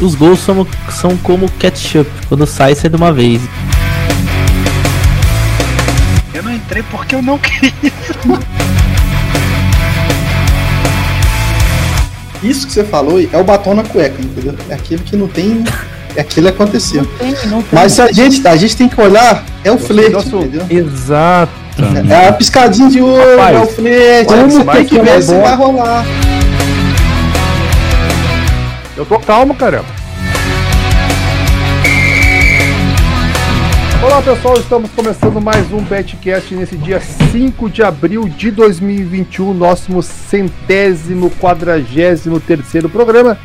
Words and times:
os 0.00 0.14
gols 0.14 0.40
são, 0.40 0.66
são 0.90 1.16
como 1.18 1.50
ketchup, 1.52 2.10
quando 2.28 2.46
sai, 2.46 2.74
sai 2.74 2.90
de 2.90 2.96
uma 2.96 3.12
vez. 3.12 3.40
Eu 6.32 6.42
não 6.42 6.54
entrei 6.54 6.82
porque 6.84 7.14
eu 7.14 7.22
não 7.22 7.38
queria. 7.38 7.72
Isso 12.42 12.66
que 12.66 12.72
você 12.72 12.84
falou 12.84 13.20
é 13.20 13.36
o 13.36 13.42
batom 13.42 13.74
na 13.74 13.82
cueca, 13.82 14.20
entendeu? 14.22 14.54
É 14.68 14.74
aquilo 14.74 15.02
que 15.02 15.16
não 15.16 15.26
tem. 15.26 15.64
É 16.14 16.20
aquilo 16.20 16.46
que 16.46 16.52
aconteceu. 16.52 17.02
Não 17.02 17.10
tem, 17.18 17.48
não 17.48 17.62
tem. 17.62 17.70
Mas 17.72 17.98
a 17.98 18.12
gente, 18.12 18.46
a 18.46 18.56
gente 18.56 18.76
tem 18.76 18.88
que 18.88 19.00
olhar, 19.00 19.44
é 19.64 19.72
o 19.72 19.78
flerte, 19.78 20.28
entendeu? 20.28 20.66
Exato. 20.70 21.52
É 22.08 22.28
a 22.28 22.32
piscadinha 22.32 22.88
de 22.88 23.00
olho, 23.00 23.38
Rapaz, 23.38 23.56
é 23.56 23.60
o 23.60 23.66
flerte, 23.66 24.32
é 24.32 24.72
tem 24.72 24.84
que 24.84 25.00
ver 25.00 25.22
se 25.22 25.34
vai 25.34 25.54
rolar. 25.54 26.04
Eu 28.98 29.06
tô 29.06 29.16
calmo, 29.20 29.54
caramba. 29.54 29.86
Olá 34.02 34.20
pessoal, 34.20 34.58
estamos 34.58 34.90
começando 34.90 35.40
mais 35.40 35.72
um 35.72 35.80
Betcast 35.80 36.52
nesse 36.52 36.76
dia 36.76 36.98
5 36.98 37.70
de 37.70 37.84
abril 37.84 38.28
de 38.28 38.50
2021, 38.50 39.54
nosso 39.54 40.02
centésimo, 40.02 41.30
quadragésimo 41.30 42.40
terceiro 42.40 42.88
programa. 42.88 43.38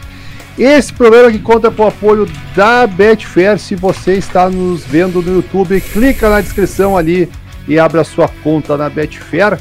Esse 0.58 0.92
programa 0.92 1.32
que 1.32 1.38
conta 1.38 1.70
com 1.70 1.84
o 1.84 1.88
apoio 1.88 2.28
da 2.56 2.88
Betfair. 2.88 3.60
Se 3.60 3.76
você 3.76 4.14
está 4.14 4.50
nos 4.50 4.84
vendo 4.84 5.22
no 5.22 5.36
YouTube, 5.36 5.80
clica 5.82 6.32
na 6.32 6.42
descrição 6.42 6.98
ali 6.98 7.30
e 7.68 7.78
abra 7.78 8.04
sua 8.04 8.28
conta 8.44 8.76
na 8.76 8.90
Betfair. 8.90 9.60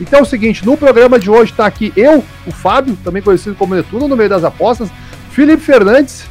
Então 0.00 0.20
é 0.20 0.22
o 0.22 0.26
seguinte, 0.26 0.64
no 0.64 0.76
programa 0.76 1.18
de 1.18 1.28
hoje 1.28 1.50
está 1.50 1.66
aqui 1.66 1.92
eu, 1.96 2.22
o 2.46 2.52
Fábio, 2.52 2.96
também 3.02 3.22
conhecido 3.22 3.56
como 3.56 3.74
Netuno, 3.74 4.06
no 4.06 4.16
meio 4.16 4.28
das 4.28 4.44
apostas, 4.44 4.88
Felipe 5.36 5.62
Fernandes. 5.62 6.24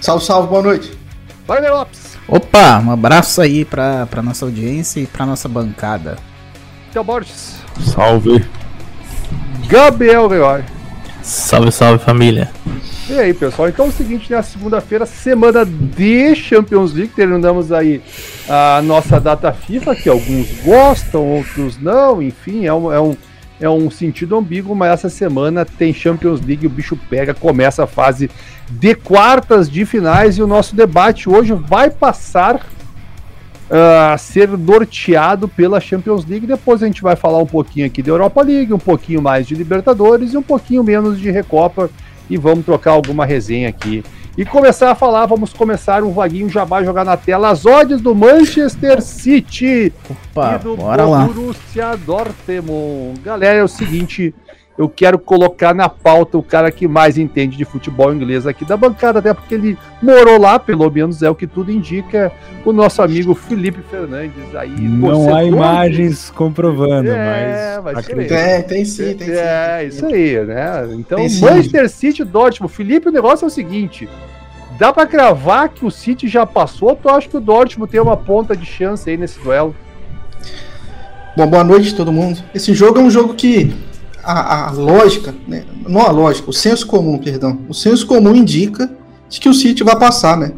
Salve, 0.00 0.24
salve, 0.24 0.48
boa 0.48 0.62
noite. 0.62 0.98
Wagner 1.46 1.72
Lopes. 1.72 2.18
Opa, 2.26 2.80
um 2.80 2.90
abraço 2.90 3.40
aí 3.40 3.64
pra, 3.64 4.04
pra 4.06 4.20
nossa 4.20 4.44
audiência 4.44 4.98
e 4.98 5.06
pra 5.06 5.24
nossa 5.24 5.48
bancada. 5.48 6.18
Tchau, 6.92 7.04
Borges. 7.04 7.54
Salve. 7.78 8.44
Gabriel 9.68 10.28
Gregório. 10.28 10.64
Salve, 11.22 11.70
salve 11.70 12.04
família. 12.04 12.50
E 13.08 13.16
aí, 13.16 13.32
pessoal? 13.32 13.68
Então 13.68 13.86
é 13.86 13.88
o 13.90 13.92
seguinte, 13.92 14.28
na 14.28 14.42
segunda-feira, 14.42 15.06
semana 15.06 15.64
de 15.64 16.34
Champions 16.34 16.92
League, 16.92 17.12
terminamos 17.14 17.70
aí 17.70 18.02
a 18.48 18.82
nossa 18.82 19.20
data 19.20 19.52
FIFA, 19.52 19.94
que 19.94 20.08
alguns 20.08 20.48
gostam, 20.64 21.24
outros 21.24 21.78
não, 21.80 22.20
enfim, 22.20 22.66
é 22.66 22.74
um, 22.74 22.92
é 22.92 23.00
um, 23.00 23.16
é 23.60 23.68
um 23.68 23.90
sentido 23.90 24.36
ambíguo, 24.36 24.74
mas 24.74 24.92
essa 24.92 25.08
semana 25.08 25.64
tem 25.64 25.92
Champions 25.92 26.40
League, 26.40 26.66
o 26.66 26.70
bicho 26.70 26.96
pega, 27.08 27.34
começa 27.34 27.84
a 27.84 27.86
fase 27.86 28.30
de 28.70 28.94
quartas 28.94 29.68
de 29.68 29.84
finais 29.84 30.38
e 30.38 30.42
o 30.42 30.46
nosso 30.46 30.76
debate 30.76 31.28
hoje 31.28 31.52
vai 31.52 31.90
passar 31.90 32.56
uh, 32.56 34.12
a 34.12 34.18
ser 34.18 34.48
norteado 34.48 35.48
pela 35.48 35.80
Champions 35.80 36.24
League. 36.24 36.46
Depois 36.46 36.82
a 36.82 36.86
gente 36.86 37.02
vai 37.02 37.16
falar 37.16 37.38
um 37.38 37.46
pouquinho 37.46 37.86
aqui 37.86 38.02
da 38.02 38.10
Europa 38.10 38.42
League, 38.42 38.72
um 38.72 38.78
pouquinho 38.78 39.22
mais 39.22 39.46
de 39.46 39.54
Libertadores 39.54 40.34
e 40.34 40.36
um 40.36 40.42
pouquinho 40.42 40.84
menos 40.84 41.18
de 41.18 41.30
Recopa 41.30 41.90
e 42.30 42.36
vamos 42.36 42.64
trocar 42.64 42.92
alguma 42.92 43.24
resenha 43.24 43.68
aqui. 43.68 44.04
E 44.38 44.44
começar 44.44 44.92
a 44.92 44.94
falar, 44.94 45.26
vamos 45.26 45.52
começar 45.52 46.04
um 46.04 46.12
vaguinho 46.12 46.48
já 46.48 46.62
vai 46.62 46.84
jogar 46.84 47.04
na 47.04 47.16
tela 47.16 47.50
as 47.50 47.66
odds 47.66 48.00
do 48.00 48.14
Manchester 48.14 49.02
City 49.02 49.92
Opa, 50.08 50.54
e 50.54 50.58
do 50.60 50.76
Borussia 50.76 51.96
Dortmund. 51.96 53.18
Galera, 53.20 53.58
é 53.58 53.64
o 53.64 53.66
seguinte, 53.66 54.32
eu 54.78 54.88
quero 54.88 55.18
colocar 55.18 55.74
na 55.74 55.88
pauta 55.88 56.38
o 56.38 56.42
cara 56.42 56.70
que 56.70 56.86
mais 56.86 57.18
entende 57.18 57.56
de 57.56 57.64
futebol 57.64 58.14
inglês 58.14 58.46
aqui 58.46 58.64
da 58.64 58.76
bancada, 58.76 59.18
até 59.18 59.34
porque 59.34 59.52
ele 59.52 59.76
morou 60.00 60.40
lá, 60.40 60.56
pelo 60.56 60.88
menos 60.88 61.20
é 61.20 61.28
o 61.28 61.34
que 61.34 61.48
tudo 61.48 61.72
indica, 61.72 62.30
o 62.64 62.72
nosso 62.72 63.02
amigo 63.02 63.34
Felipe 63.34 63.82
Fernandes 63.90 64.54
aí. 64.54 64.70
Não 64.70 65.34
há 65.34 65.44
imagens 65.44 66.30
comprovando, 66.30 67.10
é, 67.10 67.80
mas. 67.82 67.94
mas 67.96 68.06
tem, 68.06 68.62
tem 68.62 68.84
sim, 68.84 69.14
tem 69.14 69.30
é, 69.30 69.34
sim. 69.34 69.40
É, 69.40 69.84
isso 69.84 70.06
aí, 70.06 70.46
né? 70.46 70.88
Então, 70.92 71.18
tem 71.18 71.40
Manchester 71.40 71.88
sim. 71.88 71.96
City 71.96 72.24
Dortmund. 72.24 72.72
Felipe, 72.72 73.08
o 73.08 73.12
negócio 73.12 73.44
é 73.44 73.48
o 73.48 73.50
seguinte. 73.50 74.08
Dá 74.78 74.92
para 74.92 75.08
cravar 75.08 75.70
que 75.70 75.84
o 75.84 75.90
City 75.90 76.28
já 76.28 76.46
passou 76.46 76.90
ou 76.90 76.96
tu 76.96 77.08
acha 77.08 77.28
que 77.28 77.36
o 77.36 77.40
Dortmund 77.40 77.90
tem 77.90 78.00
uma 78.00 78.16
ponta 78.16 78.56
de 78.56 78.64
chance 78.64 79.10
aí 79.10 79.16
nesse 79.16 79.40
duelo? 79.40 79.74
Bom, 81.36 81.48
boa 81.48 81.64
noite 81.64 81.96
todo 81.96 82.12
mundo. 82.12 82.40
Esse 82.54 82.72
jogo 82.74 83.00
é 83.00 83.02
um 83.02 83.10
jogo 83.10 83.34
que 83.34 83.74
a, 84.32 84.68
a 84.68 84.70
lógica, 84.72 85.34
né? 85.46 85.64
não 85.88 86.02
a 86.02 86.10
lógica, 86.10 86.50
o 86.50 86.52
senso 86.52 86.86
comum, 86.86 87.16
perdão, 87.16 87.60
o 87.68 87.72
senso 87.72 88.06
comum 88.06 88.34
indica 88.34 88.90
de 89.28 89.40
que 89.40 89.48
o 89.48 89.54
City 89.54 89.82
vai 89.82 89.98
passar, 89.98 90.36
né? 90.36 90.52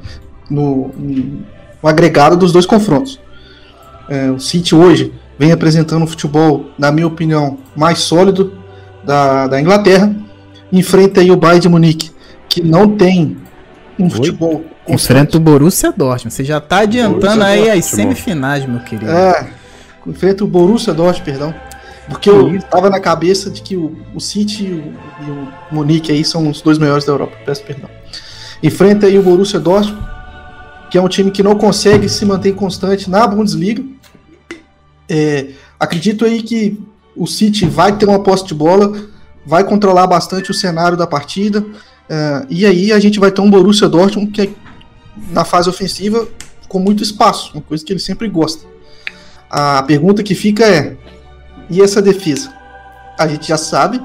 No, 0.51 0.89
no 0.89 1.89
agregado 1.89 2.37
dos 2.37 2.53
dois 2.53 2.67
confrontos. 2.67 3.21
É, 4.09 4.29
o 4.31 4.41
City 4.41 4.75
hoje 4.75 5.13
vem 5.39 5.53
apresentando 5.53 6.03
um 6.03 6.07
futebol, 6.07 6.67
na 6.77 6.91
minha 6.91 7.07
opinião, 7.07 7.59
mais 7.77 8.01
sólido 8.01 8.53
da, 9.05 9.47
da 9.47 9.61
Inglaterra. 9.61 10.15
Enfrenta 10.73 11.21
aí 11.21 11.31
o 11.31 11.37
Bayern 11.37 11.61
de 11.61 11.69
Munique, 11.69 12.11
que 12.49 12.63
não 12.63 12.97
tem 12.97 13.37
um 13.99 14.05
Oi? 14.05 14.11
futebol. 14.11 14.65
Enfrenta 14.89 15.37
o 15.37 15.41
Borussia 15.41 15.93
Dortmund. 15.93 16.35
Você 16.35 16.43
já 16.43 16.59
está 16.59 16.81
adiantando 16.81 17.45
aí 17.45 17.59
Dortmund. 17.59 17.79
as 17.79 17.85
semifinais, 17.85 18.67
meu 18.67 18.81
querido. 18.81 19.11
É, 19.11 19.49
enfrenta 20.05 20.43
o 20.43 20.49
Borussia 20.49 20.93
Dortmund, 20.93 21.23
perdão. 21.23 21.55
Porque 22.11 22.29
eu 22.29 22.57
estava 22.57 22.91
na 22.91 22.99
cabeça 22.99 23.49
de 23.49 23.63
que 23.63 23.77
o, 23.77 23.97
o 24.15 24.21
City 24.21 24.65
e 24.65 24.73
o, 24.73 24.95
e 25.27 25.31
o 25.31 25.49
Munique 25.71 26.11
aí 26.11 26.25
são 26.25 26.51
os 26.51 26.61
dois 26.61 26.77
melhores 26.77 27.05
da 27.05 27.13
Europa. 27.13 27.37
Peço 27.47 27.63
perdão. 27.63 27.89
Enfrenta 28.61 29.07
aí 29.07 29.17
o 29.17 29.23
Borussia 29.23 29.61
Dortmund, 29.61 30.05
que 30.91 30.99
é 30.99 31.01
um 31.01 31.09
time 31.09 31.31
que 31.31 31.43
não 31.43 31.55
consegue 31.55 32.09
se 32.09 32.27
manter 32.27 32.53
constante 32.55 33.09
na 33.09 33.27
Bundesliga. 33.27 33.83
É, 35.09 35.51
acredito 35.79 36.25
aí 36.25 36.43
que 36.43 36.79
o 37.17 37.27
City 37.27 37.65
vai 37.65 37.97
ter 37.97 38.07
uma 38.07 38.23
posse 38.23 38.45
de 38.45 38.55
bola, 38.55 38.93
vai 39.47 39.63
controlar 39.63 40.07
bastante 40.09 40.51
o 40.51 40.55
cenário 40.55 40.97
da 40.97 41.07
partida. 41.07 41.65
É, 42.09 42.47
e 42.51 42.67
aí 42.67 42.93
a 42.93 42.99
gente 42.99 43.21
vai 43.21 43.31
ter 43.31 43.41
um 43.41 43.49
Borussia 43.49 43.89
Dortmund 43.89 44.33
que 44.33 44.43
é, 44.43 44.51
na 45.31 45.45
fase 45.45 45.71
ofensiva 45.71 46.27
com 46.69 46.81
muito 46.81 47.03
espaço, 47.03 47.53
uma 47.55 47.63
coisa 47.63 47.85
que 47.85 47.93
ele 47.93 48.01
sempre 48.01 48.29
gosta. 48.29 48.65
A 49.51 49.83
pergunta 49.83 50.23
que 50.23 50.35
fica 50.35 50.65
é: 50.65 50.97
e 51.71 51.81
essa 51.81 52.03
defesa? 52.03 52.53
A 53.19 53.27
gente 53.27 53.49
já 53.49 53.57
sabe 53.57 54.01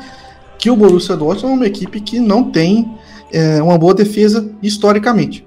que 0.57 0.69
o 0.69 0.75
Borussia 0.75 1.15
Dortmund 1.15 1.53
é 1.53 1.57
uma 1.57 1.67
equipe 1.67 1.99
que 1.99 2.19
não 2.19 2.51
tem 2.51 2.97
é, 3.31 3.61
uma 3.61 3.77
boa 3.77 3.93
defesa 3.93 4.49
historicamente. 4.61 5.45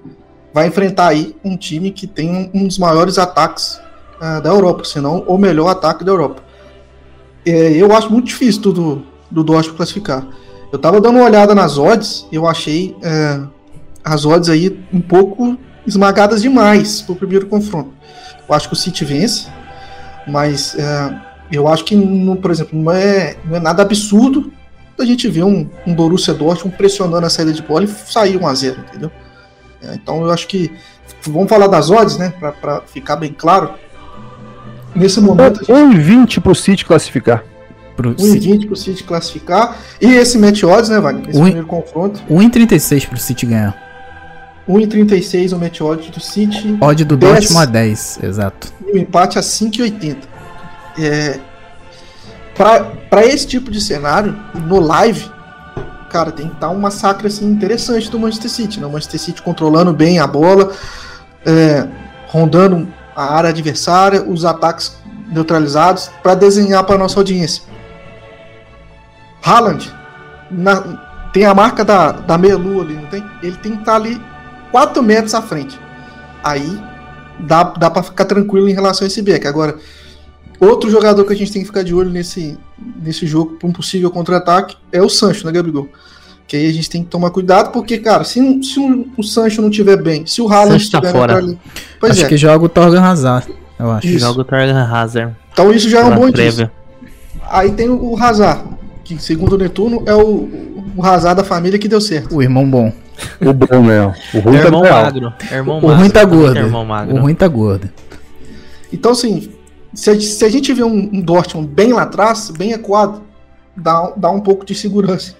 Vai 0.53 0.67
enfrentar 0.67 1.09
aí 1.09 1.37
um 1.45 1.57
time 1.57 1.91
que 1.91 2.07
tem 2.07 2.31
um, 2.31 2.51
um 2.63 2.67
dos 2.67 2.79
maiores 2.79 3.19
ataques 3.19 3.81
uh, 4.21 4.41
da 4.43 4.51
Europa, 4.51 4.85
se 4.85 5.01
não 5.01 5.21
o 5.21 5.39
melhor 5.39 5.69
ataque 5.69 6.05
da 6.05 6.13
Europa. 6.13 6.43
É, 7.47 7.73
eu 7.73 7.95
acho 7.95 8.11
muito 8.11 8.27
difícil 8.27 8.73
do, 8.73 9.03
do 9.31 9.45
Dortmund 9.45 9.77
classificar. 9.77 10.27
Eu 10.73 10.77
estava 10.77 11.01
dando 11.01 11.17
uma 11.17 11.25
olhada 11.25 11.55
nas 11.55 11.79
odds, 11.79 12.27
eu 12.31 12.47
achei 12.47 12.97
é, 13.03 13.41
as 14.05 14.25
odds 14.25 14.49
aí 14.49 14.79
um 14.93 15.01
pouco 15.01 15.57
esmagadas 15.87 16.43
demais 16.43 17.01
para 17.01 17.13
o 17.13 17.17
primeiro 17.17 17.47
confronto. 17.47 17.93
Eu 18.49 18.55
acho 18.55 18.69
que 18.69 18.75
o 18.75 18.77
City 18.77 19.05
vence, 19.05 19.47
mas 20.27 20.75
é, 20.75 21.21
eu 21.51 21.67
acho 21.67 21.85
que, 21.85 21.97
no, 21.97 22.37
por 22.37 22.51
exemplo, 22.51 22.79
não 22.79 22.93
é, 22.93 23.37
não 23.45 23.57
é 23.57 23.61
nada 23.61 23.83
absurdo 23.83 24.53
a 24.99 25.05
gente 25.05 25.29
ver 25.29 25.45
um, 25.45 25.69
um 25.87 25.95
Borussia 25.95 26.35
Dortmund 26.35 26.77
pressionando 26.77 27.25
a 27.25 27.31
saída 27.31 27.53
de 27.53 27.63
bola 27.63 27.85
e 27.85 27.89
sair 27.89 28.39
1x0, 28.39 28.79
entendeu? 28.79 29.11
É, 29.83 29.95
então 29.95 30.23
eu 30.23 30.31
acho 30.31 30.47
que. 30.49 30.73
Vamos 31.23 31.49
falar 31.49 31.67
das 31.67 31.91
odds, 31.91 32.17
né? 32.17 32.33
Para 32.39 32.83
ficar 32.83 33.17
bem 33.17 33.33
claro. 33.33 33.71
Nesse 34.95 35.21
momento. 35.21 35.61
1,20 35.61 36.41
para 36.41 36.53
o 36.53 36.55
City 36.55 36.85
classificar. 36.85 37.45
1,20 37.97 38.67
para 38.67 38.73
o 38.73 38.77
City 38.77 39.05
classificar. 39.05 39.77
E 40.01 40.07
esse 40.07 40.39
match 40.39 40.63
odds, 40.65 40.89
né, 40.89 41.01
Wagner? 41.01 41.31
Esse 41.31 41.39
1, 41.39 41.43
primeiro 41.43 41.67
confronto. 41.67 42.21
1,36 42.31 43.07
para 43.07 43.17
o 43.17 43.21
City 43.21 43.47
ganhar. 43.47 43.77
1,36 44.69 45.53
o 45.53 45.59
match 45.59 45.81
odds 45.81 46.11
do 46.11 46.21
City. 46.21 46.77
Odd 46.81 47.05
do 47.05 47.17
10, 47.17 47.33
Dortmund 47.33 47.63
a 47.63 47.67
10, 47.67 48.19
exato. 48.23 48.73
E 48.87 48.93
o 48.93 48.99
empate 48.99 49.39
a 49.39 49.43
5,80 49.43 50.17
é, 50.99 51.41
para 52.55 53.25
esse 53.25 53.47
tipo 53.47 53.71
de 53.71 53.81
cenário, 53.81 54.37
no 54.67 54.81
live, 54.81 55.31
cara, 56.11 56.33
tem 56.33 56.49
que 56.49 56.55
estar 56.55 56.71
um 56.71 56.79
massacre 56.79 57.29
assim, 57.29 57.47
interessante 57.47 58.11
do 58.11 58.19
Manchester 58.19 58.51
City. 58.51 58.81
Né? 58.81 58.87
O 58.87 58.91
Manchester 58.91 59.21
City 59.21 59.43
controlando 59.43 59.93
bem 59.93 60.19
a 60.19 60.27
bola, 60.27 60.73
é, 61.47 61.87
rondando 62.27 62.89
a 63.15 63.35
área 63.35 63.51
adversária, 63.51 64.23
os 64.23 64.45
ataques 64.45 64.97
neutralizados, 65.29 66.11
para 66.23 66.35
desenhar 66.35 66.85
para 66.85 66.99
nossa 66.99 67.19
audiência. 67.19 67.63
Haaland 69.43 69.93
na, 70.51 71.29
tem 71.33 71.45
a 71.45 71.55
marca 71.55 71.85
da, 71.85 72.13
da 72.13 72.39
meia-lua 72.39 72.83
ali, 72.83 72.95
não 72.95 73.07
tem? 73.07 73.25
Ele 73.43 73.57
tem 73.57 73.73
que 73.73 73.81
estar 73.81 73.97
ali 73.97 74.21
4 74.71 75.03
metros 75.03 75.35
à 75.35 75.43
frente. 75.43 75.79
Aí 76.43 76.81
dá, 77.41 77.63
dá 77.63 77.91
para 77.91 78.03
ficar 78.03 78.25
tranquilo 78.25 78.69
em 78.69 78.73
relação 78.73 79.05
a 79.05 79.09
esse 79.09 79.23
back. 79.23 79.47
Agora, 79.47 79.77
Outro 80.61 80.91
jogador 80.91 81.25
que 81.25 81.33
a 81.33 81.37
gente 81.37 81.53
tem 81.53 81.63
que 81.63 81.69
ficar 81.69 81.83
de 81.85 81.95
olho 81.95 82.11
nesse, 82.11 82.59
nesse 83.01 83.27
jogo 83.27 83.57
para 83.59 83.69
um 83.69 83.73
possível 83.73 84.11
contra-ataque 84.11 84.77
é 84.91 85.01
o 85.01 85.09
Sancho, 85.09 85.47
né, 85.47 85.53
Gabigol? 85.53 85.89
Que 86.49 86.57
aí 86.57 86.67
a 86.67 86.73
gente 86.73 86.89
tem 86.91 87.05
que 87.05 87.11
tomar 87.11 87.31
cuidado, 87.31 87.71
porque, 87.73 87.99
cara, 87.99 88.25
se, 88.25 88.41
se 88.63 88.81
o 88.81 89.23
Sancho 89.23 89.61
não 89.63 89.71
tiver 89.71 89.97
bem, 90.03 90.25
se 90.27 90.41
o 90.43 90.49
Haaland 90.51 90.83
Sancho 90.83 90.91
tá 91.03 91.11
fora. 91.13 91.37
ali. 91.37 91.59
Pois 92.01 92.13
acho 92.13 92.25
é. 92.25 92.29
que 92.29 92.37
joga 92.37 92.65
o 92.65 92.69
Torgan 92.69 93.03
Hazard, 93.03 93.47
eu 93.79 93.91
acho. 93.91 94.07
Isso. 94.07 94.19
Joga 94.21 94.41
o 94.41 94.45
Torgan 94.45 94.85
Hazard. 94.85 95.37
Então 95.53 95.71
isso 95.73 95.89
já 95.89 96.01
é 96.01 96.05
um 96.05 96.15
bom 96.17 96.29
indício. 96.29 96.71
Aí 97.51 97.71
tem 97.73 97.89
o 97.91 98.17
Hazard, 98.17 98.63
que 99.05 99.23
segundo 99.23 99.53
o 99.55 99.59
Netuno 99.59 100.03
é 100.07 100.15
o, 100.15 100.49
o 100.97 101.05
Hazard 101.05 101.37
da 101.37 101.45
família 101.45 101.79
que 101.79 101.87
deu 101.87 102.01
certo. 102.01 102.35
O 102.37 102.43
irmão 102.43 102.69
bom. 102.69 102.93
O 103.41 103.53
bom 103.53 103.83
mesmo. 103.83 104.15
O 104.35 104.39
ruim 104.41 104.57
É 104.57 104.61
tá 104.61 104.67
irmão 104.67 104.81
real. 104.83 105.03
magro. 105.03 105.33
É 105.51 105.55
irmão 105.57 105.79
O 105.79 105.83
magro. 105.83 105.97
ruim 105.99 106.11
tá 106.11 106.25
gordo. 106.25 106.57
é 106.59 106.63
irmão 106.63 106.85
magro. 106.85 107.15
O 107.17 107.21
ruim 107.21 107.35
tá 107.35 107.49
gordo. 107.49 107.91
Então, 108.93 109.13
assim, 109.13 109.51
se 109.93 110.11
a, 110.11 110.21
se 110.21 110.45
a 110.45 110.49
gente 110.49 110.73
vê 110.73 110.83
um, 110.83 111.11
um 111.13 111.21
Dortmund 111.21 111.69
bem 111.69 111.93
lá 111.93 112.03
atrás, 112.03 112.51
bem 112.51 112.73
equado, 112.73 113.23
dá, 113.77 114.13
dá 114.17 114.31
um 114.31 114.41
pouco 114.41 114.65
de 114.65 114.75
segurança. 114.75 115.35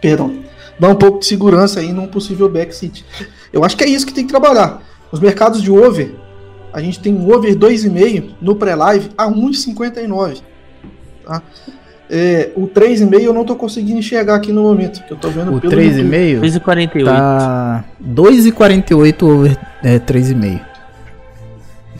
Perdão. 0.00 0.34
Dá 0.78 0.88
um 0.88 0.94
pouco 0.94 1.20
de 1.20 1.26
segurança 1.26 1.80
aí 1.80 1.92
num 1.92 2.06
possível 2.06 2.48
back 2.48 2.74
City. 2.74 3.04
Eu 3.52 3.64
acho 3.64 3.76
que 3.76 3.84
é 3.84 3.88
isso 3.88 4.06
que 4.06 4.14
tem 4.14 4.24
que 4.24 4.30
trabalhar. 4.32 4.82
Os 5.10 5.20
mercados 5.20 5.62
de 5.62 5.70
over, 5.70 6.14
a 6.72 6.80
gente 6.80 6.98
tem 6.98 7.14
um 7.14 7.30
over 7.32 7.54
2,5 7.54 8.30
no 8.40 8.56
pré-live 8.56 9.10
a 9.16 9.26
1,59. 9.28 10.40
Tá? 11.24 11.42
É, 12.10 12.50
o 12.56 12.66
3,5 12.66 13.20
eu 13.20 13.32
não 13.32 13.44
tô 13.44 13.54
conseguindo 13.54 13.98
enxergar 13.98 14.36
aqui 14.36 14.52
no 14.52 14.62
momento, 14.62 15.02
que 15.04 15.12
eu 15.12 15.16
tô 15.16 15.28
vendo 15.28 15.54
O 15.54 15.60
pelo 15.60 15.80
YouTube. 15.80 16.10
3,5 16.10 16.40
2,48. 16.40 17.04
tá 17.04 17.84
2,48 18.02 19.22
over 19.22 19.58
é, 19.82 19.98
3,5. 19.98 20.71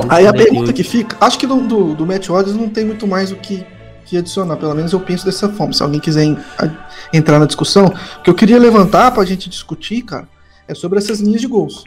Aí 0.09 0.27
a 0.27 0.33
2,48. 0.33 0.37
pergunta 0.37 0.73
que 0.73 0.83
fica, 0.83 1.17
acho 1.21 1.39
que 1.39 1.47
do, 1.47 1.61
do, 1.61 1.95
do 1.95 2.07
Match 2.07 2.29
Odds 2.31 2.55
não 2.55 2.69
tem 2.69 2.85
muito 2.85 3.07
mais 3.07 3.31
o 3.33 3.37
que, 3.37 3.65
que 4.05 4.17
adicionar, 4.17 4.57
pelo 4.57 4.75
menos 4.75 4.93
eu 4.93 5.01
penso 5.01 5.25
dessa 5.25 5.49
forma. 5.49 5.73
Se 5.73 5.83
alguém 5.83 6.01
quiser 6.01 6.25
en- 6.25 6.39
a- 6.59 6.71
entrar 7.13 7.39
na 7.39 7.47
discussão, 7.47 7.87
o 8.19 8.23
que 8.23 8.31
eu 8.31 8.35
queria 8.35 8.59
levantar 8.59 9.11
pra 9.13 9.25
gente 9.25 9.49
discutir, 9.49 10.03
cara, 10.03 10.29
é 10.69 10.75
sobre 10.75 10.99
essas 10.99 11.21
linhas 11.21 11.41
de 11.41 11.47
gols. 11.47 11.85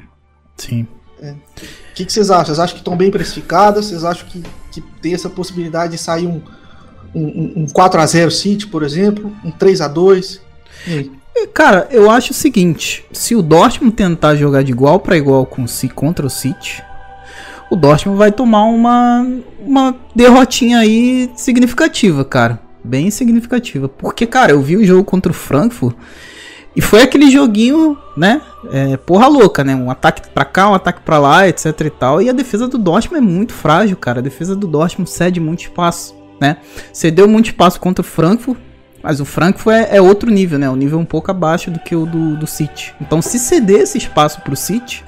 Sim. 0.58 0.88
O 1.22 1.96
que, 1.96 2.06
que 2.06 2.12
vocês 2.12 2.30
acham? 2.30 2.46
Vocês 2.48 2.60
acham 2.60 2.76
que 2.76 2.82
estão 2.82 2.96
bem 2.98 3.10
precificadas? 3.10 3.86
Vocês 3.86 4.04
acham 4.04 4.28
que, 4.28 4.44
que 4.72 4.82
tem 5.02 5.14
essa 5.14 5.30
possibilidade 5.30 5.94
de 5.94 5.98
sair 5.98 6.28
um, 6.28 6.42
um, 7.16 7.54
um 7.62 7.66
4x0 7.68 8.30
City, 8.32 8.68
por 8.68 8.84
exemplo? 8.84 9.34
Um 9.44 9.52
3x2? 9.52 10.40
E 10.88 10.92
aí? 10.92 11.12
Cara, 11.54 11.88
eu 11.92 12.12
acho 12.12 12.32
o 12.32 12.34
seguinte: 12.36 13.06
se 13.12 13.34
o 13.36 13.42
Dortmund 13.42 13.96
tentar 13.96 14.36
jogar 14.36 14.62
de 14.64 14.72
igual 14.72 15.00
pra 15.00 15.18
igual 15.18 15.46
com 15.46 15.64
o 15.64 15.68
Ci- 15.68 15.88
contra 15.90 16.26
o 16.26 16.30
City, 16.30 16.84
o 17.70 17.76
Dortmund 17.76 18.18
vai 18.18 18.32
tomar 18.32 18.64
uma, 18.64 19.28
uma 19.60 19.96
derrotinha 20.16 20.80
aí 20.80 21.32
significativa, 21.36 22.24
cara. 22.24 22.60
Bem 22.84 23.10
significativa. 23.10 23.90
Porque, 23.90 24.26
cara, 24.26 24.52
eu 24.52 24.62
vi 24.62 24.78
o 24.78 24.86
jogo 24.86 25.04
contra 25.04 25.32
o 25.32 25.36
Frankfurt 25.36 25.96
e 26.76 26.82
foi 26.82 27.02
aquele 27.02 27.32
joguinho, 27.32 27.98
né? 28.18 28.42
É, 28.72 28.98
porra 28.98 29.28
louca, 29.28 29.64
né? 29.64 29.76
Um 29.76 29.90
ataque 29.90 30.30
pra 30.30 30.44
cá, 30.44 30.70
um 30.70 30.74
ataque 30.74 31.02
pra 31.02 31.18
lá, 31.18 31.48
etc 31.48 31.82
e 31.82 31.90
tal. 31.90 32.22
E 32.22 32.30
a 32.30 32.34
defesa 32.34 32.68
do 32.68 32.78
Dortmund 32.78 33.26
é 33.26 33.28
muito 33.28 33.54
frágil, 33.54 33.96
cara. 33.96 34.20
A 34.20 34.22
defesa 34.22 34.56
do 34.56 34.68
Dortmund 34.68 35.10
cede 35.10 35.40
muito 35.40 35.62
espaço, 35.62 36.14
né? 36.40 36.58
Cedeu 36.92 37.28
muito 37.28 37.48
espaço 37.48 37.80
contra 37.80 38.02
o 38.02 38.06
Frankfurt. 38.06 38.60
Mas 39.02 39.20
o 39.20 39.26
Frankfurt 39.26 39.76
é, 39.76 39.98
é 39.98 40.02
outro 40.02 40.30
nível, 40.30 40.60
né? 40.60 40.70
Um 40.70 40.76
nível 40.76 41.00
um 41.00 41.06
pouco 41.06 41.32
abaixo 41.32 41.72
do 41.72 41.80
que 41.80 41.96
o 41.96 42.06
do, 42.06 42.36
do 42.36 42.48
City. 42.48 42.94
Então, 43.00 43.22
se 43.22 43.40
ceder 43.40 43.82
esse 43.82 43.98
espaço 43.98 44.42
pro 44.42 44.56
City, 44.56 45.04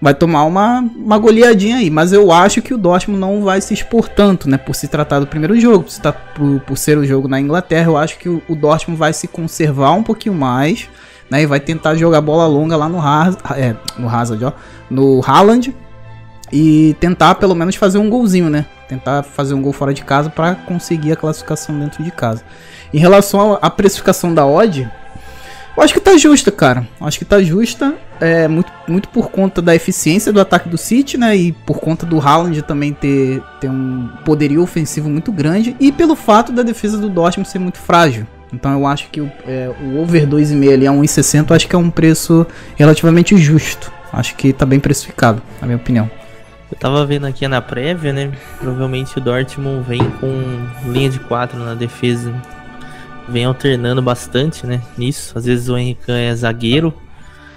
vai 0.00 0.14
tomar 0.14 0.44
uma, 0.44 0.80
uma 0.96 1.18
goleadinha 1.18 1.76
aí. 1.76 1.90
Mas 1.90 2.12
eu 2.12 2.30
acho 2.32 2.62
que 2.62 2.72
o 2.72 2.78
Dortmund 2.78 3.20
não 3.20 3.42
vai 3.42 3.60
se 3.60 3.74
expor 3.74 4.08
tanto, 4.08 4.48
né? 4.48 4.56
Por 4.56 4.74
se 4.74 4.88
tratar 4.88 5.20
do 5.20 5.26
primeiro 5.26 5.58
jogo, 5.60 5.84
por, 5.84 5.90
se 5.90 6.00
tra- 6.00 6.12
por, 6.12 6.60
por 6.60 6.76
ser 6.78 6.98
o 6.98 7.04
jogo 7.04 7.28
na 7.28 7.40
Inglaterra. 7.40 7.86
Eu 7.86 7.96
acho 7.96 8.18
que 8.18 8.28
o, 8.28 8.42
o 8.48 8.54
Dortmund 8.54 8.98
vai 8.98 9.12
se 9.12 9.26
conservar 9.28 9.92
um 9.92 10.02
pouquinho 10.02 10.34
mais, 10.34 10.88
né? 11.30 11.42
E 11.42 11.46
vai 11.46 11.60
tentar 11.60 11.94
jogar 11.96 12.20
bola 12.20 12.46
longa 12.46 12.76
lá 12.76 12.88
no, 12.88 13.00
Haz, 13.00 13.36
é, 13.56 13.74
no 13.98 14.08
Hazard, 14.08 14.44
ó. 14.44 14.52
No 14.90 15.20
Haaland. 15.26 15.74
E 16.50 16.96
tentar 16.98 17.34
pelo 17.34 17.54
menos 17.54 17.76
fazer 17.76 17.98
um 17.98 18.08
golzinho, 18.08 18.48
né? 18.48 18.64
Tentar 18.88 19.22
fazer 19.22 19.52
um 19.52 19.60
gol 19.60 19.72
fora 19.74 19.92
de 19.92 20.02
casa 20.02 20.30
para 20.30 20.54
conseguir 20.54 21.12
a 21.12 21.16
classificação 21.16 21.78
dentro 21.78 22.02
de 22.02 22.10
casa. 22.10 22.42
Em 22.94 22.98
relação 22.98 23.58
à 23.60 23.68
precificação 23.68 24.32
da 24.32 24.46
odd, 24.46 24.90
eu 25.78 25.84
acho 25.84 25.94
que 25.94 26.00
tá 26.00 26.16
justa, 26.16 26.50
cara. 26.50 26.88
Acho 27.00 27.18
que 27.18 27.24
tá 27.24 27.40
justa. 27.40 27.94
É, 28.20 28.48
muito, 28.48 28.72
muito 28.88 29.08
por 29.10 29.30
conta 29.30 29.62
da 29.62 29.76
eficiência 29.76 30.32
do 30.32 30.40
ataque 30.40 30.68
do 30.68 30.76
City, 30.76 31.16
né? 31.16 31.36
E 31.36 31.52
por 31.52 31.78
conta 31.78 32.04
do 32.04 32.20
Haaland 32.20 32.62
também 32.62 32.92
ter, 32.92 33.40
ter 33.60 33.70
um 33.70 34.08
poderio 34.24 34.60
ofensivo 34.60 35.08
muito 35.08 35.30
grande. 35.30 35.76
E 35.78 35.92
pelo 35.92 36.16
fato 36.16 36.50
da 36.50 36.64
defesa 36.64 36.98
do 36.98 37.08
Dortmund 37.08 37.48
ser 37.48 37.60
muito 37.60 37.78
frágil. 37.78 38.26
Então 38.52 38.72
eu 38.72 38.86
acho 38.88 39.08
que 39.10 39.20
o, 39.20 39.30
é, 39.46 39.70
o 39.80 40.00
over 40.00 40.26
2,5 40.26 40.72
ali 40.72 40.86
a 40.86 40.90
1,60 40.90 41.50
eu 41.50 41.56
acho 41.56 41.68
que 41.68 41.76
é 41.76 41.78
um 41.78 41.90
preço 41.90 42.44
relativamente 42.74 43.36
justo. 43.36 43.92
Acho 44.12 44.34
que 44.34 44.52
tá 44.52 44.66
bem 44.66 44.80
precificado, 44.80 45.40
na 45.60 45.66
minha 45.66 45.76
opinião. 45.76 46.10
Eu 46.72 46.76
tava 46.76 47.06
vendo 47.06 47.26
aqui 47.26 47.46
na 47.46 47.62
prévia, 47.62 48.12
né? 48.12 48.32
Provavelmente 48.58 49.16
o 49.16 49.20
Dortmund 49.20 49.86
vem 49.88 50.02
com 50.20 50.90
linha 50.90 51.08
de 51.08 51.20
4 51.20 51.56
na 51.58 51.74
defesa. 51.74 52.34
Vem 53.28 53.44
alternando 53.44 54.00
bastante, 54.00 54.66
né? 54.66 54.82
Nisso. 54.96 55.36
Às 55.36 55.44
vezes 55.44 55.68
o 55.68 55.76
Henrique 55.76 56.10
é 56.10 56.34
zagueiro. 56.34 56.94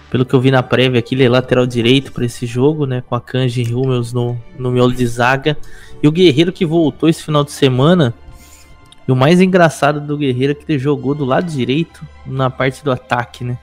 Pelo 0.10 0.26
que 0.26 0.34
eu 0.34 0.42
vi 0.42 0.52
na 0.52 0.62
prévia 0.62 1.00
aqui, 1.00 1.16
ele 1.16 1.24
é 1.24 1.30
lateral 1.30 1.66
direito 1.66 2.12
para 2.12 2.26
esse 2.26 2.46
jogo, 2.46 2.86
né? 2.86 3.02
Com 3.08 3.16
a 3.16 3.22
Kanji 3.22 3.64
e 3.64 3.74
Hummels 3.74 4.12
no, 4.12 4.38
no 4.60 4.70
miolo 4.70 4.94
de 4.94 5.08
zaga. 5.08 5.58
E 6.04 6.08
o 6.08 6.12
Guerreiro 6.12 6.52
que 6.52 6.66
voltou 6.66 7.08
esse 7.08 7.24
final 7.24 7.44
de 7.44 7.52
semana. 7.52 8.14
E 9.08 9.12
o 9.12 9.16
mais 9.16 9.40
engraçado 9.40 10.02
do 10.02 10.18
Guerreiro 10.18 10.52
é 10.52 10.56
que 10.56 10.70
ele 10.70 10.78
jogou 10.78 11.16
do 11.16 11.24
lado 11.24 11.50
direito 11.50 12.06
na 12.26 12.50
parte 12.50 12.84
do 12.84 12.92
ataque, 12.92 13.46
né? 13.46 13.58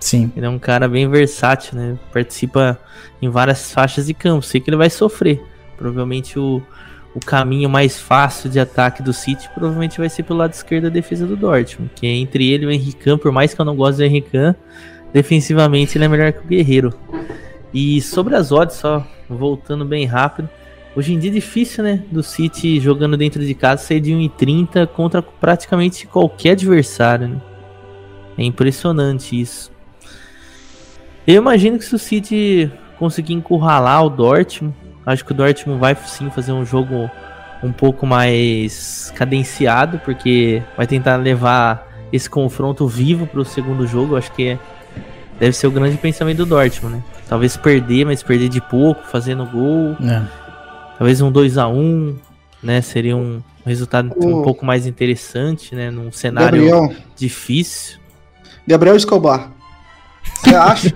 Sim. 0.00 0.32
Ele 0.36 0.44
é 0.44 0.48
um 0.48 0.58
cara 0.58 0.88
bem 0.88 1.08
versátil, 1.08 1.78
né? 1.78 1.96
Participa 2.12 2.76
em 3.20 3.28
várias 3.28 3.72
faixas 3.72 4.06
de 4.06 4.14
campo. 4.14 4.44
Sei 4.44 4.60
que 4.60 4.68
ele 4.68 4.76
vai 4.76 4.90
sofrer. 4.90 5.40
Provavelmente 5.76 6.38
o, 6.38 6.60
o 7.14 7.20
caminho 7.20 7.68
mais 7.68 8.00
fácil 8.00 8.48
de 8.48 8.58
ataque 8.58 9.02
do 9.02 9.12
City 9.12 9.48
provavelmente 9.54 9.98
vai 9.98 10.08
ser 10.08 10.22
pelo 10.22 10.38
lado 10.38 10.52
esquerdo 10.52 10.84
da 10.84 10.88
defesa 10.88 11.26
do 11.26 11.36
Dortmund. 11.36 11.90
Que 11.94 12.06
é 12.06 12.10
entre 12.10 12.50
ele 12.50 12.64
e 12.64 12.66
o 12.66 12.70
Henrique 12.70 13.16
por 13.18 13.30
mais 13.30 13.52
que 13.52 13.60
eu 13.60 13.64
não 13.64 13.76
goste 13.76 13.98
do 13.98 14.04
Henrique 14.04 14.30
defensivamente 15.12 15.98
ele 15.98 16.06
é 16.06 16.08
melhor 16.08 16.32
que 16.32 16.40
o 16.40 16.46
Guerreiro. 16.46 16.94
E 17.72 18.00
sobre 18.00 18.34
as 18.34 18.50
odds, 18.50 18.76
só 18.76 19.06
voltando 19.28 19.84
bem 19.84 20.06
rápido. 20.06 20.48
Hoje 20.94 21.14
em 21.14 21.18
dia 21.18 21.30
é 21.30 21.34
difícil, 21.34 21.82
né? 21.82 22.02
Do 22.10 22.22
City 22.22 22.78
jogando 22.78 23.16
dentro 23.16 23.44
de 23.44 23.54
casa 23.54 23.82
sair 23.82 24.00
de 24.00 24.12
1,30 24.12 24.86
contra 24.88 25.22
praticamente 25.22 26.06
qualquer 26.06 26.50
adversário, 26.50 27.28
né? 27.28 27.40
É 28.36 28.44
impressionante 28.44 29.38
isso. 29.38 29.70
Eu 31.26 31.36
imagino 31.36 31.78
que 31.78 31.84
se 31.84 31.94
o 31.94 31.98
City 31.98 32.70
conseguir 32.98 33.34
encurralar 33.34 34.04
o 34.04 34.10
Dortmund, 34.10 34.74
acho 35.06 35.24
que 35.24 35.32
o 35.32 35.34
Dortmund 35.34 35.80
vai 35.80 35.94
sim 36.06 36.30
fazer 36.30 36.52
um 36.52 36.64
jogo 36.64 37.10
um 37.62 37.72
pouco 37.72 38.06
mais 38.06 39.12
cadenciado, 39.14 39.98
porque 40.04 40.62
vai 40.76 40.86
tentar 40.86 41.16
levar 41.16 41.88
esse 42.12 42.28
confronto 42.28 42.86
vivo 42.86 43.26
para 43.26 43.40
o 43.40 43.44
segundo 43.44 43.86
jogo. 43.86 44.16
Acho 44.16 44.32
que 44.32 44.48
é- 44.48 44.58
deve 45.38 45.52
ser 45.56 45.66
o 45.66 45.70
grande 45.70 45.96
pensamento 45.96 46.38
do 46.38 46.46
Dortmund, 46.46 46.96
né? 46.96 47.02
Talvez 47.28 47.56
perder, 47.56 48.04
mas 48.04 48.22
perder 48.22 48.48
de 48.48 48.60
pouco, 48.60 49.02
fazendo 49.06 49.46
gol. 49.46 49.96
É. 50.04 50.22
Talvez 50.98 51.20
um 51.20 51.30
2 51.30 51.56
a 51.58 51.66
1 51.68 52.16
né? 52.62 52.80
Seria 52.80 53.16
um 53.16 53.40
resultado 53.64 54.12
um 54.16 54.40
O- 54.40 54.42
pouco 54.42 54.64
mais 54.66 54.86
interessante, 54.86 55.74
né? 55.74 55.90
Num 55.90 56.12
cenário 56.12 56.64
Gabriel, 56.68 56.94
difícil. 57.16 57.98
Gabriel 58.66 58.94
Escobar, 58.96 59.50
você 60.34 60.54
acha 60.54 60.92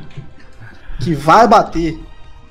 que 1.01 1.15
vai 1.15 1.49
bater 1.49 1.99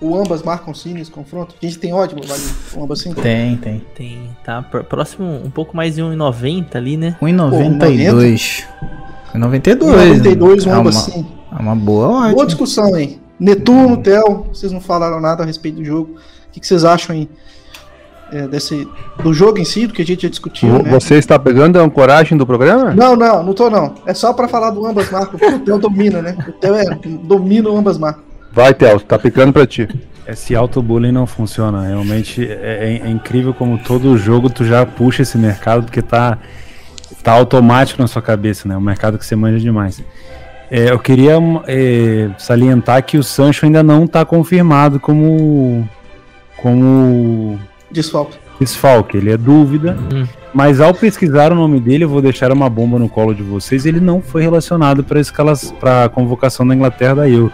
o 0.01 0.15
ambas 0.17 0.41
marcam 0.43 0.73
sim 0.73 0.93
nesse 0.93 1.09
confronto? 1.11 1.55
A 1.61 1.65
gente 1.65 1.79
tem 1.79 1.93
ótimo, 1.93 2.21
vale 2.27 2.41
o 2.75 2.83
ambas 2.83 2.99
sim? 2.99 3.13
Tem, 3.13 3.55
tem. 3.57 3.81
Tem, 3.95 4.29
tá 4.43 4.61
pr- 4.61 4.83
próximo 4.83 5.25
um 5.43 5.49
pouco 5.49 5.75
mais 5.75 5.95
de 5.95 6.01
1,90 6.01 6.75
ali, 6.75 6.97
né? 6.97 7.15
1,92. 7.21 8.63
1,92. 9.33 9.37
92, 9.37 10.65
um 10.65 10.69
é, 10.69 10.73
uma, 10.73 10.79
ambas 10.81 10.95
sim. 10.95 11.25
é 11.57 11.61
uma 11.61 11.75
boa 11.75 12.07
Boa 12.07 12.31
odd. 12.33 12.45
discussão, 12.47 12.95
hein? 12.97 13.19
Netuno, 13.39 13.97
Theo, 13.97 14.45
vocês 14.53 14.71
não 14.71 14.79
falaram 14.79 15.19
nada 15.19 15.43
a 15.43 15.45
respeito 15.45 15.75
do 15.77 15.83
jogo. 15.85 16.15
O 16.47 16.51
que, 16.51 16.59
que 16.61 16.67
vocês 16.67 16.85
acham 16.85 17.13
hein, 17.15 17.27
é, 18.31 18.47
desse, 18.47 18.87
do 19.21 19.33
jogo 19.33 19.59
em 19.59 19.65
si, 19.65 19.87
do 19.87 19.93
que 19.93 20.01
a 20.01 20.05
gente 20.05 20.21
já 20.23 20.29
discutiu, 20.29 20.69
né? 20.81 20.89
Você 20.89 21.15
está 21.15 21.37
pegando 21.37 21.77
a 21.77 21.81
ancoragem 21.83 22.37
do 22.37 22.45
programa? 22.45 22.93
Não, 22.93 23.15
não, 23.15 23.43
não 23.43 23.53
tô 23.53 23.69
não. 23.69 23.95
É 24.05 24.13
só 24.13 24.31
pra 24.31 24.47
falar 24.47 24.71
do 24.71 24.85
ambas 24.85 25.11
marcas, 25.11 25.37
porque 25.39 25.53
o 25.55 25.59
Theo 25.59 25.77
domina, 25.77 26.21
né? 26.21 26.37
O 26.47 26.51
Theo 26.53 26.75
é, 26.75 26.85
domina 27.23 27.69
o 27.69 27.77
ambas 27.77 27.97
marcas. 27.97 28.23
Vai, 28.55 28.73
Theo, 28.73 29.01
tá 29.01 29.19
picando 29.19 29.51
pra 29.51 29.67
ti. 29.67 29.85
Esse 30.25 30.55
auto-bullying 30.55 31.11
não 31.11 31.27
funciona. 31.27 31.85
Realmente 31.85 32.41
é, 32.43 33.01
é- 33.03 33.05
é 33.05 33.09
incrível 33.09 33.53
como 33.53 33.77
todo 33.77 34.17
jogo 34.17 34.49
tu 34.49 34.63
já 34.63 34.85
puxa 34.85 35.23
esse 35.23 35.37
mercado, 35.37 35.83
porque 35.83 36.01
tá, 36.01 36.37
tá 37.21 37.33
automático 37.33 38.01
na 38.01 38.07
sua 38.07 38.21
cabeça, 38.21 38.65
né? 38.67 38.77
Um 38.77 38.81
mercado 38.81 39.17
que 39.19 39.25
você 39.25 39.35
manja 39.35 39.59
demais. 39.59 40.01
É, 40.71 40.89
eu 40.89 40.97
queria 40.97 41.33
é, 41.67 42.29
salientar 42.39 43.03
que 43.03 43.17
o 43.17 43.23
Sancho 43.23 43.65
ainda 43.65 43.83
não 43.83 44.07
tá 44.07 44.23
confirmado 44.25 44.99
como. 45.01 45.87
como 46.57 47.59
Desfalque. 47.91 48.37
desfalque, 48.59 49.17
ele 49.17 49.31
é 49.31 49.37
dúvida. 49.37 49.97
Hum. 50.11 50.25
Mas 50.53 50.79
ao 50.79 50.93
pesquisar 50.93 51.51
o 51.51 51.55
nome 51.55 51.79
dele, 51.81 52.05
eu 52.05 52.09
vou 52.09 52.21
deixar 52.21 52.51
uma 52.51 52.69
bomba 52.69 52.97
no 52.97 53.09
colo 53.09 53.35
de 53.35 53.43
vocês. 53.43 53.85
Ele 53.85 53.99
não 53.99 54.21
foi 54.21 54.41
relacionado 54.41 55.03
para 55.03 55.19
escalas 55.19 55.71
para 55.79 56.05
a 56.05 56.09
convocação 56.09 56.65
da 56.65 56.73
Inglaterra 56.73 57.15
da 57.15 57.29
Euro. 57.29 57.51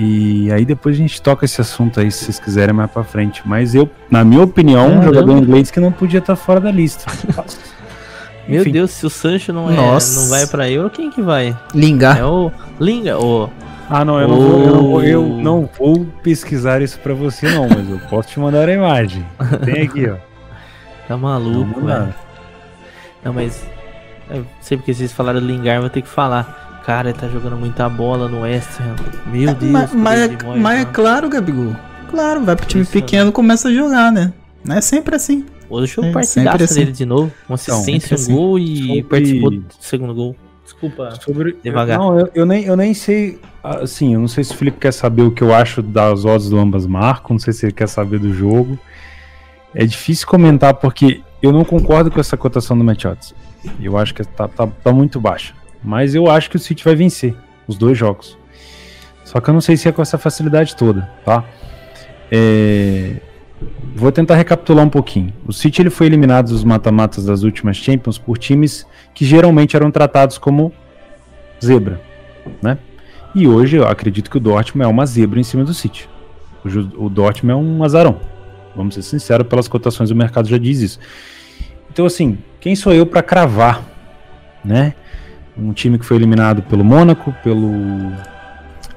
E 0.00 0.52
aí 0.52 0.64
depois 0.64 0.94
a 0.94 0.98
gente 0.98 1.20
toca 1.20 1.44
esse 1.44 1.60
assunto 1.60 1.98
aí, 1.98 2.08
se 2.12 2.24
vocês 2.24 2.38
quiserem 2.38 2.72
mais 2.72 2.88
para 2.88 3.02
frente. 3.02 3.42
Mas 3.44 3.74
eu, 3.74 3.90
na 4.08 4.22
minha 4.24 4.44
opinião, 4.44 4.86
um 4.86 5.00
Caramba. 5.00 5.06
jogador 5.06 5.38
inglês 5.38 5.72
que 5.72 5.80
não 5.80 5.90
podia 5.90 6.20
estar 6.20 6.36
fora 6.36 6.60
da 6.60 6.70
lista. 6.70 7.04
Meu 8.46 8.62
Enfim. 8.62 8.70
Deus, 8.70 8.92
se 8.92 9.04
o 9.04 9.10
Sancho 9.10 9.52
não, 9.52 9.68
é, 9.70 9.74
Nossa. 9.74 10.20
não 10.20 10.28
vai 10.30 10.46
pra 10.46 10.70
Euro, 10.70 10.88
quem 10.88 11.10
que 11.10 11.20
vai? 11.20 11.54
Lingar. 11.74 12.16
É 12.18 12.24
o 12.24 12.50
Linga, 12.80 13.18
o 13.18 13.50
Ah, 13.90 14.04
não, 14.04 14.18
eu 14.20 14.28
não, 14.28 14.36
vou, 14.36 14.62
eu, 14.62 14.72
não 14.72 14.82
vou, 14.82 15.02
eu 15.02 15.22
não 15.26 15.70
vou 15.78 16.06
pesquisar 16.22 16.80
isso 16.80 16.98
pra 17.00 17.12
você, 17.12 17.50
não, 17.50 17.68
mas 17.68 17.90
eu 17.90 17.98
posso 18.08 18.28
te 18.28 18.40
mandar 18.40 18.66
a 18.68 18.72
imagem. 18.72 19.26
Tem 19.64 19.82
aqui, 19.82 20.08
ó. 20.08 20.16
Tá 21.08 21.16
maluco, 21.16 21.80
velho. 21.86 22.14
Não, 23.24 23.32
mas. 23.32 23.66
Eu 24.30 24.44
sei 24.60 24.76
porque 24.76 24.92
vocês 24.92 25.10
falaram 25.10 25.40
Lingard, 25.40 25.80
vou 25.80 25.88
ter 25.88 26.02
que 26.02 26.08
falar. 26.08 26.67
Cara, 26.88 27.10
ele 27.10 27.18
tá 27.18 27.28
jogando 27.28 27.54
muita 27.54 27.86
bola 27.86 28.30
no 28.30 28.40
West 28.40 28.80
Ham. 28.80 28.96
Meu 29.30 29.54
Deus, 29.54 29.70
mas, 29.70 29.92
mas, 29.92 30.20
é, 30.20 30.28
Moyes, 30.42 30.62
mas 30.62 30.74
é 30.78 30.80
mano. 30.84 30.90
claro, 30.94 31.28
Gabigol. 31.28 31.76
Claro, 32.10 32.42
vai 32.46 32.56
pro 32.56 32.64
time 32.64 32.82
Isso, 32.82 32.92
pequeno 32.92 33.30
começa 33.30 33.68
a 33.68 33.74
jogar, 33.74 34.10
né? 34.10 34.32
Não 34.64 34.74
é 34.74 34.80
sempre 34.80 35.14
assim. 35.14 35.44
Hoje 35.68 35.82
É, 35.82 36.00
o 36.00 36.02
sempre 36.04 36.12
partidaço 36.14 36.64
assim. 36.64 36.74
dele 36.76 36.92
de 36.92 37.04
novo. 37.04 37.30
Uma 37.46 37.56
assistência, 37.56 37.82
um 37.82 38.00
sempre 38.00 38.14
assim. 38.14 38.34
gol 38.34 38.58
e 38.58 38.76
Sobre- 38.86 39.02
participou 39.02 39.50
do 39.50 39.64
segundo 39.78 40.14
gol. 40.14 40.36
Desculpa. 40.64 41.10
Sobre, 41.20 41.58
Devagar. 41.62 41.98
Não, 41.98 42.18
eu, 42.18 42.30
eu 42.34 42.46
nem, 42.46 42.64
eu 42.64 42.74
nem 42.74 42.94
sei. 42.94 43.38
Assim, 43.62 44.14
eu 44.14 44.20
não 44.20 44.28
sei 44.28 44.42
se 44.42 44.54
o 44.54 44.56
Felipe 44.56 44.78
quer 44.80 44.92
saber 44.92 45.20
o 45.24 45.30
que 45.30 45.42
eu 45.42 45.54
acho 45.54 45.82
das 45.82 46.24
odds 46.24 46.48
do 46.48 46.58
ambas 46.58 46.86
marcam, 46.86 47.34
não 47.34 47.38
sei 47.38 47.52
se 47.52 47.66
ele 47.66 47.72
quer 47.74 47.86
saber 47.86 48.18
do 48.18 48.32
jogo. 48.32 48.78
É 49.74 49.84
difícil 49.84 50.26
comentar 50.26 50.72
porque 50.72 51.20
eu 51.42 51.52
não 51.52 51.64
concordo 51.66 52.10
com 52.10 52.18
essa 52.18 52.34
cotação 52.34 52.78
do 52.78 52.82
Match 52.82 53.04
Odds. 53.04 53.34
Eu 53.78 53.98
acho 53.98 54.14
que 54.14 54.24
tá, 54.24 54.48
tá, 54.48 54.66
tá 54.66 54.90
muito 54.90 55.20
baixa. 55.20 55.52
Mas 55.82 56.14
eu 56.14 56.30
acho 56.30 56.50
que 56.50 56.56
o 56.56 56.60
City 56.60 56.84
vai 56.84 56.94
vencer 56.94 57.34
os 57.66 57.76
dois 57.76 57.96
jogos. 57.96 58.36
Só 59.24 59.40
que 59.40 59.48
eu 59.48 59.54
não 59.54 59.60
sei 59.60 59.76
se 59.76 59.88
é 59.88 59.92
com 59.92 60.02
essa 60.02 60.18
facilidade 60.18 60.74
toda, 60.74 61.10
tá? 61.24 61.44
É, 62.30 63.16
Vou 63.94 64.12
tentar 64.12 64.36
recapitular 64.36 64.84
um 64.84 64.88
pouquinho. 64.88 65.32
O 65.44 65.52
City 65.52 65.82
ele 65.82 65.90
foi 65.90 66.06
eliminado 66.06 66.48
dos 66.48 66.62
mata-matas 66.62 67.24
das 67.24 67.42
últimas 67.42 67.76
Champions 67.76 68.16
por 68.16 68.38
times 68.38 68.86
que 69.12 69.24
geralmente 69.24 69.74
eram 69.74 69.90
tratados 69.90 70.38
como 70.38 70.72
zebra, 71.62 72.00
né? 72.62 72.78
E 73.34 73.46
hoje 73.46 73.76
eu 73.76 73.86
acredito 73.86 74.30
que 74.30 74.36
o 74.36 74.40
Dortmund 74.40 74.84
é 74.84 74.88
uma 74.88 75.04
zebra 75.04 75.40
em 75.40 75.42
cima 75.42 75.64
do 75.64 75.74
City. 75.74 76.08
O 76.96 77.08
Dortmund 77.08 77.52
é 77.52 77.56
um 77.56 77.82
azarão. 77.82 78.20
Vamos 78.76 78.94
ser 78.94 79.02
sinceros, 79.02 79.46
pelas 79.48 79.66
cotações 79.66 80.10
do 80.10 80.14
mercado 80.16 80.48
já 80.48 80.58
diz 80.58 80.80
isso. 80.80 81.00
Então 81.90 82.06
assim, 82.06 82.38
quem 82.60 82.76
sou 82.76 82.92
eu 82.92 83.04
para 83.04 83.22
cravar, 83.22 83.82
né? 84.64 84.94
Um 85.58 85.72
time 85.72 85.98
que 85.98 86.04
foi 86.04 86.16
eliminado 86.16 86.62
pelo 86.62 86.84
Mônaco, 86.84 87.34
pelo 87.42 88.12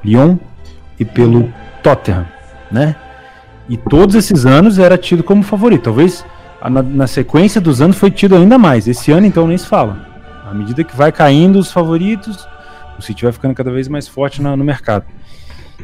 Lyon 0.03 0.37
e 0.99 1.05
pelo 1.05 1.51
Tottenham, 1.81 2.25
né? 2.71 2.95
E 3.67 3.77
todos 3.77 4.15
esses 4.15 4.45
anos 4.45 4.77
era 4.77 4.97
tido 4.97 5.23
como 5.23 5.41
favorito. 5.43 5.83
Talvez 5.85 6.25
na, 6.69 6.81
na 6.83 7.07
sequência 7.07 7.59
dos 7.61 7.81
anos 7.81 7.97
foi 7.97 8.11
tido 8.11 8.35
ainda 8.35 8.57
mais. 8.57 8.87
Esse 8.87 9.11
ano 9.11 9.25
então 9.25 9.47
nem 9.47 9.57
se 9.57 9.65
fala. 9.65 10.05
À 10.49 10.53
medida 10.53 10.83
que 10.83 10.95
vai 10.95 11.11
caindo 11.11 11.57
os 11.57 11.71
favoritos, 11.71 12.47
o 12.99 13.01
City 13.01 13.23
vai 13.23 13.31
ficando 13.31 13.55
cada 13.55 13.71
vez 13.71 13.87
mais 13.87 14.07
forte 14.07 14.41
na- 14.41 14.55
no 14.55 14.63
mercado. 14.63 15.05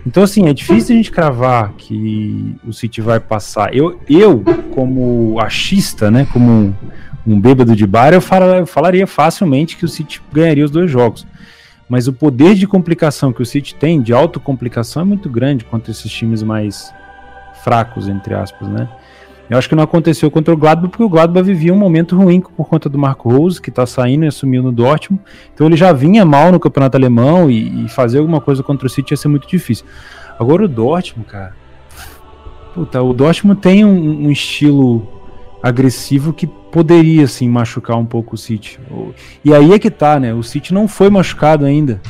Então 0.06 0.22
assim, 0.24 0.48
é 0.48 0.54
difícil 0.54 0.94
a 0.94 0.98
gente 0.98 1.12
cravar 1.12 1.72
que 1.78 2.56
o 2.68 2.72
City 2.74 3.02
vai 3.02 3.20
passar. 3.20 3.74
Eu, 3.74 4.00
eu 4.10 4.44
como 4.76 5.40
achista, 5.40 6.12
né, 6.12 6.28
como 6.32 6.76
um, 7.28 7.40
bêbado 7.40 7.76
de 7.76 7.86
bar, 7.86 8.14
eu, 8.14 8.22
fala- 8.22 8.58
eu 8.58 8.68
falaria 8.68 9.06
facilmente 9.06 9.76
que 9.76 9.86
o 9.86 9.88
City 9.88 10.22
ganharia 10.32 10.64
os 10.66 10.72
dois 10.72 10.90
jogos. 10.90 11.28
Mas 11.90 12.08
o 12.08 12.14
poder 12.14 12.56
de 12.56 12.68
complicação 12.68 13.32
que 13.32 13.42
o 13.42 13.46
City 13.46 13.76
tem, 13.76 14.02
de 14.02 14.14
autocomplicação, 14.14 15.04
é 15.04 15.06
muito 15.06 15.30
grande 15.30 15.64
contra 15.66 15.92
esses 15.92 16.12
times 16.12 16.44
mais 16.44 16.94
fracos, 17.64 18.08
entre 18.08 18.34
aspas, 18.34 18.68
né? 18.68 18.88
Eu 19.50 19.58
acho 19.58 19.70
que 19.70 19.76
não 19.76 19.84
aconteceu 19.84 20.30
contra 20.30 20.54
o 20.54 20.58
Gladbach, 20.58 20.90
porque 20.90 21.04
o 21.04 21.08
Gladbach 21.08 21.46
vivia 21.46 21.74
um 21.74 21.78
momento 21.78 22.18
ruim 22.18 22.42
por 22.42 22.68
conta 22.68 22.90
do 22.90 22.98
Marco 22.98 23.30
Rose, 23.30 23.62
que 23.62 23.72
tá 23.72 23.86
saindo 23.86 24.26
e 24.26 24.28
assumiu 24.28 24.62
no 24.62 24.74
Dortmund. 24.74 25.24
Então 25.54 25.66
ele 25.68 25.78
já 25.78 25.94
vinha 25.94 26.26
mal 26.26 26.52
no 26.52 26.60
campeonato 26.60 26.98
alemão 26.98 27.50
e, 27.50 27.86
e 27.86 27.88
fazer 27.88 28.20
alguma 28.20 28.42
coisa 28.42 28.62
contra 28.62 28.86
o 28.88 28.90
City 28.90 29.14
ia 29.14 29.18
ser 29.18 29.30
muito 29.30 29.48
difícil. 29.48 29.86
Agora 30.38 30.66
o 30.66 30.68
Dortmund, 30.68 31.30
cara. 31.30 31.56
Puta, 32.74 33.02
o 33.02 33.14
Dortmund 33.14 33.62
tem 33.62 33.86
um, 33.86 34.26
um 34.26 34.30
estilo 34.30 35.08
agressivo 35.68 36.34
que 36.34 36.48
poderia, 36.48 37.26
assim, 37.26 37.50
machucar 37.50 37.98
um 37.98 38.06
pouco 38.06 38.36
o 38.36 38.38
City. 38.38 38.80
E 39.44 39.54
aí 39.54 39.74
é 39.74 39.80
que 39.80 39.90
tá, 39.90 40.20
né? 40.20 40.34
O 40.34 40.44
City 40.44 40.74
não 40.74 40.88
foi 40.88 41.10
machucado 41.10 41.66
ainda. 41.66 42.02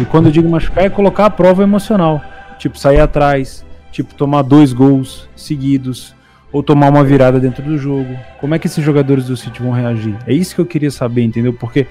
E 0.00 0.04
quando 0.04 0.26
eu 0.26 0.32
digo 0.32 0.48
machucar, 0.48 0.84
é 0.84 0.90
colocar 0.90 1.26
a 1.26 1.30
prova 1.30 1.62
emocional. 1.62 2.22
Tipo, 2.58 2.78
sair 2.78 3.00
atrás, 3.00 3.64
tipo, 3.90 4.14
tomar 4.14 4.42
dois 4.42 4.72
gols 4.72 5.28
seguidos, 5.34 6.14
ou 6.52 6.62
tomar 6.62 6.90
uma 6.90 7.04
virada 7.04 7.38
dentro 7.38 7.62
do 7.62 7.76
jogo. 7.76 8.16
Como 8.40 8.54
é 8.54 8.58
que 8.58 8.66
esses 8.66 8.82
jogadores 8.84 9.26
do 9.26 9.36
City 9.36 9.62
vão 9.62 9.72
reagir? 9.72 10.16
É 10.26 10.32
isso 10.32 10.54
que 10.54 10.60
eu 10.60 10.66
queria 10.66 10.90
saber, 10.90 11.22
entendeu? 11.22 11.52
Porque 11.52 11.86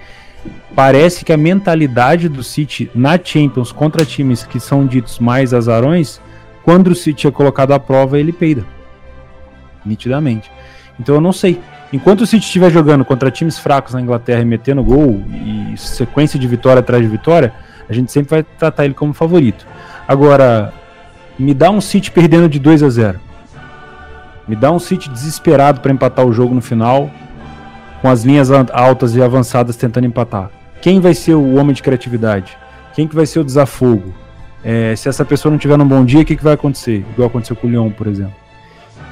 parece 0.76 1.24
que 1.24 1.34
a 1.34 1.38
mentalidade 1.38 2.28
do 2.28 2.44
City 2.44 2.90
na 2.94 3.20
Champions 3.22 3.72
contra 3.72 4.06
times 4.06 4.44
que 4.44 4.60
são 4.60 4.86
ditos 4.86 5.20
mais 5.20 5.54
azarões, 5.54 6.20
quando 6.64 6.88
o 6.88 6.96
City 6.96 7.28
é 7.28 7.32
colocado 7.32 7.72
à 7.72 7.80
prova, 7.80 8.20
ele 8.20 8.34
peida. 8.34 8.66
Nitidamente. 9.86 10.52
Então 11.00 11.16
eu 11.16 11.22
não 11.22 11.32
sei. 11.32 11.62
Enquanto 11.92 12.22
o 12.22 12.28
City 12.28 12.46
estiver 12.46 12.70
jogando 12.70 13.06
contra 13.06 13.32
times 13.32 13.58
fracos 13.58 13.94
na 13.94 14.02
Inglaterra 14.02 14.42
e 14.42 14.46
metendo 14.46 14.84
gol 14.84 15.24
e 15.30 15.74
sequência 15.78 16.38
de 16.38 16.48
vitória 16.48 16.82
atrás 16.82 17.02
de 17.02 17.10
vitória, 17.10 17.54
a 17.90 17.94
gente 17.94 18.12
sempre 18.12 18.30
vai 18.30 18.44
tratar 18.44 18.86
ele 18.86 18.94
como 18.94 19.14
favorito. 19.14 19.66
Agora, 20.08 20.74
me 21.40 21.54
dá 21.54 21.70
um 21.70 21.80
City 21.80 22.12
perdendo 22.12 22.50
de 22.50 22.60
2 22.60 22.84
a 22.84 22.90
0. 22.90 23.20
Me 24.48 24.56
dá 24.56 24.72
um 24.72 24.80
City 24.80 25.10
desesperado 25.10 25.80
para 25.80 25.92
empatar 25.92 26.26
o 26.26 26.34
jogo 26.34 26.54
no 26.54 26.62
final, 26.62 27.10
com 28.02 28.10
as 28.10 28.24
linhas 28.24 28.50
altas 28.52 29.16
e 29.16 29.22
avançadas 29.22 29.76
tentando 29.76 30.08
empatar. 30.08 30.50
Quem 30.82 31.00
vai 31.00 31.14
ser 31.14 31.36
o 31.36 31.56
homem 31.56 31.74
de 31.74 31.82
criatividade? 31.82 32.58
Quem 32.94 33.08
que 33.08 33.16
vai 33.16 33.26
ser 33.26 33.40
o 33.40 33.44
desafogo? 33.44 34.14
É, 34.64 34.96
se 34.96 35.08
essa 35.08 35.24
pessoa 35.24 35.52
não 35.52 35.60
tiver 35.60 35.78
num 35.78 35.88
bom 35.88 36.04
dia, 36.04 36.22
o 36.22 36.26
que, 36.26 36.36
que 36.36 36.44
vai 36.44 36.54
acontecer? 36.54 37.06
Igual 37.14 37.28
aconteceu 37.28 37.56
com 37.56 37.68
o 37.68 37.70
Lyon, 37.70 37.92
por 37.92 38.08
exemplo. 38.08 38.36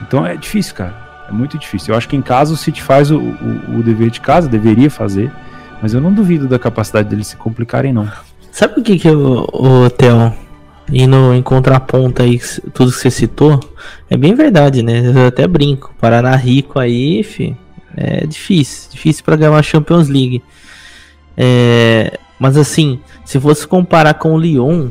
Então 0.02 0.26
é 0.26 0.36
difícil, 0.36 0.76
cara. 0.76 1.05
É 1.28 1.32
muito 1.32 1.58
difícil. 1.58 1.94
Eu 1.94 1.98
acho 1.98 2.08
que 2.08 2.16
em 2.16 2.22
casa 2.22 2.54
o 2.54 2.58
City 2.58 2.82
faz 2.82 3.10
o, 3.12 3.18
o- 3.20 3.80
o 3.80 3.84
dever 3.84 4.10
de 4.10 4.22
casa, 4.22 4.48
deveria 4.48 4.90
fazer, 4.90 5.32
mas 5.82 5.94
eu 5.94 6.00
não 6.02 6.14
duvido 6.14 6.48
da 6.48 6.60
capacidade 6.60 7.10
deles 7.10 7.28
se 7.28 7.36
complicarem, 7.36 7.92
não. 7.94 8.08
Sabe 8.52 8.80
o 8.80 8.84
que 8.84 8.98
que 8.98 9.10
o, 9.10 9.48
o 9.54 9.90
Theo, 9.90 10.34
indo 10.92 11.34
em 11.34 11.42
contraponto 11.42 12.22
aí, 12.22 12.40
tudo 12.74 12.92
que 12.92 12.98
você 13.00 13.10
citou, 13.12 13.60
é 14.10 14.16
bem 14.16 14.34
verdade, 14.36 14.82
né? 14.84 15.02
Eu 15.14 15.28
até 15.28 15.48
brinco. 15.48 15.94
Paraná 16.00 16.36
rico 16.36 16.80
aí, 16.80 17.22
fi, 17.24 17.56
é 17.98 18.26
difícil. 18.26 18.92
Difícil 18.92 19.24
pra 19.24 19.36
ganhar 19.36 19.52
uma 19.52 19.64
Champions 19.64 20.08
League. 20.08 20.42
É, 21.38 22.18
mas 22.40 22.56
assim, 22.58 23.00
se 23.26 23.40
fosse 23.40 23.68
comparar 23.68 24.14
com 24.14 24.34
o 24.34 24.38
Lyon, 24.40 24.90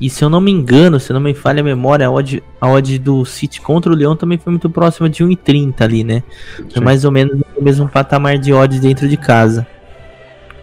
e 0.00 0.10
se 0.10 0.22
eu 0.24 0.28
não 0.28 0.40
me 0.40 0.50
engano, 0.50 0.98
se 1.00 1.12
não 1.12 1.20
me 1.20 1.32
falha 1.34 1.60
a 1.60 1.64
memória, 1.64 2.06
a 2.06 2.10
odd, 2.10 2.42
a 2.60 2.68
odd 2.68 2.98
do 2.98 3.24
City 3.24 3.60
contra 3.60 3.90
o 3.92 3.94
Lyon 3.94 4.14
também 4.16 4.36
foi 4.38 4.50
muito 4.52 4.68
próxima 4.68 5.08
de 5.08 5.24
1,30 5.24 5.80
ali, 5.82 6.04
né? 6.04 6.22
Foi 6.56 6.66
Sim. 6.74 6.80
mais 6.80 7.04
ou 7.04 7.10
menos 7.12 7.40
o 7.56 7.62
mesmo 7.62 7.88
patamar 7.88 8.38
de 8.38 8.52
odds 8.52 8.80
dentro 8.80 9.08
de 9.08 9.16
casa. 9.16 9.66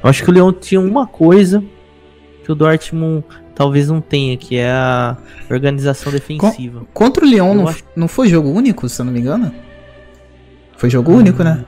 Eu 0.03 0.09
acho 0.09 0.23
que 0.23 0.29
o 0.29 0.33
Lyon 0.33 0.51
tinha 0.51 0.79
uma 0.81 1.07
coisa 1.07 1.63
que 2.43 2.51
o 2.51 2.55
Dortmund 2.55 3.23
talvez 3.55 3.87
não 3.89 4.01
tenha, 4.01 4.35
que 4.35 4.57
é 4.57 4.69
a 4.69 5.15
organização 5.49 6.11
defensiva. 6.11 6.81
Contra 6.93 7.25
o 7.25 7.29
Eu 7.29 7.53
não, 7.55 7.67
acho- 7.67 7.83
não 7.95 8.07
foi 8.07 8.27
jogo 8.27 8.49
único, 8.49 8.87
se 8.89 9.01
eu 9.01 9.05
não 9.05 9.13
me 9.13 9.19
engano? 9.19 9.51
Foi 10.77 10.89
jogo 10.89 11.11
único, 11.13 11.43
né? 11.43 11.63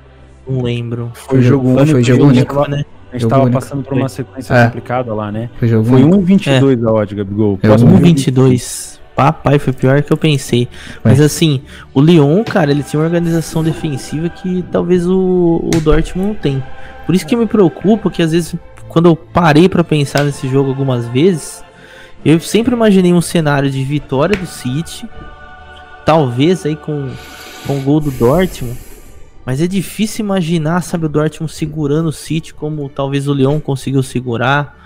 Não 0.48 0.62
lembro. 0.62 1.12
Foi 1.14 1.42
jogo 1.42 1.70
único, 1.70 1.88
Foi 1.92 2.04
jogo 2.04 2.26
único. 2.26 2.70
né? 2.70 2.84
A 3.16 3.18
gente 3.18 3.22
Jogo 3.24 3.30
tava 3.34 3.44
único. 3.46 3.60
passando 3.60 3.84
por 3.84 3.94
uma 3.98 4.10
sequência 4.10 4.54
É. 4.54 4.66
complicada 4.66 5.14
lá, 5.14 5.32
né? 5.32 5.50
Foi 5.58 5.68
jogo 5.68 5.86
Foi 5.86 6.04
único. 6.04 6.18
1,22 6.22 6.84
a 6.88 6.92
odd, 6.92 7.16
Gabigol. 7.16 7.60
É, 7.62 7.68
Próximo 7.68 7.92
um 7.92 7.94
jogo, 7.96 8.06
1,22. 8.08 9.00
Papai, 9.16 9.58
foi 9.60 9.72
pior 9.72 10.02
que 10.02 10.12
eu 10.12 10.18
pensei. 10.18 10.68
Mas 11.04 11.22
assim, 11.22 11.62
o 11.94 12.02
Lyon, 12.02 12.44
cara, 12.44 12.72
ele 12.72 12.84
tinha 12.84 13.00
uma 13.00 13.06
organização 13.06 13.64
defensiva 13.64 14.28
que 14.28 14.64
talvez 14.72 15.08
o, 15.08 15.62
o 15.74 15.80
Dortmund 15.82 16.28
não 16.30 16.36
tem. 16.36 16.62
Por 17.06 17.16
isso 17.16 17.26
que 17.26 17.36
me 17.36 17.46
preocupa 17.46 18.12
que 18.12 18.22
às 18.22 18.34
vezes, 18.34 18.54
quando 18.90 19.06
eu 19.08 19.16
parei 19.16 19.70
pra 19.70 19.84
pensar 19.86 20.26
nesse 20.26 20.50
jogo 20.50 20.70
algumas 20.70 21.08
vezes, 21.08 21.64
eu 22.26 22.40
sempre 22.42 22.74
imaginei 22.76 23.14
um 23.14 23.22
cenário 23.22 23.70
de 23.70 23.82
vitória 23.86 24.36
do 24.36 24.46
City, 24.46 25.08
talvez 26.06 26.66
aí 26.66 26.76
com, 26.76 27.10
com 27.66 27.78
o 27.78 27.82
gol 27.82 28.00
do 28.02 28.12
Dortmund. 28.12 28.78
Mas 29.46 29.62
é 29.62 29.68
difícil 29.68 30.26
imaginar, 30.26 30.82
sabe, 30.82 31.06
o 31.06 31.10
Dortmund 31.10 31.54
segurando 31.54 32.08
o 32.08 32.14
City 32.14 32.54
como 32.54 32.90
talvez 32.90 33.28
o 33.28 33.34
Lyon 33.34 33.60
conseguiu 33.60 34.02
segurar. 34.02 34.84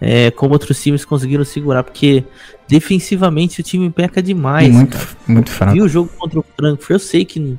é, 0.00 0.30
como 0.30 0.52
outros 0.52 0.82
times 0.82 1.04
conseguiram 1.04 1.44
segurar, 1.44 1.82
porque 1.82 2.24
defensivamente 2.68 3.60
o 3.60 3.62
time 3.62 3.88
peca 3.90 4.22
demais. 4.22 4.74
muito, 4.74 4.98
cara. 4.98 5.08
muito 5.26 5.50
fraco. 5.50 5.72
Viu 5.72 5.84
o 5.84 5.88
jogo 5.88 6.10
contra 6.18 6.40
o 6.40 6.44
Frankfurt? 6.56 6.90
Eu 6.90 6.98
sei 6.98 7.24
que 7.24 7.56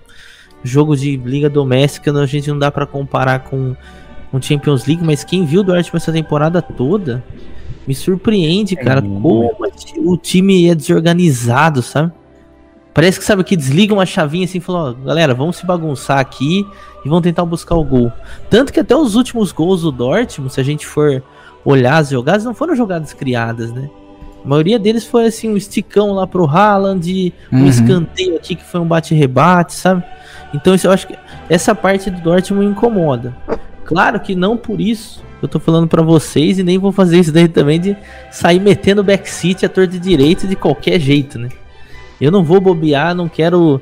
jogo 0.64 0.96
de 0.96 1.18
liga 1.18 1.50
doméstica 1.50 2.12
a 2.12 2.26
gente 2.26 2.50
não 2.50 2.60
dá 2.60 2.72
para 2.72 2.86
comparar 2.86 3.40
com 3.40 3.76
com 4.36 4.42
Champions 4.42 4.86
League, 4.86 5.04
mas 5.04 5.24
quem 5.24 5.46
viu 5.46 5.62
o 5.62 5.64
Dortmund 5.64 5.96
essa 5.96 6.12
temporada 6.12 6.62
toda 6.62 7.24
me 7.88 7.94
surpreende, 7.94 8.76
cara, 8.76 9.02
como 9.02 9.52
o 10.00 10.18
time 10.18 10.68
é 10.68 10.76
desorganizado, 10.76 11.82
sabe? 11.82 12.12
Parece 12.96 13.20
que 13.20 13.26
sabe 13.26 13.44
que 13.44 13.58
desliga 13.58 13.94
uma 13.94 14.06
chavinha 14.06 14.46
assim 14.46 14.58
e 14.58 14.62
falou, 14.62 14.90
ó, 14.90 15.06
galera, 15.06 15.34
vamos 15.34 15.58
se 15.58 15.66
bagunçar 15.66 16.18
aqui 16.18 16.66
e 17.04 17.10
vamos 17.10 17.24
tentar 17.24 17.44
buscar 17.44 17.76
o 17.76 17.84
gol. 17.84 18.12
Tanto 18.50 18.72
que 18.72 18.80
até 18.80 18.96
os 18.96 19.16
últimos 19.16 19.52
gols 19.52 19.82
do 19.82 19.92
Dortmund, 19.92 20.52
se 20.54 20.62
a 20.62 20.64
gente 20.64 20.88
for 20.88 21.22
olhar 21.66 21.98
as 21.98 22.10
jogadas, 22.10 22.46
não 22.46 22.54
foram 22.54 22.74
jogadas 22.74 23.12
criadas, 23.12 23.74
né? 23.74 23.90
A 24.44 24.48
maioria 24.48 24.80
deles 24.80 25.06
foi 25.06 25.26
assim, 25.26 25.50
um 25.50 25.58
esticão 25.58 26.14
lá 26.14 26.26
pro 26.26 26.46
Haaland, 26.48 27.34
um 27.52 27.58
Uhum. 27.58 27.68
escanteio 27.68 28.38
aqui 28.38 28.56
que 28.56 28.64
foi 28.64 28.80
um 28.80 28.86
bate-rebate, 28.88 29.74
sabe? 29.74 30.02
Então 30.54 30.74
isso 30.74 30.88
eu 30.88 30.92
acho 30.92 31.06
que 31.08 31.18
essa 31.50 31.76
parte 31.76 32.10
do 32.10 32.22
Dortmund 32.22 32.66
incomoda. 32.72 33.36
Claro 33.84 34.22
que 34.22 34.36
não 34.36 34.56
por 34.56 34.80
isso 34.80 35.22
eu 35.42 35.50
tô 35.50 35.60
falando 35.60 35.88
pra 35.88 36.02
vocês 36.02 36.58
e 36.60 36.64
nem 36.64 36.78
vou 36.78 36.94
fazer 36.94 37.20
isso 37.20 37.32
daí 37.32 37.48
também 37.50 37.78
de 37.80 37.98
sair 38.32 38.60
metendo 38.62 39.04
backseat 39.04 39.66
a 39.66 39.70
torta 39.70 39.92
de 39.92 40.00
direito 40.00 40.48
de 40.48 40.56
qualquer 40.56 40.98
jeito, 41.00 41.38
né? 41.38 41.50
Eu 42.20 42.32
não 42.32 42.44
vou 42.44 42.60
bobear, 42.62 43.14
não 43.16 43.28
quero 43.28 43.82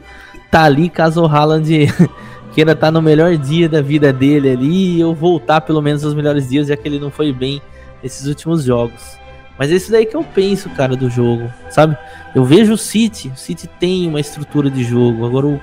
tá 0.52 0.64
ali 0.64 0.90
caso 0.90 1.22
o 1.24 1.26
Haaland 1.28 1.88
queira 2.54 2.74
estar 2.74 2.92
no 2.92 3.02
melhor 3.02 3.36
dia 3.38 3.68
da 3.68 3.82
vida 3.82 4.14
dele 4.14 4.52
ali 4.52 4.96
e 4.98 5.00
eu 5.02 5.14
voltar 5.14 5.62
pelo 5.62 5.82
menos 5.82 6.04
aos 6.04 6.14
melhores 6.14 6.50
dias, 6.50 6.68
já 6.68 6.78
que 6.78 6.88
ele 6.88 7.00
não 7.00 7.10
foi 7.10 7.32
bem 7.34 7.62
nesses 8.02 8.28
últimos 8.28 8.64
jogos. 8.64 9.18
Mas 9.58 9.72
é 9.72 9.76
isso 9.76 9.92
daí 9.92 10.06
que 10.06 10.16
eu 10.16 10.24
penso, 10.24 10.70
cara, 10.72 10.96
do 10.96 11.10
jogo, 11.10 11.52
sabe? 11.70 11.96
Eu 12.34 12.44
vejo 12.44 12.74
o 12.74 12.78
City, 12.78 13.30
o 13.30 13.38
City 13.38 13.68
tem 13.68 14.08
uma 14.08 14.20
estrutura 14.20 14.70
de 14.70 14.84
jogo, 14.84 15.26
agora 15.26 15.46
o, 15.48 15.60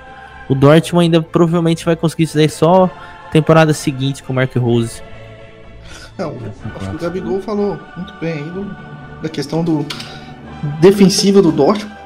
o 0.49 0.55
Dortmund 0.55 1.05
ainda 1.05 1.21
provavelmente 1.23 1.85
vai 1.85 1.97
conseguir 1.97 2.25
isso 2.25 2.37
daí 2.37 2.49
só 2.49 2.89
temporada 3.33 3.73
seguinte 3.73 4.23
com 4.23 4.33
o 4.33 4.37
Mark 4.37 4.55
Rose. 4.57 5.03
Não, 6.19 6.35
acho 6.77 6.91
que 6.91 6.97
o 6.97 6.99
Gabigol 6.99 7.41
falou 7.41 7.79
muito 7.97 8.13
bem 8.21 8.33
aí 8.35 8.51
do- 8.51 8.77
da 9.23 9.29
questão 9.29 9.63
do 9.65 9.85
defensiva 10.81 11.41
do 11.43 11.51
Dortmund. 11.53 12.00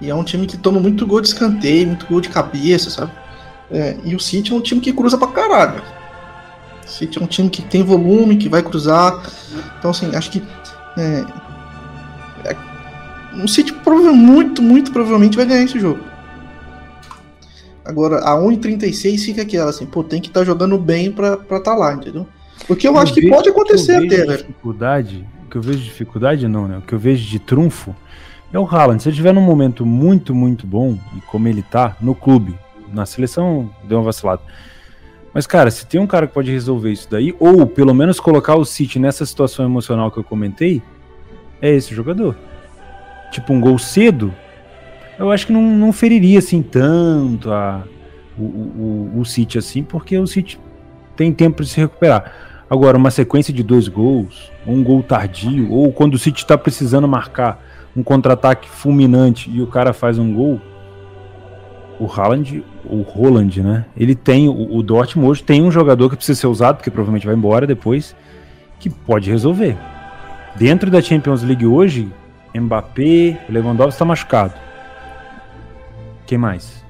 E 0.00 0.10
é 0.10 0.14
um 0.14 0.22
time 0.22 0.46
que 0.46 0.56
toma 0.56 0.78
muito 0.78 1.06
gol 1.06 1.20
de 1.20 1.28
escanteio, 1.28 1.88
muito 1.88 2.06
gol 2.06 2.20
de 2.20 2.28
cabeça, 2.28 2.90
sabe? 2.90 3.12
É, 3.70 3.96
e 4.04 4.14
o 4.14 4.20
City 4.20 4.52
é 4.52 4.54
um 4.54 4.60
time 4.60 4.80
que 4.80 4.92
cruza 4.92 5.18
pra 5.18 5.28
caralho. 5.28 5.82
O 6.84 6.88
City 6.88 7.18
é 7.18 7.22
um 7.22 7.26
time 7.26 7.50
que 7.50 7.62
tem 7.62 7.82
volume, 7.82 8.36
que 8.36 8.48
vai 8.48 8.62
cruzar. 8.62 9.22
Então, 9.78 9.90
assim, 9.90 10.14
acho 10.14 10.30
que. 10.30 10.42
É, 10.96 11.24
é, 12.44 12.56
o 13.42 13.48
City 13.48 13.72
prova- 13.72 14.12
muito, 14.12 14.62
muito 14.62 14.92
provavelmente 14.92 15.36
vai 15.36 15.46
ganhar 15.46 15.64
esse 15.64 15.78
jogo. 15.78 16.00
Agora, 17.84 18.18
a 18.18 18.36
1,36 18.36 19.24
fica 19.24 19.42
aquela 19.42 19.70
assim, 19.70 19.86
pô, 19.86 20.04
tem 20.04 20.20
que 20.20 20.28
estar 20.28 20.44
jogando 20.44 20.76
bem 20.78 21.10
pra 21.10 21.34
estar 21.34 21.60
tá 21.60 21.74
lá, 21.74 21.94
entendeu? 21.94 22.26
Porque 22.66 22.86
eu, 22.86 22.98
acho 22.98 23.14
que 23.14 23.28
pode 23.28 23.48
acontecer 23.48 23.96
o 23.96 24.06
que 24.06 24.14
eu 24.14 24.22
até, 24.22 24.26
velho. 24.26 24.38
Dificuldade, 24.38 25.26
o 25.46 25.50
que 25.50 25.56
eu 25.56 25.62
vejo 25.62 25.78
de 25.78 25.84
dificuldade 25.84 26.48
não, 26.48 26.68
né? 26.68 26.78
O 26.78 26.82
que 26.82 26.92
eu 26.92 26.98
vejo 26.98 27.26
de 27.26 27.38
trunfo 27.38 27.96
é 28.52 28.58
o 28.58 28.64
Haaland. 28.64 29.02
Se 29.02 29.08
ele 29.08 29.14
estiver 29.14 29.32
num 29.32 29.40
momento 29.40 29.84
muito, 29.84 30.34
muito 30.34 30.66
bom, 30.66 30.98
e 31.16 31.20
como 31.22 31.48
ele 31.48 31.62
tá, 31.62 31.96
no 32.00 32.14
clube, 32.14 32.54
na 32.92 33.04
seleção, 33.04 33.70
deu 33.84 33.98
uma 33.98 34.04
vacilada. 34.04 34.42
Mas, 35.32 35.46
cara, 35.46 35.70
se 35.70 35.86
tem 35.86 36.00
um 36.00 36.06
cara 36.06 36.26
que 36.26 36.34
pode 36.34 36.50
resolver 36.50 36.90
isso 36.90 37.06
daí, 37.10 37.34
ou 37.38 37.66
pelo 37.66 37.94
menos 37.94 38.18
colocar 38.18 38.56
o 38.56 38.64
City 38.64 38.98
nessa 38.98 39.24
situação 39.26 39.64
emocional 39.64 40.10
que 40.10 40.18
eu 40.18 40.24
comentei, 40.24 40.82
é 41.60 41.70
esse 41.70 41.94
jogador. 41.94 42.34
Tipo, 43.30 43.52
um 43.52 43.60
gol 43.60 43.78
cedo, 43.78 44.34
eu 45.18 45.30
acho 45.30 45.46
que 45.46 45.52
não, 45.52 45.62
não 45.62 45.92
feriria 45.92 46.38
assim 46.38 46.62
tanto 46.62 47.52
a, 47.52 47.84
o, 48.38 48.42
o, 48.42 49.12
o, 49.20 49.24
City 49.24 49.58
assim, 49.58 49.82
porque 49.82 50.16
o 50.16 50.26
City 50.26 50.58
tem 51.14 51.32
tempo 51.32 51.62
de 51.62 51.68
se 51.68 51.78
recuperar. 51.78 52.32
Agora, 52.70 52.96
uma 52.96 53.10
sequência 53.10 53.52
de 53.52 53.62
dois 53.62 53.88
gols, 53.88 54.50
um 54.66 54.82
gol 54.82 55.02
tardio, 55.02 55.70
ou 55.70 55.92
quando 55.92 56.14
o 56.14 56.18
City 56.18 56.42
está 56.42 56.56
precisando 56.56 57.06
marcar 57.06 57.62
um 57.98 58.02
contra-ataque 58.04 58.68
fulminante 58.68 59.50
e 59.50 59.60
o 59.60 59.66
cara 59.66 59.92
faz 59.92 60.18
um 60.18 60.32
gol, 60.32 60.60
o 61.98 62.06
Haaland, 62.06 62.64
o 62.84 63.02
Roland, 63.02 63.60
né? 63.60 63.86
Ele 63.96 64.14
tem, 64.14 64.48
o, 64.48 64.76
o 64.76 64.82
Dortmund 64.84 65.28
hoje 65.28 65.42
tem 65.42 65.62
um 65.62 65.70
jogador 65.70 66.08
que 66.08 66.16
precisa 66.16 66.40
ser 66.40 66.46
usado, 66.46 66.76
porque 66.76 66.92
provavelmente 66.92 67.26
vai 67.26 67.34
embora 67.34 67.66
depois, 67.66 68.14
que 68.78 68.88
pode 68.88 69.28
resolver. 69.28 69.76
Dentro 70.54 70.90
da 70.92 71.02
Champions 71.02 71.42
League 71.42 71.66
hoje, 71.66 72.08
Mbappé, 72.54 73.36
Lewandowski 73.48 73.94
está 73.94 74.04
machucado. 74.04 74.54
Quem 76.24 76.38
mais? 76.38 76.84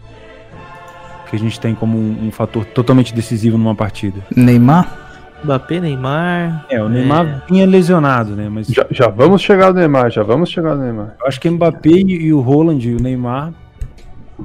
Que 1.30 1.36
a 1.36 1.38
gente 1.38 1.58
tem 1.58 1.74
como 1.74 1.96
um, 1.96 2.26
um 2.26 2.30
fator 2.30 2.66
totalmente 2.66 3.14
decisivo 3.14 3.56
numa 3.56 3.74
partida. 3.74 4.20
Neymar? 4.36 5.07
Mbappé, 5.44 5.80
Neymar. 5.80 6.66
É, 6.68 6.82
o 6.82 6.88
Neymar 6.88 7.44
vinha 7.48 7.66
lesionado, 7.66 8.34
né? 8.34 8.48
Mas 8.48 8.66
Já, 8.66 8.86
já 8.90 9.08
vamos 9.08 9.40
chegar 9.40 9.72
no 9.72 9.78
Neymar, 9.78 10.10
já 10.10 10.22
vamos 10.22 10.50
chegar 10.50 10.74
no 10.74 10.82
Neymar. 10.82 11.16
eu 11.20 11.26
acho 11.26 11.40
que 11.40 11.48
Mbappé 11.48 11.90
e, 11.90 12.26
e 12.26 12.32
o 12.32 12.40
Roland 12.40 12.80
e 12.80 12.94
o 12.94 13.00
Neymar 13.00 13.52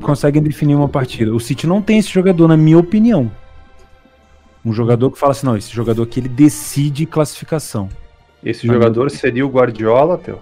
conseguem 0.01 0.41
definir 0.41 0.75
uma 0.75 0.89
partida. 0.89 1.33
O 1.33 1.39
City 1.39 1.67
não 1.67 1.81
tem 1.81 1.99
esse 1.99 2.09
jogador, 2.09 2.47
na 2.47 2.57
minha 2.57 2.77
opinião. 2.77 3.31
Um 4.65 4.71
jogador 4.71 5.11
que 5.11 5.19
fala 5.19 5.31
assim, 5.31 5.45
não, 5.45 5.57
esse 5.57 5.73
jogador 5.73 6.03
aqui 6.03 6.19
ele 6.19 6.29
decide 6.29 7.05
classificação. 7.05 7.89
Esse 8.43 8.65
jogador 8.67 9.09
seria 9.09 9.45
o 9.45 9.49
Guardiola, 9.49 10.17
teu. 10.17 10.39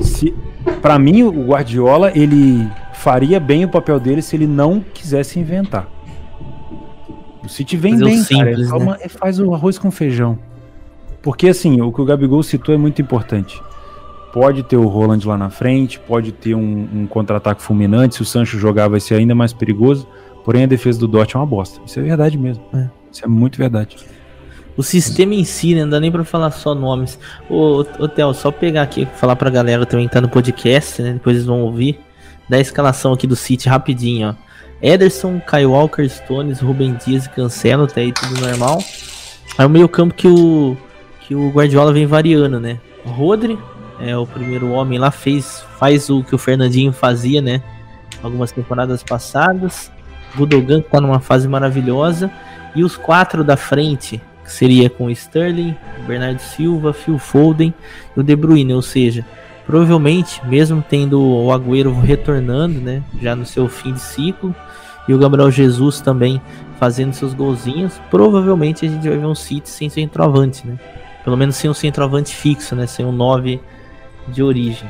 Se, 0.00 0.34
para 0.82 0.98
mim, 0.98 1.22
o 1.22 1.46
Guardiola 1.46 2.12
ele 2.14 2.68
faria 2.94 3.38
bem 3.38 3.64
o 3.64 3.68
papel 3.68 4.00
dele 4.00 4.22
se 4.22 4.36
ele 4.36 4.46
não 4.46 4.80
quisesse 4.80 5.38
inventar. 5.38 5.88
O 7.46 7.48
City 7.48 7.76
vem 7.76 7.96
bem, 7.96 8.22
cara. 8.24 8.24
simples, 8.24 8.68
só 8.68 8.78
né? 8.78 8.98
faz 9.08 9.40
o 9.40 9.54
arroz 9.54 9.78
com 9.78 9.90
feijão. 9.90 10.38
Porque 11.22 11.48
assim, 11.48 11.80
o 11.80 11.92
que 11.92 12.00
o 12.00 12.04
Gabigol 12.04 12.42
citou 12.42 12.74
é 12.74 12.78
muito 12.78 13.00
importante. 13.00 13.62
Pode 14.32 14.62
ter 14.62 14.76
o 14.76 14.86
Roland 14.86 15.20
lá 15.24 15.38
na 15.38 15.48
frente, 15.48 15.98
pode 15.98 16.30
ter 16.30 16.54
um, 16.54 16.88
um 16.94 17.06
contra-ataque 17.06 17.62
fulminante. 17.62 18.16
Se 18.16 18.22
o 18.22 18.24
Sancho 18.24 18.58
jogar, 18.58 18.88
vai 18.88 19.00
ser 19.00 19.14
ainda 19.14 19.34
mais 19.34 19.52
perigoso. 19.52 20.06
Porém, 20.44 20.64
a 20.64 20.66
defesa 20.66 21.00
do 21.00 21.08
Dortmund 21.08 21.34
é 21.34 21.38
uma 21.38 21.46
bosta. 21.46 21.80
Isso 21.86 21.98
é 21.98 22.02
verdade 22.02 22.36
mesmo. 22.36 22.62
É. 22.74 22.88
Isso 23.10 23.24
é 23.24 23.28
muito 23.28 23.56
verdade. 23.56 23.96
O 24.76 24.82
sistema 24.82 25.34
em 25.34 25.44
si, 25.44 25.74
né? 25.74 25.82
Não 25.82 25.90
dá 25.90 25.98
nem 25.98 26.12
pra 26.12 26.22
falar 26.22 26.50
só 26.50 26.74
nomes. 26.74 27.18
Ô, 27.48 27.84
ô 27.98 28.08
Theo, 28.08 28.34
só 28.34 28.50
pegar 28.50 28.82
aqui, 28.82 29.08
falar 29.16 29.34
pra 29.36 29.48
galera 29.48 29.86
também 29.86 30.06
que 30.06 30.12
tá 30.12 30.20
no 30.20 30.28
podcast, 30.28 31.00
né? 31.00 31.14
Depois 31.14 31.36
eles 31.36 31.46
vão 31.46 31.62
ouvir. 31.62 31.98
Da 32.48 32.60
escalação 32.60 33.12
aqui 33.12 33.26
do 33.26 33.34
City 33.34 33.68
rapidinho, 33.68 34.28
ó. 34.28 34.45
Ederson, 34.82 35.40
Kyle 35.40 35.66
Walker, 35.66 36.08
Stones, 36.08 36.60
Rubem 36.60 36.96
Dias 37.04 37.26
e 37.26 37.30
Cancelo, 37.30 37.86
tá 37.86 38.00
aí 38.00 38.12
tudo 38.12 38.40
normal. 38.40 38.82
Aí 39.56 39.66
o 39.66 39.70
meio 39.70 39.88
campo 39.88 40.14
que 40.14 40.28
o, 40.28 40.76
que 41.20 41.34
o 41.34 41.50
Guardiola 41.50 41.92
vem 41.92 42.06
variando, 42.06 42.60
né? 42.60 42.78
Rodri, 43.04 43.58
é 44.00 44.16
o 44.16 44.26
primeiro 44.26 44.70
homem 44.72 44.98
lá, 44.98 45.10
fez, 45.10 45.64
faz 45.78 46.10
o 46.10 46.22
que 46.22 46.34
o 46.34 46.38
Fernandinho 46.38 46.92
fazia, 46.92 47.40
né? 47.40 47.62
Algumas 48.22 48.52
temporadas 48.52 49.02
passadas. 49.02 49.90
Gudogan 50.36 50.82
que 50.82 50.90
tá 50.90 51.00
numa 51.00 51.20
fase 51.20 51.48
maravilhosa. 51.48 52.30
E 52.74 52.84
os 52.84 52.96
quatro 52.96 53.42
da 53.42 53.56
frente, 53.56 54.20
que 54.44 54.52
seria 54.52 54.90
com 54.90 55.10
Sterling, 55.10 55.74
Bernardo 56.06 56.40
Silva, 56.40 56.92
Phil 56.92 57.18
Foden 57.18 57.72
e 58.14 58.20
o 58.20 58.22
De 58.22 58.36
Bruyne, 58.36 58.74
ou 58.74 58.82
seja, 58.82 59.24
provavelmente, 59.64 60.40
mesmo 60.46 60.84
tendo 60.86 61.20
o 61.20 61.50
Agüero 61.50 61.98
retornando, 61.98 62.80
né, 62.80 63.02
já 63.20 63.34
no 63.34 63.46
seu 63.46 63.66
fim 63.68 63.94
de 63.94 64.00
ciclo, 64.00 64.54
e 65.08 65.14
o 65.14 65.18
Gabriel 65.18 65.50
Jesus 65.50 66.00
também 66.00 66.40
fazendo 66.78 67.12
seus 67.12 67.32
golzinhos, 67.32 68.00
provavelmente 68.10 68.84
a 68.84 68.88
gente 68.88 69.08
vai 69.08 69.18
ver 69.18 69.26
um 69.26 69.34
City 69.34 69.68
sem 69.68 69.88
centroavante, 69.88 70.66
né? 70.66 70.78
Pelo 71.24 71.36
menos 71.36 71.56
sem 71.56 71.70
um 71.70 71.74
centroavante 71.74 72.34
fixo, 72.34 72.76
né, 72.76 72.86
sem 72.86 73.04
um 73.04 73.12
9 73.12 73.60
de 74.28 74.42
origem. 74.42 74.88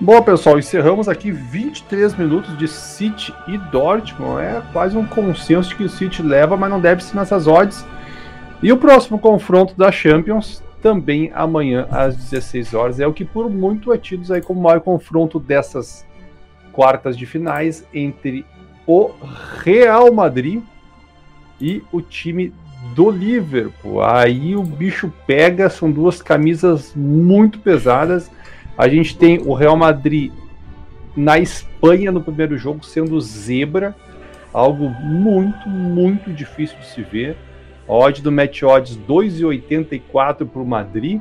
Bom, 0.00 0.20
pessoal, 0.20 0.58
encerramos 0.58 1.08
aqui 1.08 1.30
23 1.30 2.16
minutos 2.16 2.56
de 2.58 2.66
City 2.66 3.32
e 3.46 3.56
Dortmund. 3.56 4.42
É 4.42 4.60
quase 4.72 4.96
um 4.96 5.06
consenso 5.06 5.68
de 5.68 5.76
que 5.76 5.84
o 5.84 5.88
City 5.88 6.22
leva, 6.22 6.56
mas 6.56 6.70
não 6.70 6.80
deve 6.80 7.04
ser 7.04 7.14
nessas 7.14 7.46
odds. 7.46 7.86
E 8.62 8.72
o 8.72 8.76
próximo 8.76 9.18
confronto 9.18 9.74
da 9.76 9.92
Champions, 9.92 10.62
também 10.82 11.30
amanhã 11.34 11.86
às 11.88 12.16
16 12.16 12.74
horas, 12.74 13.00
é 13.00 13.06
o 13.06 13.12
que 13.12 13.24
por 13.24 13.48
muito 13.48 13.92
é 13.92 13.98
tido 13.98 14.32
aí 14.32 14.40
como 14.40 14.60
maior 14.60 14.80
confronto 14.80 15.38
dessas 15.38 16.04
quartas 16.72 17.16
de 17.16 17.26
finais 17.26 17.86
entre 17.92 18.44
o 18.86 19.10
Real 19.62 20.12
Madrid 20.12 20.62
e 21.60 21.82
o 21.92 22.00
time 22.00 22.52
do 22.94 23.10
Liverpool. 23.10 24.02
Aí 24.02 24.56
o 24.56 24.62
bicho 24.62 25.12
pega, 25.26 25.70
são 25.70 25.90
duas 25.90 26.20
camisas 26.20 26.92
muito 26.94 27.58
pesadas. 27.60 28.30
A 28.76 28.88
gente 28.88 29.16
tem 29.16 29.38
o 29.38 29.54
Real 29.54 29.76
Madrid 29.76 30.32
na 31.16 31.38
Espanha 31.38 32.10
no 32.10 32.22
primeiro 32.22 32.56
jogo 32.56 32.84
sendo 32.84 33.20
zebra, 33.20 33.94
algo 34.52 34.88
muito, 34.88 35.68
muito 35.68 36.32
difícil 36.32 36.78
de 36.78 36.86
se 36.86 37.02
ver. 37.02 37.36
A 37.86 37.92
odd 37.92 38.22
do 38.22 38.32
Match 38.32 38.62
Odds 38.62 38.96
2,84 39.08 40.46
para 40.46 40.62
o 40.62 40.66
Madrid, 40.66 41.20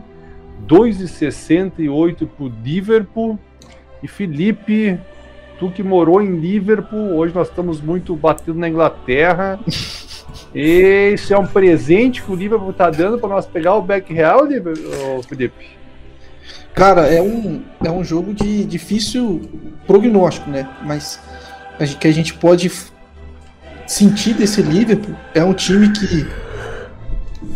2,68 0.68 2.28
para 2.28 2.46
o 2.46 2.52
Liverpool. 2.64 3.40
E 4.02 4.08
Felipe, 4.08 5.00
tu 5.62 5.70
que 5.70 5.84
morou 5.84 6.24
em 6.24 6.40
Liverpool, 6.40 7.16
hoje 7.16 7.36
nós 7.36 7.48
estamos 7.48 7.80
muito 7.80 8.16
batendo 8.16 8.58
na 8.58 8.68
Inglaterra. 8.68 9.60
Esse 10.56 11.36
é 11.36 11.38
um 11.38 11.46
presente 11.46 12.24
que 12.24 12.32
o 12.32 12.36
Liverpool 12.36 12.72
está 12.72 12.90
dando 12.90 13.20
para 13.20 13.30
nós 13.30 13.46
pegar 13.46 13.76
o 13.76 13.82
back 13.82 14.12
real, 14.12 14.48
Felipe? 15.30 15.78
Cara, 16.74 17.02
é 17.02 17.22
um, 17.22 17.62
é 17.86 17.92
um 17.92 18.04
jogo 18.04 18.34
de 18.34 18.66
difícil 18.66 19.40
prognóstico, 19.86 20.50
né? 20.50 20.68
Mas 20.84 21.22
a 21.80 21.86
gente, 21.86 22.00
que 22.00 22.08
a 22.08 22.12
gente 22.12 22.34
pode 22.34 22.72
sentir 23.86 24.34
desse 24.34 24.64
Liverpool 24.64 25.16
é 25.36 25.44
um 25.44 25.54
time 25.54 25.92
que 25.92 26.26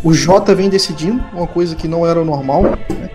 o 0.04 0.14
Jota 0.14 0.54
vem 0.54 0.68
decidindo, 0.68 1.24
uma 1.32 1.46
coisa 1.48 1.74
que 1.74 1.88
não 1.88 2.06
era 2.06 2.24
normal, 2.24 2.62
né? 2.62 3.10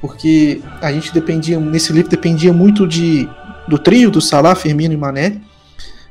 porque 0.00 0.62
a 0.80 0.92
gente 0.92 1.12
dependia, 1.12 1.58
nesse 1.58 1.92
Liverpool 1.92 2.10
dependia 2.10 2.52
muito 2.52 2.86
de, 2.86 3.28
do 3.68 3.78
trio, 3.78 4.10
do 4.10 4.20
Salah, 4.20 4.54
Firmino 4.54 4.94
e 4.94 4.96
Mané. 4.96 5.40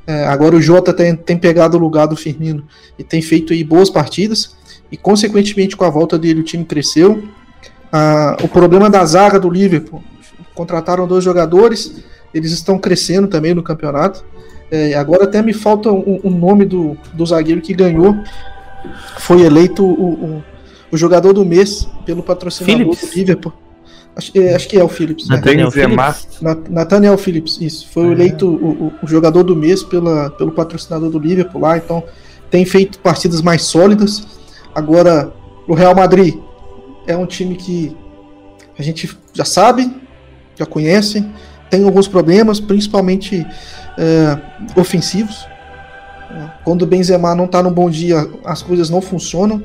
É, 0.06 0.26
agora 0.26 0.56
o 0.56 0.62
Jota 0.62 0.92
tem, 0.94 1.14
tem 1.14 1.36
pegado 1.36 1.76
o 1.76 1.80
lugar 1.80 2.06
do 2.06 2.16
Firmino 2.16 2.64
e 2.98 3.04
tem 3.04 3.20
feito 3.20 3.52
aí 3.52 3.62
boas 3.62 3.90
partidas, 3.90 4.56
e 4.90 4.96
consequentemente 4.96 5.76
com 5.76 5.84
a 5.84 5.90
volta 5.90 6.18
dele 6.18 6.40
o 6.40 6.44
time 6.44 6.64
cresceu. 6.64 7.28
Ah, 7.92 8.36
o 8.42 8.48
problema 8.48 8.88
da 8.88 9.04
zaga 9.04 9.38
do 9.38 9.50
Liverpool, 9.50 10.02
contrataram 10.54 11.06
dois 11.06 11.22
jogadores, 11.22 12.02
eles 12.32 12.52
estão 12.52 12.78
crescendo 12.78 13.28
também 13.28 13.54
no 13.54 13.62
campeonato. 13.62 14.24
É, 14.70 14.94
agora 14.94 15.24
até 15.24 15.42
me 15.42 15.52
falta 15.52 15.90
o, 15.90 16.20
o, 16.22 16.30
nome 16.30 16.64
do, 16.64 16.96
do 17.12 17.24
zagueiro 17.24 17.60
que 17.60 17.74
ganhou. 17.74 18.16
Foi 19.18 19.42
eleito 19.42 19.84
o, 19.84 20.12
o, 20.12 20.44
o 20.92 20.96
jogador 20.96 21.32
do 21.32 21.44
mês 21.44 21.88
pelo 22.04 22.22
patrocinador 22.22 22.94
Phillips. 22.94 23.10
do 23.10 23.14
Liverpool. 23.14 23.52
Acho, 24.18 24.32
é, 24.34 24.52
acho, 24.52 24.68
que 24.68 24.76
é 24.76 24.82
o 24.82 24.88
Phillips. 24.88 25.28
Né? 25.28 25.36
Nathaniel 25.36 25.70
Phillips. 25.70 26.40
Nathaniel 26.68 27.16
Phillips, 27.16 27.60
isso. 27.60 27.86
Foi 27.88 28.08
é. 28.08 28.10
eleito 28.10 28.48
o, 28.48 28.92
o, 29.00 29.06
jogador 29.06 29.44
do 29.44 29.54
mês 29.54 29.84
pela, 29.84 30.28
pelo 30.30 30.50
patrocinador 30.50 31.08
do 31.08 31.20
Liverpool 31.20 31.60
lá. 31.60 31.76
Então 31.76 32.02
tem 32.50 32.64
feito 32.64 32.98
partidas 32.98 33.40
mais 33.40 33.62
sólidas. 33.62 34.26
Agora, 34.74 35.32
o 35.68 35.74
Real 35.74 35.94
Madrid 35.94 36.34
é 37.06 37.16
um 37.16 37.26
time 37.26 37.54
que 37.54 37.96
a 38.76 38.82
gente 38.82 39.08
já 39.32 39.44
sabe, 39.44 39.88
já 40.56 40.66
conhece, 40.66 41.24
tem 41.70 41.84
alguns 41.84 42.08
problemas, 42.08 42.58
principalmente 42.58 43.46
é, 43.96 44.36
ofensivos. 44.76 45.46
Quando 46.64 46.82
o 46.82 46.86
Benzema 46.86 47.36
não 47.36 47.44
está 47.44 47.62
num 47.62 47.72
bom 47.72 47.88
dia, 47.88 48.28
as 48.44 48.62
coisas 48.62 48.90
não 48.90 49.00
funcionam. 49.00 49.62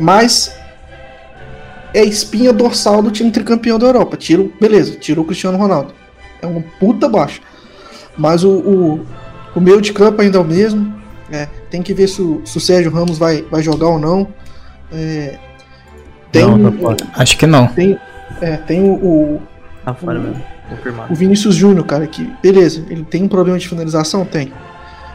Mas 0.00 0.52
é 1.94 2.00
a 2.00 2.04
espinha 2.04 2.52
dorsal 2.52 3.00
do 3.00 3.10
time 3.10 3.30
tricampeão 3.30 3.78
da 3.78 3.86
Europa. 3.86 4.16
Tiro, 4.16 4.52
beleza, 4.60 4.96
tirou 4.96 5.24
o 5.24 5.26
Cristiano 5.26 5.56
Ronaldo. 5.56 5.94
É 6.42 6.46
um 6.46 6.60
puta 6.60 7.08
baixo. 7.08 7.40
Mas 8.18 8.42
o, 8.42 8.50
o, 8.50 9.06
o 9.54 9.60
meio 9.60 9.80
de 9.80 9.92
campo 9.92 10.20
ainda 10.20 10.36
é 10.36 10.40
o 10.40 10.44
mesmo. 10.44 10.92
É, 11.30 11.48
tem 11.70 11.80
que 11.80 11.94
ver 11.94 12.08
se 12.08 12.20
o, 12.20 12.42
se 12.44 12.58
o, 12.58 12.60
Sérgio 12.60 12.92
Ramos 12.92 13.16
vai, 13.16 13.42
vai 13.42 13.62
jogar 13.62 13.88
ou 13.88 13.98
não. 13.98 14.28
É, 14.92 15.38
tem, 16.32 16.42
não, 16.42 16.58
não 16.58 16.96
Acho 17.14 17.38
que 17.38 17.46
não. 17.46 17.68
Tem, 17.68 17.98
é, 18.40 18.56
tem 18.56 18.82
o, 18.82 18.92
o, 18.94 19.42
ah, 19.86 19.94
fora 19.94 20.18
mesmo. 20.18 20.42
Confirmado. 20.68 21.12
O 21.12 21.16
Vinícius 21.16 21.54
Júnior, 21.54 21.86
cara, 21.86 22.06
que 22.06 22.28
beleza, 22.42 22.84
ele 22.88 23.04
tem 23.04 23.22
um 23.22 23.28
problema 23.28 23.58
de 23.58 23.68
finalização? 23.68 24.24
Tem. 24.24 24.52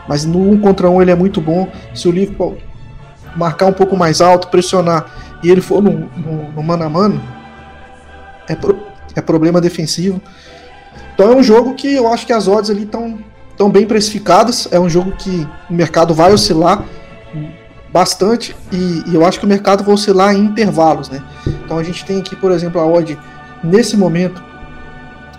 Mas 0.07 0.25
no 0.25 0.49
um 0.49 0.59
contra 0.59 0.89
um 0.89 1.01
ele 1.01 1.11
é 1.11 1.15
muito 1.15 1.41
bom. 1.41 1.67
Se 1.93 2.07
o 2.07 2.11
Liverpool 2.11 2.57
marcar 3.35 3.65
um 3.67 3.73
pouco 3.73 3.97
mais 3.97 4.21
alto, 4.21 4.47
pressionar 4.47 5.28
e 5.43 5.49
ele 5.49 5.61
for 5.61 5.81
no, 5.81 5.91
no, 5.91 6.51
no 6.51 6.63
mano 6.63 6.83
a 6.83 6.89
mano, 6.89 7.21
é, 8.47 8.55
pro, 8.55 8.79
é 9.15 9.21
problema 9.21 9.61
defensivo. 9.61 10.21
Então 11.13 11.31
é 11.31 11.35
um 11.35 11.43
jogo 11.43 11.73
que 11.75 11.93
eu 11.93 12.07
acho 12.07 12.25
que 12.25 12.33
as 12.33 12.47
odds 12.47 12.69
ali 12.69 12.83
estão 12.83 13.19
tão 13.57 13.69
bem 13.69 13.85
precificadas. 13.85 14.67
É 14.71 14.79
um 14.79 14.89
jogo 14.89 15.11
que 15.11 15.47
o 15.69 15.73
mercado 15.73 16.13
vai 16.13 16.33
oscilar 16.33 16.85
bastante 17.91 18.55
e, 18.71 19.03
e, 19.07 19.15
eu 19.15 19.25
acho 19.25 19.39
que 19.39 19.45
o 19.45 19.49
mercado 19.49 19.83
vai 19.83 19.93
oscilar 19.93 20.35
em 20.35 20.45
intervalos, 20.45 21.09
né? 21.09 21.23
Então 21.47 21.77
a 21.77 21.83
gente 21.83 22.05
tem 22.05 22.19
aqui, 22.19 22.35
por 22.35 22.51
exemplo, 22.51 22.79
a 22.79 22.85
odd 22.85 23.17
nesse 23.63 23.97
momento 23.97 24.43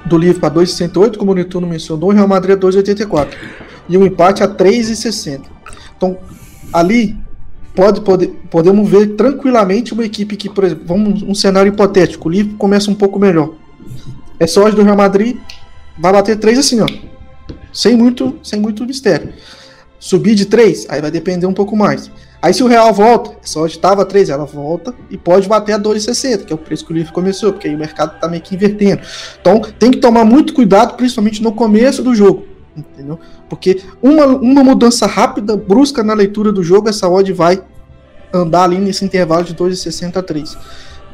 do 0.04 0.18
livro 0.18 0.40
para 0.40 0.54
2,68, 0.54 1.16
como 1.16 1.32
o 1.32 1.34
Netuno 1.34 1.66
mencionou, 1.66 2.10
o 2.10 2.12
Real 2.12 2.26
Madrid 2.26 2.56
é 2.56 2.60
2,84. 2.60 3.28
E 3.88 3.96
o 3.96 4.04
empate 4.06 4.42
a 4.42 4.48
3,60. 4.48 5.42
Então, 5.96 6.18
ali 6.72 7.16
pode, 7.74 8.00
pode, 8.00 8.26
podemos 8.50 8.88
ver 8.88 9.14
tranquilamente 9.16 9.92
uma 9.92 10.04
equipe 10.04 10.36
que, 10.36 10.48
por 10.48 10.64
exemplo, 10.64 10.84
vamos 10.86 11.22
um 11.22 11.34
cenário 11.34 11.72
hipotético, 11.72 12.28
o 12.28 12.32
livro 12.32 12.56
começa 12.56 12.90
um 12.90 12.94
pouco 12.94 13.18
melhor. 13.18 13.54
É 14.38 14.46
só 14.46 14.68
do 14.70 14.82
Real 14.82 14.96
Madrid, 14.96 15.36
vai 15.98 16.12
bater 16.12 16.38
3 16.38 16.58
assim, 16.58 16.80
ó. 16.80 16.86
Sem 17.72 17.96
muito, 17.96 18.38
sem 18.42 18.60
muito 18.60 18.84
mistério. 18.84 19.32
Subir 19.98 20.34
de 20.34 20.46
3, 20.46 20.86
aí 20.88 21.00
vai 21.00 21.10
depender 21.10 21.46
um 21.46 21.52
pouco 21.52 21.76
mais. 21.76 22.10
Aí 22.42 22.54
se 22.54 22.62
o 22.62 22.66
real 22.66 22.92
volta, 22.92 23.36
só 23.42 23.66
estava 23.66 24.04
3, 24.04 24.30
ela 24.30 24.46
volta 24.46 24.94
e 25.10 25.18
pode 25.18 25.46
bater 25.46 25.74
a 25.74 25.78
2,60, 25.78 26.46
que 26.46 26.52
é 26.52 26.56
o 26.56 26.58
preço 26.58 26.86
que 26.86 26.92
o 26.92 26.96
livro 26.96 27.12
começou, 27.12 27.52
porque 27.52 27.68
aí 27.68 27.74
o 27.74 27.78
mercado 27.78 28.14
está 28.14 28.26
meio 28.28 28.42
que 28.42 28.54
invertendo. 28.54 29.02
Então 29.38 29.60
tem 29.78 29.90
que 29.90 29.98
tomar 29.98 30.24
muito 30.24 30.54
cuidado, 30.54 30.96
principalmente 30.96 31.42
no 31.42 31.52
começo 31.52 32.02
do 32.02 32.14
jogo, 32.14 32.46
entendeu? 32.74 33.20
Porque 33.50 33.82
uma, 34.00 34.26
uma 34.26 34.64
mudança 34.64 35.06
rápida, 35.06 35.56
brusca 35.56 36.04
na 36.04 36.14
leitura 36.14 36.52
do 36.52 36.62
jogo, 36.62 36.88
essa 36.88 37.08
odd 37.08 37.30
vai 37.32 37.60
andar 38.32 38.62
ali 38.62 38.78
nesse 38.78 39.04
intervalo 39.04 39.44
de 39.44 39.54
2,60 39.54 40.16
a 40.16 40.22
3. 40.22 40.58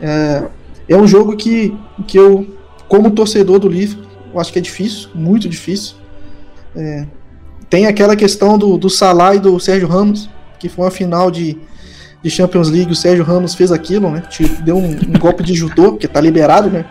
É, 0.02 0.42
é 0.90 0.96
um 0.96 1.06
jogo 1.06 1.34
que, 1.34 1.74
que 2.06 2.18
eu, 2.18 2.46
como 2.86 3.10
torcedor 3.10 3.58
do 3.58 3.68
livro, 3.68 4.06
eu 4.32 4.38
acho 4.38 4.52
que 4.52 4.58
é 4.58 4.62
difícil, 4.62 5.08
muito 5.14 5.48
difícil. 5.48 5.96
É, 6.76 7.06
tem 7.70 7.86
aquela 7.86 8.14
questão 8.14 8.58
do, 8.58 8.76
do 8.76 8.90
Salah 8.90 9.34
e 9.34 9.40
do 9.40 9.58
Sérgio 9.58 9.88
Ramos, 9.88 10.28
que 10.60 10.68
foi 10.68 10.84
uma 10.84 10.90
final 10.90 11.30
de, 11.30 11.58
de 12.22 12.30
Champions 12.30 12.68
League, 12.68 12.92
o 12.92 12.96
Sérgio 12.96 13.24
Ramos 13.24 13.54
fez 13.54 13.72
aquilo, 13.72 14.10
né? 14.10 14.22
Deu 14.62 14.76
um, 14.76 14.90
um 14.90 15.18
golpe 15.18 15.42
de 15.42 15.54
judô, 15.54 15.92
porque 15.92 16.06
tá 16.06 16.20
liberado, 16.20 16.68
né? 16.68 16.84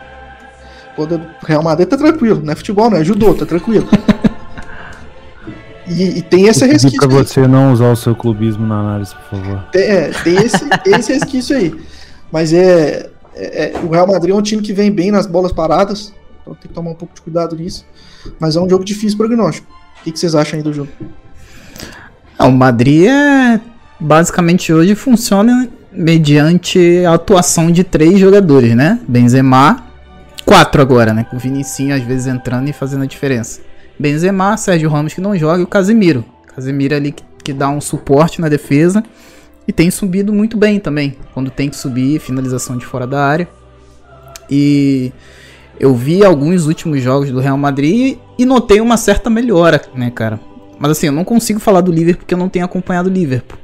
O 0.97 1.45
Real 1.45 1.61
Madrid 1.61 1.87
tá 1.87 1.97
tranquilo, 1.97 2.41
não 2.43 2.51
é 2.51 2.55
futebol, 2.55 2.89
não 2.89 2.97
é 2.97 3.03
judô, 3.03 3.33
tá 3.35 3.45
tranquilo. 3.45 3.87
E, 5.87 6.19
e, 6.19 6.21
tem 6.21 6.47
esse 6.47 6.65
resquício. 6.65 6.97
Pra 6.97 7.07
você 7.07 7.47
não 7.47 7.71
usar 7.71 7.91
o 7.91 7.95
seu 7.95 8.15
clubismo 8.15 8.65
na 8.65 8.79
análise, 8.79 9.13
por 9.15 9.37
favor. 9.39 9.63
Tem, 9.71 9.83
é, 9.83 10.11
tem 10.23 10.35
esse, 10.35 10.65
esse 10.85 11.13
resquício 11.13 11.55
aí. 11.55 11.75
Mas 12.31 12.51
é, 12.53 13.09
é, 13.35 13.73
é, 13.73 13.79
O 13.83 13.89
Real 13.89 14.07
Madrid 14.07 14.33
é 14.33 14.37
um 14.37 14.41
time 14.41 14.61
que 14.61 14.73
vem 14.73 14.91
bem 14.91 15.11
nas 15.11 15.27
bolas 15.27 15.51
paradas. 15.51 16.13
Então 16.41 16.53
tem 16.53 16.67
que 16.67 16.73
tomar 16.73 16.91
um 16.91 16.95
pouco 16.95 17.13
de 17.13 17.21
cuidado 17.21 17.55
nisso. 17.55 17.85
Mas 18.39 18.55
é 18.55 18.61
um 18.61 18.69
jogo 18.69 18.83
difícil 18.83 19.17
prognóstico. 19.17 19.67
O 19.99 20.03
que, 20.03 20.11
que 20.11 20.19
vocês 20.19 20.35
acham 20.35 20.57
aí 20.57 20.63
do 20.63 20.73
jogo? 20.73 20.89
o 22.37 22.51
Madrid 22.51 23.07
é 23.07 23.59
basicamente 23.99 24.73
hoje 24.73 24.93
funciona 24.93 25.69
mediante 25.91 27.03
a 27.05 27.13
atuação 27.13 27.71
de 27.71 27.83
três 27.83 28.19
jogadores, 28.19 28.75
né? 28.75 28.99
Benzema, 29.07 29.85
quatro 30.45 30.81
agora, 30.81 31.13
né? 31.13 31.25
Com 31.29 31.37
o 31.37 31.39
Vinicinho 31.39 31.95
às 31.95 32.03
vezes 32.03 32.27
entrando 32.27 32.69
e 32.69 32.73
fazendo 32.73 33.03
a 33.03 33.05
diferença. 33.05 33.61
Benzema, 33.97 34.57
Sérgio 34.57 34.89
Ramos 34.89 35.13
que 35.13 35.21
não 35.21 35.37
joga 35.37 35.59
e 35.59 35.63
o 35.63 35.67
Casemiro. 35.67 36.25
Casemiro 36.53 36.95
ali 36.95 37.11
que, 37.11 37.23
que 37.43 37.53
dá 37.53 37.69
um 37.69 37.81
suporte 37.81 38.41
na 38.41 38.49
defesa 38.49 39.03
e 39.67 39.73
tem 39.73 39.89
subido 39.89 40.31
muito 40.31 40.57
bem 40.57 40.79
também, 40.79 41.15
quando 41.33 41.49
tem 41.49 41.69
que 41.69 41.75
subir, 41.75 42.19
finalização 42.19 42.77
de 42.77 42.85
fora 42.85 43.07
da 43.07 43.23
área. 43.23 43.47
E 44.49 45.11
eu 45.79 45.93
vi 45.95 46.23
alguns 46.23 46.67
últimos 46.67 47.01
jogos 47.01 47.31
do 47.31 47.39
Real 47.39 47.57
Madrid 47.57 48.17
e 48.37 48.45
notei 48.45 48.79
uma 48.79 48.97
certa 48.97 49.29
melhora, 49.29 49.81
né, 49.93 50.11
cara? 50.11 50.39
Mas 50.79 50.91
assim, 50.91 51.07
eu 51.07 51.11
não 51.11 51.23
consigo 51.23 51.59
falar 51.59 51.81
do 51.81 51.91
Liverpool 51.91 52.21
porque 52.21 52.33
eu 52.33 52.37
não 52.37 52.49
tenho 52.49 52.65
acompanhado 52.65 53.09
o 53.09 53.11
Liverpool. 53.11 53.57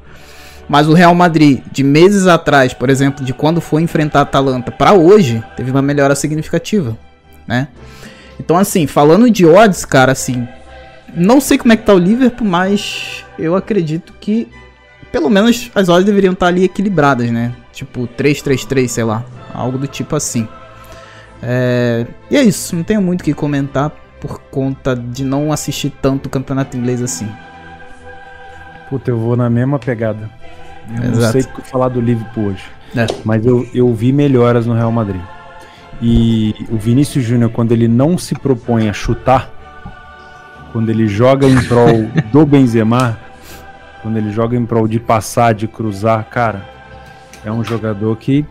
Mas 0.67 0.87
o 0.87 0.93
Real 0.93 1.13
Madrid, 1.13 1.61
de 1.71 1.83
meses 1.83 2.27
atrás, 2.27 2.73
por 2.73 2.89
exemplo, 2.89 3.25
de 3.25 3.33
quando 3.33 3.59
foi 3.59 3.81
enfrentar 3.81 4.19
a 4.19 4.21
Atalanta 4.23 4.71
para 4.71 4.93
hoje, 4.93 5.43
teve 5.57 5.69
uma 5.69 5.81
melhora 5.81 6.15
significativa, 6.15 6.97
né? 7.45 7.67
Então 8.39 8.57
assim, 8.57 8.87
falando 8.87 9.29
de 9.29 9.45
odds, 9.45 9.85
cara, 9.85 10.11
assim, 10.11 10.47
não 11.13 11.41
sei 11.41 11.57
como 11.57 11.73
é 11.73 11.77
que 11.77 11.85
tá 11.85 11.93
o 11.93 11.99
Liverpool, 11.99 12.47
mas 12.47 13.25
eu 13.37 13.55
acredito 13.55 14.13
que 14.19 14.47
pelo 15.11 15.29
menos 15.29 15.69
as 15.75 15.89
odds 15.89 16.05
deveriam 16.05 16.33
estar 16.33 16.47
ali 16.47 16.63
equilibradas, 16.63 17.29
né? 17.29 17.53
Tipo 17.73 18.07
3-3-3, 18.07 18.87
sei 18.87 19.03
lá, 19.03 19.25
algo 19.53 19.77
do 19.77 19.87
tipo 19.87 20.15
assim. 20.15 20.47
É... 21.43 22.05
E 22.29 22.37
é 22.37 22.43
isso, 22.43 22.75
não 22.75 22.83
tenho 22.83 23.01
muito 23.01 23.21
o 23.21 23.23
que 23.23 23.33
comentar 23.33 23.91
por 24.19 24.39
conta 24.39 24.95
de 24.95 25.25
não 25.25 25.51
assistir 25.51 25.91
tanto 26.01 26.27
o 26.27 26.29
campeonato 26.29 26.77
inglês 26.77 27.01
assim. 27.01 27.27
Puta, 28.89 29.09
eu 29.09 29.17
vou 29.17 29.35
na 29.35 29.49
mesma 29.49 29.79
pegada. 29.79 30.29
Eu 30.89 31.11
Exato. 31.11 31.19
não 31.19 31.31
sei 31.31 31.41
o 31.41 31.47
que 31.47 31.69
falar 31.69 31.89
do 31.89 31.99
Liverpool 31.99 32.47
hoje. 32.47 32.63
É. 32.95 33.07
Mas 33.23 33.45
eu, 33.45 33.67
eu 33.73 33.93
vi 33.93 34.11
melhoras 34.11 34.65
no 34.65 34.73
Real 34.73 34.91
Madrid. 34.91 35.21
E 36.01 36.55
o 36.69 36.77
Vinícius 36.77 37.23
Júnior, 37.23 37.51
quando 37.51 37.71
ele 37.71 37.87
não 37.87 38.17
se 38.17 38.33
propõe 38.33 38.89
a 38.89 38.93
chutar, 38.93 39.51
quando 40.71 40.89
ele 40.89 41.07
joga 41.07 41.47
em 41.47 41.61
prol 41.63 42.07
do 42.31 42.45
Benzema, 42.47 43.19
quando 44.01 44.17
ele 44.17 44.31
joga 44.31 44.57
em 44.57 44.65
prol 44.65 44.87
de 44.87 44.99
passar, 44.99 45.53
de 45.53 45.67
cruzar, 45.67 46.25
cara, 46.25 46.67
é 47.45 47.51
um 47.51 47.63
jogador 47.63 48.15
que 48.17 48.45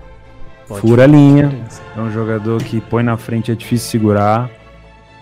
Pode 0.69 0.81
fura 0.81 1.05
a 1.05 1.07
linha, 1.07 1.51
é 1.97 2.01
um 2.01 2.13
jogador 2.13 2.63
que 2.63 2.81
põe 2.81 3.03
na 3.03 3.17
frente, 3.17 3.51
é 3.51 3.55
difícil 3.55 3.91
segurar. 3.91 4.49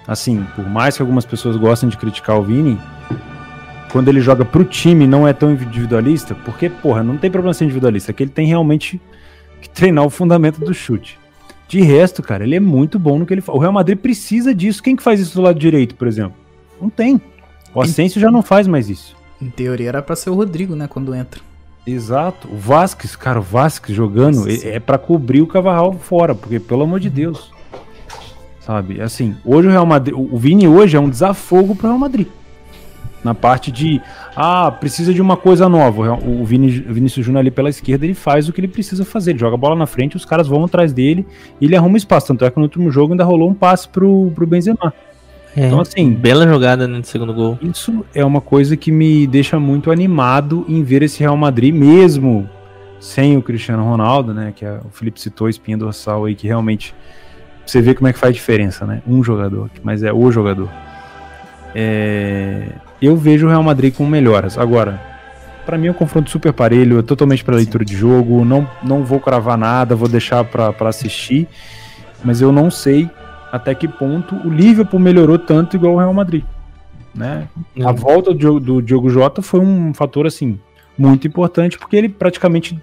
Assim, 0.06 0.46
por 0.54 0.66
mais 0.66 0.96
que 0.96 1.02
algumas 1.02 1.24
pessoas 1.24 1.56
gostem 1.56 1.88
de 1.88 1.96
criticar 1.96 2.38
o 2.38 2.42
Vini, 2.42 2.78
quando 3.90 4.08
ele 4.08 4.20
joga 4.20 4.44
pro 4.44 4.64
time 4.64 5.06
não 5.06 5.26
é 5.26 5.32
tão 5.32 5.52
individualista, 5.52 6.34
porque, 6.34 6.68
porra, 6.68 7.02
não 7.02 7.16
tem 7.16 7.30
problema 7.30 7.54
ser 7.54 7.64
individualista, 7.64 8.10
é 8.10 8.14
que 8.14 8.22
ele 8.22 8.30
tem 8.30 8.46
realmente 8.46 9.00
que 9.60 9.68
treinar 9.68 10.04
o 10.04 10.10
fundamento 10.10 10.60
do 10.60 10.74
chute. 10.74 11.18
De 11.68 11.82
resto, 11.82 12.22
cara, 12.22 12.44
ele 12.44 12.56
é 12.56 12.60
muito 12.60 12.98
bom 12.98 13.18
no 13.18 13.26
que 13.26 13.34
ele 13.34 13.42
faz. 13.42 13.56
O 13.56 13.60
Real 13.60 13.72
Madrid 13.72 13.98
precisa 13.98 14.54
disso. 14.54 14.82
Quem 14.82 14.96
que 14.96 15.02
faz 15.02 15.20
isso 15.20 15.34
do 15.34 15.42
lado 15.42 15.58
direito, 15.58 15.94
por 15.94 16.08
exemplo? 16.08 16.34
Não 16.80 16.88
tem. 16.88 17.20
O 17.74 17.82
Asensio 17.82 18.20
já 18.20 18.30
não 18.30 18.42
faz 18.42 18.66
mais 18.66 18.88
isso. 18.88 19.14
Em 19.40 19.50
teoria 19.50 19.90
era 19.90 20.02
pra 20.02 20.16
ser 20.16 20.30
o 20.30 20.34
Rodrigo, 20.34 20.74
né? 20.74 20.88
Quando 20.88 21.14
entra. 21.14 21.40
Exato. 21.86 22.48
O 22.48 22.56
Vasquez, 22.56 23.14
cara, 23.14 23.38
o 23.38 23.42
Vasquez 23.42 23.96
jogando 23.96 24.36
Nossa 24.36 24.66
é, 24.66 24.76
é 24.76 24.80
para 24.80 24.98
cobrir 24.98 25.42
o 25.42 25.46
Cavarral 25.46 25.92
fora, 25.92 26.34
porque 26.34 26.58
pelo 26.58 26.82
amor 26.82 27.00
de 27.00 27.10
Deus. 27.10 27.52
Sabe? 28.60 29.00
Assim, 29.00 29.36
hoje 29.44 29.68
o 29.68 29.70
Real 29.70 29.86
Madrid, 29.86 30.14
o 30.14 30.36
Vini 30.36 30.66
hoje 30.66 30.96
é 30.96 31.00
um 31.00 31.08
desafogo 31.08 31.74
pro 31.74 31.86
Real 31.86 31.98
Madrid. 31.98 32.26
Na 33.24 33.34
parte 33.34 33.72
de, 33.72 34.00
ah, 34.36 34.70
precisa 34.70 35.12
de 35.12 35.20
uma 35.20 35.36
coisa 35.36 35.68
nova. 35.68 36.00
O 36.00 36.04
Real- 36.04 36.22
O 36.24 36.44
Vinícius 36.44 37.26
Júnior 37.26 37.40
ali 37.40 37.50
pela 37.50 37.68
esquerda, 37.68 38.04
ele 38.04 38.14
faz 38.14 38.48
o 38.48 38.52
que 38.52 38.60
ele 38.60 38.68
precisa 38.68 39.04
fazer. 39.04 39.32
Ele 39.32 39.38
joga 39.40 39.54
a 39.54 39.58
bola 39.58 39.74
na 39.74 39.86
frente, 39.86 40.16
os 40.16 40.24
caras 40.24 40.46
vão 40.46 40.64
atrás 40.64 40.92
dele 40.92 41.26
e 41.60 41.64
ele 41.64 41.74
arruma 41.76 41.96
espaço. 41.96 42.28
Tanto 42.28 42.44
é 42.44 42.50
que 42.50 42.56
no 42.56 42.62
último 42.62 42.90
jogo 42.90 43.12
ainda 43.12 43.24
rolou 43.24 43.50
um 43.50 43.54
passe 43.54 43.88
pro, 43.88 44.30
pro 44.34 44.46
Benzema. 44.46 44.92
É, 45.56 45.66
Então, 45.66 45.80
assim, 45.80 46.12
bela 46.12 46.46
jogada 46.46 46.86
né, 46.86 46.98
no 46.98 47.04
segundo 47.04 47.34
gol. 47.34 47.58
isso 47.60 48.04
é 48.14 48.24
uma 48.24 48.40
coisa 48.40 48.76
que 48.76 48.92
me 48.92 49.26
deixa 49.26 49.58
muito 49.58 49.90
animado 49.90 50.64
em 50.68 50.82
ver 50.84 51.02
esse 51.02 51.18
Real 51.20 51.36
Madrid, 51.36 51.74
mesmo 51.74 52.48
sem 53.00 53.36
o 53.36 53.42
Cristiano 53.42 53.82
Ronaldo, 53.82 54.32
né? 54.32 54.52
Que 54.54 54.64
é- 54.64 54.78
o 54.84 54.90
Felipe 54.90 55.20
citou, 55.20 55.48
espinha 55.48 55.76
dorsal 55.76 56.24
aí, 56.26 56.34
que 56.36 56.46
realmente 56.46 56.94
você 57.66 57.80
vê 57.82 57.94
como 57.94 58.06
é 58.08 58.12
que 58.12 58.18
faz 58.18 58.34
diferença, 58.34 58.86
né? 58.86 59.02
Um 59.06 59.24
jogador, 59.24 59.68
mas 59.82 60.02
é 60.04 60.12
o 60.12 60.30
jogador. 60.30 60.68
É, 61.80 62.72
eu 63.00 63.16
vejo 63.16 63.46
o 63.46 63.48
Real 63.48 63.62
Madrid 63.62 63.94
com 63.94 64.04
melhoras. 64.04 64.58
Agora, 64.58 65.00
pra 65.64 65.78
mim 65.78 65.86
é 65.86 65.90
um 65.92 65.94
confronto 65.94 66.28
super 66.28 66.52
parelho, 66.52 66.98
é 66.98 67.02
totalmente 67.02 67.44
para 67.44 67.54
leitura 67.54 67.84
de 67.84 67.94
jogo. 67.96 68.44
Não, 68.44 68.68
não 68.82 69.04
vou 69.04 69.20
cravar 69.20 69.56
nada, 69.56 69.94
vou 69.94 70.08
deixar 70.08 70.42
pra 70.44 70.74
assistir, 70.88 71.46
mas 72.24 72.40
eu 72.40 72.50
não 72.50 72.68
sei 72.68 73.08
até 73.52 73.74
que 73.76 73.86
ponto 73.86 74.34
o 74.44 74.50
Liverpool 74.50 74.98
melhorou 74.98 75.38
tanto 75.38 75.76
igual 75.76 75.94
o 75.94 75.98
Real 75.98 76.12
Madrid, 76.12 76.42
né? 77.14 77.46
A 77.84 77.92
volta 77.92 78.32
do, 78.32 78.38
Diogo- 78.38 78.60
do 78.60 78.82
Diogo 78.82 79.08
Jota 79.08 79.40
foi 79.40 79.60
um 79.60 79.94
fator 79.94 80.26
assim 80.26 80.58
muito 80.98 81.28
importante 81.28 81.78
porque 81.78 81.94
ele 81.94 82.08
praticamente 82.08 82.76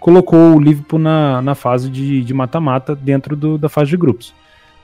colocou 0.00 0.56
o 0.56 0.60
Liverpool 0.60 0.98
na, 0.98 1.40
na 1.40 1.54
fase 1.54 1.88
de 1.88 2.22
de 2.24 2.34
mata-mata 2.34 2.96
dentro 2.96 3.36
do- 3.36 3.56
da 3.56 3.68
fase 3.68 3.90
de 3.90 3.96
grupos. 3.96 4.34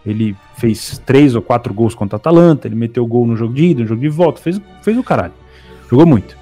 Ele 0.04 0.36
fez 0.56 0.98
três 1.04 1.34
ou 1.34 1.42
quatro 1.42 1.74
gols 1.74 1.94
contra 1.94 2.16
a 2.16 2.18
Atalanta, 2.18 2.66
ele 2.66 2.74
meteu 2.74 3.06
gol 3.06 3.26
no 3.26 3.36
jogo 3.36 3.52
de 3.52 3.66
ida, 3.66 3.82
no 3.82 3.86
jogo 3.86 4.00
de 4.00 4.08
volta, 4.08 4.40
fez, 4.40 4.60
fez 4.82 4.96
o 4.96 5.02
caralho. 5.02 5.32
Jogou 5.90 6.06
muito. 6.06 6.36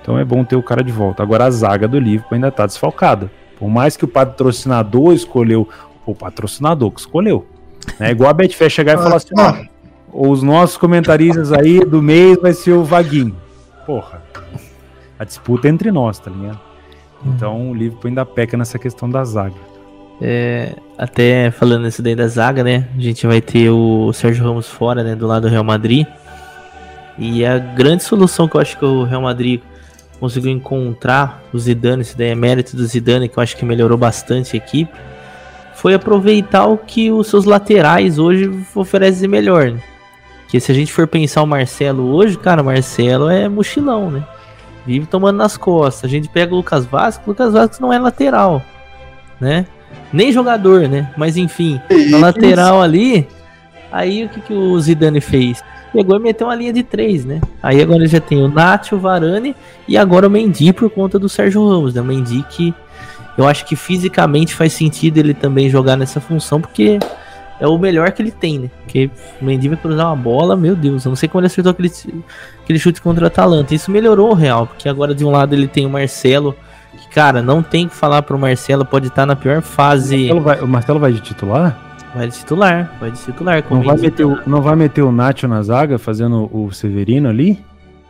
Então 0.00 0.18
é 0.18 0.24
bom 0.24 0.44
ter 0.44 0.56
o 0.56 0.62
cara 0.62 0.82
de 0.82 0.92
volta. 0.92 1.22
Agora 1.22 1.44
a 1.44 1.50
zaga 1.50 1.88
do 1.88 1.98
Liverpool 1.98 2.34
ainda 2.34 2.50
tá 2.50 2.66
desfalcada. 2.66 3.30
Por 3.58 3.68
mais 3.68 3.96
que 3.96 4.04
o 4.04 4.08
patrocinador 4.08 5.14
escolheu, 5.14 5.68
o 6.04 6.14
patrocinador 6.14 6.90
que 6.90 7.00
escolheu. 7.00 7.46
É 8.00 8.10
igual 8.10 8.30
a 8.30 8.32
Betfair 8.34 8.70
chegar 8.70 8.98
e 8.98 9.02
falar 9.02 9.16
assim, 9.16 9.34
ó, 9.38 9.54
os 10.12 10.42
nossos 10.42 10.76
comentaristas 10.76 11.52
aí 11.52 11.84
do 11.84 12.02
mês 12.02 12.38
vai 12.40 12.52
ser 12.52 12.72
o 12.72 12.84
Vaguinho. 12.84 13.36
Porra. 13.86 14.22
A 15.18 15.24
disputa 15.24 15.68
é 15.68 15.70
entre 15.70 15.90
nós, 15.90 16.18
tá 16.18 16.30
ligado? 16.30 16.60
Então 17.24 17.70
o 17.70 17.74
Liverpool 17.74 18.08
ainda 18.08 18.26
peca 18.26 18.56
nessa 18.56 18.78
questão 18.78 19.08
da 19.08 19.24
zaga. 19.24 19.73
É, 20.26 20.72
até 20.96 21.50
falando 21.50 21.86
isso 21.86 22.00
daí 22.00 22.16
da 22.16 22.26
zaga, 22.26 22.64
né? 22.64 22.88
A 22.96 23.00
gente 23.00 23.26
vai 23.26 23.42
ter 23.42 23.68
o 23.68 24.10
Sérgio 24.14 24.42
Ramos 24.42 24.66
fora, 24.66 25.04
né? 25.04 25.14
Do 25.14 25.26
lado 25.26 25.42
do 25.42 25.48
Real 25.48 25.62
Madrid. 25.62 26.06
E 27.18 27.44
a 27.44 27.58
grande 27.58 28.04
solução 28.04 28.48
que 28.48 28.56
eu 28.56 28.60
acho 28.62 28.78
que 28.78 28.84
o 28.86 29.04
Real 29.04 29.20
Madrid 29.20 29.60
conseguiu 30.18 30.50
encontrar, 30.50 31.42
o 31.52 31.58
Zidane, 31.58 32.00
isso 32.00 32.16
daí 32.16 32.28
é 32.28 32.34
mérito 32.34 32.74
do 32.74 32.86
Zidane, 32.86 33.28
que 33.28 33.38
eu 33.38 33.42
acho 33.42 33.54
que 33.54 33.66
melhorou 33.66 33.98
bastante 33.98 34.56
a 34.56 34.58
equipe, 34.58 34.90
foi 35.74 35.92
aproveitar 35.92 36.64
o 36.68 36.78
que 36.78 37.12
os 37.12 37.26
seus 37.26 37.44
laterais 37.44 38.18
hoje 38.18 38.50
oferecem 38.74 39.28
melhor. 39.28 39.72
Né? 39.72 39.82
Que 40.48 40.58
se 40.58 40.72
a 40.72 40.74
gente 40.74 40.90
for 40.90 41.06
pensar 41.06 41.42
o 41.42 41.46
Marcelo 41.46 42.14
hoje, 42.14 42.38
cara, 42.38 42.62
Marcelo 42.62 43.28
é 43.28 43.46
mochilão, 43.46 44.10
né? 44.10 44.24
Vive 44.86 45.04
tomando 45.04 45.36
nas 45.36 45.58
costas. 45.58 46.04
A 46.04 46.08
gente 46.08 46.30
pega 46.30 46.54
o 46.54 46.56
Lucas 46.56 46.86
Vasco, 46.86 47.24
o 47.26 47.30
Lucas 47.30 47.52
Vasco 47.52 47.82
não 47.82 47.92
é 47.92 47.98
lateral, 47.98 48.62
né? 49.38 49.66
Nem 50.14 50.30
jogador, 50.30 50.88
né? 50.88 51.10
Mas 51.16 51.36
enfim, 51.36 51.80
na 52.08 52.18
lateral 52.18 52.80
ali, 52.80 53.26
aí 53.90 54.24
o 54.24 54.28
que, 54.28 54.40
que 54.40 54.52
o 54.52 54.78
Zidane 54.80 55.20
fez? 55.20 55.60
Pegou 55.92 56.16
e 56.16 56.20
meteu 56.20 56.46
uma 56.46 56.54
linha 56.54 56.72
de 56.72 56.84
três, 56.84 57.24
né? 57.24 57.40
Aí 57.60 57.82
agora 57.82 57.98
ele 57.98 58.06
já 58.06 58.20
tem 58.20 58.40
o 58.40 58.46
Nacho, 58.46 58.94
o 58.94 58.98
Varane 58.98 59.56
e 59.88 59.98
agora 59.98 60.28
o 60.28 60.30
Mendy 60.30 60.72
por 60.72 60.88
conta 60.88 61.18
do 61.18 61.28
Sérgio 61.28 61.68
Ramos, 61.68 61.94
né? 61.94 62.00
O 62.00 62.04
Mendy 62.04 62.44
que 62.48 62.72
eu 63.36 63.44
acho 63.44 63.64
que 63.64 63.74
fisicamente 63.74 64.54
faz 64.54 64.72
sentido 64.72 65.18
ele 65.18 65.34
também 65.34 65.68
jogar 65.68 65.96
nessa 65.96 66.20
função, 66.20 66.60
porque 66.60 67.00
é 67.58 67.66
o 67.66 67.76
melhor 67.76 68.12
que 68.12 68.22
ele 68.22 68.30
tem, 68.30 68.60
né? 68.60 68.70
Porque 68.82 69.10
o 69.40 69.44
Mendy 69.44 69.68
vai 69.68 69.76
cruzar 69.76 70.06
uma 70.06 70.16
bola, 70.16 70.56
meu 70.56 70.76
Deus, 70.76 71.04
eu 71.04 71.08
não 71.08 71.16
sei 71.16 71.28
como 71.28 71.40
ele 71.40 71.48
acertou 71.48 71.72
aquele, 71.72 71.92
aquele 72.62 72.78
chute 72.78 73.02
contra 73.02 73.24
o 73.24 73.26
Atalanta. 73.26 73.74
Isso 73.74 73.90
melhorou 73.90 74.30
o 74.30 74.34
Real, 74.34 74.68
porque 74.68 74.88
agora 74.88 75.12
de 75.12 75.24
um 75.24 75.30
lado 75.30 75.54
ele 75.54 75.66
tem 75.66 75.84
o 75.84 75.90
Marcelo, 75.90 76.54
cara, 77.14 77.42
não 77.42 77.62
tem 77.62 77.86
que 77.88 77.94
falar 77.94 78.22
pro 78.22 78.38
Marcelo, 78.38 78.84
pode 78.84 79.06
estar 79.08 79.24
na 79.26 79.36
pior 79.36 79.62
fase. 79.62 80.16
Marcelo 80.16 80.40
vai- 80.40 80.60
o 80.60 80.68
Marcelo 80.68 80.98
vai 81.00 81.12
de 81.12 81.20
titular? 81.20 81.78
Vai 82.14 82.28
de 82.28 82.36
titular, 82.36 82.92
vai 83.00 83.10
de 83.10 83.18
titular. 83.18 83.62
com 83.62 83.74
Não 83.74 83.80
o 83.82 83.84
vai, 83.84 83.96
meter 83.96 84.24
o, 84.24 84.38
não 84.46 84.62
vai 84.62 84.76
meter 84.76 85.02
o 85.02 85.10
Nacho 85.10 85.48
na 85.48 85.62
zaga, 85.62 85.98
fazendo 85.98 86.48
o 86.52 86.70
Severino 86.72 87.28
ali? 87.28 87.58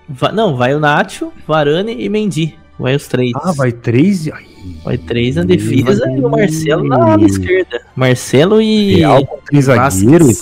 Va- 0.08 0.30
não, 0.32 0.56
vai 0.56 0.74
o 0.74 0.80
Nacho, 0.80 1.32
Varane 1.46 1.96
e 1.98 2.08
Mendy. 2.08 2.54
Vai 2.78 2.94
os 2.96 3.06
três. 3.06 3.30
Ah, 3.36 3.52
vai 3.52 3.70
três? 3.70 4.28
Ai, 4.28 4.44
Vai 4.82 4.98
três 4.98 5.36
na 5.36 5.42
defesa 5.44 6.10
e 6.10 6.20
o 6.24 6.28
Marcelo 6.28 6.84
na 6.84 7.12
ala 7.12 7.24
esquerda. 7.24 7.80
Marcelo 7.94 8.60
e. 8.60 8.96
Real 8.96 9.24
com 9.24 9.38
três 9.46 9.66
zagueiros? 9.66 10.38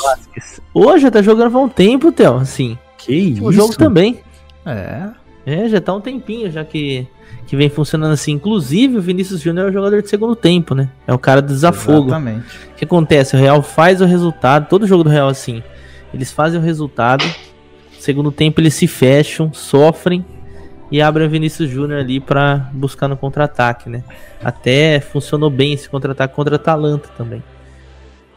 Ô, 0.73 0.97
já 0.97 1.11
tá 1.11 1.21
jogando 1.21 1.57
há 1.57 1.61
um 1.61 1.69
tempo, 1.69 2.11
Theo. 2.11 2.37
Assim, 2.37 2.79
Que 2.99 3.13
isso? 3.15 3.45
o 3.45 3.53
jogo 3.53 3.77
também. 3.77 4.21
É. 4.65 5.09
É, 5.45 5.69
já 5.69 5.81
tá 5.81 5.93
um 5.95 6.01
tempinho 6.01 6.51
já 6.51 6.65
que, 6.65 7.07
que 7.47 7.57
vem 7.57 7.69
funcionando 7.69 8.13
assim. 8.13 8.33
Inclusive, 8.33 8.97
o 8.99 9.03
Vinícius 9.03 9.41
Júnior 9.41 9.67
é 9.67 9.71
o 9.71 9.73
jogador 9.73 10.03
de 10.03 10.09
segundo 10.09 10.35
tempo, 10.35 10.75
né? 10.75 10.89
É 11.07 11.13
o 11.13 11.19
cara 11.19 11.43
do 11.43 11.49
desafogo. 11.49 12.09
Exatamente. 12.09 12.57
O 12.73 12.75
que 12.77 12.85
acontece? 12.85 13.37
O 13.37 13.39
Real 13.39 13.63
faz 13.63 14.01
o 14.01 14.05
resultado, 14.05 14.69
todo 14.69 14.87
jogo 14.87 15.05
do 15.05 15.11
Real 15.11 15.29
assim. 15.29 15.63
Eles 16.15 16.33
fazem 16.33 16.59
o 16.59 16.63
resultado, 16.63 17.25
segundo 17.99 18.33
tempo 18.33 18.61
eles 18.61 18.75
se 18.75 18.87
fecham, 18.87 19.53
sofrem 19.53 20.25
e 20.91 21.01
abrem 21.01 21.27
o 21.27 21.31
Vinícius 21.31 21.71
Júnior 21.71 22.01
ali 22.01 22.21
pra 22.21 22.71
buscar 22.73 23.09
no 23.09 23.17
contra-ataque, 23.17 23.89
né? 23.89 24.05
Até 24.45 25.01
funcionou 25.01 25.49
bem 25.49 25.73
esse 25.73 25.89
contra-ataque 25.89 26.35
contra 26.35 26.55
a 26.55 26.57
Atalanta 26.57 27.09
também. 27.17 27.43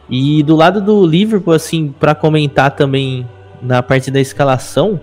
E 0.08 0.42
do 0.42 0.56
lado 0.56 0.80
do 0.80 1.06
Liverpool, 1.06 1.52
assim, 1.52 1.94
pra 1.98 2.14
comentar 2.14 2.70
também 2.70 3.28
na 3.60 3.82
parte 3.82 4.10
da 4.10 4.20
escalação, 4.20 5.00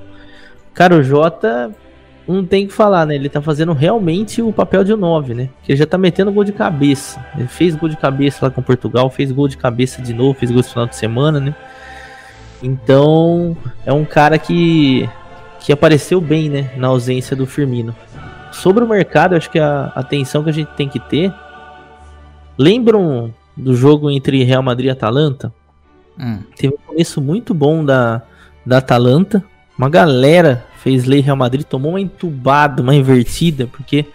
cara, 0.74 0.96
o 0.96 1.04
Jota 1.04 1.72
não 2.28 2.46
tem 2.46 2.66
o 2.66 2.68
que 2.68 2.74
falar, 2.74 3.06
né? 3.06 3.16
Ele 3.16 3.28
tá 3.28 3.42
fazendo 3.42 3.74
realmente 3.74 4.42
o 4.42 4.54
papel 4.54 4.84
de 4.84 4.96
9, 4.96 5.34
né? 5.34 5.50
Que 5.64 5.74
ele 5.74 5.80
já 5.80 5.86
tá 5.86 5.98
metendo 5.98 6.32
gol 6.32 6.44
de 6.44 6.54
cabeça. 6.54 7.24
Ele 7.38 7.48
fez 7.48 7.76
gol 7.76 7.90
de 7.90 7.98
cabeça 7.98 8.46
lá 8.46 8.52
com 8.52 8.62
Portugal, 8.62 9.10
fez 9.10 9.32
gol 9.32 9.48
de 9.48 9.58
cabeça 9.58 10.02
de 10.02 10.14
novo, 10.14 10.38
fez 10.38 10.50
gol 10.50 10.62
esse 10.62 10.70
final 10.70 10.88
de 10.88 10.96
semana, 10.96 11.40
né? 11.40 11.56
Então, 12.62 13.58
é 13.86 13.92
um 13.92 14.06
cara 14.06 14.38
que 14.38 15.10
que 15.60 15.72
apareceu 15.72 16.20
bem, 16.20 16.50
né, 16.50 16.72
na 16.76 16.90
ausência 16.90 17.38
do 17.38 17.46
Firmino. 17.46 17.96
Sobre 18.52 18.84
o 18.84 18.88
mercado, 18.88 19.34
acho 19.34 19.50
que 19.50 19.58
a 19.58 19.94
atenção 19.96 20.44
que 20.44 20.50
a 20.50 20.54
gente 20.54 20.72
tem 20.76 20.90
que 20.90 21.00
ter. 21.00 21.34
Lembram 22.58 23.34
do 23.56 23.74
jogo 23.74 24.12
entre 24.12 24.44
Real 24.44 24.62
Madrid 24.62 24.88
e 24.88 24.92
Atalanta? 24.92 25.54
Hum. 26.20 26.40
Teve 26.56 26.74
um 26.76 26.88
começo 26.88 27.22
muito 27.22 27.54
bom 27.54 27.84
da, 27.84 28.22
da 28.66 28.80
Atalanta. 28.80 29.42
Uma 29.78 29.90
galera 29.90 30.66
fez 30.84 31.06
lei 31.06 31.22
Real 31.22 31.38
Madrid, 31.38 31.64
tomou 31.64 31.94
uma 31.94 32.02
entubada, 32.02 32.82
uma 32.82 32.94
invertida, 32.94 33.68
porque 33.68 34.06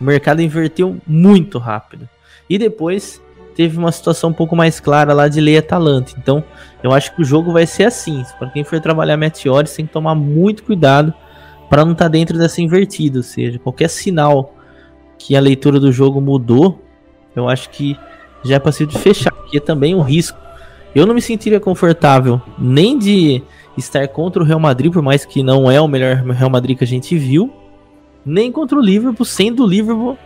o 0.00 0.04
mercado 0.04 0.42
inverteu 0.42 0.96
muito 1.06 1.58
rápido. 1.58 2.08
E 2.50 2.58
depois 2.58 3.22
teve 3.54 3.78
uma 3.78 3.92
situação 3.92 4.30
um 4.30 4.32
pouco 4.32 4.56
mais 4.56 4.80
clara 4.80 5.14
lá 5.14 5.28
de 5.28 5.40
lei 5.40 5.56
Atalanta. 5.56 6.14
Então, 6.18 6.42
eu 6.82 6.92
acho 6.92 7.14
que 7.14 7.22
o 7.22 7.24
jogo 7.24 7.52
vai 7.52 7.64
ser 7.64 7.84
assim. 7.84 8.24
Para 8.38 8.50
quem 8.50 8.64
for 8.64 8.80
trabalhar 8.80 9.16
Meteores, 9.16 9.72
tem 9.72 9.86
que 9.86 9.92
tomar 9.92 10.16
muito 10.16 10.64
cuidado 10.64 11.14
para 11.70 11.84
não 11.84 11.92
estar 11.92 12.06
tá 12.06 12.08
dentro 12.10 12.36
dessa 12.36 12.60
invertida. 12.60 13.20
Ou 13.20 13.22
seja, 13.22 13.58
qualquer 13.60 13.88
sinal 13.88 14.52
que 15.16 15.36
a 15.36 15.40
leitura 15.40 15.78
do 15.78 15.92
jogo 15.92 16.20
mudou, 16.20 16.84
eu 17.34 17.48
acho 17.48 17.70
que 17.70 17.96
já 18.44 18.56
é 18.56 18.58
passivo 18.58 18.90
de 18.90 18.98
fechar, 18.98 19.32
porque 19.32 19.58
é 19.58 19.60
também 19.60 19.94
um 19.94 20.02
risco. 20.02 20.38
Eu 20.94 21.06
não 21.06 21.14
me 21.14 21.22
sentiria 21.22 21.60
confortável 21.60 22.40
nem 22.58 22.98
de 22.98 23.42
estar 23.76 24.06
contra 24.08 24.42
o 24.42 24.46
Real 24.46 24.60
Madrid, 24.60 24.92
por 24.92 25.02
mais 25.02 25.24
que 25.24 25.42
não 25.42 25.70
é 25.70 25.80
o 25.80 25.88
melhor 25.88 26.16
Real 26.16 26.50
Madrid 26.50 26.76
que 26.78 26.84
a 26.84 26.86
gente 26.86 27.16
viu, 27.16 27.52
nem 28.24 28.50
contra 28.50 28.76
o 28.76 28.80
Liverpool, 28.80 29.24
sendo 29.24 29.64
o 29.64 29.66
Liverpool 29.66 30.18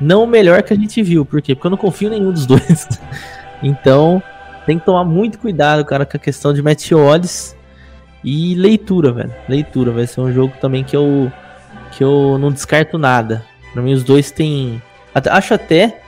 não 0.00 0.24
o 0.24 0.26
melhor 0.26 0.62
que 0.62 0.72
a 0.72 0.76
gente 0.76 1.02
viu. 1.02 1.24
Por 1.24 1.40
quê? 1.40 1.54
Porque 1.54 1.66
eu 1.66 1.70
não 1.70 1.78
confio 1.78 2.08
em 2.08 2.18
nenhum 2.18 2.32
dos 2.32 2.46
dois. 2.46 2.88
então, 3.62 4.22
tem 4.66 4.78
que 4.78 4.84
tomar 4.84 5.04
muito 5.04 5.38
cuidado, 5.38 5.84
cara, 5.84 6.04
com 6.04 6.16
a 6.16 6.20
questão 6.20 6.52
de 6.52 6.62
match 6.62 6.92
odds 6.92 7.56
e 8.22 8.54
leitura, 8.54 9.12
velho. 9.12 9.34
Leitura 9.48 9.92
vai 9.92 10.06
ser 10.06 10.20
um 10.20 10.32
jogo 10.32 10.54
também 10.60 10.82
que 10.82 10.96
eu 10.96 11.30
que 11.92 12.02
eu 12.02 12.38
não 12.38 12.50
descarto 12.50 12.98
nada. 12.98 13.44
Para 13.72 13.82
mim 13.82 13.92
os 13.92 14.02
dois 14.02 14.30
têm 14.30 14.82
acho 15.14 15.54
até 15.54 16.00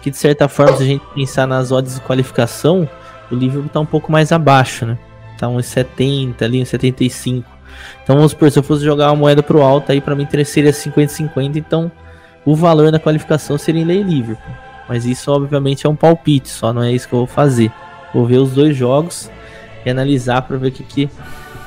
que 0.00 0.10
de 0.10 0.16
certa 0.16 0.48
forma 0.48 0.76
se 0.76 0.82
a 0.82 0.86
gente 0.86 1.04
pensar 1.14 1.46
nas 1.46 1.72
odds 1.72 1.96
de 1.96 2.00
qualificação, 2.00 2.88
o 3.30 3.34
Liverpool 3.34 3.68
tá 3.68 3.80
um 3.80 3.86
pouco 3.86 4.10
mais 4.10 4.32
abaixo, 4.32 4.86
né? 4.86 4.96
Tá 5.38 5.48
uns 5.48 5.66
70 5.66 6.44
ali, 6.44 6.62
uns 6.62 6.68
75. 6.68 7.48
Então 8.02 8.16
vamos 8.16 8.32
supor, 8.32 8.50
se 8.50 8.58
eu 8.58 8.62
fosse 8.62 8.84
jogar 8.84 9.10
uma 9.10 9.16
moeda 9.16 9.42
pro 9.42 9.62
alto 9.62 9.92
aí 9.92 10.00
para 10.00 10.14
mim 10.14 10.26
seria 10.44 10.72
50-50, 10.72 11.56
então 11.56 11.90
o 12.44 12.54
valor 12.54 12.90
na 12.90 12.98
qualificação 12.98 13.58
seria 13.58 13.82
em 13.82 13.84
lei 13.84 14.02
Liverpool. 14.02 14.54
Mas 14.88 15.04
isso 15.04 15.30
obviamente 15.30 15.86
é 15.86 15.90
um 15.90 15.96
palpite, 15.96 16.48
só 16.48 16.72
não 16.72 16.82
é 16.82 16.92
isso 16.92 17.08
que 17.08 17.14
eu 17.14 17.20
vou 17.20 17.26
fazer. 17.26 17.70
Vou 18.14 18.24
ver 18.24 18.38
os 18.38 18.52
dois 18.52 18.76
jogos 18.76 19.30
e 19.84 19.90
analisar 19.90 20.42
para 20.42 20.56
ver 20.56 20.68
o 20.68 20.72
que, 20.72 20.84
que 20.84 21.10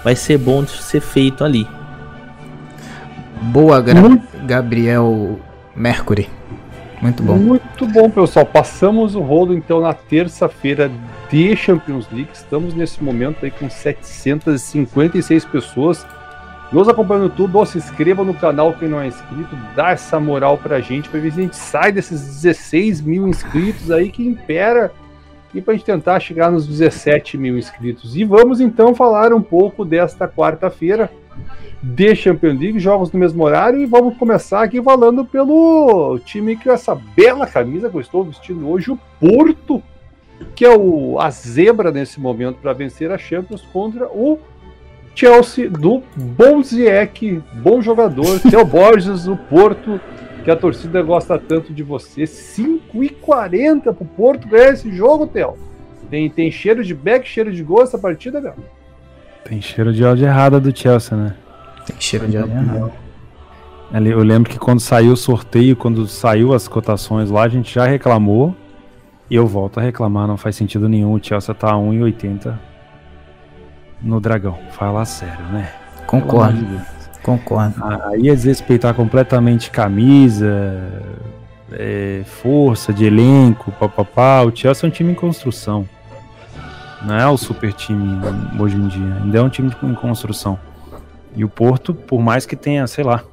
vai 0.04 0.16
ser 0.16 0.38
bom 0.38 0.64
de 0.64 0.72
ser 0.72 1.02
feito 1.02 1.44
ali. 1.44 1.68
Boa, 3.42 3.82
Gra 3.82 4.02
Gabriel 4.46 5.40
Mercury. 5.76 6.39
Muito 7.02 7.24
bom. 7.24 7.38
Muito 7.38 7.88
bom, 7.88 8.10
pessoal. 8.10 8.46
Passamos 8.46 9.16
o 9.16 9.22
rolo 9.22 9.54
então 9.54 9.80
na 9.80 9.94
terça-feira 9.94 10.92
de 11.30 11.56
Champions 11.56 12.08
League. 12.12 12.30
Estamos 12.34 12.74
nesse 12.74 13.04
momento 13.04 13.46
aí 13.46 13.52
com 13.52 13.70
756 13.70 15.46
pessoas 15.46 16.06
nos 16.72 16.88
acompanhando 16.88 17.30
tudo. 17.30 17.58
Ou 17.58 17.66
se 17.66 17.78
inscreva 17.78 18.24
no 18.24 18.34
canal 18.34 18.74
quem 18.74 18.90
não 18.90 19.00
é 19.00 19.08
inscrito, 19.08 19.56
dá 19.76 19.92
essa 19.92 20.20
moral 20.20 20.58
pra 20.58 20.82
gente, 20.82 21.10
pra 21.10 21.20
ver 21.20 21.32
se 21.32 21.40
a 21.40 21.44
gente 21.44 21.56
sai 21.56 21.92
desses 21.92 22.42
16 22.42 23.02
mil 23.02 23.28
inscritos 23.28 23.90
aí 23.92 24.10
que 24.10 24.26
impera 24.26 24.92
e 25.54 25.62
pra 25.62 25.74
gente 25.74 25.86
tentar 25.86 26.20
chegar 26.20 26.52
nos 26.52 26.68
17 26.68 27.38
mil 27.38 27.58
inscritos. 27.58 28.16
E 28.16 28.24
vamos 28.24 28.60
então 28.60 28.94
falar 28.94 29.34
um 29.34 29.42
pouco 29.42 29.84
desta 29.84 30.28
quarta-feira 30.28 31.10
de 31.82 32.14
Champions 32.16 32.60
League, 32.60 32.80
jogos 32.80 33.12
no 33.12 33.20
mesmo 33.20 33.44
horário, 33.44 33.80
e 33.80 33.86
vamos 33.86 34.18
começar 34.18 34.64
aqui 34.64 34.82
falando 34.82 35.24
pelo 35.24 36.20
time 36.26 36.56
que 36.58 36.70
essa 36.70 36.94
bela 36.94 37.48
camisa 37.48 37.90
que 37.90 37.96
eu 37.96 38.02
estou 38.02 38.24
vestindo 38.24 38.70
hoje, 38.70 38.92
o 38.92 39.00
Porto, 39.20 39.82
que 40.56 40.66
é 40.66 40.76
o, 40.76 41.20
a 41.20 41.30
zebra 41.30 41.92
nesse 41.92 42.20
momento 42.20 42.58
para 42.62 42.74
vencer 42.74 43.12
a 43.12 43.18
Champions 43.18 43.62
contra 43.62 44.08
o 44.08 44.40
Chelsea 45.16 45.70
do 45.70 46.04
Bonziek, 46.16 47.42
bom 47.54 47.82
jogador, 47.82 48.40
Theo 48.50 48.66
Borges, 48.66 49.28
o 49.28 49.38
Porto, 49.38 50.00
que 50.44 50.52
a 50.52 50.56
torcida 50.56 51.02
gosta 51.02 51.38
tanto 51.38 51.74
de 51.74 51.84
você. 51.84 52.26
5 52.26 53.04
e 53.04 53.10
40 53.10 53.94
pro 53.94 54.06
Porto 54.06 54.48
ganhar 54.48 54.74
esse 54.74 54.92
jogo, 54.92 55.28
Theo. 55.28 55.58
Tem, 56.10 56.30
tem 56.30 56.52
cheiro 56.52 56.84
de 56.84 56.94
back, 56.94 57.28
cheiro 57.28 57.52
de 57.52 57.62
gol 57.64 57.84
essa 57.84 57.98
partida, 57.98 58.42
meu? 58.42 58.56
Tem 59.44 59.62
cheiro 59.62 59.94
de 59.94 60.06
áudio 60.06 60.26
errada 60.26 60.60
do 60.60 60.76
Chelsea, 60.78 61.18
né? 61.18 61.36
Tem 61.86 61.96
cheiro 62.00 62.28
de 62.28 62.38
áudio 62.38 62.56
errado. 62.56 62.92
Eu 63.92 64.20
lembro 64.20 64.50
que 64.50 64.60
quando 64.60 64.80
saiu 64.80 65.14
o 65.14 65.18
sorteio, 65.18 65.76
quando 65.76 66.08
saiu 66.08 66.54
as 66.54 66.68
cotações 66.68 67.32
lá, 67.32 67.44
a 67.44 67.50
gente 67.50 67.74
já 67.74 67.86
reclamou. 67.86 68.56
E 69.30 69.36
eu 69.36 69.46
volto 69.48 69.80
a 69.80 69.84
reclamar, 69.84 70.28
não 70.28 70.38
faz 70.38 70.56
sentido 70.56 70.90
nenhum. 70.90 71.14
O 71.14 71.20
Chelsea 71.22 71.54
tá 71.54 71.70
a 71.70 71.76
1,80 71.76 72.54
no 74.02 74.20
Dragão. 74.20 74.58
Fala 74.72 75.06
sério, 75.06 75.46
né? 75.52 75.72
Concordo. 76.08 76.64
De 76.64 77.00
Concordo. 77.24 77.76
Aí 78.06 78.30
é 78.30 78.36
desrespeitar 78.36 78.94
completamente 78.94 79.70
camisa, 79.70 81.04
é, 81.72 82.24
força 82.26 82.94
de 82.94 83.06
elenco, 83.06 83.72
papapá. 83.74 84.42
O 84.42 84.56
Chelsea 84.56 84.88
é 84.88 84.90
um 84.90 84.92
time 84.92 85.12
em 85.12 85.16
construção. 85.16 85.88
Não 87.02 87.16
é 87.16 87.28
o 87.28 87.38
super 87.38 87.74
time 87.74 88.20
hoje 88.60 88.76
em 88.76 88.88
dia. 88.88 89.16
Ainda 89.24 89.38
é 89.38 89.42
um 89.42 89.50
time 89.50 89.74
em 89.84 89.94
construção. 89.94 90.60
E 91.36 91.44
o 91.44 91.50
Porto, 91.50 91.94
por 91.94 92.22
mais 92.22 92.46
que 92.46 92.56
tenha, 92.56 92.86
sei 92.88 93.04
lá, 93.04 93.24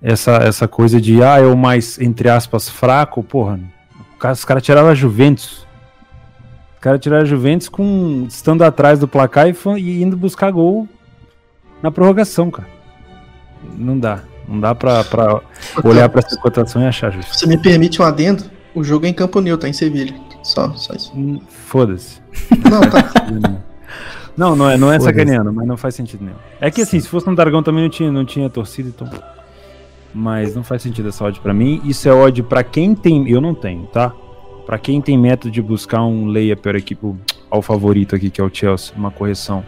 essa, 0.00 0.36
essa 0.36 0.68
coisa 0.68 1.00
de, 1.00 1.22
ah, 1.22 1.38
é 1.38 1.46
o 1.46 1.56
mais, 1.56 1.98
entre 1.98 2.28
aspas, 2.28 2.68
fraco, 2.68 3.22
porra, 3.22 3.58
os 4.32 4.44
caras 4.44 4.62
tiraram 4.62 4.88
a 4.88 4.94
Juventus 4.94 5.66
o 6.78 6.80
cara 6.80 6.96
tirar 6.96 7.22
a 7.22 7.24
Juventus 7.24 7.68
com 7.68 8.24
estando 8.28 8.62
atrás 8.62 9.00
do 9.00 9.08
placar 9.08 9.48
e, 9.48 9.54
e 9.78 10.00
indo 10.00 10.16
buscar 10.16 10.52
gol 10.52 10.88
na 11.82 11.90
prorrogação, 11.90 12.52
cara. 12.52 12.68
Não 13.76 13.98
dá. 13.98 14.20
Não 14.46 14.60
dá 14.60 14.76
pra, 14.76 15.02
pra 15.02 15.40
olhar 15.82 16.08
pra 16.08 16.20
essa 16.24 16.40
cotação 16.40 16.80
e 16.80 16.86
achar 16.86 17.10
justo. 17.10 17.36
Você 17.36 17.46
me 17.48 17.58
permite 17.58 18.00
um 18.00 18.04
adendo? 18.04 18.44
O 18.74 18.84
jogo 18.84 19.06
é 19.06 19.08
em 19.08 19.12
Campo 19.12 19.40
Neutro, 19.40 19.62
tá 19.62 19.68
em 19.68 19.72
Sevilha. 19.72 20.14
Só, 20.42 20.72
só 20.74 20.94
isso. 20.94 21.12
Hum, 21.16 21.40
foda-se. 21.48 22.20
Não, 22.70 22.80
tá. 22.80 23.10
não, 24.36 24.54
não 24.54 24.70
é, 24.70 24.76
não 24.76 24.92
é 24.92 25.00
sacaneando, 25.00 25.52
mas 25.52 25.66
não 25.66 25.76
faz 25.76 25.94
sentido 25.94 26.24
nenhum. 26.24 26.36
É 26.60 26.70
que 26.70 26.82
assim, 26.82 27.00
se 27.00 27.08
fosse 27.08 27.26
no 27.26 27.34
Dragão 27.34 27.62
também 27.62 27.82
não 27.82 27.90
tinha, 27.90 28.12
não 28.12 28.24
tinha 28.24 28.48
torcida, 28.48 28.88
então. 28.88 29.10
Mas 30.14 30.54
não 30.54 30.62
faz 30.62 30.82
sentido 30.82 31.08
essa 31.08 31.24
odd 31.24 31.40
pra 31.40 31.52
mim. 31.52 31.80
Isso 31.84 32.08
é 32.08 32.12
odd 32.12 32.42
pra 32.44 32.62
quem 32.62 32.94
tem. 32.94 33.28
Eu 33.28 33.40
não 33.40 33.54
tenho, 33.54 33.86
tá? 33.86 34.12
Para 34.64 34.78
quem 34.78 35.00
tem 35.00 35.18
método 35.18 35.50
de 35.50 35.60
buscar 35.60 36.02
um 36.02 36.26
leia 36.26 36.56
para 36.56 36.78
equipe 36.78 37.14
ao 37.50 37.62
favorito 37.62 38.14
aqui, 38.14 38.30
que 38.30 38.40
é 38.40 38.44
o 38.44 38.50
Chelsea, 38.52 38.94
uma 38.96 39.10
correção, 39.10 39.64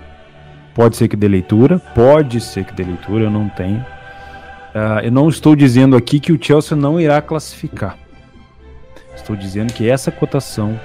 pode 0.75 0.97
ser 0.97 1.09
que 1.09 1.17
dê 1.17 1.27
leitura, 1.27 1.79
pode 1.79 2.41
ser 2.41 2.65
que 2.65 2.73
dê 2.73 2.85
leitura, 2.85 3.25
eu 3.25 3.31
não 3.31 3.49
tenho. 3.49 3.81
Uh, 3.81 5.01
eu 5.03 5.11
não 5.11 5.29
estou 5.29 5.57
dizendo 5.57 5.97
aqui 5.97 6.21
que 6.21 6.33
o 6.33 6.39
Chelsea 6.41 6.77
não 6.77 7.01
irá 7.01 7.21
classificar. 7.21 7.99
Estou 9.21 9.37
dizendo 9.37 9.73
que 9.73 9.89
essa 9.89 10.11
cotação 10.11 10.79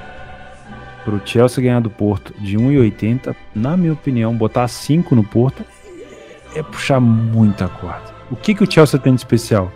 para 1.03 1.15
o 1.15 1.21
Chelsea 1.23 1.63
ganhar 1.63 1.79
do 1.79 1.89
Porto 1.89 2.33
de 2.39 2.57
1,80, 2.57 3.35
na 3.53 3.77
minha 3.77 3.93
opinião, 3.93 4.35
botar 4.35 4.67
5 4.67 5.15
no 5.15 5.23
Porto 5.23 5.63
é 6.55 6.63
puxar 6.63 6.99
muita 6.99 7.67
corda. 7.67 8.13
O 8.29 8.35
que, 8.35 8.55
que 8.55 8.63
o 8.63 8.71
Chelsea 8.71 8.99
tem 8.99 9.13
de 9.13 9.21
especial? 9.21 9.71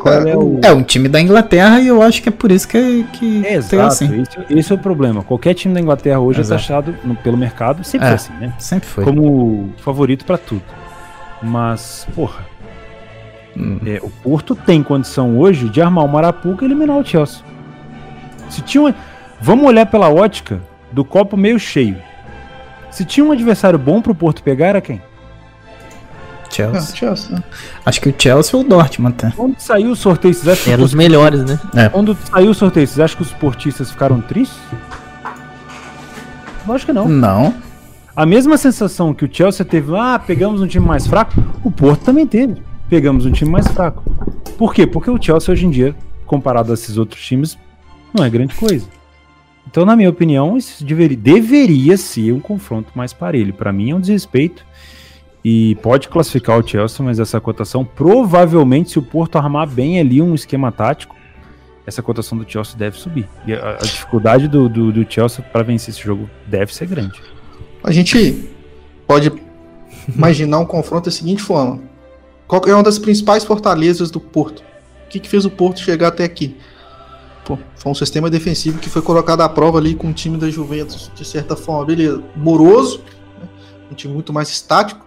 Qual 0.00 0.14
é, 0.14 0.36
o... 0.36 0.60
é 0.62 0.72
um 0.72 0.82
time 0.82 1.08
da 1.08 1.20
Inglaterra 1.20 1.80
e 1.80 1.88
eu 1.88 2.02
acho 2.02 2.22
que 2.22 2.28
é 2.28 2.32
por 2.32 2.50
isso 2.50 2.66
que, 2.68 3.04
que 3.12 3.46
é, 3.46 3.54
exato, 3.54 3.82
assim. 3.82 4.22
Esse, 4.22 4.58
esse, 4.58 4.72
é 4.72 4.74
o 4.74 4.78
problema. 4.78 5.22
Qualquer 5.22 5.54
time 5.54 5.72
da 5.72 5.80
Inglaterra 5.80 6.18
hoje 6.18 6.38
é 6.38 6.42
exato. 6.42 6.60
é 6.60 6.62
taxado 6.62 6.94
no, 7.04 7.14
pelo 7.14 7.36
mercado, 7.36 7.82
sempre 7.84 8.08
é, 8.08 8.10
foi 8.10 8.16
assim, 8.16 8.32
né? 8.40 8.54
Sempre 8.58 8.88
foi. 8.88 9.04
Como 9.04 9.72
favorito 9.78 10.24
para 10.24 10.36
tudo. 10.36 10.62
Mas, 11.42 12.06
porra, 12.14 12.44
hum. 13.60 13.80
é, 13.86 14.00
o 14.02 14.10
Porto 14.10 14.54
tem 14.54 14.82
condição 14.82 15.38
hoje 15.38 15.68
de 15.68 15.80
armar 15.80 16.04
o 16.04 16.08
Marapuca 16.08 16.64
e 16.64 16.68
eliminar 16.68 16.96
o 16.96 17.04
Chelsea. 17.04 17.42
Se 18.48 18.62
tinha 18.62 18.82
uma... 18.82 18.94
Vamos 19.40 19.66
olhar 19.66 19.86
pela 19.86 20.08
ótica 20.08 20.60
do 20.92 21.04
copo 21.04 21.36
meio 21.36 21.58
cheio. 21.58 21.96
Se 22.90 23.04
tinha 23.04 23.24
um 23.24 23.32
adversário 23.32 23.78
bom 23.78 24.02
pro 24.02 24.14
Porto 24.14 24.42
pegar, 24.42 24.66
era 24.66 24.80
quem? 24.80 25.00
Chelsea. 26.50 26.80
É, 26.80 26.96
Chelsea. 26.96 27.36
Né? 27.36 27.42
Acho 27.86 28.00
que 28.00 28.08
o 28.08 28.14
Chelsea 28.16 28.58
ou 28.58 28.64
o 28.64 28.68
Dortmund 28.68 29.14
até. 29.16 29.30
Quando 29.36 29.58
saiu 29.58 29.92
o 29.92 29.96
sorteio, 29.96 30.34
vocês 30.34 30.48
acham 30.48 30.72
Eram 30.72 30.84
os 30.84 30.92
melhores, 30.92 31.44
né? 31.44 31.58
É. 31.74 31.88
Quando 31.88 32.16
saiu 32.24 32.50
o 32.50 32.54
sorteio, 32.54 32.86
vocês 32.86 33.00
acham 33.00 33.16
que 33.16 33.22
os 33.22 33.32
portistas 33.32 33.90
ficaram 33.90 34.20
tristes? 34.20 34.58
Lógico 36.66 36.92
que 36.92 36.92
não. 36.92 37.08
Não. 37.08 37.54
A 38.14 38.26
mesma 38.26 38.58
sensação 38.58 39.14
que 39.14 39.24
o 39.24 39.28
Chelsea 39.32 39.64
teve, 39.64 39.96
ah, 39.96 40.18
pegamos 40.18 40.60
um 40.60 40.66
time 40.66 40.84
mais 40.84 41.06
fraco, 41.06 41.32
o 41.64 41.70
Porto 41.70 42.04
também 42.04 42.26
teve. 42.26 42.60
Pegamos 42.90 43.24
um 43.24 43.30
time 43.30 43.50
mais 43.50 43.68
fraco. 43.68 44.02
Por 44.58 44.74
quê? 44.74 44.84
Porque 44.84 45.08
o 45.08 45.22
Chelsea 45.22 45.52
hoje 45.52 45.64
em 45.64 45.70
dia, 45.70 45.94
comparado 46.26 46.72
a 46.72 46.74
esses 46.74 46.98
outros 46.98 47.24
times, 47.24 47.56
não 48.12 48.24
é 48.24 48.28
grande 48.28 48.54
coisa. 48.56 48.86
Então, 49.66 49.86
na 49.86 49.94
minha 49.94 50.10
opinião, 50.10 50.56
isso 50.56 50.84
deveria, 50.84 51.16
deveria 51.16 51.96
ser 51.96 52.32
um 52.32 52.40
confronto 52.40 52.90
mais 52.92 53.12
parelho. 53.12 53.54
Para 53.54 53.72
mim 53.72 53.92
é 53.92 53.94
um 53.94 54.00
desrespeito 54.00 54.66
e 55.44 55.76
pode 55.76 56.08
classificar 56.08 56.58
o 56.58 56.66
Chelsea, 56.66 57.04
mas 57.04 57.20
essa 57.20 57.40
cotação, 57.40 57.84
provavelmente, 57.84 58.90
se 58.90 58.98
o 58.98 59.02
Porto 59.02 59.36
armar 59.36 59.68
bem 59.68 60.00
ali 60.00 60.20
um 60.20 60.34
esquema 60.34 60.72
tático, 60.72 61.14
essa 61.86 62.02
cotação 62.02 62.36
do 62.36 62.50
Chelsea 62.50 62.76
deve 62.76 62.98
subir. 62.98 63.28
E 63.46 63.52
a, 63.52 63.74
a 63.74 63.84
dificuldade 63.84 64.48
do, 64.48 64.68
do, 64.68 64.90
do 64.90 65.06
Chelsea 65.08 65.44
para 65.44 65.62
vencer 65.62 65.94
esse 65.94 66.02
jogo 66.02 66.28
deve 66.48 66.74
ser 66.74 66.88
grande. 66.88 67.22
A 67.84 67.92
gente 67.92 68.50
pode 69.06 69.32
imaginar 70.12 70.58
um 70.58 70.66
confronto 70.66 71.04
da 71.04 71.10
seguinte 71.10 71.40
forma: 71.40 71.80
qual 72.50 72.60
é 72.66 72.74
uma 72.74 72.82
das 72.82 72.98
principais 72.98 73.44
fortalezas 73.44 74.10
do 74.10 74.18
Porto? 74.18 74.64
O 75.06 75.08
que, 75.08 75.20
que 75.20 75.28
fez 75.28 75.44
o 75.44 75.50
Porto 75.50 75.78
chegar 75.78 76.08
até 76.08 76.24
aqui? 76.24 76.56
Pô, 77.44 77.56
foi 77.76 77.92
um 77.92 77.94
sistema 77.94 78.28
defensivo 78.28 78.80
que 78.80 78.90
foi 78.90 79.00
colocado 79.02 79.42
à 79.42 79.48
prova 79.48 79.78
ali 79.78 79.94
com 79.94 80.10
o 80.10 80.12
time 80.12 80.36
da 80.36 80.50
Juventus, 80.50 81.12
de 81.14 81.24
certa 81.24 81.54
forma, 81.54 81.84
beleza, 81.84 82.20
moroso, 82.34 83.04
né? 83.40 83.48
um 83.88 83.94
time 83.94 84.12
muito 84.12 84.32
mais 84.32 84.48
estático, 84.48 85.06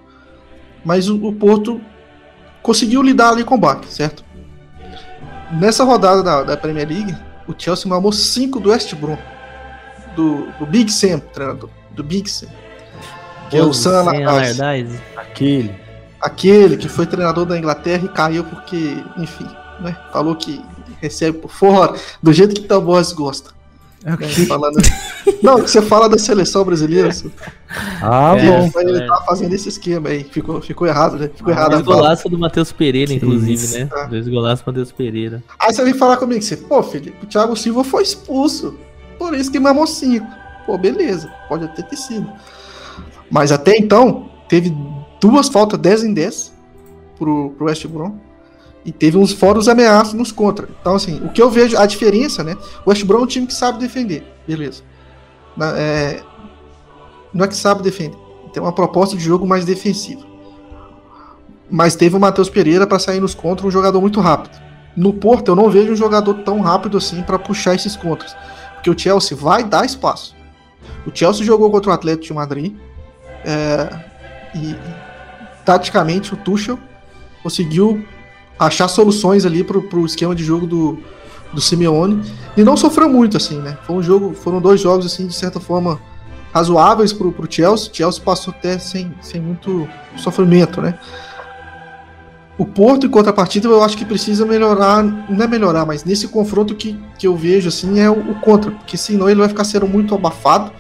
mas 0.85 1.09
o, 1.09 1.17
o 1.17 1.33
Porto 1.33 1.81
conseguiu 2.61 3.01
lidar 3.01 3.31
ali 3.31 3.43
com 3.43 3.55
o 3.55 3.57
baque, 3.57 3.93
certo? 3.93 4.23
Nessa 5.51 5.83
rodada 5.83 6.23
da, 6.23 6.43
da 6.43 6.55
Premier 6.55 6.87
League, 6.87 7.13
o 7.45 7.53
Chelsea 7.57 7.89
mamou 7.89 8.13
5 8.13 8.57
do 8.61 8.69
West 8.69 8.95
Brom, 8.95 9.17
do, 10.15 10.47
do 10.59 10.65
Big 10.65 10.89
Sam, 10.89 11.19
treinador, 11.19 11.69
do 11.91 12.05
Big 12.05 12.29
Sam. 12.29 12.47
Que 13.49 13.57
é 13.57 13.61
o 13.61 13.73
Sam 13.73 13.99
Allardyce. 13.99 15.01
Aquele. 15.17 15.82
Aquele 16.23 16.77
que 16.77 16.87
foi 16.87 17.05
treinador 17.05 17.45
da 17.45 17.57
Inglaterra 17.57 18.05
e 18.05 18.09
caiu 18.09 18.45
porque, 18.45 19.03
enfim, 19.17 19.47
né? 19.81 19.95
Falou 20.11 20.35
que 20.35 20.63
recebe 21.01 21.37
por 21.37 21.51
fora, 21.51 21.93
do 22.21 22.31
jeito 22.31 22.59
que 22.59 22.73
o 22.73 22.81
Boss 22.81 23.11
gosta. 23.11 23.51
Né, 24.03 24.17
falando... 24.47 24.77
Não, 25.41 25.59
você 25.59 25.81
fala 25.81 26.09
da 26.09 26.17
seleção 26.17 26.63
brasileira. 26.63 27.09
Ah, 28.01 28.35
é, 28.37 28.45
bom. 28.45 28.79
Ele 28.81 29.03
é. 29.03 29.07
tá 29.07 29.21
fazendo 29.25 29.53
esse 29.53 29.69
esquema 29.69 30.09
aí. 30.09 30.23
Ficou, 30.25 30.61
ficou 30.61 30.87
errado, 30.87 31.17
né? 31.17 31.29
Ficou 31.33 31.53
ah, 31.53 31.55
errado. 31.55 31.71
Dois 31.71 31.83
golaços 31.83 32.31
do 32.31 32.37
Matheus 32.37 32.71
Pereira, 32.71 33.13
inclusive, 33.13 33.79
né? 33.79 33.85
Tá. 33.85 34.05
Dois 34.05 34.27
golaços 34.27 34.63
do 34.63 34.67
Matheus 34.67 34.91
Pereira. 34.91 35.43
Aí 35.59 35.73
você 35.73 35.83
vem 35.83 35.93
falar 35.93 36.17
comigo 36.17 36.39
que 36.39 36.45
você, 36.45 36.57
pô, 36.57 36.83
Felipe, 36.83 37.17
o 37.23 37.27
Thiago 37.27 37.55
Silva 37.55 37.83
foi 37.83 38.03
expulso. 38.03 38.77
Por 39.17 39.33
isso 39.33 39.51
que 39.51 39.59
mamou 39.59 39.87
cinco. 39.87 40.27
Pô, 40.65 40.77
beleza. 40.77 41.31
Pode 41.47 41.65
até 41.65 41.81
ter 41.81 41.97
sido. 41.97 42.29
Mas 43.31 43.51
até 43.51 43.77
então, 43.77 44.29
teve 44.49 44.75
duas 45.23 45.47
faltas 45.47 45.79
10 45.79 46.03
em 46.03 46.13
10 46.13 46.53
pro, 47.17 47.51
pro 47.51 47.67
West 47.67 47.87
Brom. 47.87 48.17
E 48.85 48.91
teve 48.91 49.17
uns 49.17 49.31
fora 49.31 49.57
os 49.57 49.69
ameaços 49.69 50.13
nos 50.13 50.29
contra. 50.29 50.67
Então, 50.81 50.95
assim, 50.95 51.21
o 51.23 51.29
que 51.29 51.41
eu 51.41 51.49
vejo, 51.49 51.77
a 51.77 51.85
diferença, 51.85 52.43
né? 52.43 52.57
O 52.85 52.89
West 52.89 53.05
Brom 53.05 53.19
é 53.19 53.23
um 53.23 53.25
time 53.25 53.47
que 53.47 53.53
sabe 53.53 53.79
defender. 53.79 54.25
Beleza. 54.45 54.83
Na, 55.55 55.79
é, 55.79 56.21
não 57.33 57.45
é 57.45 57.47
que 57.47 57.55
sabe 57.55 57.81
defender. 57.81 58.17
Tem 58.51 58.61
uma 58.61 58.73
proposta 58.73 59.15
de 59.15 59.23
jogo 59.23 59.47
mais 59.47 59.63
defensiva. 59.63 60.21
Mas 61.71 61.95
teve 61.95 62.17
o 62.17 62.19
Matheus 62.19 62.49
Pereira 62.49 62.85
para 62.85 62.99
sair 62.99 63.21
nos 63.21 63.33
contra, 63.33 63.65
um 63.65 63.71
jogador 63.71 64.01
muito 64.01 64.19
rápido. 64.19 64.61
No 64.97 65.13
Porto, 65.13 65.47
eu 65.47 65.55
não 65.55 65.69
vejo 65.69 65.93
um 65.93 65.95
jogador 65.95 66.33
tão 66.43 66.59
rápido 66.59 66.97
assim 66.97 67.23
para 67.23 67.39
puxar 67.39 67.73
esses 67.73 67.95
contras. 67.95 68.35
Porque 68.73 68.89
o 68.89 68.99
Chelsea 68.99 69.35
vai 69.35 69.63
dar 69.63 69.85
espaço. 69.85 70.35
O 71.07 71.11
Chelsea 71.13 71.45
jogou 71.45 71.71
contra 71.71 71.89
o 71.89 71.93
Atlético 71.93 72.25
de 72.25 72.33
Madrid. 72.33 72.75
É, 73.45 73.89
e, 74.55 74.75
taticamente, 75.65 76.33
o 76.33 76.37
Tuchel 76.37 76.79
conseguiu 77.41 78.05
achar 78.57 78.87
soluções 78.87 79.45
ali 79.45 79.63
pro, 79.63 79.81
pro 79.83 80.05
esquema 80.05 80.33
de 80.33 80.43
jogo 80.43 80.65
do, 80.65 80.99
do 81.51 81.61
Simeone. 81.61 82.21
E 82.55 82.63
não 82.63 82.77
sofreu 82.77 83.09
muito, 83.09 83.37
assim, 83.37 83.59
né? 83.59 83.77
Foi 83.85 83.95
um 83.95 84.03
jogo, 84.03 84.33
foram 84.33 84.61
dois 84.61 84.81
jogos, 84.81 85.05
assim, 85.05 85.27
de 85.27 85.33
certa 85.33 85.59
forma, 85.59 85.99
razoáveis 86.53 87.11
pro, 87.11 87.31
pro 87.31 87.51
Chelsea. 87.51 87.89
Chelsea 87.93 88.21
passou 88.23 88.53
até 88.53 88.77
sem, 88.77 89.13
sem 89.21 89.41
muito 89.41 89.87
sofrimento, 90.17 90.81
né? 90.81 90.97
O 92.55 92.65
Porto, 92.65 93.07
em 93.07 93.09
contrapartida, 93.09 93.67
eu 93.67 93.83
acho 93.83 93.97
que 93.97 94.05
precisa 94.05 94.45
melhorar, 94.45 95.01
não 95.03 95.43
é 95.43 95.47
melhorar, 95.47 95.87
mas 95.87 96.03
nesse 96.03 96.27
confronto 96.27 96.75
que, 96.75 96.99
que 97.17 97.25
eu 97.25 97.35
vejo, 97.35 97.67
assim, 97.67 97.99
é 97.99 98.09
o, 98.09 98.31
o 98.31 98.35
contra, 98.35 98.69
porque 98.69 98.95
senão 98.95 99.27
ele 99.27 99.39
vai 99.39 99.49
ficar 99.49 99.63
sendo 99.63 99.87
muito 99.87 100.13
abafado, 100.13 100.71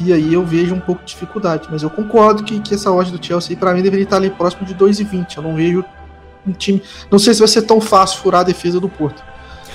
e 0.00 0.12
aí 0.12 0.34
eu 0.34 0.44
vejo 0.44 0.74
um 0.74 0.80
pouco 0.80 1.04
de 1.04 1.12
dificuldade. 1.12 1.68
Mas 1.70 1.82
eu 1.82 1.90
concordo 1.90 2.42
que, 2.42 2.60
que 2.60 2.74
essa 2.74 2.90
odd 2.90 3.10
do 3.10 3.24
Chelsea, 3.24 3.56
para 3.56 3.72
mim, 3.74 3.82
deveria 3.82 4.04
estar 4.04 4.16
ali 4.16 4.30
próximo 4.30 4.66
de 4.66 4.74
2,20. 4.74 5.36
Eu 5.36 5.42
não 5.42 5.54
vejo 5.54 5.84
um 6.46 6.52
time. 6.52 6.82
Não 7.10 7.18
sei 7.18 7.34
se 7.34 7.40
vai 7.40 7.48
ser 7.48 7.62
tão 7.62 7.80
fácil 7.80 8.20
furar 8.20 8.40
a 8.40 8.44
defesa 8.44 8.80
do 8.80 8.88
Porto. 8.88 9.22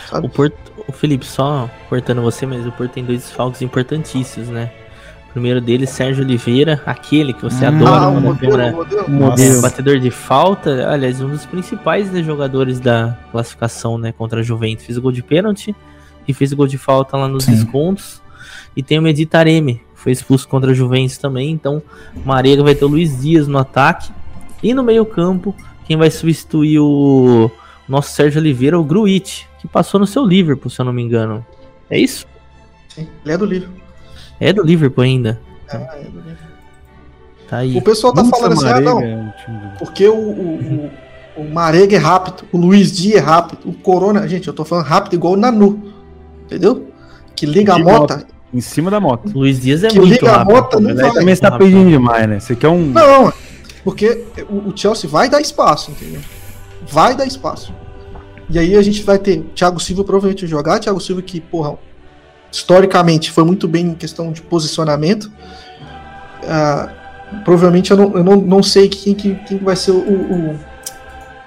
Sabe? 0.10 0.28
O 0.28 0.30
Porto, 0.30 0.56
o 0.88 0.92
Felipe, 0.92 1.26
só 1.26 1.70
cortando 1.90 2.22
você, 2.22 2.46
mas 2.46 2.66
o 2.66 2.72
Porto 2.72 2.92
tem 2.92 3.04
dois 3.04 3.22
desfalques 3.24 3.62
importantíssimos, 3.62 4.50
né? 4.50 4.72
O 5.30 5.34
primeiro 5.34 5.62
deles, 5.62 5.90
Sérgio 5.90 6.24
Oliveira, 6.24 6.82
aquele 6.86 7.32
que 7.34 7.44
você 7.44 7.66
hum, 7.66 7.68
adora, 7.68 8.06
ah, 8.06 8.12
modelo, 8.12 8.58
modelo. 9.08 9.62
batedor 9.62 10.00
de 10.00 10.10
falta, 10.10 10.90
aliás, 10.90 11.22
um 11.22 11.30
dos 11.30 11.46
principais 11.46 12.12
né, 12.12 12.24
jogadores 12.24 12.80
da 12.80 13.16
classificação, 13.32 13.98
né, 13.98 14.12
contra 14.12 14.40
a 14.40 14.44
Juventus. 14.44 14.86
Fez 14.86 14.98
o 14.98 15.02
gol 15.02 15.12
de 15.12 15.22
pênalti 15.22 15.76
e 16.28 16.34
fez 16.34 16.52
o 16.52 16.56
gol 16.56 16.66
de 16.66 16.78
falta 16.78 17.16
lá 17.18 17.28
nos 17.28 17.44
Sim. 17.44 17.52
descontos. 17.52 18.22
E 18.76 18.82
tem 18.82 18.98
o 18.98 19.02
Meditareme, 19.02 19.82
foi 20.08 20.14
expulso 20.14 20.48
contra 20.48 20.72
a 20.72 20.74
Juventus 20.74 21.18
também. 21.18 21.52
Então, 21.52 21.84
Marega 22.24 22.64
vai 22.64 22.74
ter 22.74 22.86
o 22.86 22.88
Luiz 22.88 23.22
Dias 23.22 23.46
no 23.46 23.58
ataque. 23.58 24.10
E 24.64 24.74
no 24.74 24.82
meio-campo, 24.82 25.54
quem 25.86 25.98
vai 25.98 26.10
substituir 26.10 26.80
o 26.80 27.52
nosso 27.90 28.16
Sérgio 28.16 28.40
Oliveira 28.40 28.78
é 28.78 28.80
o 28.80 28.86
Gruit, 28.86 29.50
que 29.60 29.68
passou 29.68 30.00
no 30.00 30.08
seu 30.08 30.26
Liverpool, 30.26 30.72
se 30.72 30.80
eu 30.80 30.86
não 30.86 30.94
me 30.94 31.02
engano. 31.02 31.46
É 31.90 32.00
isso? 32.00 32.26
Sim, 32.88 33.10
ele 33.26 33.34
é 33.34 33.38
do 33.38 33.46
Liverpool. 33.46 33.82
É 34.40 34.54
do 34.54 34.64
Liverpool 34.64 35.04
ainda. 35.04 35.42
É, 35.70 35.76
é 35.76 36.04
do 36.06 36.20
Liverpool. 36.20 36.48
Tá 37.50 37.58
aí. 37.58 37.78
O 37.78 37.82
pessoal 37.82 38.14
tá 38.14 38.24
falando 38.24 38.54
assim, 38.54 38.68
ah, 38.68 38.80
não, 38.80 39.02
é 39.02 39.34
porque 39.78 40.08
o, 40.08 40.16
o, 40.16 40.92
o, 41.36 41.42
o 41.42 41.54
Marega 41.54 41.98
é 41.98 42.00
rápido, 42.00 42.46
o 42.54 42.58
Luiz 42.58 42.94
Dias 42.94 43.22
é 43.22 43.26
rápido, 43.26 43.70
o 43.70 43.74
Corona, 43.74 44.26
gente, 44.26 44.48
eu 44.48 44.54
tô 44.54 44.64
falando 44.64 44.86
rápido 44.86 45.16
igual 45.16 45.34
o 45.34 45.38
Nanu, 45.38 45.94
entendeu? 46.46 46.88
Que 47.36 47.46
liga 47.46 47.74
a 47.74 47.80
moto. 47.80 48.26
Em 48.54 48.62
cima 48.62 48.90
da 48.90 49.00
moto. 49.00 49.30
Luiz 49.36 49.60
Dias 49.60 49.84
é 49.84 49.90
que 49.90 50.00
muito 50.00 50.14
liga 50.14 50.32
rápido. 50.32 50.52
A 50.52 50.62
moto, 50.62 50.80
não 50.80 50.96
vai. 50.96 51.12
também 51.12 51.34
está 51.34 51.58
pedindo 51.58 51.90
demais, 51.90 52.30
né? 52.30 52.40
Você 52.40 52.56
quer 52.56 52.70
um... 52.70 52.86
Não, 52.88 53.32
porque 53.84 54.26
o, 54.50 54.76
Chelsea 54.76 55.10
vai 55.10 55.30
dar 55.30 55.40
espaço, 55.40 55.92
entendeu? 55.92 56.20
Vai 56.90 57.16
dar 57.16 57.26
espaço. 57.26 57.74
E 58.50 58.60
aí 58.60 58.76
a 58.76 58.82
gente 58.82 59.02
vai 59.04 59.18
ter 59.18 59.42
Thiago 59.56 59.80
Silva 59.80 60.04
provavelmente 60.04 60.48
jogar, 60.48 60.80
Thiago 60.80 61.00
Silva 61.00 61.22
que, 61.22 61.40
porra, 61.40 61.78
historicamente 62.52 63.32
foi 63.32 63.44
muito 63.44 63.68
bem 63.68 63.88
em 63.88 63.96
questão 63.96 64.32
de 64.32 64.42
posicionamento. 64.42 65.32
Uh, 66.44 67.44
provavelmente 67.44 67.92
eu, 67.92 67.98
não, 67.98 68.18
eu 68.18 68.24
não, 68.24 68.36
não 68.38 68.64
sei 68.64 68.88
quem, 68.90 69.14
quem, 69.14 69.36
quem 69.36 69.58
vai 69.58 69.76
ser 69.76 69.92
o, 69.92 70.00
o, 70.00 70.60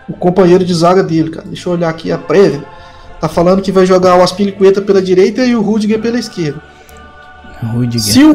o, 0.09 0.13
companheiro 0.15 0.65
de 0.65 0.75
zaga 0.75 1.03
dele, 1.03 1.31
cara. 1.31 1.47
Deixa 1.47 1.69
eu 1.69 1.75
olhar 1.75 1.89
aqui 1.89 2.13
a 2.13 2.19
prévia. 2.19 2.65
Tá 3.21 3.29
falando 3.29 3.63
que 3.63 3.71
vai 3.73 3.85
jogar 3.85 4.19
o 4.19 4.23
Aspilicueta 4.23 4.81
pela 4.81 5.03
direita 5.03 5.45
e 5.45 5.55
o 5.55 5.61
Rudiger 5.61 6.01
pela 6.01 6.19
esquerda. 6.19 6.63
Rudiger. 7.67 8.13
Se 8.13 8.25
o, 8.25 8.35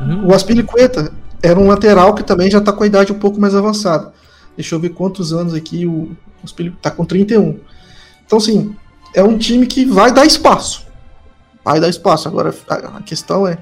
uhum. 0.00 0.26
o 0.26 0.34
Aspilicueta 0.34 1.12
era 1.42 1.58
um 1.58 1.68
lateral 1.68 2.14
que 2.14 2.22
também 2.22 2.50
já 2.50 2.58
está 2.58 2.72
com 2.72 2.82
a 2.82 2.86
idade 2.86 3.12
um 3.12 3.18
pouco 3.18 3.40
mais 3.40 3.54
avançada. 3.54 4.12
Deixa 4.56 4.74
eu 4.74 4.80
ver 4.80 4.90
quantos 4.90 5.32
anos 5.32 5.54
aqui 5.54 5.86
o, 5.86 6.10
o 6.42 6.70
tá 6.82 6.90
com 6.90 7.04
31. 7.04 7.58
Então, 8.26 8.38
assim, 8.38 8.74
é 9.14 9.22
um 9.22 9.38
time 9.38 9.66
que 9.66 9.84
vai 9.84 10.12
dar 10.12 10.26
espaço. 10.26 10.86
Vai 11.64 11.80
dar 11.80 11.88
espaço. 11.88 12.28
Agora, 12.28 12.54
a, 12.68 12.74
a 12.74 13.02
questão 13.02 13.46
é, 13.46 13.58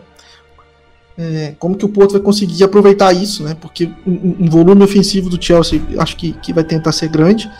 é, 1.18 1.54
como 1.58 1.76
que 1.76 1.84
o 1.84 1.88
Porto 1.88 2.12
vai 2.12 2.20
conseguir 2.20 2.62
aproveitar 2.64 3.12
isso, 3.12 3.42
né? 3.42 3.56
Porque 3.60 3.90
um, 4.06 4.36
um, 4.40 4.50
volume 4.50 4.82
ofensivo 4.82 5.30
do 5.30 5.42
Chelsea 5.42 5.80
acho 5.98 6.16
que, 6.16 6.32
que 6.32 6.52
vai 6.52 6.64
tentar 6.64 6.92
ser 6.92 7.08
grande, 7.08 7.50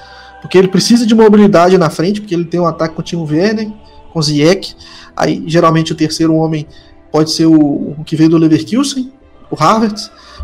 porque 0.43 0.59
ele 0.59 0.69
precisa 0.69 1.07
de 1.07 1.15
mobilidade 1.15 1.77
na 1.79 1.91
frente, 1.91 2.21
porque 2.21 2.35
ele 2.35 2.45
tem 2.45 2.61
um 2.61 2.67
ataque 2.67 2.95
com 2.95 3.01
o 3.01 3.05
Timo 3.05 3.25
Werner, 3.25 3.71
com 4.13 4.19
o 4.19 4.23
Ziyech, 4.23 4.77
aí 5.17 5.43
geralmente 5.47 5.93
o 5.93 5.95
terceiro 5.95 6.35
homem 6.35 6.67
pode 7.17 7.31
ser 7.31 7.47
o, 7.47 7.55
o 7.99 8.05
que 8.05 8.15
veio 8.15 8.29
do 8.29 8.37
Leverkusen, 8.37 9.11
o 9.51 9.55
Harvard, 9.55 9.99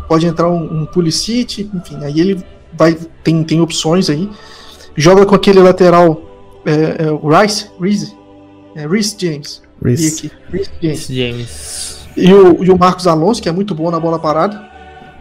pode 0.07 0.25
entrar 0.25 0.49
um, 0.49 0.81
um 0.81 0.85
Pulisic, 0.87 1.69
enfim, 1.71 2.03
aí 2.03 2.19
ele 2.19 2.43
vai 2.73 2.97
tem, 3.23 3.43
tem 3.43 3.61
opções 3.61 4.09
aí. 4.09 4.27
Joga 4.97 5.23
com 5.23 5.35
aquele 5.35 5.59
lateral 5.59 6.19
é, 6.65 7.05
é, 7.05 7.11
o 7.11 7.29
Rice, 7.29 7.69
Reese, 7.79 8.11
é, 8.75 8.87
Reese 8.87 9.15
James. 9.19 9.61
Reese. 9.83 10.31
Reese 10.51 10.71
James. 10.81 11.07
James. 11.07 11.99
E 12.17 12.33
o, 12.33 12.63
e 12.63 12.71
o 12.71 12.77
Marcos 12.77 13.05
Alonso, 13.05 13.39
que 13.39 13.47
é 13.47 13.51
muito 13.51 13.75
bom 13.75 13.91
na 13.91 13.99
bola 13.99 14.17
parada, 14.17 14.59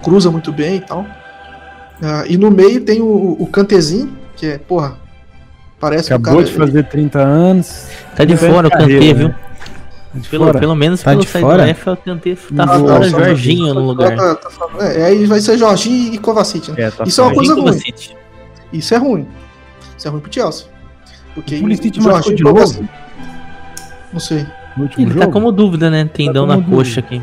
cruza 0.02 0.30
muito 0.30 0.50
bem 0.50 0.76
e 0.76 0.80
tal. 0.80 1.02
Uh, 1.02 2.24
e 2.30 2.38
no 2.38 2.50
meio 2.50 2.80
tem 2.80 3.02
o, 3.02 3.36
o 3.38 3.46
Cantezinho, 3.46 4.16
que 4.36 4.46
é, 4.46 4.56
porra, 4.56 4.98
parece 5.78 6.14
Acabou 6.14 6.42
que 6.42 6.50
o 6.50 6.54
cara, 6.54 6.66
de 6.66 6.72
fazer 6.72 6.88
30 6.88 7.18
anos. 7.18 7.88
Tá 8.16 8.24
de 8.24 8.38
fora 8.38 8.68
o 8.68 8.70
Kanté, 8.70 9.12
viu? 9.12 9.28
Né? 9.28 9.34
Pelo, 10.30 10.52
pelo 10.52 10.74
menos 10.74 11.02
tá 11.02 11.12
pelo 11.12 11.22
site 11.22 11.42
do 11.42 11.60
F, 11.62 11.86
eu 11.86 11.96
tentei 11.96 12.36
tá 12.36 12.66
não, 12.66 12.80
fora 12.80 12.98
não, 12.98 13.08
Jorginho 13.08 13.72
no 13.72 13.80
lugar. 13.80 14.14
Tá, 14.14 14.34
tá, 14.34 14.50
é, 14.84 15.04
aí 15.06 15.24
vai 15.24 15.40
ser 15.40 15.56
Jorginho 15.56 16.12
e 16.12 16.18
Kovacic. 16.18 16.70
Né? 16.70 16.82
É, 16.82 16.90
tá 16.90 17.04
Isso 17.04 17.20
é 17.20 17.24
uma 17.24 17.34
coisa 17.34 17.54
ruim. 17.54 17.80
Isso 18.72 18.94
é 18.94 18.96
ruim. 18.98 19.26
Isso 19.96 20.08
é 20.08 20.10
ruim 20.10 20.20
pro 20.20 20.32
Chelsea. 20.32 20.66
Porque 21.34 21.56
o 21.56 21.60
Pulisic 21.60 21.98
machucou 22.00 22.34
de 22.34 22.44
novo? 22.44 22.88
Não 24.12 24.20
sei. 24.20 24.46
Ele 24.76 24.88
tá 24.88 24.96
jogo? 24.96 25.20
tá 25.20 25.26
como 25.28 25.50
dúvida, 25.50 25.90
né? 25.90 26.04
Tendão 26.04 26.46
tá 26.46 26.56
na 26.56 26.56
dúvida. 26.56 26.76
coxa 26.76 27.00
aqui. 27.00 27.22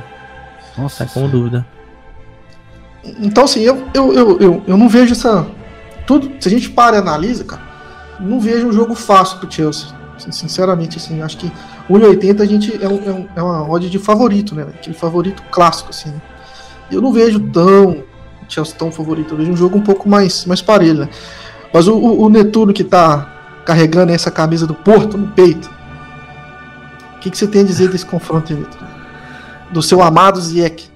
Nossa. 0.76 1.06
Tá 1.06 1.12
como 1.14 1.28
dúvida. 1.28 1.66
Então, 3.20 3.44
assim, 3.44 3.62
eu, 3.62 3.88
eu, 3.94 4.14
eu, 4.14 4.40
eu, 4.40 4.64
eu 4.66 4.78
não 4.78 4.90
vejo 4.90 5.12
essa. 5.12 5.48
Tudo, 6.08 6.32
se 6.40 6.48
a 6.48 6.52
gente 6.52 6.70
para 6.72 6.98
e 6.98 7.00
analisa, 7.00 7.44
cara, 7.44 7.62
não 8.20 8.40
vejo 8.40 8.68
um 8.68 8.74
jogo 8.74 8.96
fácil 8.96 9.38
pro 9.38 9.52
Chelsea. 9.52 9.99
Sinceramente, 10.20 10.98
assim, 10.98 11.22
acho 11.22 11.38
que 11.38 11.52
1,80 11.90 12.42
a 12.42 12.46
gente 12.46 12.84
é, 12.84 12.88
um, 12.88 13.28
é, 13.36 13.42
uma 13.42 13.70
odd 13.70 13.90
de 13.90 14.00
favorito, 14.00 14.54
né? 14.54 14.64
Aquele 14.64 14.96
favorito 14.96 15.42
clássico, 15.52 15.90
assim. 15.90 16.10
Né? 16.10 16.22
Eu 16.92 17.02
não 17.02 17.12
vejo 17.12 17.40
tão 17.40 18.04
Chelsea 18.50 18.76
tão 18.76 18.92
favorito, 18.92 19.34
eu 19.34 19.38
vejo 19.38 19.52
um 19.52 19.56
jogo 19.56 19.78
um 19.78 19.82
pouco 19.82 20.10
mais, 20.10 20.46
mais 20.46 20.62
parelho, 20.62 21.02
né? 21.02 21.10
Mas 21.74 21.88
o, 21.88 21.96
o, 21.96 22.24
o 22.24 22.30
Netuno 22.30 22.74
que 22.74 22.84
tá 22.84 23.62
carregando 23.64 24.12
essa 24.12 24.32
camisa 24.32 24.66
do 24.66 24.74
Porto 24.74 25.18
no 25.18 25.28
peito, 25.28 25.70
o 27.16 27.20
que, 27.20 27.30
que 27.30 27.38
você 27.38 27.48
tem 27.48 27.62
a 27.62 27.66
dizer 27.66 27.90
desse 27.90 28.06
confronto, 28.06 28.54
Netuno? 28.54 28.90
Do 29.72 29.82
seu 29.84 30.02
amado 30.02 30.42
Ziek. 30.42 30.90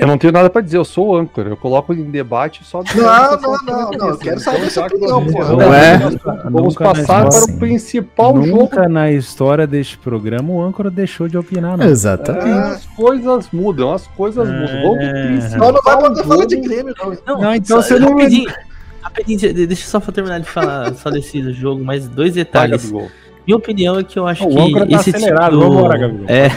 Eu 0.00 0.06
não 0.06 0.16
tenho 0.16 0.32
nada 0.32 0.48
pra 0.48 0.62
dizer, 0.62 0.78
eu 0.78 0.84
sou 0.84 1.08
o 1.08 1.16
âncora. 1.16 1.50
Eu 1.50 1.56
coloco 1.56 1.92
em 1.92 2.10
debate 2.10 2.64
só. 2.64 2.82
Não, 2.94 3.40
não, 3.40 3.56
não, 3.64 3.90
não. 3.90 4.08
Eu 4.08 4.18
quero 4.18 4.40
saber 4.40 4.70
sua 4.70 4.86
opinião, 4.86 5.26
pô. 5.26 5.38
Ué. 5.56 5.98
Vamos 6.44 6.74
Nunca 6.74 6.84
passar 6.84 7.24
na 7.24 7.28
para 7.30 7.44
o 7.44 7.58
principal 7.58 8.34
jogo. 8.36 8.46
Nunca 8.46 8.88
na 8.88 9.10
história 9.12 9.66
deste 9.66 9.98
programa 9.98 10.50
o 10.52 10.62
âncora 10.62 10.90
deixou 10.90 11.28
de 11.28 11.36
opinar, 11.36 11.76
não. 11.76 11.86
Exatamente. 11.86 12.48
As 12.48 12.86
coisas 12.86 13.48
mudam, 13.52 13.92
as 13.92 14.06
coisas 14.06 14.48
É. 14.48 14.52
mudam. 14.52 14.82
Vamos 14.82 15.04
pro 15.04 15.26
principal 15.26 15.72
não 15.72 15.82
vai 15.82 15.96
poder 15.98 16.24
falar 16.24 16.44
de. 16.46 16.56
Grêmio, 16.56 16.94
não. 16.98 17.16
Não, 17.26 17.40
Não, 17.42 17.54
então 17.54 17.82
só- 17.82 17.88
você 17.88 17.98
não- 17.98 18.08
rapidinho, 18.16 18.50
rapidinho, 19.02 19.38
de- 19.38 19.66
deixa 19.66 19.84
eu 19.96 20.00
só 20.00 20.12
terminar 20.12 20.40
de 20.40 20.46
falar 20.48 20.94
só 20.96 21.10
desse 21.10 21.52
jogo, 21.52 21.84
mais 21.84 22.08
dois 22.08 22.34
detalhes. 22.34 22.90
Minha 23.46 23.56
opinião 23.56 23.98
é 23.98 24.04
que 24.04 24.18
eu 24.18 24.26
acho 24.26 24.44
O 24.44 24.48
que 24.48 24.58
âncora 24.58 24.86
tá 24.86 24.96
esse 24.96 25.10
acelerado, 25.10 25.58
time 25.58 25.64
do... 25.64 25.74
vambora, 25.74 25.98
Gabriel. 25.98 26.24
É. 26.28 26.50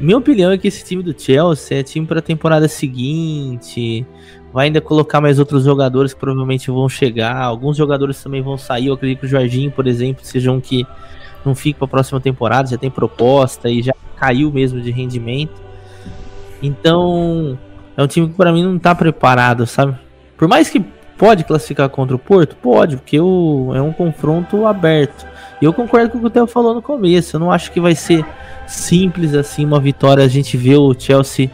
Minha 0.00 0.18
opinião 0.18 0.50
é 0.50 0.58
que 0.58 0.68
esse 0.68 0.84
time 0.84 1.02
do 1.02 1.18
Chelsea 1.18 1.78
é 1.78 1.82
time 1.82 2.06
pra 2.06 2.20
temporada 2.20 2.66
seguinte. 2.68 4.06
Vai 4.52 4.66
ainda 4.66 4.80
colocar 4.80 5.20
mais 5.20 5.38
outros 5.38 5.64
jogadores 5.64 6.12
que 6.12 6.20
provavelmente 6.20 6.70
vão 6.70 6.88
chegar. 6.88 7.36
Alguns 7.36 7.76
jogadores 7.76 8.22
também 8.22 8.42
vão 8.42 8.58
sair. 8.58 8.88
Eu 8.88 8.94
acredito 8.94 9.20
que 9.20 9.26
o 9.26 9.28
Jorginho, 9.28 9.70
por 9.70 9.86
exemplo, 9.86 10.24
seja 10.24 10.50
um 10.50 10.60
que 10.60 10.86
não 11.44 11.54
fique 11.54 11.78
pra 11.78 11.88
próxima 11.88 12.20
temporada, 12.20 12.68
já 12.68 12.78
tem 12.78 12.90
proposta 12.90 13.68
e 13.68 13.82
já 13.82 13.92
caiu 14.16 14.52
mesmo 14.52 14.80
de 14.80 14.90
rendimento. 14.90 15.60
Então, 16.62 17.58
é 17.96 18.02
um 18.02 18.06
time 18.06 18.28
que 18.28 18.34
pra 18.34 18.52
mim 18.52 18.62
não 18.62 18.78
tá 18.78 18.94
preparado, 18.94 19.66
sabe? 19.66 19.96
Por 20.36 20.46
mais 20.46 20.70
que 20.70 20.80
pode 21.18 21.44
classificar 21.44 21.88
contra 21.88 22.14
o 22.14 22.18
Porto, 22.18 22.56
pode, 22.56 22.96
porque 22.96 23.20
o, 23.20 23.72
é 23.74 23.82
um 23.82 23.92
confronto 23.92 24.66
aberto. 24.66 25.26
Eu 25.62 25.72
concordo 25.72 26.10
com 26.10 26.18
o 26.18 26.20
que 26.20 26.26
o 26.26 26.30
Theo 26.30 26.46
falou 26.48 26.74
no 26.74 26.82
começo. 26.82 27.36
Eu 27.36 27.40
não 27.40 27.52
acho 27.52 27.70
que 27.70 27.80
vai 27.80 27.94
ser 27.94 28.26
simples 28.66 29.32
assim 29.32 29.64
uma 29.64 29.78
vitória. 29.78 30.24
A 30.24 30.28
gente 30.28 30.56
vê 30.56 30.74
o 30.76 30.92
Chelsea 30.92 31.48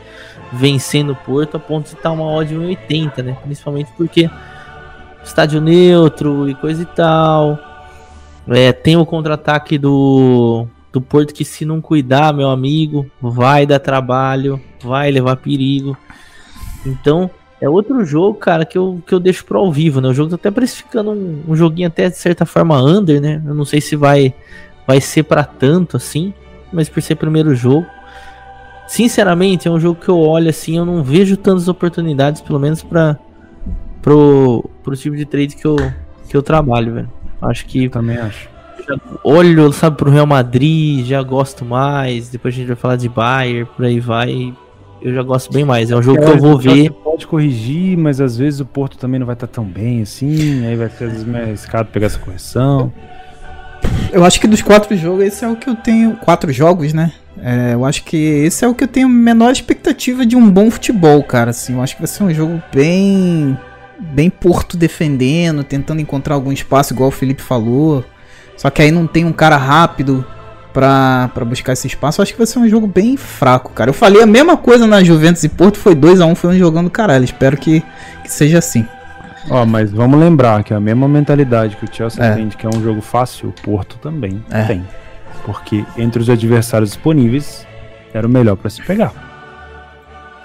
vencendo 0.50 1.12
o 1.12 1.16
Porto 1.16 1.58
a 1.58 1.60
ponto 1.60 1.90
de 1.90 1.94
estar 1.94 2.10
uma 2.10 2.24
odd 2.24 2.54
1,80, 2.54 3.22
né? 3.22 3.36
Principalmente 3.42 3.90
porque 3.96 4.30
estádio 5.22 5.60
neutro 5.60 6.48
e 6.48 6.54
coisa 6.54 6.82
e 6.82 6.86
tal. 6.86 7.58
É, 8.48 8.72
tem 8.72 8.96
o 8.96 9.04
contra-ataque 9.04 9.76
do, 9.76 10.66
do 10.90 11.02
Porto 11.02 11.34
que 11.34 11.44
se 11.44 11.66
não 11.66 11.82
cuidar, 11.82 12.32
meu 12.32 12.48
amigo, 12.48 13.06
vai 13.20 13.66
dar 13.66 13.78
trabalho, 13.78 14.58
vai 14.82 15.10
levar 15.10 15.36
perigo. 15.36 15.94
Então, 16.86 17.30
é 17.60 17.68
outro 17.68 18.04
jogo, 18.04 18.38
cara, 18.38 18.64
que 18.64 18.78
eu, 18.78 19.02
que 19.06 19.12
eu 19.12 19.18
deixo 19.18 19.44
pro 19.44 19.58
ao 19.58 19.72
vivo, 19.72 20.00
né? 20.00 20.08
O 20.08 20.14
jogo 20.14 20.30
tá 20.30 20.36
até 20.36 20.50
precificando 20.50 21.10
um, 21.10 21.42
um 21.48 21.56
joguinho 21.56 21.88
até 21.88 22.08
de 22.08 22.16
certa 22.16 22.46
forma 22.46 22.80
under, 22.80 23.20
né? 23.20 23.42
Eu 23.44 23.54
não 23.54 23.64
sei 23.64 23.80
se 23.80 23.96
vai, 23.96 24.32
vai 24.86 25.00
ser 25.00 25.24
pra 25.24 25.42
tanto 25.42 25.96
assim, 25.96 26.32
mas 26.72 26.88
por 26.88 27.02
ser 27.02 27.16
primeiro 27.16 27.54
jogo. 27.54 27.86
Sinceramente, 28.86 29.68
é 29.68 29.70
um 29.70 29.78
jogo 29.80 30.00
que 30.00 30.08
eu 30.08 30.18
olho 30.18 30.48
assim, 30.48 30.78
eu 30.78 30.84
não 30.84 31.02
vejo 31.02 31.36
tantas 31.36 31.68
oportunidades, 31.68 32.40
pelo 32.40 32.58
menos 32.58 32.82
para 32.82 33.18
pro, 34.00 34.70
pro 34.82 34.96
tipo 34.96 35.16
de 35.16 35.26
trade 35.26 35.56
que 35.56 35.66
eu, 35.66 35.76
que 36.28 36.36
eu 36.36 36.42
trabalho, 36.42 36.94
velho. 36.94 37.12
Acho 37.42 37.66
que 37.66 37.84
Eu 37.84 37.90
também 37.90 38.16
acho. 38.16 38.48
olho, 39.22 39.72
sabe, 39.72 39.96
pro 39.96 40.10
Real 40.10 40.26
Madrid, 40.26 41.04
já 41.06 41.22
gosto 41.22 41.64
mais. 41.64 42.28
Depois 42.28 42.54
a 42.54 42.56
gente 42.56 42.66
vai 42.68 42.76
falar 42.76 42.96
de 42.96 43.08
Bayern, 43.08 43.68
por 43.76 43.84
aí 43.84 44.00
vai. 44.00 44.54
Eu 45.00 45.14
já 45.14 45.22
gosto 45.22 45.52
bem 45.52 45.64
mais. 45.64 45.90
É 45.90 45.96
um 45.96 46.02
jogo 46.02 46.18
que 46.18 46.30
eu 46.30 46.38
vou 46.38 46.58
ver. 46.58 46.90
pode 46.90 47.26
corrigir, 47.26 47.96
mas 47.96 48.20
às 48.20 48.36
vezes 48.36 48.60
o 48.60 48.66
Porto 48.66 48.98
também 48.98 49.18
não 49.18 49.26
vai 49.26 49.34
estar 49.34 49.46
tão 49.46 49.64
bem 49.64 50.02
assim, 50.02 50.66
aí 50.66 50.76
vai 50.76 50.88
ser 50.90 51.04
às 51.04 51.12
vezes 51.12 51.26
mais 51.26 51.44
arriscado 51.44 51.88
pegar 51.90 52.06
essa 52.06 52.18
correção. 52.18 52.92
Eu 54.12 54.24
acho 54.24 54.40
que 54.40 54.46
dos 54.46 54.62
quatro 54.62 54.96
jogos, 54.96 55.24
esse 55.24 55.44
é 55.44 55.48
o 55.48 55.56
que 55.56 55.68
eu 55.68 55.76
tenho. 55.76 56.16
Quatro 56.16 56.52
jogos, 56.52 56.92
né? 56.92 57.12
É, 57.40 57.74
eu 57.74 57.84
acho 57.84 58.02
que 58.04 58.16
esse 58.16 58.64
é 58.64 58.68
o 58.68 58.74
que 58.74 58.84
eu 58.84 58.88
tenho 58.88 59.08
menor 59.08 59.52
expectativa 59.52 60.26
de 60.26 60.34
um 60.34 60.50
bom 60.50 60.70
futebol, 60.70 61.22
cara. 61.22 61.50
Assim, 61.50 61.74
eu 61.74 61.82
acho 61.82 61.94
que 61.94 62.02
vai 62.02 62.08
ser 62.08 62.24
um 62.24 62.32
jogo 62.32 62.62
bem. 62.72 63.56
Bem 64.00 64.30
Porto 64.30 64.76
defendendo, 64.76 65.64
tentando 65.64 66.00
encontrar 66.00 66.36
algum 66.36 66.52
espaço, 66.52 66.94
igual 66.94 67.08
o 67.08 67.12
Felipe 67.12 67.42
falou. 67.42 68.04
Só 68.56 68.70
que 68.70 68.80
aí 68.80 68.92
não 68.92 69.06
tem 69.06 69.24
um 69.24 69.32
cara 69.32 69.56
rápido 69.56 70.24
pra, 70.78 71.28
pra 71.34 71.44
buscar 71.44 71.72
esse 71.72 71.88
espaço. 71.88 72.20
Eu 72.20 72.22
acho 72.22 72.30
que 72.32 72.38
vai 72.38 72.46
ser 72.46 72.60
um 72.60 72.68
jogo 72.68 72.86
bem 72.86 73.16
fraco, 73.16 73.72
cara. 73.72 73.90
Eu 73.90 73.94
falei 73.94 74.22
a 74.22 74.26
mesma 74.26 74.56
coisa 74.56 74.86
na 74.86 75.02
Juventus 75.02 75.42
e 75.42 75.48
Porto, 75.48 75.76
foi 75.76 75.92
2 75.92 76.20
a 76.20 76.26
1 76.26 76.36
foi 76.36 76.50
um 76.54 76.58
jogão 76.58 76.84
do 76.84 76.90
caralho. 76.90 77.24
Espero 77.24 77.56
que, 77.56 77.82
que 78.22 78.30
seja 78.30 78.58
assim. 78.58 78.86
Ó, 79.50 79.66
mas 79.66 79.90
vamos 79.90 80.20
lembrar 80.20 80.62
que 80.62 80.72
a 80.72 80.78
mesma 80.78 81.08
mentalidade 81.08 81.74
que 81.76 81.84
o 81.84 81.88
Chelsea 81.92 82.22
É. 82.24 82.34
tem 82.36 82.46
de 82.46 82.56
que 82.56 82.64
é 82.64 82.70
um 82.72 82.80
jogo 82.80 83.00
fácil, 83.00 83.48
o 83.48 83.52
Porto 83.62 83.98
também 84.00 84.40
É. 84.52 84.62
tem. 84.66 84.86
Porque 85.44 85.84
entre 85.96 86.22
os 86.22 86.30
adversários 86.30 86.90
disponíveis, 86.90 87.66
era 88.14 88.24
o 88.24 88.30
melhor 88.30 88.56
pra 88.56 88.70
se 88.70 88.80
pegar. 88.82 89.12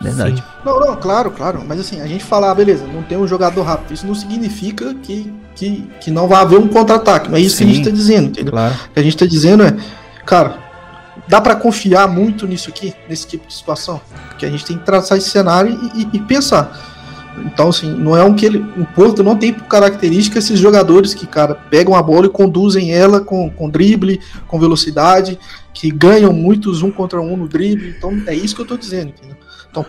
Verdade. 0.01 0.38
Sim. 0.38 0.43
Não, 0.65 0.79
não, 0.79 0.95
claro, 0.95 1.29
claro. 1.29 1.63
Mas 1.67 1.79
assim, 1.79 2.01
a 2.01 2.07
gente 2.07 2.23
falar, 2.23 2.49
ah, 2.51 2.55
beleza, 2.55 2.86
não 2.91 3.03
tem 3.03 3.17
um 3.19 3.27
jogador 3.27 3.61
rápido. 3.61 3.93
Isso 3.93 4.07
não 4.07 4.15
significa 4.15 4.95
que, 4.95 5.31
que, 5.55 5.88
que 6.01 6.09
não 6.09 6.27
vai 6.27 6.41
haver 6.41 6.57
um 6.57 6.67
contra-ataque. 6.67 7.29
Não 7.29 7.38
é 7.38 7.41
isso 7.41 7.57
que 7.57 7.63
a 7.63 7.67
Sim. 7.67 7.73
gente 7.73 7.86
tá 7.86 7.91
dizendo, 7.91 8.27
entendeu? 8.29 8.51
Claro. 8.51 8.73
O 8.73 8.93
que 8.93 8.99
a 8.99 9.03
gente 9.03 9.15
tá 9.17 9.25
dizendo 9.27 9.63
é, 9.63 9.75
cara, 10.26 10.57
dá 11.28 11.39
pra 11.41 11.55
confiar 11.55 12.07
muito 12.07 12.47
nisso 12.47 12.69
aqui, 12.69 12.93
nesse 13.07 13.28
tipo 13.28 13.47
de 13.47 13.53
situação? 13.53 14.01
Porque 14.30 14.45
a 14.45 14.49
gente 14.49 14.65
tem 14.65 14.78
que 14.78 14.86
traçar 14.86 15.17
esse 15.17 15.30
cenário 15.30 15.78
e, 15.95 16.01
e- 16.03 16.09
e 16.13 16.19
pensar. 16.19 16.91
Então, 17.45 17.69
assim, 17.69 17.91
não 17.91 18.15
é 18.15 18.24
um 18.24 18.36
que 18.36 18.45
ele. 18.45 18.59
O 18.78 18.86
Porto 18.86 19.24
não 19.24 19.36
tem 19.36 19.51
por 19.51 19.63
característica 19.63 20.38
esses 20.38 20.59
jogadores 20.59 21.15
que, 21.15 21.26
cara, 21.26 21.55
pegam 21.55 21.95
a 21.95 22.03
bola 22.03 22.28
e 22.28 22.30
conduzem 22.30 22.91
ela 22.93 23.19
com, 23.21 23.49
com 23.49 23.69
drible, 23.69 24.19
com 24.47 24.59
velocidade, 24.59 25.39
que 25.74 25.89
ganham 25.89 26.32
muitos 26.32 26.84
um 26.84 26.91
contra 26.91 27.19
um 27.19 27.36
no 27.36 27.47
drible. 27.47 27.89
Então, 27.97 28.21
é 28.28 28.36
isso 28.36 28.55
que 28.55 28.61
eu 28.61 28.67
tô 28.67 28.78
dizendo, 28.78 29.09
entendeu? 29.17 29.36
Então, 29.71 29.84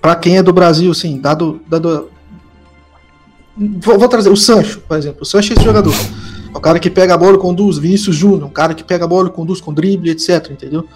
pra 0.00 0.14
quem 0.16 0.38
é 0.38 0.42
do 0.42 0.52
Brasil, 0.52 0.90
assim, 0.90 1.20
dado. 1.20 1.60
dado 1.68 2.08
vou, 3.54 3.98
vou 3.98 4.08
trazer 4.08 4.30
o 4.30 4.36
Sancho, 4.36 4.80
por 4.80 4.96
exemplo. 4.96 5.22
O 5.22 5.26
Sancho 5.26 5.52
é 5.52 5.56
esse 5.56 5.64
jogador. 5.64 5.92
É 6.52 6.58
o 6.58 6.60
cara 6.60 6.78
que 6.78 6.90
pega 6.90 7.14
a 7.14 7.18
bola 7.18 7.36
e 7.36 7.40
conduz, 7.40 7.78
Vinícius 7.78 8.16
Júnior, 8.16 8.44
um 8.44 8.50
cara 8.50 8.74
que 8.74 8.84
pega 8.84 9.04
a 9.04 9.08
bola 9.08 9.28
e 9.28 9.32
conduz 9.32 9.60
com 9.60 9.72
drible, 9.72 10.10
etc, 10.10 10.50
entendeu? 10.50 10.86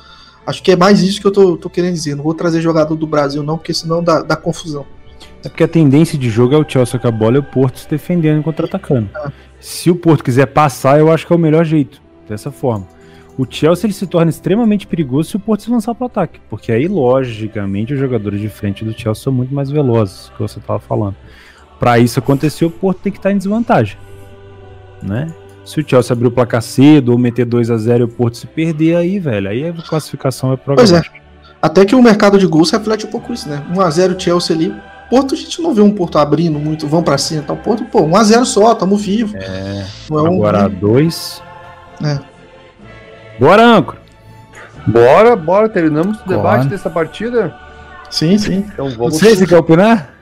Acho 0.47 0.63
que 0.63 0.73
é 0.73 0.77
mais 0.77 1.03
isso 1.03 1.21
que 1.21 1.27
eu 1.27 1.31
tô, 1.31 1.57
tô 1.57 1.71
querendo 1.71 1.95
dizer. 1.95 2.17
Não 2.17 2.25
vou 2.25 2.35
trazer 2.35 2.61
jogador 2.61 2.97
do 2.97 3.07
Brasil, 3.07 3.43
não, 3.43 3.57
porque 3.57 3.73
senão 3.73 4.03
dá, 4.03 4.23
dá 4.23 4.37
confusão. 4.37 4.85
É 5.45 5.49
porque 5.49 5.65
a 5.65 5.69
tendência 5.69 6.19
de 6.19 6.31
jogo 6.31 6.55
é 6.55 6.59
o 6.59 6.69
Chelsea 6.69 6.99
com 6.99 7.09
a 7.09 7.11
bola 7.11 7.37
e 7.37 7.39
o 7.39 7.43
Porto 7.43 7.79
se 7.79 7.89
defendendo 7.89 8.41
e 8.41 8.45
contra-atacando. 8.45 9.09
Se 9.61 9.91
o 9.91 9.97
Porto 9.97 10.25
quiser 10.25 10.47
passar, 10.47 10.99
eu 10.99 11.13
acho 11.13 11.27
que 11.27 11.33
é 11.33 11.37
o 11.37 11.39
melhor 11.39 11.65
jeito, 11.65 12.01
dessa 12.29 12.51
forma. 12.51 12.87
O 13.39 13.47
Chelsea 13.49 13.87
ele 13.87 13.95
se 13.95 14.07
torna 14.07 14.31
extremamente 14.31 14.87
perigoso 14.87 15.31
se 15.31 15.37
o 15.37 15.41
Porto 15.41 15.63
se 15.63 15.71
lançar 15.71 15.95
para 15.95 16.05
o 16.05 16.07
ataque, 16.07 16.41
porque 16.51 16.71
aí, 16.71 16.87
logicamente, 16.87 17.95
os 17.95 17.99
jogadores 17.99 18.41
de 18.41 18.49
frente 18.49 18.85
do 18.85 18.93
Chelsea 18.93 19.25
são 19.25 19.33
muito 19.33 19.55
mais 19.55 19.71
velozes, 19.71 20.31
que 20.31 20.43
você 20.43 20.59
estava 20.59 20.79
falando. 20.79 21.17
Para 21.79 21.99
isso 21.99 22.19
acontecer, 22.19 22.65
o 22.65 22.71
Porto 22.71 22.99
tem 22.99 23.13
que 23.13 23.19
estar 23.19 23.33
em 23.33 23.39
desvantagem, 23.39 23.97
né? 25.03 25.33
Se 25.65 25.81
o 25.81 25.89
Chelsea 25.89 26.13
abrir 26.13 26.27
o 26.27 26.31
placar 26.31 26.61
cedo 26.63 27.13
ou 27.13 27.19
meter 27.19 27.45
2 27.45 27.71
a 27.71 27.77
0 27.77 28.01
e 28.01 28.05
o 28.05 28.09
Porto 28.09 28.37
se 28.37 28.47
perder 28.47 28.97
aí, 28.97 29.19
velho, 29.19 29.49
aí 29.49 29.69
a 29.69 29.73
classificação 29.73 30.53
é 30.53 30.57
Pois 30.57 30.93
é. 30.93 31.03
Até 31.61 31.85
que 31.85 31.95
o 31.95 32.03
mercado 32.03 32.39
de 32.39 32.47
gols 32.47 32.71
reflete 32.73 33.07
um 33.07 33.11
pouco 33.11 33.33
isso, 33.33 33.49
né? 33.49 33.65
1x0 33.73 34.19
Chelsea 34.19 34.57
ali. 34.57 34.75
Porto, 35.09 35.35
a 35.35 35.37
gente 35.37 35.63
não 35.63 35.73
vê 35.73 35.81
um 35.81 35.93
Porto 35.93 36.19
abrindo 36.19 36.59
muito, 36.59 36.89
vão 36.89 37.03
pra 37.03 37.17
cima. 37.19 37.43
Então, 37.43 37.57
Porto, 37.57 37.85
pô, 37.85 38.03
1x0 38.03 38.45
só, 38.45 38.75
tamo 38.75 38.97
vivo. 38.97 39.37
É, 39.37 39.87
Não 40.11 40.27
é 40.27 40.31
um. 40.31 40.35
agora 40.37 40.69
dois. 40.69 41.41
É. 42.03 42.19
Bora, 43.39 43.65
Âncora! 43.65 43.99
Bora, 44.87 45.37
bora, 45.37 45.69
terminamos 45.69 46.21
o 46.21 46.29
debate 46.29 46.67
dessa 46.67 46.91
partida. 46.91 47.55
Sim, 48.11 48.37
sim. 48.37 48.65
Então 48.73 48.91
vamos. 48.91 49.19
Você, 49.19 49.37
você 49.37 49.47
quer 49.47 49.57
opinar? 49.59 50.13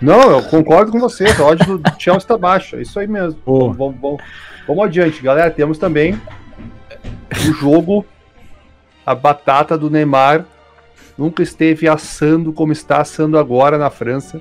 Não, 0.00 0.30
eu 0.30 0.42
concordo 0.44 0.92
com 0.92 0.98
você. 0.98 1.24
A 1.26 1.44
odd 1.44 1.64
do 1.64 1.82
Chelsea 1.98 2.28
tá 2.28 2.36
baixa. 2.36 2.76
É 2.76 2.82
isso 2.82 2.98
aí 2.98 3.06
mesmo. 3.06 3.40
Pô. 3.44 3.72
Vamos, 3.72 4.00
vamos, 4.00 4.22
vamos, 4.66 4.84
adiante, 4.84 5.22
galera. 5.22 5.50
Temos 5.50 5.78
também 5.78 6.20
o 7.48 7.52
jogo, 7.54 8.04
a 9.04 9.14
batata 9.14 9.76
do 9.78 9.90
Neymar. 9.90 10.44
Nunca 11.16 11.42
esteve 11.42 11.88
assando 11.88 12.52
como 12.52 12.72
está 12.72 13.00
assando 13.00 13.38
agora 13.38 13.78
na 13.78 13.90
França. 13.90 14.40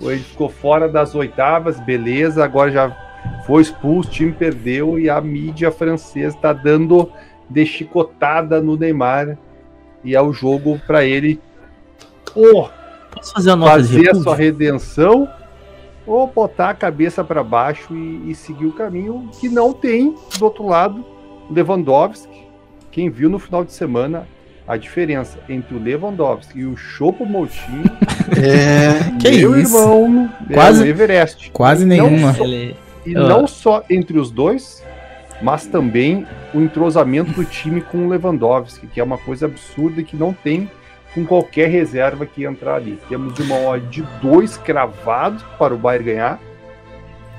Ele 0.00 0.18
ficou 0.18 0.48
fora 0.48 0.88
das 0.88 1.14
oitavas, 1.14 1.80
beleza. 1.80 2.44
Agora 2.44 2.70
já 2.70 2.96
foi 3.46 3.62
expulso, 3.62 4.08
o 4.08 4.12
time 4.12 4.32
perdeu 4.32 4.98
e 4.98 5.08
a 5.08 5.20
mídia 5.20 5.70
francesa 5.70 6.36
está 6.36 6.52
dando 6.52 7.10
de 7.48 7.64
chicotada 7.64 8.60
no 8.60 8.76
Neymar. 8.76 9.38
E 10.02 10.14
é 10.14 10.20
o 10.20 10.32
jogo 10.32 10.78
para 10.86 11.04
ele 11.04 11.40
ou 12.34 12.70
Posso 13.14 13.32
fazer 13.32 13.50
uma 13.50 13.56
nota 13.66 13.82
de 13.82 13.88
fazer 13.88 13.96
a 13.98 14.02
repúdio? 14.02 14.22
sua 14.22 14.36
redenção 14.36 15.28
ou 16.06 16.26
botar 16.26 16.70
a 16.70 16.74
cabeça 16.74 17.24
para 17.24 17.42
baixo 17.42 17.94
e, 17.94 18.30
e 18.30 18.34
seguir 18.34 18.66
o 18.66 18.72
caminho 18.72 19.28
que 19.40 19.48
não 19.48 19.72
tem 19.72 20.14
do 20.38 20.44
outro 20.44 20.66
lado 20.66 21.04
Lewandowski. 21.50 22.44
Quem 22.90 23.10
viu 23.10 23.28
no 23.30 23.38
final 23.38 23.64
de 23.64 23.72
semana 23.72 24.26
a 24.66 24.76
diferença 24.76 25.38
entre 25.48 25.74
o 25.76 25.82
Lewandowski 25.82 26.60
e 26.60 26.64
o 26.66 26.76
Chopo 26.76 27.24
Moutinho, 27.26 27.84
É. 28.36 29.10
Que 29.20 29.30
meu 29.38 29.58
isso? 29.58 29.76
irmão, 29.76 30.30
é 30.48 30.54
Quase- 30.54 30.82
o 30.82 30.86
Everest. 30.86 31.50
Quase 31.50 31.84
não 31.84 32.08
nenhuma. 32.08 32.32
só- 32.32 32.44
Ele- 32.44 32.74
e 33.06 33.14
Ah. 33.16 33.20
não 33.20 33.46
só 33.46 33.82
entre 33.90 34.18
os 34.18 34.30
dois, 34.30 34.82
mas 35.42 35.66
também 35.66 36.26
o 36.54 36.60
entrosamento 36.60 37.32
do 37.32 37.44
time 37.44 37.82
com 37.82 38.06
o 38.06 38.08
Lewandowski, 38.08 38.86
que 38.86 38.98
é 39.00 39.04
uma 39.04 39.18
coisa 39.18 39.44
absurda 39.46 40.00
e 40.00 40.04
que 40.04 40.16
não 40.16 40.32
tem 40.32 40.70
com 41.14 41.24
qualquer 41.24 41.68
reserva 41.68 42.26
que 42.26 42.44
entrar 42.44 42.74
ali. 42.74 42.98
Temos 43.08 43.38
uma 43.38 43.56
odd 43.56 43.86
de 43.88 44.02
2 44.20 44.56
cravados 44.58 45.42
para 45.58 45.72
o 45.72 45.78
Bayern 45.78 46.06
ganhar, 46.06 46.40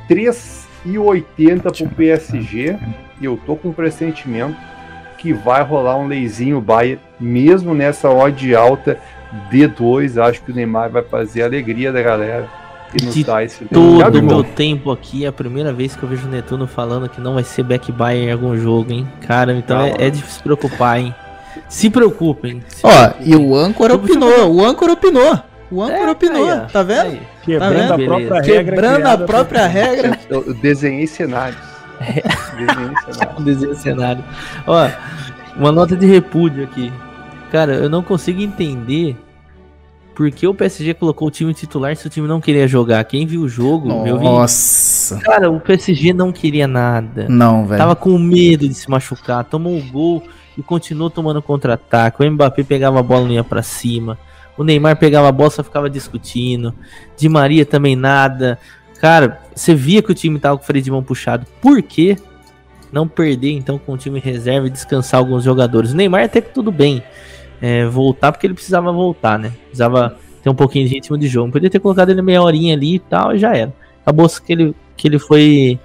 3,80 0.10 1.62
para 1.62 1.86
o 1.86 1.90
PSG, 1.90 2.78
e 3.20 3.26
eu 3.26 3.38
tô 3.46 3.56
com 3.56 3.70
um 3.70 3.74
pressentimento 3.74 4.58
que 5.18 5.34
vai 5.34 5.64
rolar 5.64 5.98
um 5.98 6.08
leizinho 6.08 6.62
Bayern, 6.62 7.02
mesmo 7.20 7.74
nessa 7.74 8.10
odd 8.10 8.56
alta 8.56 8.98
D2. 9.52 10.22
Acho 10.22 10.42
que 10.42 10.52
o 10.52 10.56
Neymar 10.56 10.90
vai 10.90 11.04
fazer 11.04 11.44
a 11.44 11.46
alegria 11.46 11.92
da 11.92 12.02
galera 12.02 12.48
De 12.94 13.24
Todo 13.74 14.20
o 14.20 14.24
meu 14.24 14.44
tempo 14.44 14.92
aqui 14.92 15.26
é 15.26 15.28
a 15.28 15.34
primeira 15.34 15.74
vez 15.74 15.96
que 15.96 16.04
eu 16.04 16.08
vejo 16.08 16.28
o 16.28 16.32
Netuno 16.32 16.68
falando 16.68 17.10
que 17.10 17.20
não 17.20 17.34
vai 17.34 17.44
ser 17.44 17.64
back 17.64 17.92
buy 17.92 18.16
em 18.16 18.32
algum 18.32 18.56
jogo, 18.56 18.94
hein? 18.94 19.08
Cara, 19.28 19.54
então 19.54 19.80
Calma. 19.80 19.96
é, 19.98 20.08
é 20.08 20.10
de 20.10 20.22
se 20.22 20.42
preocupar, 20.42 21.00
hein? 21.00 21.14
Se 21.70 21.90
preocupem. 21.90 22.64
se 22.68 22.86
Ó, 22.86 22.90
preocupem. 22.90 23.28
e 23.32 23.36
o 23.36 23.56
âncora 23.56 23.94
eu- 23.94 23.98
opinou, 23.98 24.54
o 24.56 24.66
âncora 24.66 24.94
opinou. 24.94 25.40
O 25.72 25.82
âncora 25.82 25.98
É, 26.10 26.12
opinou, 26.12 26.48
aí, 26.50 26.62
tá 26.72 26.84
vendo? 26.84 27.02
Aí. 27.08 27.22
Quebrando 27.44 27.88
Tá 27.88 27.94
a 27.94 27.98
vendo? 27.98 28.08
própria 28.08 28.42
regra. 28.42 28.64
Quebrando 28.76 29.06
a 29.08 29.18
própria 29.18 29.68
regra. 29.68 30.20
eu, 30.30 30.54
desenhei 30.54 31.08
cenários. 31.08 31.58
Desenhei 32.58 32.96
cenários. 33.06 33.44
Desenho 33.44 33.70
do 33.74 33.76
cenário. 33.78 34.24
Ó, 34.68 34.88
uma 35.58 35.72
nota 35.72 35.96
de 35.96 36.06
repúdio 36.06 36.64
aqui. 36.64 36.94
Cara, 37.52 37.74
eu 37.74 37.90
não 37.90 38.04
consigo 38.04 38.42
entender 38.42 39.18
por 40.14 40.30
que 40.32 40.48
o 40.48 40.54
PSG 40.54 40.94
colocou 40.94 41.28
o 41.28 41.32
time 41.32 41.54
titular 41.54 41.96
se 41.96 42.06
o 42.08 42.10
time 42.10 42.28
não 42.28 42.40
queria 42.40 42.68
jogar. 42.68 43.04
Quem 43.04 43.26
viu 43.26 43.42
o 43.42 43.50
jogo. 43.50 43.88
Nossa. 43.90 45.20
Cara, 45.20 45.50
o 45.50 45.60
PSG 45.60 46.14
não 46.14 46.32
queria 46.32 46.68
nada. 46.68 47.26
Não, 47.28 47.66
velho. 47.66 47.80
Tava 47.80 47.96
com 47.96 48.18
medo 48.18 48.68
de 48.68 48.74
se 48.74 48.90
machucar, 48.90 49.44
tomou 49.44 49.74
um 49.76 49.90
gol 49.90 50.24
e 50.58 50.64
continuou 50.64 51.10
tomando 51.10 51.42
contra-ataque. 51.42 52.24
O 52.24 52.32
Mbappé 52.32 52.64
pegava 52.64 53.00
a 53.00 53.04
bola 53.04 53.24
e 53.24 53.28
não 53.28 53.34
ia 53.34 53.44
pra 53.44 53.62
cima. 53.62 54.18
O 54.58 54.64
Neymar 54.64 54.98
pegava 54.98 55.28
a 55.28 55.32
bola 55.32 55.50
só 55.50 55.64
ficava 55.64 55.90
discutindo. 55.90 56.74
Di 57.18 57.28
Maria 57.28 57.66
também 57.66 57.96
nada. 57.96 58.58
Cara, 59.00 59.42
você 59.54 59.76
via 59.76 60.02
que 60.02 60.12
o 60.12 60.16
time 60.16 60.40
tava 60.40 60.58
com 60.58 60.64
o 60.64 60.66
freio 60.66 60.84
de 60.84 60.92
mão 60.92 61.04
puxado. 61.04 61.46
Por 61.62 61.82
quê? 61.82 62.18
Não 62.92 63.08
perder 63.08 63.52
então 63.52 63.78
com 63.78 63.94
o 63.94 63.98
time 63.98 64.20
reserva 64.20 64.68
e 64.68 64.70
descansar 64.70 65.20
alguns 65.20 65.44
jogadores. 65.44 65.92
O 65.92 65.96
Neymar 65.96 66.24
até 66.24 66.40
que 66.40 66.54
tudo 66.54 66.72
bem. 66.72 67.04
é, 67.62 67.86
voltar 67.86 68.32
porque 68.32 68.48
ele 68.48 68.54
precisava 68.54 68.92
voltar, 68.92 69.40
né? 69.40 69.52
Precisava 69.66 70.18
ter 70.44 70.50
um 70.50 70.56
pouquinho 70.56 70.88
de 70.88 70.94
ritmo 70.94 71.18
de 71.18 71.28
jogo. 71.28 71.52
Podia 71.52 71.70
ter 71.70 71.80
colocado 71.80 72.10
ele 72.10 72.22
meia 72.22 72.42
horinha 72.42 72.74
ali 72.76 72.96
e 72.96 73.00
tal, 73.00 73.36
e 73.36 73.40
já 73.40 73.56
era. 73.56 73.74
Acabou 74.02 74.30
que 74.30 74.54
ele, 74.54 74.76
que 74.96 75.08
ele 75.08 75.18
foi, 75.18 75.80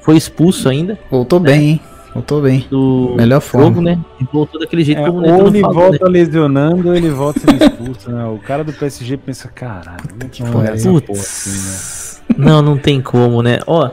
foi 0.00 0.16
expulso 0.16 0.68
ainda 0.68 0.98
Voltou 1.08 1.38
bem, 1.38 1.68
hein? 1.68 1.80
Voltou 2.14 2.42
bem. 2.42 2.66
do 2.68 3.14
Melhor 3.16 3.40
forma. 3.40 3.68
jogo, 3.68 3.80
né? 3.82 3.98
E 4.20 4.24
voltou 4.32 4.58
daquele 4.60 4.82
jeito 4.84 5.00
É, 5.00 5.06
como 5.06 5.18
o 5.20 5.40
ou 5.42 5.46
ele 5.48 5.60
falou, 5.60 5.74
volta 5.74 6.04
né? 6.06 6.10
lesionando 6.10 6.88
ou 6.88 6.94
ele 6.96 7.08
volta 7.10 7.40
sendo 7.40 7.62
expulso, 7.64 8.10
né? 8.10 8.24
O 8.26 8.38
cara 8.38 8.64
do 8.64 8.72
PSG 8.72 9.16
pensa, 9.16 9.48
caralho, 9.48 10.02
que 10.30 10.42
porra 10.42 10.68
é 10.70 10.72
essa 10.74 10.88
Putz. 10.90 11.06
porra 11.06 11.20
assim, 11.20 12.28
né? 12.28 12.46
Não, 12.46 12.62
não 12.62 12.76
tem 12.76 13.00
como, 13.00 13.42
né? 13.42 13.58
Ó, 13.66 13.90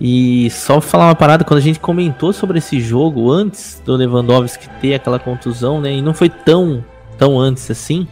e 0.00 0.48
só 0.50 0.80
falar 0.80 1.06
uma 1.08 1.14
parada, 1.14 1.42
quando 1.44 1.58
a 1.58 1.62
gente 1.62 1.80
comentou 1.80 2.32
sobre 2.32 2.58
esse 2.58 2.80
jogo 2.80 3.30
antes 3.32 3.82
do 3.84 3.96
Lewandowski 3.96 4.68
ter 4.80 4.94
aquela 4.94 5.18
contusão, 5.18 5.80
né? 5.80 5.92
E 5.92 6.02
não 6.02 6.14
foi 6.14 6.28
tão, 6.28 6.84
tão 7.18 7.38
antes 7.38 7.68
assim. 7.70 8.06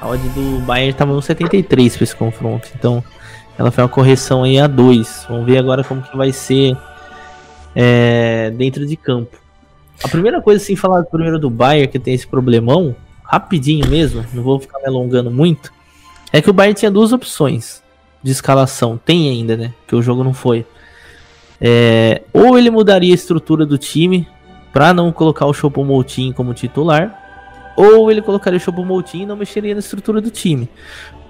A 0.00 0.08
odd 0.08 0.26
do 0.30 0.60
Bayern 0.60 0.92
tava 0.94 1.12
no 1.12 1.20
73 1.20 1.96
pra 1.96 2.04
esse 2.04 2.14
confronto. 2.16 2.68
Então, 2.78 3.02
ela 3.58 3.70
foi 3.70 3.82
uma 3.84 3.90
correção 3.90 4.42
aí 4.44 4.58
a 4.58 4.66
2. 4.66 5.26
Vamos 5.28 5.46
ver 5.46 5.58
agora 5.58 5.82
como 5.82 6.00
que 6.02 6.16
vai 6.16 6.32
ser 6.32 6.76
é, 7.76 8.50
dentro 8.56 8.86
de 8.86 8.96
campo. 8.96 9.36
A 10.02 10.08
primeira 10.08 10.40
coisa, 10.40 10.62
assim, 10.62 10.74
falar 10.74 11.04
primeiro 11.04 11.38
do 11.38 11.50
Bayern, 11.50 11.88
que 11.88 11.98
tem 11.98 12.14
esse 12.14 12.26
problemão, 12.26 12.96
rapidinho 13.22 13.86
mesmo, 13.88 14.24
não 14.32 14.42
vou 14.42 14.58
ficar 14.58 14.78
me 14.78 14.86
alongando 14.86 15.30
muito, 15.30 15.70
é 16.32 16.40
que 16.40 16.48
o 16.48 16.52
Bayern 16.54 16.74
tinha 16.74 16.90
duas 16.90 17.12
opções 17.12 17.82
de 18.22 18.32
escalação. 18.32 18.98
Tem 19.02 19.28
ainda, 19.28 19.56
né? 19.56 19.74
Que 19.86 19.94
o 19.94 20.02
jogo 20.02 20.24
não 20.24 20.32
foi. 20.32 20.64
É, 21.60 22.22
ou 22.32 22.58
ele 22.58 22.70
mudaria 22.70 23.12
a 23.12 23.14
estrutura 23.14 23.64
do 23.64 23.78
time 23.78 24.26
para 24.72 24.92
não 24.92 25.12
colocar 25.12 25.46
o 25.46 25.54
Choupo-Moting 25.54 26.32
como 26.32 26.52
titular, 26.52 27.22
ou 27.76 28.10
ele 28.10 28.20
colocaria 28.20 28.58
o 28.58 28.60
Choupo-Moting 28.60 29.22
e 29.22 29.26
não 29.26 29.36
mexeria 29.36 29.74
na 29.74 29.80
estrutura 29.80 30.20
do 30.20 30.30
time. 30.30 30.68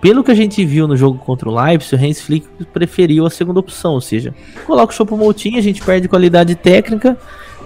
Pelo 0.06 0.22
que 0.22 0.30
a 0.30 0.36
gente 0.36 0.64
viu 0.64 0.86
no 0.86 0.96
jogo 0.96 1.18
contra 1.18 1.48
o 1.48 1.52
Leipzig, 1.60 1.96
o 1.96 2.06
Hans 2.06 2.20
Flick 2.20 2.46
preferiu 2.72 3.26
a 3.26 3.30
segunda 3.30 3.58
opção, 3.58 3.94
ou 3.94 4.00
seja, 4.00 4.32
coloca 4.64 4.92
o 4.92 4.96
Choupo-Moting, 4.96 5.58
a 5.58 5.60
gente 5.60 5.82
perde 5.82 6.06
qualidade 6.06 6.54
técnica, 6.54 7.18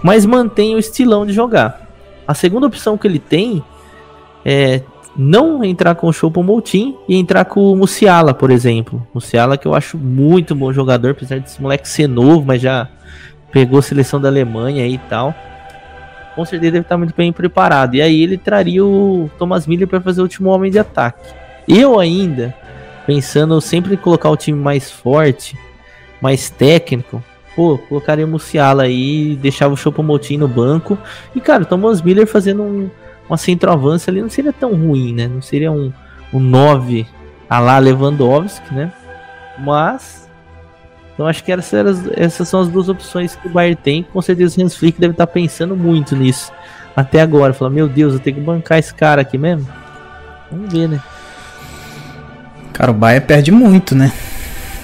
mas 0.02 0.24
mantém 0.24 0.74
o 0.74 0.78
estilão 0.78 1.26
de 1.26 1.34
jogar. 1.34 1.86
A 2.26 2.32
segunda 2.32 2.66
opção 2.66 2.96
que 2.96 3.06
ele 3.06 3.18
tem 3.18 3.62
é 4.42 4.80
não 5.14 5.62
entrar 5.62 5.94
com 5.96 6.06
o 6.06 6.14
Choupo-Moting 6.14 6.96
e 7.06 7.14
entrar 7.14 7.44
com 7.44 7.70
o 7.70 7.76
Musiala, 7.76 8.32
por 8.32 8.50
exemplo. 8.50 9.06
Musiala 9.12 9.58
que 9.58 9.68
eu 9.68 9.74
acho 9.74 9.98
muito 9.98 10.54
bom 10.54 10.72
jogador, 10.72 11.10
apesar 11.10 11.40
desse 11.40 11.60
moleque 11.60 11.86
ser 11.86 12.08
novo, 12.08 12.42
mas 12.46 12.62
já 12.62 12.88
pegou 13.52 13.80
a 13.80 13.82
seleção 13.82 14.18
da 14.18 14.28
Alemanha 14.30 14.86
e 14.86 14.96
tal. 14.96 15.34
Com 16.34 16.46
certeza 16.46 16.72
deve 16.72 16.84
estar 16.86 16.96
muito 16.96 17.12
bem 17.14 17.34
preparado. 17.34 17.96
E 17.96 18.00
aí 18.00 18.22
ele 18.22 18.38
traria 18.38 18.82
o 18.82 19.30
Thomas 19.38 19.66
Miller 19.66 19.86
para 19.86 20.00
fazer 20.00 20.22
o 20.22 20.24
último 20.24 20.48
homem 20.48 20.70
de 20.70 20.78
ataque. 20.78 21.39
Eu 21.72 22.00
ainda, 22.00 22.52
pensando 23.06 23.60
sempre 23.60 23.94
em 23.94 23.96
colocar 23.96 24.28
o 24.28 24.36
time 24.36 24.58
mais 24.58 24.90
forte, 24.90 25.56
mais 26.20 26.50
técnico, 26.50 27.22
pô, 27.54 27.78
colocaria 27.78 28.26
o 28.26 28.28
Musiala 28.28 28.82
aí, 28.82 29.38
deixava 29.40 29.72
o 29.72 29.76
Choupo-Moting 29.76 30.36
no 30.36 30.48
banco. 30.48 30.98
E 31.32 31.40
cara, 31.40 31.62
o 31.62 31.66
Thomas 31.66 32.02
Miller 32.02 32.26
fazendo 32.26 32.64
um, 32.64 32.90
uma 33.28 33.36
centroavança 33.36 34.10
ali 34.10 34.20
não 34.20 34.28
seria 34.28 34.52
tão 34.52 34.74
ruim, 34.74 35.14
né? 35.14 35.28
Não 35.28 35.40
seria 35.40 35.70
um, 35.70 35.92
um 36.34 36.40
9 36.40 37.06
a 37.48 37.60
lá 37.60 37.78
Lewandowski, 37.78 38.74
né? 38.74 38.92
Mas 39.56 40.28
então 41.14 41.28
acho 41.28 41.44
que 41.44 41.52
essas, 41.52 42.10
essas 42.16 42.48
são 42.48 42.60
as 42.62 42.68
duas 42.68 42.88
opções 42.88 43.36
que 43.36 43.46
o 43.46 43.50
Bayern 43.50 43.76
tem. 43.76 44.02
Com 44.02 44.20
certeza 44.20 44.60
o 44.60 44.64
Hans 44.64 44.74
Flick 44.74 45.00
deve 45.00 45.12
estar 45.12 45.28
pensando 45.28 45.76
muito 45.76 46.16
nisso 46.16 46.50
até 46.96 47.20
agora. 47.20 47.52
Falar, 47.52 47.70
meu 47.70 47.86
Deus, 47.86 48.14
eu 48.14 48.18
tenho 48.18 48.36
que 48.36 48.42
bancar 48.42 48.78
esse 48.78 48.92
cara 48.92 49.20
aqui 49.20 49.38
mesmo. 49.38 49.68
Vamos 50.50 50.72
ver, 50.72 50.88
né? 50.88 51.00
Cara, 52.80 52.92
o 52.92 52.94
Bayern 52.94 53.26
perde 53.26 53.52
muito, 53.52 53.94
né? 53.94 54.10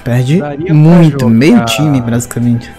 Perde 0.04 0.38
Daria 0.38 0.74
muito, 0.74 1.12
jogar- 1.20 1.30
meio 1.34 1.64
time, 1.64 1.98
basicamente. 1.98 2.70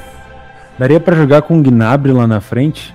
Daria 0.77 0.99
pra 0.99 1.15
jogar 1.15 1.41
com 1.41 1.57
o 1.57 1.61
Gnabry 1.63 2.11
lá 2.11 2.27
na 2.27 2.39
frente? 2.39 2.93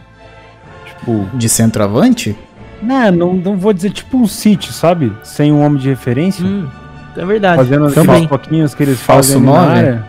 Tipo, 0.86 1.26
De 1.34 1.48
centroavante? 1.48 2.38
né, 2.80 3.10
não, 3.10 3.34
não 3.34 3.56
vou 3.56 3.72
dizer 3.72 3.90
tipo 3.90 4.16
um 4.18 4.26
City, 4.28 4.72
sabe? 4.72 5.12
Sem 5.24 5.50
um 5.52 5.64
homem 5.64 5.80
de 5.80 5.88
referência. 5.88 6.44
Hum, 6.44 6.68
é 7.16 7.24
verdade. 7.26 7.56
fazendo 7.56 7.86
os 7.86 7.94
também. 7.94 8.28
pouquinhos 8.28 8.72
que 8.72 8.84
eles 8.84 9.00
Falso 9.00 9.32
fazem 9.32 9.42
ali 9.42 9.46
na 9.58 9.66
nove? 9.66 9.78
área. 9.80 10.04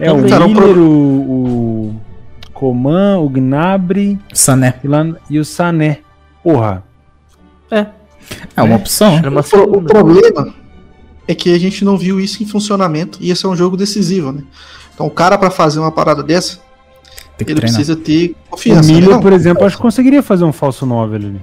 É, 0.00 0.10
o 0.10 0.14
Também. 0.16 0.30
Cara, 0.30 0.44
o 0.46 0.48
Miller, 0.48 0.64
pro- 0.64 0.80
o, 0.80 1.90
o 2.46 2.50
Coman, 2.54 3.18
o 3.18 3.28
Gnabry 3.28 4.18
Sané. 4.32 4.74
e, 4.82 4.88
lá, 4.88 5.06
e 5.28 5.38
o 5.38 5.44
Sané. 5.44 5.98
Porra, 6.42 6.82
É, 7.70 7.84
É 8.56 8.62
uma 8.62 8.76
opção. 8.76 9.16
uma 9.16 9.40
O, 9.40 9.44
pro- 9.44 9.78
o 9.78 9.82
problema 9.82 10.54
é 11.28 11.34
que 11.34 11.54
a 11.54 11.58
gente 11.60 11.84
não 11.84 11.96
viu 11.96 12.18
isso 12.18 12.42
em 12.42 12.46
funcionamento 12.46 13.18
e 13.20 13.30
esse 13.30 13.44
é 13.46 13.48
um 13.48 13.54
jogo 13.54 13.76
decisivo, 13.76 14.32
né? 14.32 14.42
Então 14.94 15.06
o 15.06 15.10
cara 15.10 15.36
pra 15.38 15.50
fazer 15.50 15.78
uma 15.78 15.92
parada 15.92 16.22
dessa, 16.22 16.58
Tem 17.36 17.44
que 17.46 17.52
ele 17.52 17.60
treinar. 17.60 17.76
precisa 17.76 17.94
ter 17.96 18.30
o 18.46 18.50
confiança. 18.52 18.88
né? 18.88 18.94
Miller, 18.94 19.10
Não, 19.10 19.20
por 19.20 19.32
exemplo, 19.32 19.64
acho 19.64 19.76
que 19.76 19.82
conseguiria 19.82 20.22
fazer 20.22 20.44
um 20.44 20.52
falso 20.52 20.84
9 20.86 21.14
ali. 21.16 21.40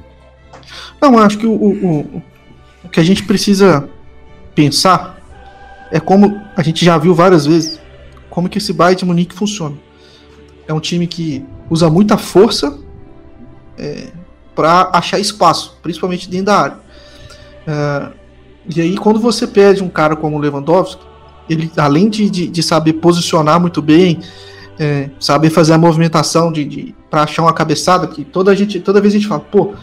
Não, 1.01 1.13
eu 1.13 1.19
acho 1.19 1.37
que 1.37 1.45
o, 1.45 1.51
o, 1.53 1.85
o- 2.17 2.23
o 2.83 2.89
que 2.89 2.99
a 2.99 3.03
gente 3.03 3.23
precisa 3.23 3.87
pensar 4.55 5.17
é 5.91 5.99
como 5.99 6.41
a 6.57 6.61
gente 6.63 6.83
já 6.83 6.97
viu 6.97 7.13
várias 7.13 7.45
vezes, 7.45 7.79
como 8.29 8.49
que 8.49 8.57
esse 8.57 8.73
Bayern 8.73 8.99
de 8.99 9.05
Munique 9.05 9.35
funciona. 9.35 9.75
É 10.67 10.73
um 10.73 10.79
time 10.79 11.05
que 11.07 11.45
usa 11.69 11.89
muita 11.89 12.17
força 12.17 12.77
para 14.55 14.89
achar 14.93 15.19
espaço, 15.19 15.77
principalmente 15.81 16.29
dentro 16.29 16.45
da 16.47 16.57
área. 16.59 16.77
É, 17.67 18.07
e 18.73 18.81
aí, 18.81 18.97
quando 18.97 19.19
você 19.19 19.45
perde 19.45 19.83
um 19.83 19.89
cara 19.89 20.15
como 20.15 20.37
o 20.37 20.39
Lewandowski, 20.39 21.01
ele, 21.49 21.71
além 21.77 22.09
de, 22.09 22.29
de, 22.29 22.47
de 22.47 22.63
saber 22.63 22.93
posicionar 22.93 23.59
muito 23.59 23.81
bem, 23.81 24.19
é, 24.79 25.09
saber 25.19 25.49
fazer 25.49 25.73
a 25.73 25.77
movimentação 25.77 26.51
de, 26.51 26.65
de 26.65 26.95
para 27.09 27.23
achar 27.23 27.43
uma 27.43 27.53
cabeçada, 27.53 28.07
que 28.07 28.25
toda, 28.25 28.51
a 28.51 28.55
gente, 28.55 28.79
toda 28.79 28.99
vez 28.99 29.13
a 29.13 29.17
gente 29.17 29.27
fala, 29.27 29.41
pô, 29.41 29.73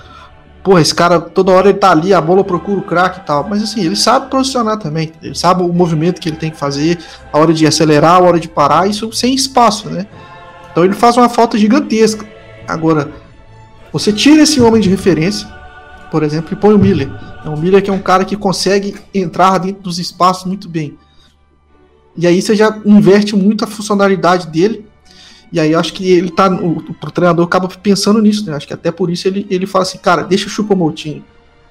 porra, 0.63 0.81
esse 0.81 0.95
cara 0.95 1.21
toda 1.21 1.53
hora 1.53 1.69
ele 1.69 1.79
tá 1.79 1.91
ali, 1.91 2.13
a 2.13 2.21
bola 2.21 2.45
procura 2.45 2.79
o 2.79 2.83
craque 2.83 3.21
e 3.21 3.23
tal. 3.23 3.47
Mas 3.49 3.63
assim, 3.63 3.85
ele 3.85 3.97
sabe 3.97 4.31
posicionar 4.31 4.79
também. 4.79 5.13
Ele 5.23 5.35
sabe 5.35 5.63
o 5.63 5.73
movimento 5.73 6.21
que 6.21 6.29
ele 6.29 6.37
tem 6.37 6.51
que 6.51 6.57
fazer, 6.57 6.99
a 7.33 7.39
hora 7.39 7.53
de 7.53 7.67
acelerar, 7.67 8.17
a 8.17 8.21
hora 8.21 8.39
de 8.39 8.49
parar, 8.49 8.89
isso 8.89 9.13
sem 9.13 9.35
espaço, 9.35 9.89
né? 9.89 10.07
Então 10.71 10.85
ele 10.85 10.95
faz 10.95 11.17
uma 11.17 11.29
falta 11.29 11.59
gigantesca. 11.59 12.27
Agora, 12.67 13.11
você 13.93 14.13
tira 14.13 14.43
esse 14.43 14.61
homem 14.61 14.81
de 14.81 14.89
referência, 14.89 15.47
por 16.13 16.23
exemplo, 16.23 16.53
e 16.53 16.57
põe 16.57 16.75
o 16.75 16.79
Miller. 16.79 17.11
É 17.43 17.49
o 17.49 17.57
Miller 17.57 17.83
que 17.83 17.89
é 17.89 17.93
um 17.93 17.99
cara 17.99 18.23
que 18.23 18.37
consegue 18.37 18.95
entrar 19.15 19.57
dentro 19.57 19.81
dos 19.81 19.99
espaços 19.99 20.45
muito 20.45 20.69
bem. 20.69 20.99
E 22.15 22.27
aí 22.27 22.43
você 22.43 22.55
já 22.55 22.79
inverte 22.85 23.35
muito 23.35 23.65
a 23.65 23.67
funcionalidade 23.67 24.49
dele. 24.49 24.85
E 25.51 25.59
aí 25.59 25.73
eu 25.73 25.81
acho 25.81 25.95
que 25.95 26.07
ele 26.13 26.31
tá. 26.31 26.51
O, 26.51 26.77
o 26.81 27.11
treinador 27.11 27.47
acaba 27.47 27.67
pensando 27.67 28.21
nisso, 28.21 28.45
né? 28.45 28.55
Acho 28.55 28.67
que 28.67 28.75
até 28.75 28.93
por 28.93 29.11
isso 29.11 29.27
ele, 29.27 29.47
ele 29.49 29.67
fala 29.67 29.85
assim, 29.85 29.97
cara, 29.97 30.23
deixa 30.23 30.49
o 30.49 30.51
Chupomotinho 30.51 31.25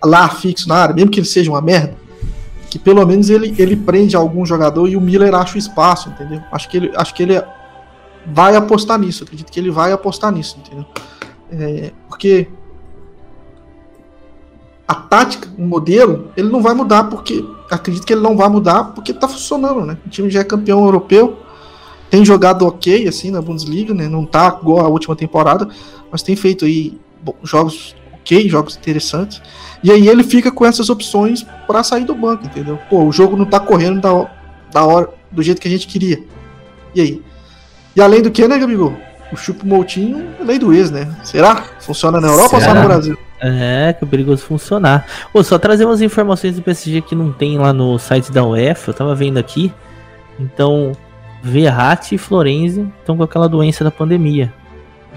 lá 0.04 0.28
fixo 0.28 0.68
na 0.68 0.76
área, 0.76 0.96
mesmo 0.96 1.12
que 1.12 1.20
ele 1.20 1.28
seja 1.28 1.52
uma 1.52 1.62
merda, 1.62 1.96
que 2.68 2.80
pelo 2.80 3.06
menos 3.06 3.30
ele, 3.30 3.54
ele 3.60 3.76
prende 3.76 4.16
algum 4.16 4.44
jogador 4.44 4.88
e 4.89 4.96
o 4.96 5.02
Miller 5.02 5.36
acha 5.36 5.54
o 5.54 5.60
espaço, 5.60 6.10
entendeu? 6.10 6.42
Acho 6.52 6.68
que 6.68 6.78
ele, 6.78 6.92
acho 6.96 7.14
que 7.14 7.22
ele 7.22 7.39
vai 8.26 8.56
apostar 8.56 8.98
nisso, 8.98 9.24
acredito 9.24 9.52
que 9.52 9.60
ele 9.60 9.70
vai 9.70 9.92
apostar 9.92 10.32
nisso, 10.32 10.58
entendeu? 10.60 10.86
É, 11.52 11.92
porque 12.10 12.48
a 14.92 14.96
tática, 14.96 15.48
o 15.58 15.62
modelo, 15.62 16.32
ele 16.36 16.50
não 16.50 16.62
vai 16.62 16.74
mudar 16.74 17.06
porque 17.06 17.46
acredito 17.70 18.06
que 18.06 18.12
ele 18.12 18.22
não 18.22 18.36
vai 18.36 18.50
mudar 18.50 18.84
porque 18.94 19.14
tá 19.14 19.26
funcionando, 19.26 19.86
né? 19.86 19.98
O 20.06 20.10
time 20.10 20.30
já 20.30 20.42
é 20.42 20.44
campeão 20.44 20.84
europeu, 20.84 21.39
tem 22.10 22.26
jogado 22.26 22.68
ok 22.68 23.08
assim 23.08 23.32
na 23.32 23.42
Bundesliga, 23.42 23.94
né? 23.94 24.10
Não 24.10 24.26
tá 24.26 24.60
igual 24.62 24.86
a 24.86 24.89
última 24.89 25.16
temporada, 25.16 25.66
mas 26.12 26.22
tem 26.22 26.36
feito 26.36 26.66
aí 26.66 27.00
jogos 27.42 27.96
ok, 28.16 28.50
jogos 28.50 28.76
interessantes. 28.76 29.42
E 29.82 29.89
aí 29.89 30.10
ele 30.10 30.24
fica 30.24 30.52
com 30.52 30.66
essas 30.66 30.89
opções 30.89 31.46
para 31.66 31.84
sair 31.84 32.04
do 32.04 32.14
banco, 32.14 32.46
entendeu? 32.46 32.78
Pô, 32.89 33.06
o 33.06 33.14
jogo 33.14 33.38
não 33.38 33.46
tá 33.46 33.62
correndo 33.62 34.02
da, 34.02 34.30
da 34.74 34.84
hora, 34.84 35.10
do 35.32 35.42
jeito 35.42 35.62
que 35.62 35.70
a 35.70 35.72
gente 35.72 35.88
queria. 35.88 36.22
E 36.94 37.00
aí? 37.00 37.24
E 37.96 38.02
além 38.02 38.22
do 38.22 38.30
que, 38.30 38.46
né, 38.46 38.60
Gabigol? 38.60 38.94
O 39.32 39.38
chupo 39.38 39.66
Moutinho 39.66 40.36
é 40.38 40.44
lei 40.44 40.60
do 40.60 40.74
ex, 40.74 40.92
né? 40.92 41.16
Será? 41.24 41.64
Funciona 41.80 42.20
na 42.20 42.28
Europa 42.28 42.60
Será? 42.60 42.72
ou 42.72 42.76
só 42.76 42.82
no 42.82 42.88
Brasil? 42.88 43.30
É, 43.44 43.94
que 43.94 44.04
é 44.04 44.08
perigoso 44.08 44.44
funcionar. 44.44 45.06
Ô, 45.34 45.42
só 45.42 45.58
trazer 45.58 45.86
umas 45.86 46.02
informações 46.02 46.56
do 46.56 46.62
PSG 46.62 47.02
que 47.02 47.16
não 47.16 47.32
tem 47.32 47.58
lá 47.58 47.74
no 47.74 47.98
site 47.98 48.32
da 48.32 48.46
UEFA, 48.46 48.92
eu 48.92 48.94
tava 48.94 49.16
vendo 49.16 49.39
aqui. 49.39 49.74
Então, 50.39 50.92
Verratti 51.42 52.16
e 52.16 52.18
Florenzi 52.18 52.88
estão 53.00 53.18
com 53.18 53.24
aquela 53.24 53.50
doença 53.50 53.84
da 53.84 53.89
pandemia. 53.89 54.54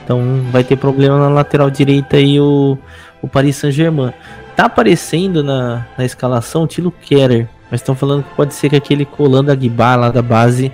Então 0.02 0.40
vai 0.50 0.64
ter 0.64 0.76
problema 0.76 1.18
na 1.18 1.28
lateral 1.28 1.70
direita 1.70 2.16
aí 2.16 2.40
o, 2.40 2.78
o 3.22 3.28
Paris 3.28 3.56
Saint-Germain. 3.56 4.12
Tá 4.56 4.66
aparecendo 4.66 5.42
na, 5.42 5.86
na 5.96 6.04
escalação 6.04 6.62
o 6.62 6.66
Tilo 6.66 6.90
Keller, 6.90 7.48
mas 7.70 7.80
estão 7.80 7.94
falando 7.94 8.22
que 8.22 8.34
pode 8.34 8.54
ser 8.54 8.70
que 8.70 8.76
aquele 8.76 9.04
Colando 9.04 9.50
Aguibar 9.50 9.98
lá 9.98 10.10
da 10.10 10.22
base 10.22 10.72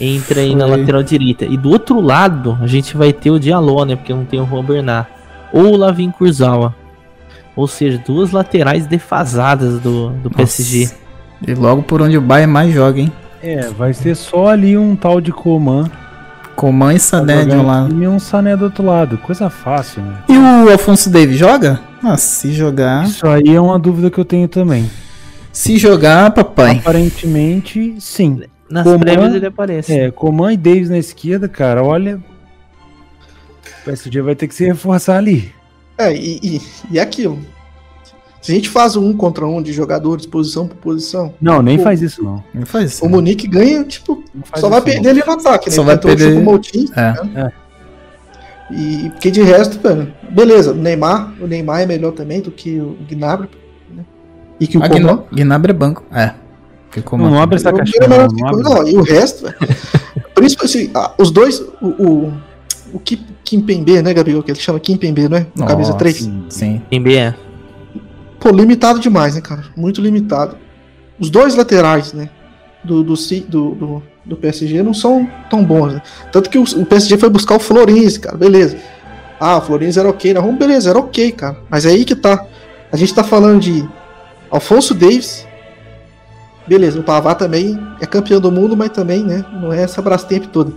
entre 0.00 0.40
aí 0.40 0.54
na 0.54 0.66
lateral 0.66 1.02
direita. 1.02 1.44
E 1.44 1.56
do 1.56 1.70
outro 1.70 2.00
lado, 2.00 2.58
a 2.60 2.66
gente 2.66 2.96
vai 2.96 3.12
ter 3.12 3.30
o 3.30 3.38
Diallo, 3.38 3.84
né? 3.84 3.96
Porque 3.96 4.14
não 4.14 4.24
tem 4.24 4.40
o 4.40 4.46
Juan 4.46 4.64
Bernard 4.64 5.08
ou 5.52 5.72
o 5.72 5.76
Lavin 5.76 6.10
Kurzawa. 6.10 6.74
Ou 7.56 7.66
seja, 7.66 8.00
duas 8.04 8.30
laterais 8.30 8.86
defasadas 8.86 9.80
do, 9.80 10.10
do 10.10 10.30
PSG. 10.30 10.90
E 11.46 11.54
logo 11.54 11.82
por 11.82 12.02
onde 12.02 12.16
o 12.16 12.20
Bayern 12.20 12.52
mais 12.52 12.72
joga, 12.72 13.00
hein? 13.00 13.12
É, 13.42 13.68
vai 13.68 13.92
ser 13.94 14.14
só 14.16 14.48
ali 14.48 14.76
um 14.76 14.96
tal 14.96 15.20
de 15.20 15.32
Coman. 15.32 15.90
Coman 16.56 16.94
e 16.94 16.98
Sané 16.98 17.44
de 17.44 17.54
um 17.54 17.66
lado. 17.66 18.02
E 18.02 18.08
um 18.08 18.18
Sané 18.18 18.56
do 18.56 18.64
outro 18.64 18.84
lado. 18.84 19.16
Coisa 19.18 19.48
fácil, 19.48 20.02
né? 20.02 20.18
E 20.28 20.36
o 20.36 20.70
Alfonso 20.70 21.08
Davis 21.08 21.36
joga? 21.36 21.80
Ah, 22.02 22.16
se 22.16 22.52
jogar. 22.52 23.04
Isso 23.06 23.26
aí 23.26 23.54
é 23.54 23.60
uma 23.60 23.78
dúvida 23.78 24.10
que 24.10 24.18
eu 24.18 24.24
tenho 24.24 24.48
também. 24.48 24.90
Se 25.52 25.78
jogar, 25.78 26.30
papai. 26.32 26.78
Aparentemente, 26.78 27.96
sim. 28.00 28.42
Nas 28.68 28.84
Coman, 28.84 28.98
prévias 28.98 29.34
ele 29.34 29.46
aparece. 29.46 29.92
É, 29.92 30.10
Coman 30.10 30.52
e 30.52 30.56
Davis 30.56 30.90
na 30.90 30.98
esquerda, 30.98 31.48
cara, 31.48 31.82
olha. 31.82 32.20
O 33.88 33.90
PSG 33.90 34.20
vai 34.20 34.34
ter 34.34 34.46
que 34.46 34.54
se 34.54 34.66
reforçar 34.66 35.16
ali. 35.16 35.50
É, 35.96 36.14
e, 36.14 36.38
e, 36.42 36.62
e 36.90 37.00
aquilo. 37.00 37.38
Se 38.42 38.52
a 38.52 38.54
gente 38.54 38.68
faz 38.68 38.96
um 38.96 39.14
contra 39.14 39.46
um 39.46 39.62
de 39.62 39.72
jogadores, 39.72 40.26
posição 40.26 40.68
por 40.68 40.76
posição. 40.76 41.32
Não, 41.40 41.62
nem 41.62 41.78
faz 41.78 42.02
isso, 42.02 42.22
não. 42.22 42.44
Não 42.52 42.66
faz 42.66 42.92
isso. 42.92 43.04
O 43.04 43.08
Monique 43.08 43.48
ganha, 43.48 43.82
tipo, 43.84 44.22
só 44.56 44.68
vai 44.68 44.82
perder 44.82 45.08
ali 45.08 45.22
no 45.26 45.32
ataque, 45.32 45.70
né? 45.70 45.74
Só 45.74 45.82
vai 45.82 45.94
então, 45.94 46.14
perder. 46.14 46.36
O 46.36 46.42
Moutinho, 46.42 46.88
é. 46.94 47.24
Né? 47.24 47.52
é. 48.70 48.74
E 48.74 49.10
porque 49.10 49.30
de 49.30 49.42
resto, 49.42 49.80
beleza, 50.30 50.72
o 50.72 50.74
Neymar, 50.74 51.32
o 51.40 51.46
Neymar 51.46 51.80
é 51.80 51.86
melhor 51.86 52.12
também 52.12 52.42
do 52.42 52.50
que 52.50 52.78
o 52.78 52.96
Gnabry. 53.08 53.48
Né? 53.90 54.04
E 54.60 54.66
que 54.66 54.76
o 54.76 54.82
ah, 54.82 54.88
Coman. 54.88 55.24
Gnabry 55.32 55.70
é 55.70 55.74
banco, 55.74 56.04
é. 56.12 56.34
Não, 57.12 57.18
não 57.18 57.42
abre 57.42 57.56
essa 57.56 57.72
caixinha. 57.72 58.06
Não, 58.06 58.26
não, 58.26 58.50
não, 58.50 58.74
não, 58.74 58.88
e 58.88 58.96
o 58.96 59.02
resto, 59.02 59.44
principalmente 60.34 60.64
assim, 60.64 60.90
os 61.18 61.30
dois, 61.30 61.60
o, 61.80 61.86
o, 61.86 62.32
o 62.92 63.00
Kim 63.00 63.60
Pembe, 63.60 64.02
né, 64.02 64.12
Gabriel? 64.12 64.42
Que 64.42 64.50
ele 64.50 64.58
chama 64.58 64.80
Kim 64.80 64.96
Pembe, 64.96 65.28
né? 65.28 65.46
No 65.54 65.66
camisa 65.66 65.94
3. 65.94 66.16
Sim, 66.16 66.44
sim. 66.48 66.82
Pembe 66.88 67.16
é. 67.16 67.34
Pô, 68.38 68.50
limitado 68.50 69.00
demais, 69.00 69.34
né, 69.34 69.40
cara? 69.40 69.64
Muito 69.76 70.00
limitado. 70.00 70.56
Os 71.18 71.30
dois 71.30 71.54
laterais, 71.54 72.12
né? 72.12 72.30
Do, 72.84 73.02
do, 73.02 73.14
do, 73.14 73.74
do, 73.74 74.02
do 74.24 74.36
PSG 74.36 74.82
não 74.82 74.94
são 74.94 75.28
tão 75.50 75.64
bons, 75.64 75.94
né? 75.94 76.02
Tanto 76.30 76.48
que 76.48 76.58
o, 76.58 76.62
o 76.62 76.86
PSG 76.86 77.18
foi 77.18 77.28
buscar 77.28 77.56
o 77.56 77.60
Florenzi, 77.60 78.20
cara, 78.20 78.36
beleza. 78.36 78.76
Ah, 79.40 79.58
o 79.58 79.60
Florenzi 79.60 79.98
era 79.98 80.08
ok, 80.08 80.34
não, 80.34 80.56
beleza, 80.56 80.90
era 80.90 80.98
ok, 80.98 81.32
cara. 81.32 81.56
Mas 81.68 81.84
é 81.84 81.90
aí 81.90 82.04
que 82.04 82.14
tá. 82.14 82.44
A 82.90 82.96
gente 82.96 83.14
tá 83.14 83.24
falando 83.24 83.60
de 83.60 83.86
Alfonso 84.50 84.94
Davis, 84.94 85.46
beleza, 86.66 86.98
o 87.00 87.02
Pavá 87.02 87.34
também 87.34 87.78
é 88.00 88.06
campeão 88.06 88.40
do 88.40 88.50
mundo, 88.50 88.76
mas 88.76 88.90
também, 88.90 89.24
né, 89.24 89.44
não 89.52 89.72
é 89.72 89.82
essa 89.82 90.00
Brastemp 90.00 90.46
toda. 90.46 90.72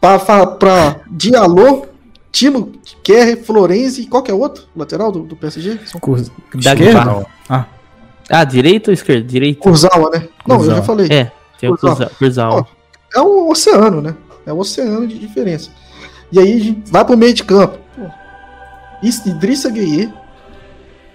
Pra, 0.00 0.46
pra 0.46 1.00
Diallo, 1.10 1.86
Timo, 2.30 2.72
Kerr, 3.02 3.36
Florenzi, 3.42 4.06
qual 4.06 4.22
que 4.22 4.30
é 4.30 4.34
o 4.34 4.38
outro 4.38 4.64
lateral 4.76 5.10
do, 5.10 5.24
do 5.24 5.36
PSG? 5.36 5.80
São... 5.86 6.00
Da 6.54 6.72
esquerda? 6.72 7.26
Ah. 7.48 7.66
ah, 8.30 8.44
direito 8.44 8.88
ou 8.88 8.94
esquerda? 8.94 9.26
Direito. 9.26 9.58
Kurzawa, 9.58 10.10
né? 10.10 10.28
Não, 10.46 10.62
eu 10.62 10.70
já 10.70 10.82
falei. 10.82 11.08
É, 11.10 11.32
tem 11.58 11.70
Kurzawa. 11.70 12.06
o 12.06 12.16
Kurzawa. 12.16 12.68
É 13.14 13.20
um 13.20 13.50
oceano, 13.50 14.00
né? 14.00 14.14
É 14.46 14.52
um 14.52 14.58
oceano 14.58 15.06
de 15.06 15.18
diferença. 15.18 15.70
E 16.30 16.38
aí 16.38 16.52
a 16.52 16.60
gente 16.60 16.90
vai 16.90 17.04
pro 17.04 17.16
meio 17.16 17.34
de 17.34 17.44
campo. 17.44 17.78
Idrissa 19.02 19.70
Gueye, 19.70 20.12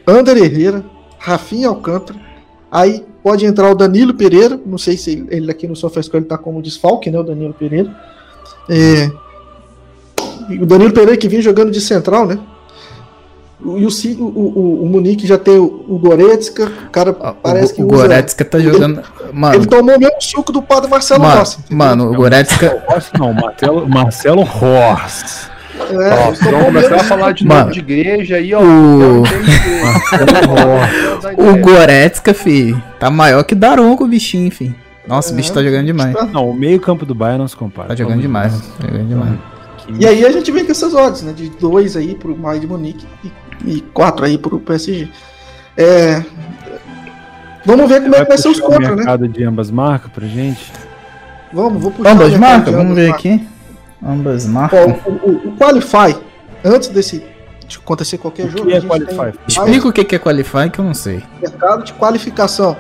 Ander 0.08 0.38
Herrera, 0.38 0.84
Rafinha 1.20 1.68
Alcântara, 1.68 2.20
aí 2.72 3.06
Pode 3.24 3.46
entrar 3.46 3.72
o 3.72 3.76
Danilo 3.76 4.14
Pereira, 4.14 4.60
não 4.66 4.78
sei 4.78 4.98
se 4.98 5.26
ele 5.30 5.50
aqui 5.50 5.66
no 5.66 5.78
SofaScore 5.78 6.24
ele 6.24 6.26
tá 6.26 6.38
como 6.38 6.62
desfalque, 6.62 7.10
né? 7.10 7.18
O 7.18 7.24
Danilo 7.24 7.54
Pereira. 7.54 7.90
É, 8.70 9.12
o 10.60 10.66
Danilo 10.66 10.92
Pereira 10.92 11.18
que 11.18 11.28
vinha 11.28 11.42
jogando 11.42 11.72
de 11.72 11.82
central, 11.82 12.28
né? 12.28 12.40
E 13.66 13.86
o, 13.86 13.90
o, 14.20 14.26
o, 14.26 14.84
o 14.84 14.86
Munique 14.88 15.26
já 15.26 15.38
tem 15.38 15.58
o, 15.58 15.86
o 15.88 15.98
Goretzka, 15.98 16.66
o 16.66 16.90
cara 16.90 17.16
ah, 17.22 17.34
parece 17.34 17.74
que 17.74 17.82
o 17.82 17.86
usa, 17.86 18.04
Goretzka 18.04 18.44
tá 18.44 18.60
jogando. 18.60 19.00
Ele, 19.00 19.08
mano, 19.32 19.56
ele 19.56 19.66
tomou 19.66 19.96
o 19.96 20.00
mesmo 20.00 20.22
suco 20.22 20.52
do 20.52 20.62
padre 20.62 20.90
Marcelo 20.90 21.24
mano, 21.24 21.40
Rossi. 21.40 21.60
Mano, 21.70 22.12
o 22.12 22.16
Goretzka. 22.16 22.84
Não, 23.18 23.34
Marcelo, 23.34 23.88
Marcelo 23.88 24.42
Rossi. 24.42 25.54
É, 25.90 26.10
Nossa, 26.10 26.52
vamos 26.52 26.66
começar 26.66 26.96
a 26.96 27.04
falar 27.04 27.32
de 27.32 27.46
nome 27.46 27.72
de 27.72 27.80
igreja 27.80 28.36
aí, 28.36 28.54
ó. 28.54 28.62
O, 28.62 29.24
o 31.40 31.58
Goretzka, 31.60 32.34
fi, 32.34 32.76
tá 33.00 33.10
maior 33.10 33.44
que 33.44 33.56
Daronco, 33.56 34.04
o 34.04 34.08
bichinho, 34.08 34.52
fi. 34.52 34.76
Nossa, 35.08 35.32
é, 35.32 35.34
o 35.34 35.36
bicho 35.36 35.54
tá 35.54 35.62
jogando 35.62 35.86
demais. 35.86 36.16
Não, 36.32 36.50
o 36.50 36.54
meio 36.54 36.80
campo 36.80 37.06
do 37.06 37.14
Bayern 37.14 37.40
não 37.40 37.48
se 37.48 37.56
compara. 37.56 37.90
Tá 37.90 37.96
jogando 37.96 38.22
demais, 38.22 38.54
tá 38.80 38.88
jogando 38.88 39.08
demais. 39.08 39.40
E 40.00 40.08
aí 40.08 40.26
a 40.26 40.32
gente 40.32 40.50
vem 40.52 40.66
com 40.66 40.72
essas 40.72 40.94
odds, 40.94 41.24
né? 41.24 41.34
De 41.34 41.50
dois 41.50 41.98
aí 41.98 42.16
pro 42.16 42.34
Bayern 42.34 42.62
de 42.62 42.68
Munique 42.68 43.06
e, 43.24 43.32
e 43.76 43.82
quatro 43.82 44.26
aí 44.26 44.38
pro 44.38 44.60
PSG. 44.60 45.10
É... 45.78 46.24
Vamos 47.66 47.90
ver 47.90 48.02
como 48.02 48.16
é 48.16 48.22
que 48.22 48.28
vai 48.28 48.38
ser 48.38 48.50
os 48.50 48.60
contra, 48.60 48.80
né? 48.80 48.96
mercado 48.96 49.28
de 49.28 49.44
ambas 49.44 49.72
marcas 49.72 50.12
pra 50.12 50.28
gente? 50.28 50.72
Vamos, 51.52 51.82
vou 51.82 51.92
puxar. 51.92 52.12
Ambas 52.12 52.38
marcas? 52.38 52.74
Vamos 52.74 52.96
ver 52.96 53.12
aqui. 53.12 53.48
Ambas 54.06 54.46
marcas. 54.46 54.80
o, 55.06 55.10
o, 55.10 55.50
o, 55.50 55.58
Qualify, 55.58 56.18
antes 56.64 56.90
desse 56.90 57.24
de 57.68 57.78
acontecer 57.78 58.18
qualquer 58.18 58.48
o 58.48 58.50
jogo. 58.50 58.68
Que 58.68 58.74
é 58.74 58.82
Qualify? 58.82 59.40
Explica 59.48 59.88
o 59.88 59.94
que 59.94 60.16
é 60.16 60.20
Qualify 60.20 60.70
que 60.72 60.80
eu 60.80 60.86
não 60.86 60.94
sei. 60.94 61.24
Mercado 61.42 61.84
de 61.84 61.94
qualificação 61.94 62.76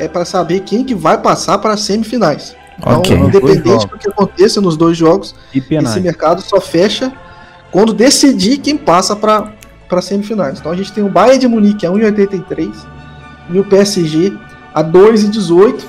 é 0.00 0.08
para 0.08 0.24
saber 0.24 0.60
quem 0.60 0.82
que 0.82 0.94
vai 0.94 1.18
passar 1.18 1.58
para 1.58 1.74
as 1.74 1.82
semifinais. 1.82 2.56
Então, 2.78 2.98
okay. 2.98 3.16
independente 3.16 3.86
do 3.86 3.98
que 3.98 4.08
aconteça 4.08 4.60
nos 4.60 4.76
dois 4.76 4.96
jogos, 4.96 5.34
esse 5.54 6.00
mercado 6.00 6.40
só 6.40 6.58
fecha 6.60 7.12
quando 7.70 7.92
decidir 7.92 8.58
quem 8.58 8.76
passa 8.76 9.14
para 9.14 9.52
para 9.86 10.00
semifinais. 10.00 10.60
Então 10.60 10.70
a 10.70 10.76
gente 10.76 10.92
tem 10.92 11.02
o 11.02 11.08
Bayern 11.08 11.38
de 11.40 11.48
Munique 11.48 11.84
a 11.84 11.90
1,83 11.90 12.72
e 13.50 13.58
o 13.58 13.64
PSG 13.64 14.32
a 14.72 14.84
2,18. 14.84 15.82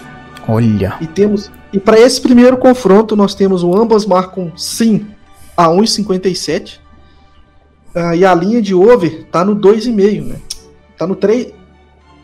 Olha. 0.48 0.98
E 1.00 1.06
temos 1.06 1.52
e 1.72 1.80
para 1.80 2.00
esse 2.00 2.20
primeiro 2.20 2.58
confronto, 2.58 3.16
nós 3.16 3.36
temos 3.36 3.64
o 3.64 3.74
ambas 3.76 4.06
marcam 4.06 4.52
sim 4.58 5.06
a 5.56 5.68
1,57. 5.68 6.80
Uh, 7.96 8.16
e 8.16 8.26
a 8.26 8.34
linha 8.34 8.62
de 8.62 8.74
over 8.74 9.26
tá 9.32 9.46
no 9.46 9.56
2,5, 9.56 10.26
né? 10.26 10.36
Tá 10.98 11.06
no 11.06 11.16
3. 11.16 11.54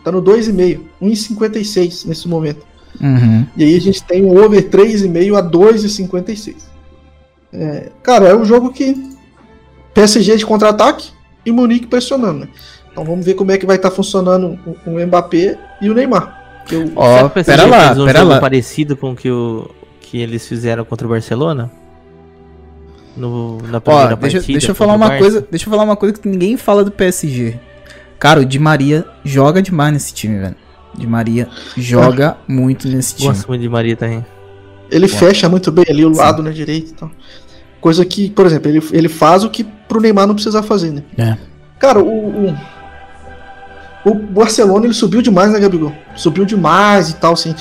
Tá 0.08 0.12
no 0.12 0.24
2,5. 0.24 0.80
1,56 1.02 2.06
nesse 2.06 2.30
momento. 2.30 2.66
Uhum. 3.02 3.46
E 3.58 3.64
aí 3.66 3.76
a 3.76 3.82
gente 3.82 4.02
tem 4.04 4.24
o 4.24 4.42
over 4.42 4.70
3,5 4.70 5.38
a 5.38 5.44
2,56. 5.44 6.56
É, 7.52 7.90
cara, 8.02 8.30
é 8.30 8.36
um 8.36 8.46
jogo 8.46 8.72
que. 8.72 8.96
PSG 9.94 10.38
de 10.38 10.46
contra-ataque 10.46 11.10
e 11.46 11.52
Munique 11.52 11.88
pressionando, 11.88 12.40
né? 12.40 12.48
Então 12.90 13.04
vamos 13.04 13.26
ver 13.26 13.34
como 13.34 13.52
é 13.52 13.58
que 13.58 13.66
vai 13.66 13.76
estar 13.76 13.90
tá 13.90 13.96
funcionando 13.96 14.58
o, 14.66 14.92
o 14.92 15.06
Mbappé 15.06 15.60
e 15.82 15.90
o 15.90 15.94
Neymar. 15.94 16.64
Ó, 16.96 17.26
oh, 17.26 17.30
pera 17.30 17.66
lá, 17.66 17.92
um 17.92 18.06
pera 18.06 18.24
lá. 18.24 18.40
parecido 18.40 18.96
com 18.96 19.12
o 19.12 19.16
que, 19.16 19.30
o 19.30 19.70
que 20.00 20.22
eles 20.22 20.48
fizeram 20.48 20.86
contra 20.86 21.06
o 21.06 21.10
Barcelona? 21.10 21.70
No, 23.18 23.58
na 23.64 23.82
primeira 23.82 24.14
Ó, 24.14 24.16
deixa, 24.16 24.38
partida. 24.38 24.54
Deixa 24.54 24.72
eu 24.72 24.76
falar 24.76 24.94
uma 24.94 25.18
coisa, 25.18 25.46
deixa 25.50 25.66
eu 25.66 25.72
falar 25.72 25.84
uma 25.84 25.98
coisa 25.98 26.18
que 26.18 26.30
ninguém 26.30 26.56
fala 26.56 26.86
do 26.86 26.92
PSG. 26.92 27.60
Cara, 28.20 28.40
o 28.42 28.46
Di 28.46 28.60
Maria 28.60 29.06
joga 29.24 29.62
demais 29.62 29.94
nesse 29.94 30.14
time, 30.14 30.40
velho. 30.40 30.56
Di 30.96 31.06
Maria 31.06 31.48
joga 31.78 32.38
muito 32.48 32.88
nesse 32.88 33.16
time. 33.16 33.30
Gosto 33.30 33.48
muito 33.48 33.62
de 33.62 33.70
Maria 33.70 33.96
também. 33.96 34.26
Ele 34.90 35.08
fecha 35.08 35.48
muito 35.48 35.72
bem 35.72 35.86
ali 35.90 36.06
o 36.06 36.10
lado 36.10 36.42
na 36.42 36.50
direita 36.50 36.92
e 36.92 36.94
tal. 36.94 37.12
Coisa 37.80 38.04
que, 38.06 38.30
por 38.30 38.46
exemplo, 38.46 38.70
ele, 38.72 38.82
ele 38.92 39.10
faz 39.10 39.44
o 39.44 39.50
que 39.50 39.64
pro 39.64 40.02
Neymar 40.02 40.26
não 40.26 40.34
precisar 40.34 40.64
fazer, 40.64 40.92
né? 40.92 41.04
É. 41.18 41.38
Cara, 41.78 42.00
o, 42.00 42.50
o, 42.50 42.58
o 44.06 44.14
Barcelona 44.16 44.86
ele 44.86 44.94
subiu 44.94 45.22
demais, 45.22 45.52
né, 45.52 45.60
Gabigol? 45.60 45.94
Subiu 46.16 46.46
demais 46.46 47.10
e 47.10 47.16
tal, 47.16 47.34
assim. 47.34 47.54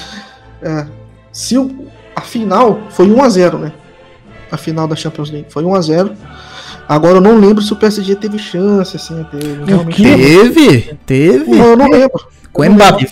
É, 0.63 0.87
se 1.31 1.59
o, 1.59 1.87
a 2.15 2.23
final 2.23 2.81
foi 2.91 3.07
1x0, 3.07 3.59
né? 3.59 3.73
A 4.51 4.57
final 4.57 4.89
da 4.89 4.97
Champions 4.97 5.31
League 5.31 5.49
foi 5.51 5.63
1x0. 5.65 6.13
Agora 6.89 7.17
eu 7.17 7.21
não 7.21 7.39
lembro 7.39 7.63
se 7.63 7.73
o 7.73 7.77
PSG 7.77 8.15
teve 8.17 8.39
chance, 8.39 8.97
assim. 8.97 9.27
Teve, 9.31 9.65
realmente 9.65 10.03
Teve, 10.03 10.99
teve. 11.05 11.51
Não, 11.51 11.67
eu 11.67 11.77
não 11.77 11.89
lembro. 11.89 12.27
Com 12.57 12.63
o 12.63 12.71
Mbappé. 12.71 13.05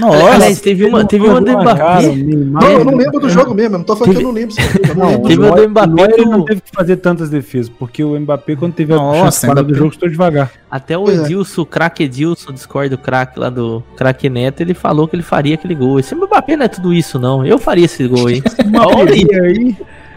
Nossa. 0.00 0.34
Aliás, 0.34 0.60
teve 0.60 0.84
uma, 0.84 1.04
teve 1.04 1.24
uma 1.24 1.40
do 1.40 1.52
Mbappé. 1.52 2.08
Não, 2.16 2.70
eu 2.72 2.84
não 2.84 2.96
lembro 2.96 3.20
do 3.20 3.30
jogo 3.30 3.54
mesmo. 3.54 3.76
Eu 3.76 3.78
não 3.78 3.84
tô 3.84 3.94
falando 3.94 4.16
que 4.16 4.20
eu 4.20 4.24
não 4.24 4.32
lembro. 4.32 4.52
se 4.52 4.78
teve, 4.78 4.94
não. 4.94 5.22
Teve 5.22 5.40
uma 5.40 5.56
do 5.56 5.68
Mbappé 5.68 6.14
ele 6.14 6.24
não 6.24 6.44
teve 6.44 6.60
que 6.60 6.70
fazer 6.74 6.96
tantas 6.96 7.30
defesas, 7.30 7.68
porque 7.68 8.02
o 8.02 8.18
Mbappé, 8.18 8.56
quando 8.56 8.72
teve 8.72 8.92
a 8.92 8.96
Nossa, 8.96 9.46
chance 9.46 9.62
do 9.62 9.74
jogo, 9.74 9.92
estou 9.92 10.08
devagar. 10.08 10.50
Até 10.68 10.98
o 10.98 11.08
é. 11.08 11.14
Edilson, 11.14 11.62
o 11.62 11.66
craque 11.66 12.02
Edilson, 12.02 12.52
Discord 12.52 12.88
do 12.88 12.98
craque 12.98 13.38
lá 13.38 13.50
do 13.50 13.84
craque 13.96 14.28
Neto, 14.28 14.62
ele 14.62 14.74
falou 14.74 15.06
que 15.06 15.14
ele 15.14 15.22
faria 15.22 15.54
aquele 15.54 15.76
gol. 15.76 16.00
Esse 16.00 16.16
Mbappé 16.16 16.56
não 16.56 16.64
é 16.64 16.68
tudo 16.68 16.92
isso, 16.92 17.20
não. 17.20 17.46
Eu 17.46 17.56
faria 17.56 17.84
esse 17.84 18.08
gol 18.08 18.26
aí. 18.26 18.42
Olha 18.96 19.12
aí. 19.12 19.76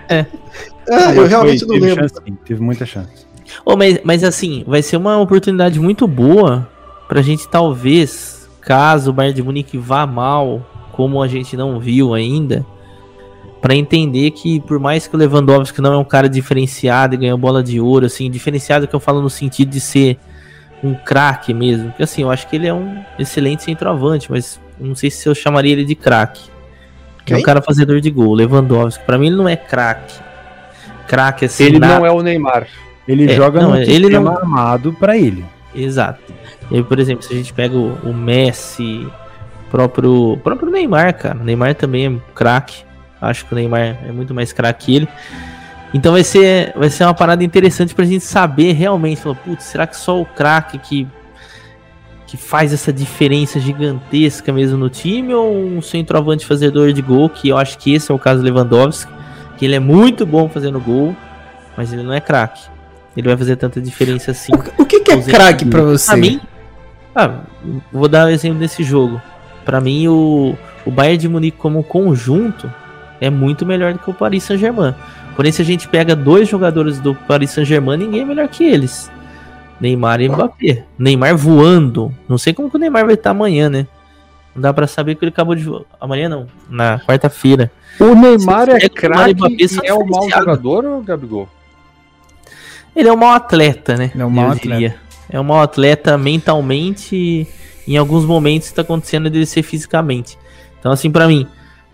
aí, 0.09 0.25
É, 0.87 1.17
eu 1.17 1.27
realmente 1.27 1.65
não 1.65 1.75
teve 1.75 1.85
lembro. 1.87 2.03
Chance, 2.03 2.21
sim, 2.25 2.37
teve 2.45 2.61
muita 2.61 2.85
chance. 2.85 3.25
Ô, 3.65 3.75
mas, 3.75 3.99
mas 4.03 4.23
assim, 4.23 4.63
vai 4.67 4.81
ser 4.81 4.97
uma 4.97 5.19
oportunidade 5.19 5.79
muito 5.79 6.07
boa 6.07 6.67
pra 7.07 7.21
gente 7.21 7.47
talvez, 7.47 8.49
caso 8.61 9.11
o 9.11 9.13
Bayern 9.13 9.35
de 9.35 9.43
Munique 9.43 9.77
vá 9.77 10.05
mal, 10.05 10.65
como 10.91 11.21
a 11.21 11.27
gente 11.27 11.55
não 11.55 11.79
viu 11.79 12.13
ainda, 12.13 12.65
pra 13.61 13.75
entender 13.75 14.31
que 14.31 14.59
por 14.61 14.79
mais 14.79 15.07
que 15.07 15.15
o 15.15 15.19
Lewandowski 15.19 15.81
não 15.81 15.93
é 15.93 15.97
um 15.97 16.03
cara 16.03 16.27
diferenciado 16.27 17.15
e 17.15 17.17
ganhou 17.17 17.37
bola 17.37 17.61
de 17.61 17.79
ouro, 17.79 18.05
assim, 18.05 18.29
diferenciado 18.29 18.87
que 18.87 18.95
eu 18.95 18.99
falo 18.99 19.21
no 19.21 19.29
sentido 19.29 19.69
de 19.69 19.79
ser 19.79 20.17
um 20.83 20.93
craque 20.93 21.53
mesmo, 21.53 21.89
porque 21.89 22.03
assim, 22.03 22.23
eu 22.23 22.31
acho 22.31 22.47
que 22.47 22.55
ele 22.55 22.67
é 22.67 22.73
um 22.73 23.01
excelente 23.17 23.63
centroavante, 23.63 24.29
mas 24.29 24.59
não 24.79 24.95
sei 24.95 25.09
se 25.09 25.27
eu 25.29 25.35
chamaria 25.35 25.71
ele 25.71 25.85
de 25.85 25.95
craque. 25.95 26.51
Que 27.25 27.33
é 27.33 27.37
um 27.37 27.41
cara 27.41 27.61
fazedor 27.61 28.01
de 28.01 28.11
gol, 28.11 28.33
Lewandowski. 28.33 29.05
Pra 29.05 29.17
mim 29.17 29.27
ele 29.27 29.37
não 29.37 29.47
é 29.47 29.55
craque. 29.55 30.19
Craque 31.07 31.45
assim, 31.45 31.63
Ele 31.65 31.79
na- 31.79 31.99
não 31.99 32.05
é 32.05 32.11
o 32.11 32.21
Neymar. 32.21 32.67
Ele 33.07 33.31
É, 33.31 33.35
joga 33.35 33.61
não, 33.61 33.71
no 33.71 33.77
ele 33.77 34.09
não- 34.09 34.27
armado 34.35 34.93
pra 34.93 35.17
ele. 35.17 35.43
Exato. 35.75 36.19
E 36.71 36.77
aí, 36.77 36.83
por 36.83 36.99
exemplo, 36.99 37.23
se 37.23 37.33
a 37.33 37.35
gente 37.35 37.51
pega 37.53 37.75
o, 37.75 37.97
o 38.03 38.13
Messi, 38.13 39.05
próprio 39.69 40.37
próprio 40.43 40.71
Neymar, 40.71 41.13
cara. 41.17 41.37
O 41.39 41.43
Neymar 41.43 41.75
também 41.75 42.05
é 42.07 42.13
craque. 42.33 42.83
Acho 43.21 43.45
que 43.45 43.53
o 43.53 43.55
Neymar 43.55 43.97
é 44.07 44.11
muito 44.11 44.33
mais 44.33 44.53
craque 44.53 44.85
que 44.85 44.95
ele. 44.95 45.07
Então 45.93 46.13
vai 46.13 46.23
ser, 46.23 46.73
vai 46.75 46.89
ser 46.89 47.03
uma 47.03 47.13
parada 47.13 47.43
interessante 47.43 47.93
pra 47.93 48.05
gente 48.05 48.23
saber 48.23 48.71
realmente. 48.73 49.21
Falar, 49.21 49.35
putz, 49.35 49.63
será 49.65 49.85
que 49.85 49.95
só 49.97 50.19
o 50.21 50.25
craque 50.25 50.77
que, 50.79 51.07
que 52.27 52.35
faz 52.37 52.73
essa 52.73 52.91
diferença 52.91 53.59
gigantesca 53.59 54.51
mesmo 54.53 54.77
no 54.77 54.89
time? 54.89 55.33
Ou 55.33 55.53
um 55.55 55.81
centroavante 55.81 56.45
fazedor 56.45 56.91
de 56.93 57.01
gol? 57.01 57.29
Que 57.29 57.49
eu 57.49 57.57
acho 57.57 57.77
que 57.77 57.93
esse 57.93 58.11
é 58.11 58.15
o 58.15 58.19
caso 58.19 58.41
do 58.41 58.45
Lewandowski. 58.45 59.11
Que 59.57 59.65
ele 59.65 59.75
é 59.75 59.79
muito 59.79 60.25
bom 60.25 60.49
fazendo 60.49 60.79
gol, 60.79 61.15
mas 61.77 61.93
ele 61.93 62.03
não 62.03 62.13
é 62.13 62.19
craque. 62.19 62.61
Ele 63.15 63.27
vai 63.27 63.37
fazer 63.37 63.55
tanta 63.55 63.79
diferença 63.79 64.31
assim. 64.31 64.51
O 64.77 64.85
que, 64.85 64.99
que 64.99 65.11
é 65.11 65.21
craque 65.21 65.65
pra 65.65 65.81
você? 65.81 66.07
Pra 66.07 66.17
mim, 66.17 66.41
ah, 67.15 67.41
vou 67.91 68.07
dar 68.07 68.25
um 68.25 68.29
exemplo 68.29 68.59
desse 68.59 68.83
jogo. 68.83 69.21
Pra 69.63 69.79
mim, 69.79 70.07
o, 70.07 70.55
o 70.85 70.91
Bayern 70.91 71.17
de 71.17 71.29
Munique 71.29 71.57
como 71.57 71.83
conjunto 71.83 72.71
é 73.21 73.29
muito 73.29 73.65
melhor 73.65 73.93
do 73.93 73.99
que 73.99 74.09
o 74.09 74.13
Paris 74.13 74.43
Saint-Germain. 74.43 74.95
Porém, 75.35 75.51
se 75.51 75.61
a 75.61 75.65
gente 75.65 75.87
pega 75.87 76.15
dois 76.15 76.49
jogadores 76.49 76.99
do 76.99 77.15
Paris 77.15 77.51
Saint-Germain, 77.51 77.97
ninguém 77.97 78.21
é 78.21 78.25
melhor 78.25 78.47
que 78.47 78.63
eles. 78.63 79.11
Neymar 79.79 80.21
e 80.21 80.29
Mbappé. 80.29 80.85
Neymar 80.97 81.35
voando. 81.35 82.13
Não 82.27 82.37
sei 82.37 82.53
como 82.53 82.69
que 82.69 82.75
o 82.75 82.79
Neymar 82.79 83.05
vai 83.05 83.15
estar 83.15 83.31
amanhã, 83.31 83.69
né? 83.69 83.87
Não 84.55 84.61
dá 84.61 84.73
pra 84.73 84.85
saber 84.85 85.15
que 85.15 85.25
ele 85.25 85.29
acabou 85.29 85.55
de. 85.55 85.67
Amanhã 85.99 86.29
não, 86.29 86.47
na 86.69 86.99
quarta-feira. 86.99 87.71
O 87.99 88.13
Neymar 88.13 88.69
é 88.69 88.87
pega 88.87 89.07
o 89.07 89.23
Neymar 89.25 89.35
craque 89.35 89.63
e 89.63 89.67
são 89.67 89.83
é 89.83 89.93
um 89.93 90.05
mau 90.05 90.29
jogador, 90.29 90.85
ou 90.85 91.01
Gabigol? 91.01 91.49
Ele 92.95 93.09
é 93.09 93.13
um 93.13 93.17
mau 93.17 93.31
atleta, 93.31 93.95
né? 93.95 94.11
Ele 94.13 94.21
é 94.21 94.25
um 94.25 94.29
mau 94.29 94.51
atleta. 94.51 94.67
diria. 94.67 94.95
É 95.29 95.39
um 95.39 95.43
mau 95.43 95.61
atleta 95.61 96.17
mentalmente 96.17 97.15
e 97.15 97.47
em 97.87 97.97
alguns 97.97 98.25
momentos 98.25 98.67
está 98.67 98.83
acontecendo 98.83 99.29
dele 99.29 99.45
ser 99.45 99.63
fisicamente. 99.63 100.37
Então, 100.79 100.91
assim, 100.91 101.09
pra 101.09 101.27
mim, 101.27 101.47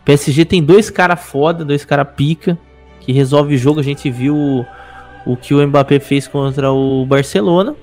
PSG 0.04 0.44
tem 0.44 0.62
dois 0.62 0.90
cara 0.90 1.16
foda, 1.16 1.64
dois 1.64 1.86
cara 1.86 2.04
pica, 2.04 2.58
que 3.00 3.14
resolve 3.14 3.56
o 3.56 3.58
jogo. 3.58 3.80
A 3.80 3.84
gente 3.84 4.10
viu 4.10 4.36
o, 4.36 4.66
o 5.26 5.38
que 5.38 5.54
o 5.54 5.66
Mbappé 5.66 6.00
fez 6.00 6.28
contra 6.28 6.72
o 6.72 7.06
Barcelona. 7.06 7.76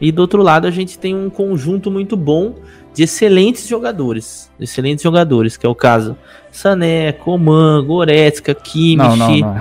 E 0.00 0.12
do 0.12 0.20
outro 0.20 0.42
lado, 0.42 0.66
a 0.66 0.70
gente 0.70 0.98
tem 0.98 1.14
um 1.14 1.30
conjunto 1.30 1.90
muito 1.90 2.16
bom 2.16 2.54
de 2.94 3.02
excelentes 3.02 3.66
jogadores. 3.66 4.50
Excelentes 4.58 5.02
jogadores, 5.02 5.56
que 5.56 5.66
é 5.66 5.68
o 5.68 5.74
caso 5.74 6.16
Sané, 6.50 7.12
Coman, 7.12 7.84
Goretzka, 7.84 8.54
Kimmich. 8.54 8.96
Não, 8.96 9.16
não, 9.16 9.36
não. 9.36 9.60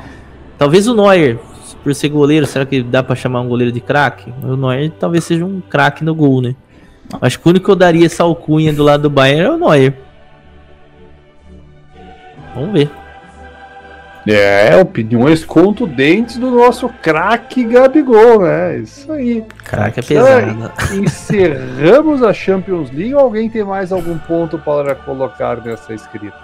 Talvez 0.57 0.87
o 0.87 0.95
Neuer, 0.95 1.39
por 1.83 1.93
ser 1.95 2.09
goleiro, 2.09 2.45
será 2.45 2.65
que 2.65 2.81
dá 2.83 3.01
pra 3.01 3.15
chamar 3.15 3.41
um 3.41 3.49
goleiro 3.49 3.71
de 3.71 3.81
craque? 3.81 4.31
O 4.43 4.55
Neuer 4.55 4.91
talvez 4.91 5.23
seja 5.23 5.43
um 5.43 5.59
craque 5.59 6.03
no 6.03 6.13
gol, 6.13 6.41
né? 6.41 6.55
Acho 7.19 7.39
que 7.39 7.47
o 7.47 7.49
único 7.49 7.65
que 7.65 7.71
eu 7.71 7.75
daria 7.75 8.05
essa 8.05 8.23
alcunha 8.23 8.71
do 8.71 8.83
lado 8.83 9.03
do 9.03 9.09
Bayern 9.09 9.41
é 9.41 9.51
o 9.51 9.57
Neuer. 9.57 9.93
Vamos 12.55 12.71
ver. 12.71 13.02
É, 14.25 14.77
opiniões 14.77 15.43
contundentes 15.43 16.37
do 16.37 16.49
nosso 16.49 16.87
craque 17.01 17.63
Gabigol, 17.65 18.41
né? 18.41 18.77
Isso 18.77 19.11
aí. 19.11 19.43
Craque 19.65 19.99
é 19.99 20.03
Então, 20.03 20.25
pesado. 20.25 20.71
Encerramos 20.95 22.23
a 22.23 22.33
Champions 22.33 22.89
League 22.89 23.13
ou 23.13 23.19
alguém 23.19 23.49
tem 23.49 23.63
mais 23.63 23.91
algum 23.91 24.17
ponto 24.17 24.57
para 24.57 24.95
colocar 24.95 25.57
nessa 25.63 25.93
escrita? 25.93 26.37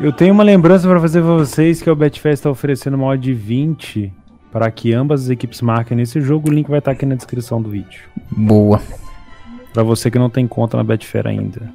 Eu 0.00 0.12
tenho 0.12 0.32
uma 0.32 0.44
lembrança 0.44 0.88
pra 0.88 1.00
fazer 1.00 1.20
pra 1.20 1.34
vocês 1.34 1.82
que 1.82 1.90
o 1.90 1.96
Betfair 1.96 2.34
está 2.34 2.50
oferecendo 2.50 2.94
uma 2.94 3.06
odd 3.06 3.22
de 3.22 3.34
20 3.34 4.12
para 4.50 4.70
que 4.70 4.92
ambas 4.92 5.24
as 5.24 5.30
equipes 5.30 5.60
marquem 5.60 5.96
nesse 5.96 6.20
jogo. 6.20 6.48
O 6.48 6.52
link 6.52 6.68
vai 6.68 6.78
estar 6.78 6.92
aqui 6.92 7.06
na 7.06 7.14
descrição 7.14 7.60
do 7.62 7.68
vídeo. 7.68 8.02
Boa. 8.30 8.80
Pra 9.72 9.82
você 9.82 10.10
que 10.10 10.18
não 10.18 10.30
tem 10.30 10.46
conta 10.46 10.76
na 10.76 10.84
Betfair 10.84 11.26
ainda. 11.26 11.70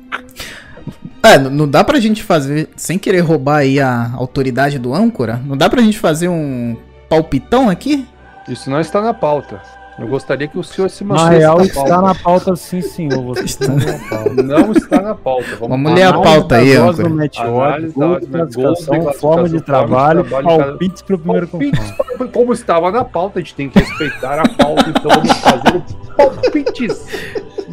É, 1.21 1.37
não 1.37 1.67
dá 1.67 1.83
pra 1.83 1.99
gente 1.99 2.21
fazer, 2.23 2.69
sem 2.75 2.97
querer 2.99 3.21
roubar 3.21 3.57
aí 3.57 3.79
a 3.79 4.11
autoridade 4.13 4.77
do 4.77 4.93
âncora, 4.93 5.39
não 5.45 5.55
dá 5.55 5.69
pra 5.69 5.81
gente 5.81 5.97
fazer 5.97 6.27
um 6.27 6.75
palpitão 7.09 7.69
aqui? 7.69 8.05
Isso 8.47 8.69
não 8.69 8.79
está 8.79 9.01
na 9.01 9.13
pauta. 9.13 9.61
Eu 9.97 10.07
gostaria 10.07 10.47
que 10.47 10.57
o 10.57 10.63
senhor 10.63 10.89
se 10.89 11.03
Na 11.03 11.13
mantesse 11.13 11.37
real, 11.37 11.57
na 11.59 11.63
está 11.65 11.81
pauta. 11.83 12.01
na 12.01 12.15
pauta 12.15 12.55
sim, 12.55 12.81
senhor. 12.81 13.21
Você 13.35 13.43
está 13.43 13.67
na 13.67 13.99
pauta. 14.09 14.43
Não 14.43 14.71
está 14.71 15.01
na 15.01 15.15
pauta. 15.15 15.55
Vamos 15.59 15.93
ler 15.93 16.03
a 16.03 16.13
pauta 16.13 16.55
aí, 16.55 16.75
âncora. 16.75 17.07
Análise 17.07 17.93
da 17.95 18.07
classificação, 18.07 18.63
classificação, 18.63 19.13
forma 19.13 19.49
de 19.49 19.61
trabalho, 19.61 20.25
palpites 20.25 21.01
para 21.03 21.15
o 21.15 21.19
primeiro. 21.19 21.47
Palpites, 21.47 21.93
como 22.33 22.53
estava 22.53 22.91
na 22.91 23.05
pauta, 23.05 23.37
a 23.39 23.41
gente 23.41 23.53
tem 23.53 23.69
que 23.69 23.79
respeitar 23.79 24.39
a 24.39 24.49
pauta, 24.49 24.89
então 24.89 25.11
vamos 25.11 25.31
fazer 25.37 25.77
o 25.77 26.15
palpites 26.15 27.05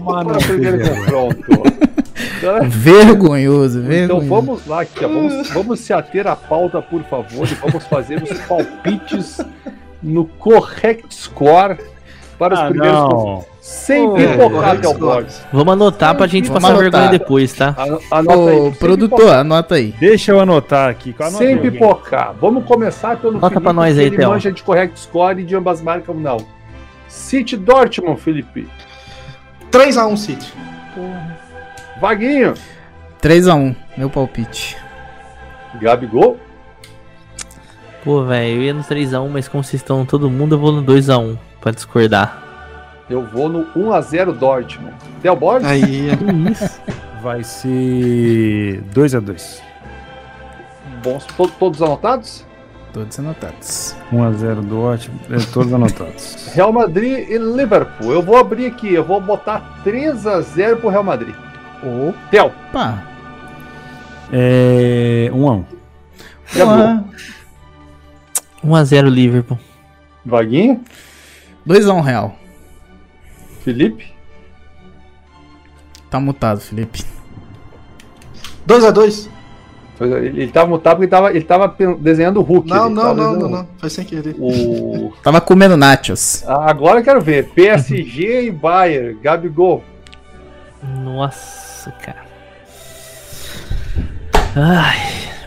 para 0.04 0.28
o 0.28 0.42
primeiro 0.46 0.78
confronto. 0.88 1.89
Então, 2.42 2.68
Vergonhoso, 2.70 3.78
Então 3.80 3.88
vergonhoso. 3.90 4.26
vamos 4.28 4.66
lá, 4.66 4.80
aqui, 4.82 5.04
ó. 5.04 5.08
Vamos, 5.08 5.50
vamos 5.50 5.80
se 5.80 5.92
ater 5.92 6.26
à 6.26 6.34
pauta, 6.34 6.80
por 6.80 7.02
favor, 7.04 7.46
e 7.46 7.54
vamos 7.54 7.84
fazer 7.86 8.22
os 8.22 8.32
palpites 8.46 9.40
no 10.02 10.24
correct 10.24 11.14
score 11.14 11.76
para 12.38 12.54
os 12.54 12.60
Ah, 12.60 12.68
primeiros 12.70 12.98
não. 12.98 13.44
Sem 13.60 14.14
pipocar, 14.14 14.50
correct 14.50 14.82
Cowboys. 14.86 15.42
Vamos 15.52 15.72
anotar 15.74 16.14
pra 16.16 16.26
gente 16.26 16.48
Vamos 16.48 16.62
passar 16.62 16.72
anotar. 16.74 16.90
vergonha 17.02 17.18
depois, 17.18 17.52
tá? 17.52 17.74
Ano- 17.76 18.00
Anota 18.10 18.50
aí. 18.50 18.56
Ô, 18.58 18.62
sem 18.62 18.72
produtor, 18.72 19.28
anota 19.34 19.74
aí. 19.74 19.94
Deixa 20.00 20.32
eu 20.32 20.40
anotar 20.40 20.88
aqui. 20.88 21.14
Anota 21.18 21.36
Sem 21.36 21.48
aí, 21.48 21.58
pipocar. 21.58 22.34
Vamos 22.40 22.64
começar 22.64 23.18
pelo 23.18 23.38
Bota 23.38 23.60
pra 23.60 23.72
nós 23.74 23.94
que 23.94 24.00
aí, 24.00 24.06
ele 24.06 24.26
manja 24.26 24.50
de 24.50 24.62
correct 24.62 24.98
score 24.98 25.42
e 25.42 25.44
de 25.44 25.54
ambas 25.54 25.82
marcas 25.82 26.16
não. 26.16 26.38
City 27.06 27.56
Dortmund, 27.58 28.18
Felipe. 28.18 28.66
3x1 29.70 30.16
City. 30.16 30.52
Vaguinho. 32.00 32.54
3x1, 33.22 33.76
meu 33.96 34.08
palpite. 34.08 34.76
Gabigol. 35.80 36.38
Pô, 38.02 38.24
velho, 38.24 38.56
eu 38.56 38.62
ia 38.62 38.74
no 38.74 38.82
3x1, 38.82 39.28
mas 39.28 39.46
como 39.48 39.62
vocês 39.62 39.82
estão 39.82 40.06
todo 40.06 40.30
mundo, 40.30 40.54
eu 40.54 40.58
vou 40.58 40.72
no 40.72 40.82
2x1 40.82 41.36
pra 41.60 41.70
discordar. 41.72 42.42
Eu 43.10 43.26
vou 43.26 43.48
no 43.48 43.66
1x0 43.74 44.32
Dortmund. 44.38 44.94
Del 45.22 45.36
Borges. 45.36 45.68
Aí, 45.68 46.08
Vai 47.22 47.44
ser 47.44 48.82
2x2. 48.94 49.60
Bons, 51.02 51.26
to- 51.26 51.48
todos 51.58 51.82
anotados? 51.82 52.46
Todos 52.94 53.18
anotados. 53.18 53.94
1x0 54.10 54.62
Dortmund, 54.62 55.20
é, 55.30 55.38
todos 55.52 55.72
anotados. 55.74 56.48
Real 56.54 56.72
Madrid 56.72 57.28
e 57.28 57.36
Liverpool. 57.36 58.10
Eu 58.12 58.22
vou 58.22 58.38
abrir 58.38 58.66
aqui, 58.66 58.94
eu 58.94 59.04
vou 59.04 59.20
botar 59.20 59.82
3x0 59.84 60.76
pro 60.76 60.88
Real 60.88 61.04
Madrid. 61.04 61.34
Pá. 62.72 63.04
É. 64.32 65.30
1x1. 65.32 65.64
Boa. 66.56 67.04
1x0 68.64 69.08
Liverpool. 69.08 69.58
Vaguinho, 70.24 70.82
2x1 71.66 72.02
Real. 72.02 72.36
Felipe. 73.62 74.12
Tá 76.10 76.20
mutado, 76.20 76.60
Felipe. 76.60 77.04
2x2. 78.66 79.28
Pois 79.96 80.12
é, 80.12 80.18
Ele, 80.18 80.42
ele 80.42 80.52
tava 80.52 80.66
mutado 80.66 80.96
porque 80.96 81.04
ele 81.04 81.10
tava, 81.10 81.30
ele 81.30 81.44
tava 81.44 81.76
desenhando 81.98 82.40
o 82.40 82.42
Hulk. 82.42 82.68
Não, 82.68 82.86
ele 82.86 82.94
não, 82.94 83.14
não, 83.14 83.32
não, 83.34 83.48
não. 83.48 83.68
Foi 83.78 83.90
sem 83.90 84.04
querer. 84.04 84.34
O... 84.38 85.12
Tava 85.22 85.42
comendo 85.42 85.76
nachos. 85.76 86.42
Ah, 86.46 86.70
Agora 86.70 87.00
eu 87.00 87.04
quero 87.04 87.20
ver. 87.20 87.50
PSG 87.50 88.46
e 88.46 88.50
Bayern. 88.50 89.18
Gabigol. 89.22 89.84
Nossa, 90.82 91.69
cara. 92.02 92.24
Ai. 94.56 94.98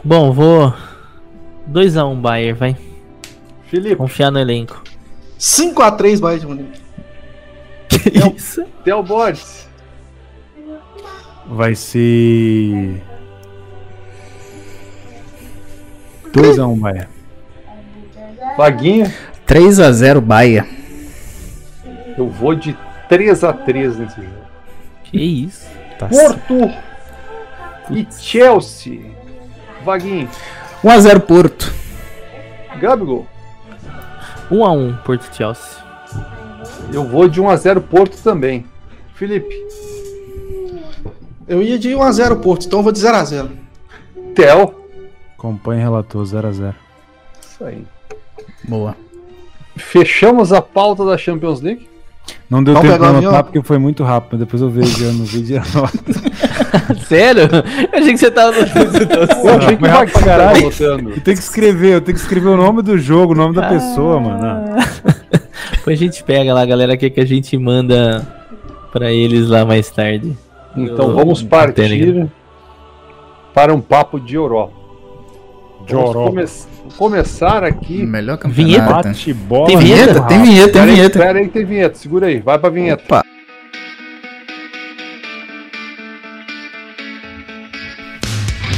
Bom, 0.03 0.31
vou. 0.31 0.73
2x1 1.69 2.21
Bayern, 2.21 2.53
vai. 2.59 2.77
Felipe. 3.67 3.95
Confiar 3.95 4.31
no 4.31 4.39
elenco. 4.39 4.83
5x3 5.39 6.19
Bayern 6.19 6.39
de 6.39 6.47
Munique. 6.47 6.81
Que 7.89 8.35
isso? 8.35 8.65
Theo 8.83 9.03
Borges. 9.03 9.67
Vai 11.45 11.75
ser. 11.75 13.01
2x1 16.31 16.79
Bahia. 16.79 17.09
Vaguinho. 18.57 19.13
3x0 19.47 20.21
Bahia. 20.21 20.65
Eu 22.17 22.29
vou 22.29 22.55
de 22.55 22.77
3x3 23.09 23.97
nesse 23.97 24.15
jogo. 24.15 24.43
Que 25.03 25.17
isso? 25.17 25.72
Tá 26.03 26.09
Porto 26.09 26.71
e 27.91 28.07
Chelsea. 28.11 29.11
Vaguinho. 29.83 30.29
1x0 30.83 31.19
Porto. 31.21 31.73
Gabigol. 32.79 33.27
1x1 34.51 35.03
Porto 35.03 35.35
Chelsea. 35.35 35.83
Eu 36.91 37.07
vou 37.07 37.27
de 37.27 37.41
1x0 37.41 37.81
Porto 37.81 38.21
também. 38.21 38.65
Felipe. 39.15 39.53
Eu 41.47 41.61
ia 41.61 41.77
de 41.77 41.89
1x0 41.89 42.41
Porto, 42.41 42.65
então 42.65 42.79
eu 42.79 42.83
vou 42.83 42.91
de 42.91 42.99
0x0. 42.99 43.49
Theo. 44.35 44.75
Acompanhe 45.37 45.81
relator 45.81 46.23
0x0. 46.23 46.73
Isso 47.41 47.63
aí. 47.63 47.85
Boa. 48.63 48.95
Fechamos 49.75 50.53
a 50.53 50.61
pauta 50.61 51.05
da 51.05 51.17
Champions 51.17 51.61
League. 51.61 51.92
Não 52.49 52.63
deu 52.63 52.73
Vamos 52.75 52.89
tempo 52.89 53.01
de 53.03 53.09
anotar 53.09 53.27
avião? 53.29 53.43
porque 53.43 53.61
foi 53.63 53.77
muito 53.77 54.03
rápido. 54.03 54.39
Depois 54.39 54.61
eu 54.61 54.69
vejo 54.69 55.11
no 55.13 55.23
vídeo 55.25 55.55
e 55.55 55.57
anoto. 55.57 55.97
Sério? 57.07 57.43
Eu 57.91 57.99
achei 57.99 58.11
que 58.13 58.17
você 58.17 58.31
tava 58.31 58.51
no. 58.51 58.57
Eu 59.49 59.57
achei 59.57 59.75
que 59.75 59.81
pra 59.81 60.05
caralho. 60.07 60.63
Eu 60.65 61.21
tenho 61.21 61.37
que 61.37 61.43
escrever, 61.43 61.93
eu 61.95 62.01
tenho 62.01 62.15
que 62.15 62.21
escrever 62.23 62.49
o 62.49 62.57
nome 62.57 62.81
do 62.81 62.97
jogo, 62.97 63.33
o 63.33 63.35
nome 63.35 63.55
da 63.55 63.67
pessoa, 63.69 64.19
mano. 64.19 64.45
Ah, 64.45 64.85
Depois 65.71 65.99
a 65.99 66.03
gente 66.03 66.23
pega 66.23 66.53
lá, 66.53 66.61
a 66.61 66.65
galera 66.65 66.95
quer 66.95 67.09
que 67.09 67.19
a 67.19 67.25
gente 67.25 67.57
manda 67.57 68.25
pra 68.91 69.11
eles 69.11 69.47
lá 69.49 69.65
mais 69.65 69.89
tarde. 69.89 70.37
Então 70.77 71.09
Eu- 71.09 71.15
vamos 71.15 71.41
partir 71.43 72.27
para 73.53 73.73
um 73.73 73.81
papo 73.81 74.19
de 74.19 74.35
Europa. 74.35 74.73
De 75.85 75.93
Vamos 75.93 76.13
come- 76.13 76.93
começar 76.97 77.63
aqui. 77.63 78.05
Melhor 78.05 78.37
Vinheta. 78.47 78.81
campeonato. 78.83 79.07
Bate 79.09 79.33
bola. 79.33 79.67
Tem 79.67 79.77
vinheta? 79.77 80.21
Tem 80.23 80.41
vinheta, 80.41 80.71
tem 80.73 80.85
vinheta. 80.85 81.19
pera 81.19 81.39
aí 81.39 81.45
que 81.47 81.53
tem 81.53 81.65
vinheta. 81.65 81.97
Segura 81.97 82.27
aí, 82.27 82.39
vai 82.39 82.57
pra 82.57 82.69
vinheta. 82.69 83.03
Opa. 83.03 83.23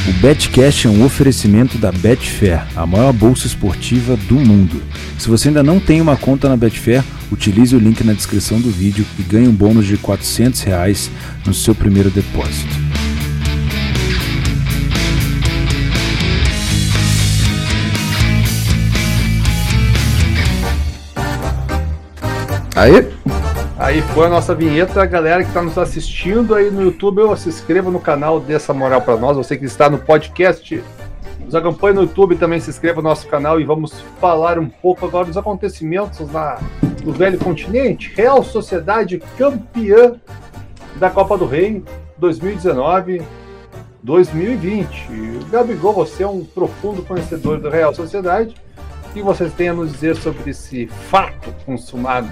O 0.07 0.13
Betcash 0.21 0.85
é 0.85 0.89
um 0.89 1.03
oferecimento 1.03 1.77
da 1.77 1.91
Betfair, 1.91 2.63
a 2.75 2.85
maior 2.85 3.11
bolsa 3.11 3.47
esportiva 3.47 4.15
do 4.15 4.35
mundo. 4.35 4.81
Se 5.17 5.27
você 5.27 5.47
ainda 5.47 5.63
não 5.63 5.79
tem 5.79 5.99
uma 5.99 6.15
conta 6.15 6.47
na 6.47 6.55
Betfair, 6.55 7.03
utilize 7.31 7.75
o 7.75 7.79
link 7.79 8.03
na 8.03 8.13
descrição 8.13 8.59
do 8.59 8.69
vídeo 8.69 9.05
e 9.17 9.23
ganhe 9.23 9.47
um 9.47 9.51
bônus 9.53 9.85
de 9.87 9.97
400 9.97 10.61
reais 10.61 11.09
no 11.45 11.53
seu 11.53 11.73
primeiro 11.73 12.11
depósito. 12.11 12.75
Aí. 22.75 23.09
Aí 23.77 24.01
foi 24.01 24.27
a 24.27 24.29
nossa 24.29 24.53
vinheta, 24.53 25.01
a 25.01 25.05
galera 25.05 25.41
que 25.43 25.49
está 25.49 25.61
nos 25.61 25.77
assistindo 25.77 26.55
aí 26.55 26.69
no 26.69 26.81
YouTube, 26.81 27.21
ó, 27.21 27.35
se 27.35 27.49
inscreva 27.49 27.89
no 27.91 27.99
canal, 27.99 28.39
dê 28.39 28.53
essa 28.53 28.73
moral 28.73 29.01
para 29.01 29.17
nós. 29.17 29.37
Você 29.37 29.57
que 29.57 29.65
está 29.65 29.89
no 29.89 29.97
podcast, 29.97 30.81
nos 31.39 31.55
acompanhe 31.55 31.95
no 31.95 32.01
YouTube, 32.01 32.35
também 32.35 32.59
se 32.59 32.69
inscreva 32.69 33.01
no 33.01 33.09
nosso 33.09 33.27
canal 33.27 33.59
e 33.59 33.63
vamos 33.63 34.01
falar 34.19 34.57
um 34.59 34.67
pouco 34.67 35.05
agora 35.05 35.25
dos 35.25 35.37
acontecimentos 35.37 36.29
na, 36.31 36.57
no 37.03 37.11
velho 37.11 37.37
continente. 37.37 38.13
Real 38.15 38.43
Sociedade 38.43 39.21
campeã 39.37 40.15
da 40.97 41.09
Copa 41.09 41.37
do 41.37 41.45
Rei 41.45 41.83
2019. 42.17 43.21
2020. 44.03 45.07
E, 45.09 45.39
Gabigol, 45.49 45.91
você 45.91 46.23
é 46.23 46.27
um 46.27 46.45
profundo 46.45 47.01
conhecedor 47.01 47.59
da 47.59 47.71
Real 47.71 47.93
Sociedade. 47.93 48.55
O 49.09 49.13
que 49.13 49.21
vocês 49.21 49.51
têm 49.53 49.69
a 49.69 49.73
nos 49.73 49.91
dizer 49.93 50.15
sobre 50.15 50.51
esse 50.51 50.85
fato 50.85 51.51
consumado? 51.65 52.29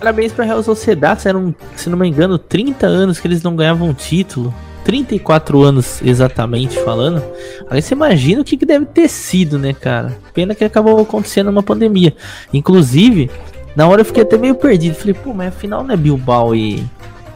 Parabéns 0.00 0.32
pra 0.32 0.46
Real 0.46 0.62
Sociedade, 0.62 1.28
eram, 1.28 1.54
se 1.76 1.90
não 1.90 1.98
me 1.98 2.08
engano, 2.08 2.38
30 2.38 2.86
anos 2.86 3.20
que 3.20 3.28
eles 3.28 3.42
não 3.42 3.54
ganhavam 3.54 3.90
um 3.90 3.92
título. 3.92 4.52
34 4.82 5.62
anos 5.62 6.00
exatamente 6.02 6.78
falando. 6.80 7.22
Aí 7.68 7.82
você 7.82 7.94
imagina 7.94 8.40
o 8.40 8.44
que, 8.44 8.56
que 8.56 8.64
deve 8.64 8.86
ter 8.86 9.08
sido, 9.08 9.58
né, 9.58 9.74
cara? 9.74 10.16
Pena 10.32 10.54
que 10.54 10.64
acabou 10.64 10.98
acontecendo 11.02 11.50
uma 11.50 11.62
pandemia. 11.62 12.16
Inclusive, 12.50 13.30
na 13.76 13.86
hora 13.86 14.00
eu 14.00 14.04
fiquei 14.06 14.22
até 14.22 14.38
meio 14.38 14.54
perdido. 14.54 14.94
Falei, 14.94 15.12
pô, 15.12 15.34
mas 15.34 15.48
afinal 15.48 15.84
não 15.84 15.92
é 15.92 15.96
Bilbao 15.98 16.54
e, 16.54 16.82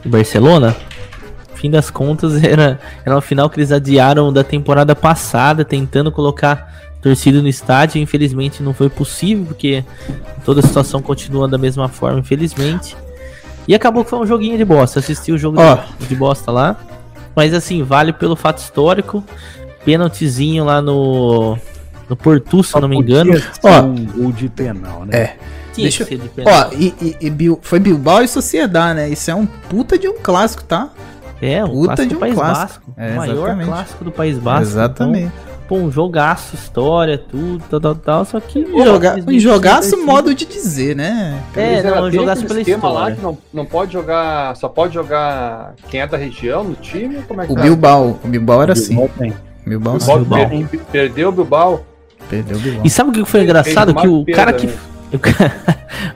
Barcelona? 0.03 0.75
Fim 1.55 1.71
das 1.71 1.91
contas, 1.91 2.43
era, 2.43 2.81
era 3.05 3.15
uma 3.15 3.21
final 3.21 3.51
que 3.51 3.61
eles 3.61 3.73
adiaram 3.73 4.33
da 4.33 4.43
temporada 4.43 4.97
passada, 4.97 5.67
tentando 5.67 6.11
colocar 6.11 6.84
torcida 7.05 7.41
no 7.41 7.47
estádio. 7.49 8.01
Infelizmente 8.01 8.63
não 8.63 8.75
foi 8.75 8.89
possível, 8.89 9.45
porque 9.45 9.85
toda 10.45 10.59
a 10.61 10.63
situação 10.63 11.01
continua 11.01 11.47
da 11.47 11.57
mesma 11.59 11.89
forma, 11.89 12.19
infelizmente. 12.19 12.97
E 13.69 13.75
acabou 13.75 14.03
que 14.05 14.11
foi 14.11 14.19
um 14.19 14.27
joguinho 14.27 14.59
de 14.59 14.65
bosta. 14.65 14.99
Assisti 14.99 15.31
o 15.31 15.39
jogo 15.39 15.61
Ó. 15.61 15.79
de, 16.01 16.07
de 16.09 16.17
bosta 16.17 16.51
lá. 16.51 16.77
Mas 17.37 17.55
assim, 17.55 17.83
vale 17.83 18.13
pelo 18.13 18.35
fato 18.37 18.59
histórico. 18.59 19.23
Pênaltizinho 19.85 20.65
lá 20.65 20.81
no. 20.83 21.57
No 22.09 22.15
Porto, 22.17 22.63
se 22.63 22.79
não 22.79 22.87
me 22.89 22.97
engano. 22.99 23.33
Ó. 23.63 23.81
um 23.83 24.05
gol 24.05 24.33
de 24.33 24.49
penal, 24.49 25.05
né? 25.07 25.17
É. 25.19 25.37
Tinha 25.73 25.85
Deixa- 25.87 26.05
que 26.05 26.17
de 26.17 26.29
Ó, 26.29 26.31
pênalti. 26.35 26.77
e, 27.01 27.05
e- 27.07 27.17
e 27.27 27.31
Bil- 27.31 27.59
foi 27.63 27.81
Bilbao 27.81 28.23
e 28.23 28.29
Sociedade, 28.29 28.97
né? 28.97 29.09
Isso 29.09 29.31
é 29.31 29.35
um 29.35 29.47
puta 29.47 29.99
de 29.99 30.07
um 30.09 30.17
clássico, 30.23 30.63
tá? 30.65 30.91
é, 31.43 31.65
o 31.65 31.69
puta 31.69 31.87
clássico 31.97 32.03
de 32.09 32.09
do 32.15 32.17
um 32.17 32.21
País 32.21 32.35
clássico. 32.35 32.91
Basco. 32.91 32.95
É, 32.97 33.13
o 33.13 33.17
maior 33.17 33.35
exatamente. 33.37 33.67
clássico 33.69 34.05
do 34.05 34.13
País 34.13 34.39
Basco. 34.39 34.63
Exatamente. 34.63 35.33
Então, 35.35 35.54
pô, 35.69 35.77
um 35.77 35.91
jogaço, 35.91 36.55
história, 36.55 37.17
tudo, 37.19 37.63
tal, 37.71 37.81
tal, 37.81 37.95
tal. 37.95 38.25
Só 38.25 38.41
que. 38.41 38.59
Um, 38.61 38.85
joga, 38.85 39.17
um 39.27 39.39
jogaço 39.39 39.97
modo 40.05 40.35
de 40.35 40.45
dizer, 40.45 40.95
né? 40.97 41.43
É, 41.57 41.77
ainda 41.77 41.95
não, 41.95 42.03
tem 42.11 42.21
jogasse 42.21 42.45
aquele 42.45 42.49
pela 42.49 42.61
esquema 42.61 42.89
lá 42.93 43.11
história. 43.11 43.17
que 43.17 43.23
não, 43.23 43.39
não 43.53 43.65
pode 43.65 43.93
jogar, 43.93 44.57
só 44.57 44.69
pode 44.69 44.95
jogar 44.95 45.75
quem 45.91 46.01
é 46.01 46.07
da 46.07 46.17
região 46.17 46.65
no 46.65 46.75
time? 46.75 47.23
Como 47.29 47.41
é 47.41 47.47
que 47.47 47.53
O 47.53 47.57
tá? 47.57 47.63
Bilbao, 47.63 48.19
o 48.23 48.29
Bilbao 48.29 48.63
era 48.63 48.73
assim. 48.73 48.97
Bilbao 48.97 49.11
tem. 49.19 49.33
Bilbao, 49.67 49.97
O 49.97 50.01
sim. 50.01 50.07
Bilbao 50.17 50.47
Bilbao. 50.47 50.69
per- 50.69 50.81
perdeu 50.93 51.29
o 51.29 51.33
Bilbao. 51.33 51.85
perdeu 52.29 52.57
o 52.57 52.61
Bilbao. 52.61 52.83
E 52.85 52.91
sabe 52.91 53.11
o 53.11 53.13
que 53.13 53.25
foi 53.25 53.43
engraçado? 53.43 53.95
Que 53.95 54.07
o 54.07 54.25
cara 54.27 54.53
que. 54.53 54.67
né? 54.67 54.75
O, 55.15 55.19
cara, 55.21 55.55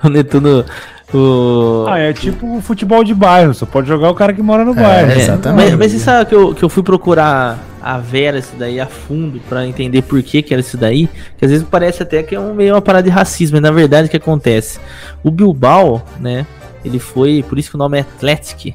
o 0.03 0.09
Netuno. 0.09 0.65
O... 1.13 1.87
Ah, 1.89 1.99
é 1.99 2.13
tipo 2.13 2.59
o 2.59 2.61
futebol 2.61 3.03
de 3.03 3.15
bairro, 3.15 3.55
só 3.55 3.65
pode 3.65 3.89
jogar 3.89 4.11
o 4.11 4.15
cara 4.15 4.33
que 4.33 4.43
mora 4.43 4.65
no 4.65 4.73
É, 4.73 4.75
bairro. 4.75 5.11
É, 5.13 5.19
exatamente. 5.19 5.71
Mas, 5.71 5.79
mas 5.79 5.93
você 5.93 5.99
sabe 5.99 6.29
que 6.29 6.35
eu, 6.35 6.55
que 6.55 6.63
eu 6.63 6.69
fui 6.69 6.83
procurar 6.83 7.59
a 7.81 7.99
Vera 7.99 8.39
isso 8.39 8.53
daí 8.59 8.79
a 8.79 8.87
fundo 8.87 9.41
pra 9.49 9.67
entender 9.67 10.03
por 10.03 10.23
que 10.23 10.43
que 10.43 10.53
era 10.53 10.61
isso 10.61 10.77
daí, 10.77 11.09
que 11.39 11.45
às 11.45 11.51
vezes 11.51 11.67
parece 11.69 12.03
até 12.03 12.23
que 12.23 12.35
é 12.35 12.41
um, 12.41 12.53
meio 12.53 12.75
uma 12.75 12.83
parada 12.83 13.05
de 13.05 13.11
racismo, 13.11 13.55
mas 13.55 13.63
na 13.63 13.71
verdade 13.71 14.09
o 14.09 14.11
que 14.11 14.17
acontece? 14.17 14.79
O 15.25 15.31
Bilbao, 15.31 16.05
né, 16.21 16.47
ele 16.85 16.99
foi, 16.99 17.45
por 17.49 17.59
isso 17.59 17.71
que 17.71 17.77
o 17.77 17.79
nome 17.79 17.97
é 17.97 18.01
Athletic, 18.03 18.75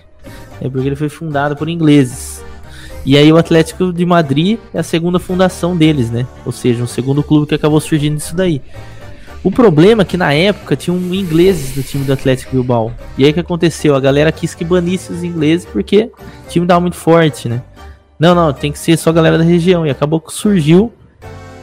é 0.60 0.70
porque 0.70 0.88
ele 0.88 0.96
foi 0.96 1.10
fundado 1.10 1.56
por 1.56 1.70
ingleses. 1.70 2.44
E 3.06 3.18
aí 3.18 3.32
o 3.34 3.38
Atlético 3.38 3.92
de 3.92 4.06
Madrid 4.06 4.58
é 4.74 4.80
a 4.80 4.84
segunda 4.84 5.20
fundação 5.20 5.76
deles, 5.76 6.10
né? 6.10 6.26
Ou 6.46 6.54
seja, 6.54 6.82
um 6.82 6.88
segundo 6.88 7.22
clube 7.22 7.48
que 7.48 7.54
acabou 7.54 7.82
surgindo 7.82 8.16
disso 8.16 8.34
daí. 8.34 8.62
O 9.44 9.52
problema 9.52 10.04
é 10.04 10.06
que 10.06 10.16
na 10.16 10.34
época 10.34 10.76
tinham 10.76 10.98
ingleses 11.14 11.76
no 11.76 11.84
time 11.84 12.06
do 12.06 12.14
Atlético 12.14 12.52
Bilbao. 12.52 12.94
E 13.18 13.26
aí 13.26 13.32
o 13.32 13.34
que 13.34 13.42
aconteceu? 13.42 13.94
A 13.94 14.00
galera 14.00 14.32
quis 14.32 14.56
que 14.56 14.64
banisse 14.64 15.12
os 15.12 15.22
ingleses 15.22 15.66
porque 15.66 16.10
o 16.46 16.50
time 16.50 16.66
tava 16.66 16.80
muito 16.80 16.96
forte, 16.96 17.50
né? 17.50 17.62
Não, 18.18 18.34
não, 18.34 18.54
tem 18.54 18.72
que 18.72 18.80
ser 18.80 18.98
só 18.98 19.10
a 19.10 19.14
galera 19.14 19.38
da 19.38 19.44
região. 19.44 19.86
E 19.86 19.90
acabou 19.90 20.22
que 20.22 20.34
surgiu 20.34 20.94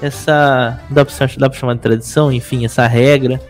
essa. 0.03 0.78
Dá 0.91 1.07
pra, 1.07 1.14
dá 1.39 1.49
pra 1.49 1.59
chamar 1.59 1.74
de 1.74 1.81
tradição, 1.81 2.31
enfim, 2.31 2.66
essa 2.66 2.87
regra. 2.87 3.41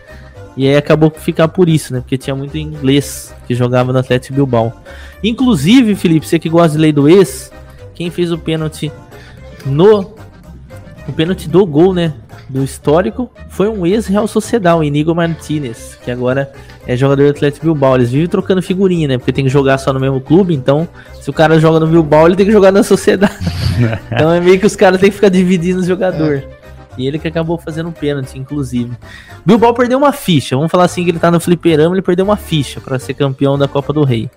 E 0.55 0.65
aí 0.65 0.77
acabou 0.77 1.11
por 1.11 1.19
ficar 1.19 1.49
por 1.49 1.67
isso, 1.67 1.93
né? 1.93 1.99
Porque 1.99 2.17
tinha 2.17 2.35
muito 2.35 2.57
inglês 2.57 3.33
que 3.45 3.53
jogava 3.53 3.91
no 3.91 3.99
Atlético 3.99 4.35
Bilbao. 4.35 4.73
Inclusive, 5.21 5.93
Felipe, 5.95 6.25
você 6.25 6.39
que 6.39 6.47
gosta 6.47 6.77
de 6.77 6.77
lei 6.77 6.93
do 6.93 7.09
ex, 7.09 7.51
quem 7.93 8.09
fez 8.09 8.31
o 8.31 8.37
pênalti 8.37 8.91
no. 9.65 10.13
O 11.07 11.13
pênalti 11.13 11.49
do 11.49 11.65
gol, 11.65 11.93
né? 11.93 12.13
Do 12.51 12.65
histórico 12.65 13.31
foi 13.49 13.69
um 13.69 13.85
ex-Real 13.85 14.27
Sociedade, 14.27 14.77
o 14.77 14.83
Inigo 14.83 15.15
Martinez, 15.15 15.97
que 16.03 16.11
agora 16.11 16.51
é 16.85 16.97
jogador 16.97 17.23
do 17.23 17.29
Atlético 17.29 17.65
Bilbao. 17.65 17.95
Eles 17.95 18.11
vivem 18.11 18.27
trocando 18.27 18.61
figurinha, 18.61 19.07
né? 19.07 19.17
Porque 19.17 19.31
tem 19.31 19.45
que 19.45 19.49
jogar 19.49 19.77
só 19.77 19.93
no 19.93 20.01
mesmo 20.01 20.19
clube, 20.19 20.53
então 20.53 20.85
se 21.21 21.29
o 21.29 21.33
cara 21.33 21.57
joga 21.61 21.79
no 21.79 21.87
Bilbao, 21.87 22.27
ele 22.27 22.35
tem 22.35 22.45
que 22.45 22.51
jogar 22.51 22.69
na 22.69 22.83
Sociedade. 22.83 23.33
então 24.11 24.33
é 24.33 24.41
meio 24.41 24.59
que 24.59 24.65
os 24.65 24.75
caras 24.75 24.99
têm 24.99 25.09
que 25.09 25.15
ficar 25.15 25.29
dividindo 25.29 25.79
os 25.79 25.85
jogadores. 25.85 26.43
É. 26.43 26.47
E 26.97 27.07
ele 27.07 27.17
que 27.17 27.27
acabou 27.29 27.57
fazendo 27.57 27.87
um 27.87 27.93
pênalti, 27.93 28.37
inclusive. 28.37 28.91
Bilbao 29.45 29.73
perdeu 29.73 29.97
uma 29.97 30.11
ficha. 30.11 30.57
Vamos 30.57 30.69
falar 30.69 30.83
assim 30.83 31.05
que 31.05 31.11
ele 31.11 31.19
tá 31.19 31.31
no 31.31 31.39
fliperama, 31.39 31.95
ele 31.95 32.01
perdeu 32.01 32.25
uma 32.25 32.35
ficha 32.35 32.81
para 32.81 32.99
ser 32.99 33.13
campeão 33.13 33.57
da 33.57 33.69
Copa 33.69 33.93
do 33.93 34.03
Rei. 34.03 34.29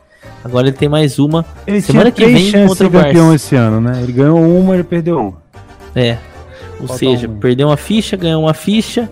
Agora 0.44 0.68
ele 0.68 0.76
tem 0.76 0.88
mais 0.88 1.18
uma. 1.18 1.44
Ele 1.66 1.82
semana 1.82 2.12
que 2.12 2.24
vem 2.24 2.64
contra 2.64 2.86
o 2.86 2.90
campeão 2.92 3.34
esse 3.34 3.56
ano, 3.56 3.80
né? 3.80 4.00
Ele 4.00 4.12
ganhou 4.12 4.38
uma, 4.40 4.74
ele 4.74 4.84
perdeu 4.84 5.18
uma. 5.18 5.42
É. 5.96 6.16
Ou 6.84 6.88
Falta 6.88 7.04
seja, 7.04 7.28
um. 7.28 7.36
perdeu 7.36 7.68
uma 7.68 7.76
ficha, 7.76 8.16
ganhou 8.16 8.42
uma 8.42 8.54
ficha 8.54 9.10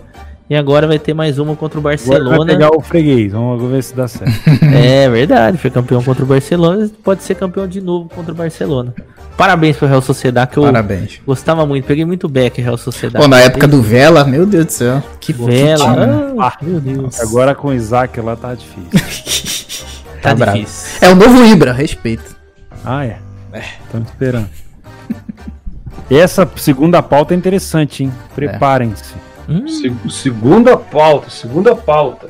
e 0.49 0.55
agora 0.55 0.87
vai 0.87 0.99
ter 0.99 1.13
mais 1.13 1.39
uma 1.39 1.55
contra 1.55 1.79
o 1.79 1.81
Barcelona. 1.81 2.25
Agora 2.25 2.37
vai 2.37 2.47
pegar 2.47 2.75
o 2.75 2.81
freguês, 2.81 3.31
vamos 3.31 3.71
ver 3.71 3.83
se 3.83 3.95
dá 3.95 4.07
certo. 4.07 4.33
é 4.63 5.09
verdade, 5.09 5.57
foi 5.57 5.71
campeão 5.71 6.03
contra 6.03 6.23
o 6.23 6.27
Barcelona, 6.27 6.89
pode 7.03 7.23
ser 7.23 7.35
campeão 7.35 7.67
de 7.67 7.81
novo 7.81 8.09
contra 8.09 8.31
o 8.31 8.35
Barcelona. 8.35 8.93
Parabéns 9.35 9.77
pro 9.77 9.87
Real 9.87 10.01
Sociedade, 10.01 10.51
que 10.51 10.57
eu 10.57 10.63
Parabéns. 10.63 11.19
gostava 11.25 11.65
muito. 11.65 11.85
Peguei 11.85 12.05
muito 12.05 12.29
back 12.29 12.61
Real 12.61 12.77
Sociedade. 12.77 13.23
Pô, 13.23 13.27
na 13.27 13.39
época 13.39 13.67
do 13.67 13.81
Vela, 13.81 14.23
meu 14.23 14.45
Deus 14.45 14.65
do 14.67 14.71
céu. 14.71 15.03
Que 15.19 15.33
Vela. 15.33 16.33
Ah, 16.39 16.57
meu 16.61 16.79
Deus. 16.79 17.19
Agora 17.19 17.55
com 17.55 17.69
o 17.69 17.73
Isaac 17.73 18.19
lá 18.21 18.35
tá 18.35 18.53
difícil. 18.53 19.89
tá, 20.21 20.35
tá 20.35 20.45
difícil. 20.45 20.99
É 21.01 21.11
o 21.11 21.15
novo 21.15 21.43
Ibra, 21.45 21.73
respeito. 21.73 22.35
Ah, 22.85 23.05
é. 23.05 23.17
Estamos 23.85 24.07
é. 24.07 24.11
esperando. 24.11 24.49
Essa 26.09 26.49
segunda 26.55 27.01
pauta 27.01 27.33
é 27.33 27.37
interessante, 27.37 28.03
hein? 28.03 28.13
Preparem-se. 28.35 29.13
Hum. 29.47 30.09
segunda 30.09 30.77
pauta, 30.77 31.29
segunda 31.29 31.75
pauta. 31.75 32.29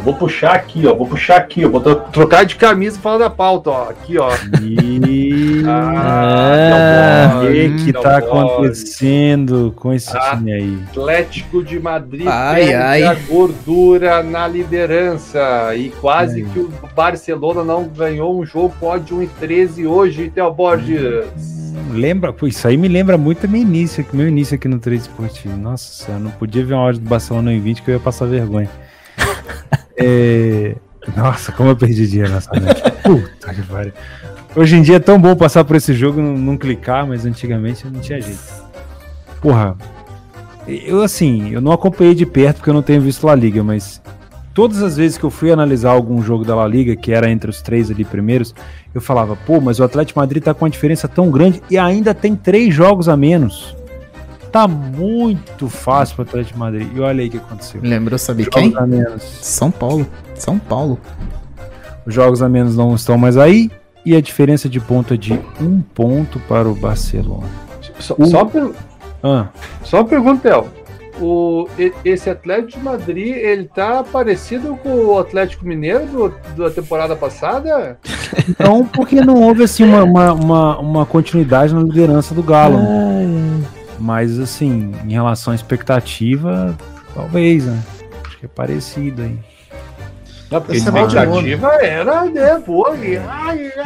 Eu 0.00 0.04
vou 0.04 0.14
puxar 0.14 0.54
aqui, 0.54 0.86
ó. 0.86 0.94
Vou 0.94 1.06
puxar 1.06 1.36
aqui, 1.36 1.62
ó. 1.62 1.68
Vou 1.68 1.80
trocar 1.80 2.44
de 2.44 2.56
camisa 2.56 2.98
e 2.98 3.00
falar 3.02 3.18
da 3.18 3.28
pauta, 3.28 3.68
ó. 3.68 3.90
Aqui, 3.90 4.16
ó. 4.16 4.30
E... 4.62 5.62
ah, 5.68 7.42
o 7.42 7.46
que, 7.46 7.84
que 7.84 7.92
tá 7.92 8.16
acontecendo 8.16 9.74
com 9.76 9.92
esse 9.92 10.10
time 10.30 10.52
aí? 10.52 10.78
Atlético 10.90 11.62
de 11.62 11.78
Madrid 11.78 12.26
ai, 12.26 12.72
ai. 12.72 13.02
a 13.02 13.14
gordura 13.14 14.22
na 14.22 14.48
liderança. 14.48 15.74
E 15.76 15.90
quase 15.90 16.44
que 16.44 16.60
o 16.60 16.72
Barcelona 16.96 17.62
não 17.62 17.84
ganhou 17.84 18.40
um 18.40 18.46
jogo, 18.46 18.74
pode 18.80 19.12
1 19.12 19.22
e 19.22 19.26
13 19.26 19.86
hoje, 19.86 20.30
Theo 20.30 20.50
Borges. 20.50 21.28
Lembra, 21.92 22.32
pô, 22.32 22.46
isso 22.46 22.66
aí 22.66 22.76
me 22.76 22.88
lembra 22.88 23.18
muito 23.18 23.46
meu 23.46 23.60
início, 23.60 24.04
meu 24.14 24.28
início 24.28 24.54
aqui 24.54 24.66
no 24.66 24.78
trade 24.78 25.02
esportivo. 25.02 25.56
Nossa 25.58 26.04
senhora, 26.04 26.24
não 26.24 26.30
podia 26.30 26.64
ver 26.64 26.72
uma 26.72 26.84
hora 26.84 26.96
do 26.96 27.06
Barcelona 27.06 27.52
em 27.52 27.60
20 27.60 27.82
que 27.82 27.90
eu 27.90 27.94
ia 27.94 28.00
passar 28.00 28.24
vergonha. 28.24 28.70
É... 30.00 30.76
Nossa, 31.16 31.52
como 31.52 31.70
eu 31.70 31.76
perdi 31.76 32.06
dinheiro 32.06 32.32
nessa 32.32 32.50
noite. 32.52 32.82
Puta 33.02 33.54
que 33.54 33.62
pariu. 33.62 33.92
Hoje 34.54 34.76
em 34.76 34.82
dia 34.82 34.96
é 34.96 35.00
tão 35.00 35.20
bom 35.20 35.34
passar 35.36 35.64
por 35.64 35.76
esse 35.76 35.94
jogo 35.94 36.20
não, 36.20 36.36
não 36.36 36.56
clicar, 36.56 37.06
mas 37.06 37.24
antigamente 37.24 37.86
não 37.86 38.00
tinha 38.00 38.20
jeito. 38.20 38.40
Porra, 39.40 39.76
eu 40.66 41.02
assim, 41.02 41.50
eu 41.52 41.60
não 41.60 41.72
acompanhei 41.72 42.14
de 42.14 42.26
perto 42.26 42.56
porque 42.56 42.70
eu 42.70 42.74
não 42.74 42.82
tenho 42.82 43.00
visto 43.00 43.26
La 43.26 43.34
Liga, 43.34 43.62
mas 43.62 44.02
todas 44.52 44.82
as 44.82 44.96
vezes 44.96 45.16
que 45.16 45.24
eu 45.24 45.30
fui 45.30 45.50
analisar 45.50 45.90
algum 45.90 46.20
jogo 46.20 46.44
da 46.44 46.54
La 46.54 46.66
Liga, 46.66 46.96
que 46.96 47.12
era 47.12 47.30
entre 47.30 47.48
os 47.48 47.62
três 47.62 47.90
ali 47.90 48.04
primeiros, 48.04 48.54
eu 48.94 49.00
falava, 49.00 49.36
pô, 49.46 49.60
mas 49.60 49.78
o 49.78 49.84
Atlético 49.84 50.18
Madrid 50.18 50.42
tá 50.42 50.52
com 50.52 50.64
uma 50.64 50.70
diferença 50.70 51.08
tão 51.08 51.30
grande 51.30 51.62
e 51.70 51.78
ainda 51.78 52.12
tem 52.12 52.34
três 52.34 52.74
jogos 52.74 53.08
a 53.08 53.16
menos. 53.16 53.76
Tá 54.50 54.66
muito 54.66 55.68
fácil 55.68 56.16
pro 56.16 56.24
Atlético 56.24 56.58
Madrid. 56.58 56.88
E 56.94 57.00
olha 57.00 57.22
aí 57.22 57.28
o 57.28 57.30
que 57.30 57.36
aconteceu. 57.36 57.80
Lembrou, 57.82 58.18
sabe 58.18 58.44
jogos 58.44 58.60
quem? 58.60 58.76
A 58.76 58.86
menos. 58.86 59.22
São 59.22 59.70
Paulo. 59.70 60.06
São 60.34 60.58
Paulo. 60.58 60.98
Os 62.06 62.14
jogos 62.14 62.42
a 62.42 62.48
menos 62.48 62.76
não 62.76 62.94
estão 62.94 63.16
mais 63.16 63.36
aí. 63.36 63.70
E 64.04 64.16
a 64.16 64.20
diferença 64.20 64.68
de 64.68 64.80
ponto 64.80 65.14
é 65.14 65.16
de 65.16 65.38
um 65.60 65.80
ponto 65.80 66.40
para 66.40 66.68
o 66.68 66.74
Barcelona. 66.74 67.48
Só, 67.98 68.14
o... 68.18 68.26
só, 68.26 68.44
per... 68.44 68.70
ah. 69.22 69.48
só 69.84 69.98
uma 69.98 70.06
pergunta, 70.06 70.48
El 70.48 70.66
o, 71.20 71.68
esse 72.04 72.30
Atlético 72.30 72.78
de 72.78 72.84
Madrid, 72.84 73.36
ele 73.36 73.64
tá 73.64 74.02
parecido 74.02 74.76
com 74.82 74.88
o 74.88 75.18
Atlético 75.18 75.66
Mineiro 75.66 76.06
do, 76.06 76.34
da 76.56 76.70
temporada 76.70 77.14
passada? 77.14 77.98
Não, 78.58 78.84
porque 78.86 79.20
não 79.20 79.42
houve 79.42 79.62
assim 79.62 79.84
uma, 79.84 80.02
uma, 80.02 80.32
uma, 80.32 80.78
uma 80.78 81.06
continuidade 81.06 81.74
na 81.74 81.82
liderança 81.82 82.34
do 82.34 82.42
Galo. 82.42 82.78
Né? 82.78 83.62
Mas 84.00 84.38
assim, 84.40 84.92
em 85.04 85.12
relação 85.12 85.52
à 85.52 85.56
expectativa, 85.56 86.76
talvez, 87.14 87.66
né? 87.66 87.78
Acho 88.26 88.38
que 88.38 88.46
é 88.46 88.48
parecido 88.48 89.22
aí. 89.22 89.38
Não, 90.50 90.60
porque 90.60 90.72
a 90.72 90.76
expectativa 90.78 91.74
era, 91.74 92.24
né, 92.24 92.60
pô, 92.66 92.84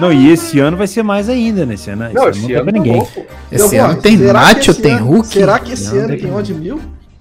Não, 0.01 0.11
e 0.11 0.31
esse 0.31 0.59
ano 0.61 0.79
vai 0.79 0.87
ser 0.87 1.03
mais 1.03 1.29
ainda, 1.29 1.67
né? 1.67 1.75
Esse 1.75 1.91
ano, 1.91 2.09
não, 2.11 2.29
esse, 2.29 2.39
esse 2.41 2.55
ano 2.55 2.65
não 2.65 2.73
tem 2.73 2.83
ninguém. 2.83 3.09
Esse 3.53 3.77
ano 3.77 4.01
tem 4.01 4.17
Nacho, 4.17 4.75
tem 4.75 4.97
Hulk. 4.97 5.27
Será 5.27 5.59
que 5.59 5.73
esse 5.73 5.99
ano 5.99 6.17
tem 6.17 6.33
odd 6.33 6.55
mil? 6.55 6.81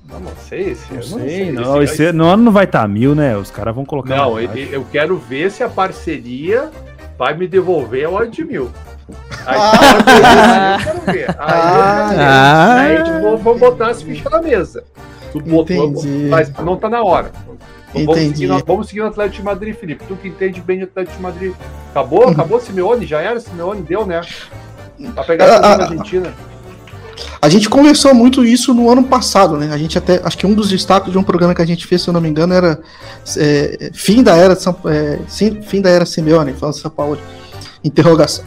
Não, 0.10 0.20
não 0.20 0.32
sei, 0.48 0.78
não, 0.89 0.96
não 0.96 1.04
sei. 1.04 1.52
Não, 1.52 1.84
esse, 1.84 2.04
esse 2.04 2.14
no 2.14 2.26
ano 2.26 2.44
não 2.44 2.52
vai 2.52 2.66
estar 2.66 2.84
tá 2.84 2.88
mil, 2.88 3.16
né? 3.16 3.36
Os 3.36 3.52
caras 3.52 3.76
vão 3.76 3.84
colocar. 3.84 4.16
Não, 4.16 4.39
eu, 4.39 4.50
eu 4.56 4.86
quero 4.89 5.18
ver 5.18 5.52
se 5.52 5.64
a 5.64 5.68
parceria 5.68 6.70
vai 7.18 7.36
me 7.36 7.48
devolver 7.48 8.08
a 8.08 8.26
de 8.26 8.46
mil. 8.46 8.72
Aí, 9.45 9.58
ah, 9.60 10.78
eu 10.78 10.84
quero 10.84 11.01
ver. 11.12 11.30
Aí, 11.30 11.36
ah, 11.39 12.76
aí, 12.80 12.97
aí 12.97 13.22
vamos, 13.22 13.41
vamos 13.41 13.60
botar 13.60 13.89
as 13.89 14.01
fichas 14.01 14.32
na 14.32 14.41
mesa. 14.41 14.84
Tu 15.32 15.39
botou, 15.39 15.93
mas 16.30 16.51
não 16.60 16.78
tá 16.78 16.89
na 16.89 17.04
hora. 17.04 17.32
Vamos 17.93 18.20
seguir, 18.20 18.47
vamos 18.66 18.88
seguir 18.88 19.01
o 19.01 19.08
Atlético 19.08 19.38
de 19.38 19.43
Madrid, 19.43 19.76
Felipe. 19.76 20.04
Tu 20.08 20.16
que 20.16 20.28
entende 20.28 20.62
bem 20.62 20.78
de 20.80 20.84
Atlético 20.86 21.18
de 21.18 21.22
Madrid. 21.22 21.54
Acabou? 21.91 22.26
Uhum. 22.26 22.32
Acabou 22.32 22.60
Simeone? 22.60 23.06
Já 23.06 23.22
era 23.22 23.39
Simeone? 23.39 23.82
Deu, 23.82 24.06
né? 24.06 24.22
Pra 25.14 25.24
pegar 25.24 25.45
a, 25.45 25.58
a, 25.58 25.76
a 25.76 25.84
Argentina. 25.84 26.34
A 27.41 27.49
gente 27.49 27.70
conversou 27.70 28.14
muito 28.14 28.43
isso 28.43 28.74
no 28.74 28.89
ano 28.89 29.04
passado, 29.04 29.58
né? 29.58 29.70
A 29.72 29.78
gente 29.78 29.97
até. 29.97 30.22
Acho 30.24 30.38
que 30.38 30.47
um 30.47 30.54
dos 30.54 30.70
destaques 30.70 31.12
de 31.12 31.18
um 31.18 31.24
programa 31.24 31.54
que 31.54 31.62
a 31.62 31.66
gente 31.66 31.86
fez, 31.86 32.01
se 32.01 32.10
eu 32.10 32.14
não 32.14 32.22
me 32.22 32.30
engano, 32.30 32.54
era 32.54 32.80
é, 33.38 33.91
fim 33.93 34.24
da 34.24 34.36
era 34.36 34.56
São, 34.56 34.76
é, 34.86 35.20
sim, 35.28 35.62
fim 35.62 35.82
da 35.82 35.89
era 35.89 36.06
Simeone, 36.06 36.54
falando 36.54 36.76
São 36.76 36.89
Paulo. 36.89 37.18
Interrogação. 37.84 38.45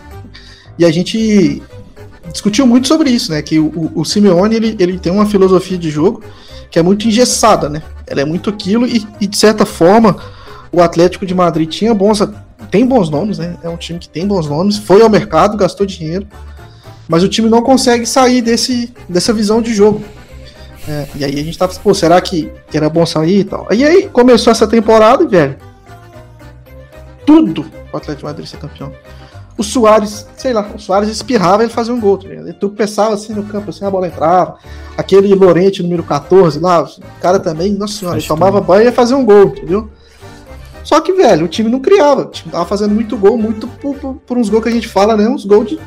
E 0.79 0.85
a 0.85 0.91
gente 0.91 1.63
discutiu 2.33 2.67
muito 2.67 2.89
sobre 2.89 3.11
isso, 3.11 3.31
né? 3.31 3.43
Que 3.43 3.59
o, 3.59 3.93
o 3.95 4.05
Simeone 4.05 4.55
ele, 4.55 4.77
ele 4.79 4.99
tem 4.99 5.13
uma 5.13 5.27
filosofia 5.27 5.79
de 5.79 5.91
jogo 5.91 6.23
que 6.71 6.79
é 6.79 6.83
muito 6.83 7.07
engessada, 7.07 7.69
né? 7.69 7.83
Ela 8.07 8.21
é 8.21 8.25
muito 8.25 8.51
aquilo 8.51 8.87
e, 8.87 9.07
e 9.21 9.27
de 9.27 9.37
certa 9.37 9.65
forma 9.65 10.17
o 10.73 10.83
Atlético 10.83 11.25
de 11.25 11.35
Madrid 11.35 11.69
tinha 11.69 11.95
bons 11.95 12.21
tem 12.71 12.87
bons 12.87 13.09
nomes, 13.09 13.39
né? 13.39 13.57
É 13.63 13.69
um 13.69 13.77
time 13.77 13.99
que 13.99 14.09
tem 14.09 14.27
bons 14.27 14.49
nomes, 14.49 14.77
foi 14.77 15.01
ao 15.03 15.09
mercado, 15.09 15.57
gastou 15.57 15.87
dinheiro, 15.87 16.27
mas 17.09 17.23
o 17.23 17.29
time 17.29 17.49
não 17.49 17.63
consegue 17.63 18.05
sair 18.05 18.43
desse, 18.43 18.93
dessa 19.09 19.33
visão 19.33 19.63
de 19.63 19.73
jogo. 19.73 20.03
É, 20.89 21.07
e 21.17 21.25
aí 21.25 21.41
a 21.41 21.43
gente 21.43 21.59
tava, 21.59 21.73
pô, 21.75 21.93
será 21.95 22.21
que, 22.21 22.51
que 22.71 22.77
era 22.77 22.89
bom 22.89 23.05
sair 23.05 23.41
e 23.41 23.45
tal? 23.45 23.67
E 23.73 23.85
aí 23.85 24.09
começou 24.09 24.51
essa 24.51 24.67
temporada, 24.67 25.27
velho. 25.27 25.57
Tudo 27.25 27.67
o 27.93 27.97
Atlético 27.97 28.19
de 28.19 28.25
Madrid 28.25 28.47
ser 28.47 28.59
campeão. 28.59 28.93
O 29.59 29.63
Soares, 29.63 30.27
sei 30.37 30.53
lá, 30.53 30.69
o 30.75 30.79
Soares 30.79 31.09
espirrava 31.09 31.63
e 31.63 31.67
ele 31.67 31.73
fazia 31.73 31.95
um 31.95 32.01
gol. 32.01 32.19
Tá 32.19 32.29
ele 32.29 32.53
tropeçava 32.53 33.15
assim 33.15 33.33
no 33.33 33.45
campo, 33.45 33.71
assim 33.71 33.85
a 33.85 33.91
bola 33.91 34.07
entrava. 34.07 34.59
Aquele 34.97 35.35
Lorente, 35.35 35.83
número 35.83 36.03
14 36.03 36.59
lá, 36.59 36.83
o 36.83 37.21
cara 37.21 37.41
também, 37.41 37.73
nossa 37.73 37.95
senhora, 37.95 38.19
ele 38.19 38.27
tomava 38.27 38.61
banho 38.61 38.83
e 38.83 38.85
ia 38.87 38.93
fazer 38.93 39.15
um 39.15 39.25
gol, 39.25 39.45
entendeu? 39.45 39.91
Só 40.85 41.01
que, 41.01 41.13
velho, 41.13 41.47
o 41.47 41.49
time 41.49 41.69
não 41.69 41.81
criava. 41.81 42.23
O 42.23 42.27
time 42.27 42.53
tava 42.53 42.67
fazendo 42.67 42.95
muito 42.95 43.17
gol, 43.17 43.37
muito 43.37 43.67
por, 43.67 43.97
por, 43.97 44.15
por 44.15 44.39
uns 44.39 44.49
gols 44.49 44.63
que 44.63 44.69
a 44.69 44.73
gente 44.73 44.89
fala, 44.89 45.17
né? 45.17 45.29
Uns 45.29 45.45
gols 45.45 45.69
de 45.69 45.81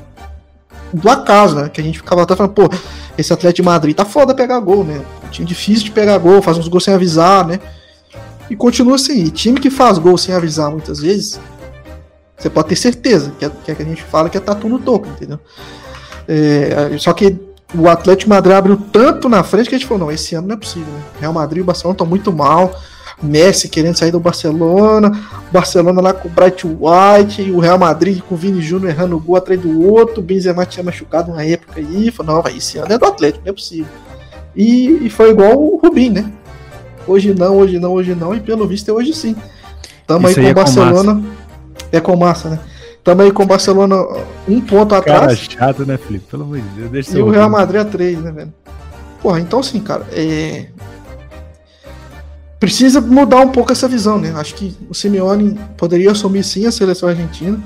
do 0.91 1.09
acaso, 1.09 1.55
né? 1.55 1.69
Que 1.69 1.81
a 1.81 1.83
gente 1.83 1.99
ficava 1.99 2.23
até 2.23 2.35
falando, 2.35 2.53
pô, 2.53 2.69
esse 3.17 3.31
Atlético 3.31 3.63
de 3.63 3.65
Madrid 3.69 3.95
tá 3.95 4.05
foda 4.05 4.33
pegar 4.33 4.59
gol, 4.59 4.83
né? 4.83 5.01
time 5.31 5.47
difícil 5.47 5.85
de 5.85 5.91
pegar 5.91 6.17
gol, 6.17 6.41
faz 6.41 6.57
uns 6.57 6.67
gols 6.67 6.83
sem 6.83 6.93
avisar, 6.93 7.45
né? 7.45 7.59
E 8.49 8.55
continua 8.55 8.95
assim. 8.95 9.25
E 9.25 9.29
time 9.29 9.59
que 9.59 9.69
faz 9.69 9.97
gol 9.97 10.17
sem 10.17 10.33
avisar 10.33 10.71
muitas 10.71 10.99
vezes, 10.99 11.39
você 12.39 12.49
pode 12.49 12.69
ter 12.69 12.75
certeza 12.75 13.31
que 13.37 13.45
é, 13.45 13.51
que, 13.65 13.71
é 13.71 13.75
que 13.75 13.81
a 13.81 13.85
gente 13.85 14.01
fala 14.01 14.29
que 14.29 14.37
é 14.37 14.39
tatu 14.39 14.69
no 14.69 14.79
toco, 14.79 15.07
entendeu? 15.07 15.39
É, 16.27 16.95
só 16.97 17.11
que 17.11 17.37
o 17.75 17.87
Atlético 17.87 18.29
Madrid 18.29 18.55
abriu 18.55 18.77
tanto 18.77 19.27
na 19.27 19.43
frente 19.43 19.69
que 19.69 19.75
a 19.75 19.77
gente 19.77 19.87
falou, 19.87 20.05
não, 20.05 20.11
esse 20.11 20.35
ano 20.35 20.47
não 20.47 20.55
é 20.55 20.57
possível, 20.57 20.91
né? 20.91 21.01
Real 21.19 21.33
Madrid 21.33 21.59
e 21.59 21.61
o 21.61 21.65
Barcelona 21.65 21.93
estão 21.93 22.07
muito 22.07 22.31
mal. 22.31 22.73
Messi 23.21 23.67
querendo 23.67 23.97
sair 23.97 24.11
do 24.11 24.19
Barcelona, 24.19 25.11
o 25.49 25.51
Barcelona 25.51 25.99
lá 25.99 26.13
com 26.13 26.29
o 26.29 26.31
Bright 26.31 26.65
White, 26.65 27.51
o 27.51 27.59
Real 27.59 27.77
Madrid 27.77 28.21
com 28.21 28.33
o 28.33 28.37
Vini 28.37 28.61
Júnior 28.61 28.89
errando 28.89 29.17
o 29.17 29.19
gol 29.19 29.35
atrás 29.35 29.59
do 29.59 29.91
outro, 29.91 30.21
o 30.21 30.23
Benzema 30.23 30.65
tinha 30.65 30.83
machucado 30.83 31.31
uma 31.31 31.43
época 31.43 31.81
aí, 31.81 32.11
falou, 32.11 32.35
não, 32.35 32.41
vai, 32.41 32.55
esse 32.55 32.77
ano 32.77 32.93
é 32.93 32.97
do 32.97 33.05
Atlético, 33.05 33.43
não 33.45 33.51
é 33.51 33.53
possível. 33.53 33.91
E, 34.55 35.05
e 35.05 35.09
foi 35.09 35.31
igual 35.31 35.61
o 35.61 35.77
Rubim, 35.77 36.09
né? 36.11 36.31
Hoje 37.05 37.33
não, 37.33 37.57
hoje 37.57 37.77
não, 37.77 37.91
hoje 37.91 38.15
não, 38.15 38.33
e 38.33 38.39
pelo 38.39 38.65
visto 38.65 38.89
é 38.89 38.93
hoje 38.93 39.13
sim. 39.13 39.35
Tamo 40.07 40.27
aí 40.27 40.31
Isso 40.31 40.41
com 40.41 40.47
aí 40.47 40.47
o 40.47 40.51
é 40.51 40.53
com 40.53 40.61
Barcelona. 40.61 41.23
É 41.91 41.99
com 41.99 42.15
massa, 42.15 42.49
né? 42.49 42.59
Tamo 43.03 43.21
aí 43.21 43.31
com 43.31 43.43
o 43.43 43.45
Barcelona 43.47 43.95
um 44.47 44.61
ponto 44.61 44.89
Cara 45.01 45.17
atrás. 45.17 45.39
chato, 45.39 45.85
né, 45.85 45.97
Felipe? 45.97 46.25
Pelo 46.29 46.43
amor 46.43 46.57
de 46.59 46.67
Deus, 46.69 46.91
deixa 46.91 47.17
E 47.17 47.21
o 47.21 47.29
Real. 47.29 47.49
Madrid 47.49 47.81
a 47.81 47.85
3, 47.85 48.19
né, 48.21 48.31
velho? 48.31 48.53
Porra, 49.21 49.39
então 49.39 49.59
assim, 49.59 49.79
cara, 49.79 50.05
é. 50.11 50.67
Precisa 52.59 52.99
mudar 52.99 53.37
um 53.39 53.49
pouco 53.49 53.71
essa 53.71 53.87
visão, 53.87 54.19
né? 54.19 54.33
Acho 54.35 54.53
que 54.53 54.75
o 54.89 54.93
Simeone 54.93 55.57
poderia 55.77 56.11
assumir 56.11 56.43
sim 56.43 56.65
a 56.65 56.71
seleção 56.71 57.07
argentina, 57.07 57.57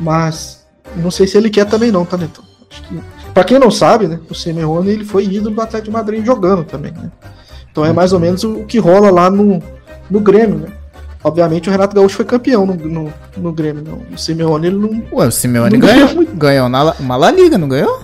mas 0.00 0.66
não 0.96 1.10
sei 1.10 1.26
se 1.26 1.36
ele 1.36 1.50
quer 1.50 1.66
também 1.66 1.92
não, 1.92 2.04
tá, 2.04 2.16
Neto? 2.16 2.42
Acho 2.70 2.82
que, 2.82 2.98
pra 3.34 3.44
quem 3.44 3.58
não 3.58 3.70
sabe, 3.70 4.08
né, 4.08 4.18
o 4.30 4.34
Simeone 4.34 4.90
ele 4.90 5.04
foi 5.04 5.24
ídolo 5.24 5.54
do 5.54 5.60
Atlético 5.60 5.90
de 5.90 5.96
Madrid 5.96 6.24
jogando 6.24 6.64
também, 6.64 6.92
né? 6.92 7.10
Então 7.70 7.84
é 7.84 7.92
mais 7.92 8.14
ou 8.14 8.18
menos 8.18 8.42
o 8.42 8.64
que 8.64 8.78
rola 8.78 9.10
lá 9.10 9.28
no, 9.28 9.62
no 10.10 10.20
Grêmio, 10.20 10.60
né? 10.60 10.68
Obviamente 11.26 11.68
o 11.68 11.72
Renato 11.72 11.92
Gaúcho 11.96 12.14
foi 12.14 12.24
campeão 12.24 12.64
no, 12.64 12.74
no, 12.74 13.12
no 13.36 13.52
Grêmio, 13.52 13.82
não. 13.84 13.98
O 14.14 14.16
Simeone 14.16 14.68
ele 14.68 14.76
não. 14.76 15.02
Ué, 15.12 15.26
o 15.26 15.30
Simeone 15.32 15.76
Não 15.76 15.80
ganhou, 15.88 16.08
ganhou 16.34 16.68
na, 16.68 16.94
uma 17.00 17.16
La 17.16 17.32
Liga, 17.32 17.58
não 17.58 17.68
ganhou? 17.68 18.00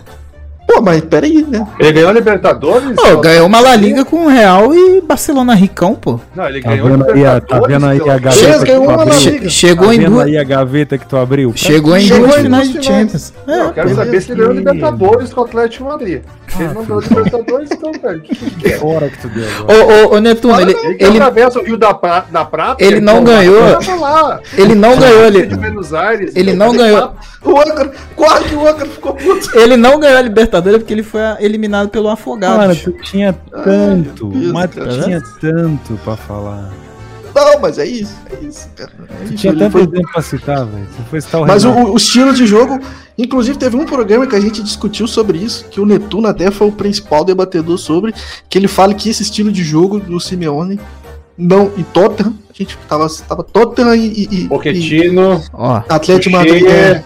Pô, 0.67 0.81
mas 0.81 1.01
peraí, 1.03 1.45
né? 1.47 1.65
Ele 1.79 1.93
ganhou 1.93 2.09
a 2.09 2.13
Libertadores? 2.13 2.97
Pô, 2.97 3.19
ganhou 3.21 3.47
uma 3.47 3.61
La 3.61 3.77
Liga 3.77 4.05
com 4.05 4.25
o 4.25 4.29
Real 4.29 4.75
e 4.75 5.01
Barcelona 5.03 5.55
Ricão, 5.55 5.95
pô. 5.95 6.19
Não, 6.35 6.49
ele 6.49 6.63
Tá 6.63 6.71
ganhou 6.71 6.89
vendo 6.89 7.11
aí, 7.13 7.27
a- 7.27 7.41
tá 7.41 7.61
vendo 7.61 7.87
aí 7.87 8.01
a 8.11 8.19
gaveta 8.19 8.65
que 8.65 8.73
tu 8.75 8.91
abriu? 8.91 9.51
Chegou 9.51 9.87
Tá 9.89 9.95
em 9.95 10.01
duas. 10.05 10.27
aí 10.27 10.39
a 10.39 10.45
gaveta 10.45 10.99
que 10.99 11.07
tu 11.07 11.17
abriu? 11.17 11.53
Chegou 11.55 11.97
em 11.97 12.09
duas 12.09 12.35
finais 12.37 12.73
de 12.73 12.83
Champions. 12.85 13.33
Não, 13.47 13.67
eu 13.67 13.73
quero 13.73 13.95
saber 13.95 14.21
se 14.21 14.33
ele 14.33 14.39
ganhou 14.41 14.53
a 14.53 14.55
Libertadores 14.57 15.33
com 15.33 15.41
o 15.43 15.45
Atlético 15.45 15.85
Madrid. 15.85 16.23
Se 16.57 16.63
ele 16.63 16.75
não 16.75 16.85
ganhou 16.85 17.01
a 17.01 17.03
Libertadores, 17.03 17.71
então, 17.71 17.93
velho, 17.93 18.19
o 18.19 18.23
que 18.23 18.51
quer? 18.57 18.79
Fora 18.79 19.09
que 19.09 19.19
tu 19.19 19.29
deu 19.29 19.45
agora. 19.59 19.85
Ô, 19.85 20.13
ô, 20.13 20.17
ô 20.17 20.21
Netuno, 20.21 20.61
ele, 20.61 20.73
Ele 20.73 20.95
que 20.97 21.05
ele, 21.05 21.17
atravessa 21.19 21.59
o 21.61 21.65
Rio 21.65 21.77
da, 21.77 21.95
pra... 21.95 22.25
da 22.31 22.45
Prata. 22.45 22.85
Ele 22.85 23.01
não 23.01 23.25
ganhou. 23.25 23.79
Tava 23.79 23.95
lá. 24.01 24.41
ele 24.57 24.75
não 24.75 24.97
ganhou 24.99 25.31
De 25.31 25.39
ele, 25.39 25.57
Buenos 25.57 25.95
Aires. 25.95 26.37
ele 26.37 26.53
não 26.53 26.73
ganhou, 26.77 27.15
O 27.43 27.59
Ancar, 27.59 27.91
quase 28.15 28.45
que 28.45 28.55
o 28.55 28.69
Ancar 28.69 28.87
ficou 28.87 29.15
puto. 29.15 29.59
ele 29.59 29.77
não 29.77 29.99
ganhou 29.99 30.19
a 30.19 30.23
Libertadores 30.23 30.79
porque 30.79 30.93
ele 30.93 31.03
foi 31.03 31.21
eliminado 31.41 31.89
pelo 31.89 32.05
Mano, 32.05 32.15
Afogados. 32.15 32.83
tu 32.83 32.93
tinha 33.03 33.33
tanto, 33.65 34.27
meu 34.29 34.41
Deus, 34.41 34.53
mas 34.53 34.71
tu 34.71 35.03
tinha 35.05 35.23
tanto 35.41 35.99
pra 36.05 36.17
falar. 36.17 36.71
Não, 37.35 37.61
mas 37.61 37.79
é 37.79 37.87
isso, 37.87 38.15
é 38.31 38.45
isso, 38.45 38.69
cara. 38.77 38.91
É 39.21 39.25
isso, 39.25 39.35
tinha 39.37 39.55
tanto 39.57 39.73
foi- 39.73 39.87
tempo 39.87 40.11
pra 40.13 40.23
citar, 40.23 40.67
velho. 40.67 40.87
Mas 41.47 41.65
o, 41.65 41.71
o 41.71 41.97
estilo 41.97 42.35
de 42.35 42.47
jogo, 42.47 42.79
inclusive 43.17 43.57
teve 43.59 43.77
um 43.77 43.85
programa 43.87 44.27
que 44.27 44.37
a 44.37 44.41
gente 44.41 44.63
discutiu 44.63 45.07
sobre 45.07 45.39
isso, 45.39 45.65
que 45.71 45.81
o 45.81 45.87
Netuno 45.87 46.29
até 46.29 46.51
foi 46.51 46.69
o 46.69 46.73
principal 46.73 47.25
debatedor 47.25 47.79
sobre, 47.79 48.15
que 48.49 48.59
ele 48.59 48.69
fala 48.69 48.93
que 48.95 49.09
esse 49.09 49.23
estilo 49.23 49.51
de 49.51 49.63
jogo 49.65 49.99
do 49.99 50.21
Simeone 50.21 50.79
não 51.37 51.71
e 51.77 51.83
Tottenham, 51.83 52.35
a 52.51 52.53
gente 52.53 52.77
tava 52.87 53.07
tava 53.27 53.43
Tottenham 53.43 53.95
e, 53.95 54.29
e, 54.31 54.49
Pochettino. 54.49 55.43
Atlético 55.89 56.37
Madrid. 56.37 56.67
é. 56.67 57.03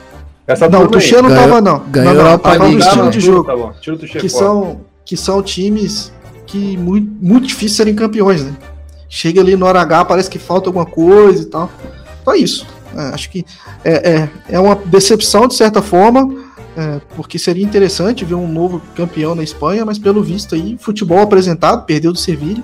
Essa 0.49 0.69
Não, 0.69 0.85
o. 0.85 0.89
Tuchel 0.89 1.23
não 1.23 1.29
Ganhou- 1.31 1.49
tava 1.49 1.61
não. 1.61 1.79
ganhou 1.91 2.15
não, 2.15 2.25
não, 2.25 2.39
tava 2.39 2.69
no 2.69 2.79
estilo 2.79 3.11
de 3.11 3.21
jogo. 3.21 3.45
Tá 3.45 3.73
tira 3.81 3.97
o 3.97 3.99
que 3.99 4.09
fora. 4.09 4.29
são, 4.29 4.81
que 5.05 5.17
são 5.17 5.43
times 5.43 6.13
que 6.47 6.77
muito, 6.77 7.11
muito 7.21 7.47
difícil 7.49 7.77
serem 7.77 7.95
campeões, 7.97 8.45
né? 8.45 8.53
Chega 9.17 9.41
ali 9.41 9.57
no 9.57 9.65
hora 9.65 9.81
H, 9.81 10.05
parece 10.05 10.29
que 10.29 10.39
falta 10.39 10.69
alguma 10.69 10.85
coisa 10.85 11.43
e 11.43 11.47
tal. 11.47 11.71
Então 12.21 12.35
é 12.35 12.37
isso. 12.37 12.67
É, 12.95 13.01
acho 13.15 13.31
que 13.31 13.47
é, 13.83 14.11
é, 14.11 14.29
é 14.51 14.61
uma 14.61 14.75
decepção 14.77 15.49
de 15.49 15.55
certa 15.55 15.81
forma, 15.81 16.35
é, 16.77 17.01
porque 17.17 17.39
seria 17.39 17.65
interessante 17.65 18.27
ver 18.27 18.35
um 18.35 18.47
novo 18.47 18.83
campeão 18.95 19.35
na 19.35 19.43
Espanha, 19.43 19.87
mas 19.87 19.99
pelo 19.99 20.23
visto 20.23 20.55
aí, 20.55 20.77
futebol 20.79 21.19
apresentado, 21.19 21.87
perdeu 21.87 22.13
do 22.13 22.19
Sevilha. 22.19 22.63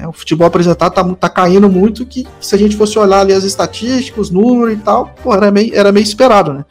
É, 0.00 0.08
o 0.08 0.12
futebol 0.12 0.46
apresentado 0.46 0.94
tá, 0.94 1.04
tá 1.04 1.28
caindo 1.28 1.68
muito, 1.68 2.06
que 2.06 2.26
se 2.40 2.54
a 2.54 2.58
gente 2.58 2.74
fosse 2.74 2.98
olhar 2.98 3.20
ali 3.20 3.34
as 3.34 3.44
estatísticas, 3.44 4.28
os 4.28 4.30
números 4.30 4.78
e 4.78 4.80
tal, 4.80 5.14
pô, 5.22 5.34
era 5.34 5.50
meio, 5.50 5.74
era 5.74 5.92
meio 5.92 6.04
esperado, 6.04 6.54
né? 6.54 6.64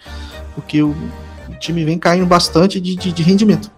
Porque 0.56 0.82
o, 0.82 0.96
o 1.48 1.54
time 1.60 1.86
vem 1.86 2.00
caindo 2.00 2.26
bastante 2.26 2.82
de, 2.82 2.96
de, 2.96 3.12
de 3.12 3.22
rendimento. 3.22 3.70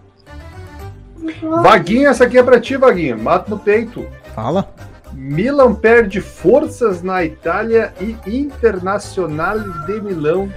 Vaguinha, 1.42 2.08
essa 2.08 2.24
aqui 2.24 2.38
é 2.38 2.42
pra 2.42 2.58
ti, 2.58 2.78
Vaguinha. 2.78 3.14
Mata 3.14 3.50
no 3.50 3.58
peito. 3.58 4.06
Fala. 4.34 4.72
Milan 5.12 5.74
perde 5.74 6.20
forças 6.20 7.02
na 7.02 7.24
Itália 7.24 7.92
e 8.00 8.16
Internacional 8.26 9.58
de 9.58 10.00
Milão 10.00 10.48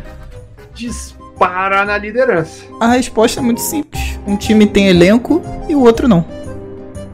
dispara 0.73 1.85
na 1.85 1.97
liderança. 1.97 2.63
A 2.79 2.87
resposta 2.87 3.39
é 3.39 3.43
muito 3.43 3.61
simples. 3.61 4.19
Um 4.25 4.37
time 4.37 4.65
tem 4.65 4.87
elenco 4.87 5.41
e 5.67 5.75
o 5.75 5.81
outro 5.81 6.07
não. 6.07 6.25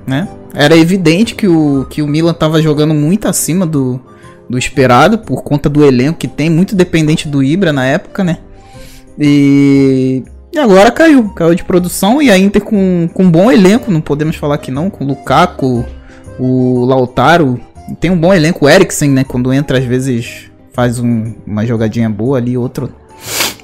Né? 0.05 0.27
Era 0.53 0.75
evidente 0.75 1.35
que 1.35 1.47
o, 1.47 1.85
que 1.89 2.01
o 2.01 2.07
Milan 2.07 2.33
tava 2.33 2.61
jogando 2.61 2.93
muito 2.93 3.27
acima 3.27 3.65
do, 3.65 3.99
do 4.49 4.57
esperado, 4.57 5.19
por 5.19 5.43
conta 5.43 5.69
do 5.69 5.85
elenco 5.85 6.19
que 6.19 6.27
tem, 6.27 6.49
muito 6.49 6.75
dependente 6.75 7.27
do 7.27 7.43
Ibra 7.43 7.71
na 7.71 7.85
época, 7.85 8.23
né? 8.23 8.39
E, 9.17 10.23
e 10.51 10.57
agora 10.57 10.89
caiu, 10.91 11.29
caiu 11.29 11.53
de 11.53 11.63
produção 11.63 12.21
e 12.21 12.31
a 12.31 12.37
Inter 12.37 12.63
com, 12.63 13.09
com 13.13 13.23
um 13.23 13.31
bom 13.31 13.51
elenco, 13.51 13.91
não 13.91 14.01
podemos 14.01 14.35
falar 14.35 14.57
que 14.57 14.71
não, 14.71 14.89
com 14.89 15.03
o 15.03 15.07
Lukaku, 15.07 15.85
o 16.39 16.85
Lautaro, 16.85 17.59
tem 17.99 18.09
um 18.09 18.17
bom 18.17 18.33
elenco, 18.33 18.65
o 18.65 18.69
Eriksen, 18.69 19.11
né? 19.11 19.23
Quando 19.23 19.51
entra 19.53 19.77
às 19.77 19.83
vezes 19.85 20.49
faz 20.73 20.99
um- 20.99 21.33
uma 21.45 21.65
jogadinha 21.65 22.09
boa 22.09 22.37
ali, 22.37 22.57
outro 22.57 22.89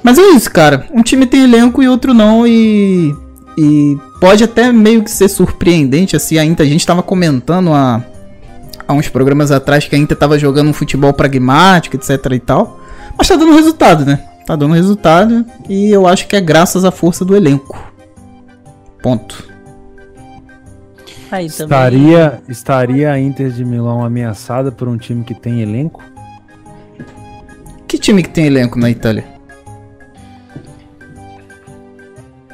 mas 0.06 0.18
é 0.18 0.22
isso, 0.30 0.48
cara. 0.52 0.86
Um 0.92 1.02
time 1.02 1.26
tem 1.26 1.42
elenco 1.42 1.82
e 1.82 1.88
outro 1.88 2.14
não. 2.14 2.46
E, 2.46 3.12
e 3.58 3.98
pode 4.20 4.44
até 4.44 4.70
meio 4.72 5.02
que 5.02 5.10
ser 5.10 5.28
surpreendente. 5.28 6.14
Assim, 6.14 6.38
a 6.38 6.42
a 6.42 6.64
gente 6.64 6.86
tava 6.86 7.02
comentando 7.02 7.72
há, 7.72 8.04
há 8.86 8.92
uns 8.92 9.08
programas 9.08 9.50
atrás 9.50 9.88
que 9.88 9.96
a 9.96 9.98
Inter 9.98 10.16
tava 10.16 10.38
jogando 10.38 10.68
um 10.70 10.72
futebol 10.72 11.12
pragmático, 11.12 11.96
etc 11.96 12.24
e 12.32 12.38
tal. 12.38 12.78
Mas 13.18 13.26
tá 13.26 13.34
dando 13.34 13.52
resultado, 13.56 14.04
né? 14.04 14.20
Tá 14.46 14.54
dando 14.54 14.74
resultado. 14.74 15.44
E 15.68 15.90
eu 15.90 16.06
acho 16.06 16.28
que 16.28 16.36
é 16.36 16.40
graças 16.40 16.84
à 16.84 16.92
força 16.92 17.24
do 17.24 17.34
elenco. 17.34 17.76
Ponto. 19.02 19.44
Aí 21.30 21.48
também. 21.50 21.64
Estaria, 21.64 22.40
estaria 22.48 23.12
a 23.12 23.18
Inter 23.18 23.50
de 23.50 23.64
Milão 23.64 24.04
ameaçada 24.04 24.70
por 24.70 24.88
um 24.88 24.96
time 24.96 25.24
que 25.24 25.34
tem 25.34 25.60
elenco? 25.60 26.02
Que 27.88 27.98
time 27.98 28.22
que 28.22 28.28
tem 28.28 28.46
elenco 28.46 28.78
na 28.78 28.90
Itália? 28.90 29.24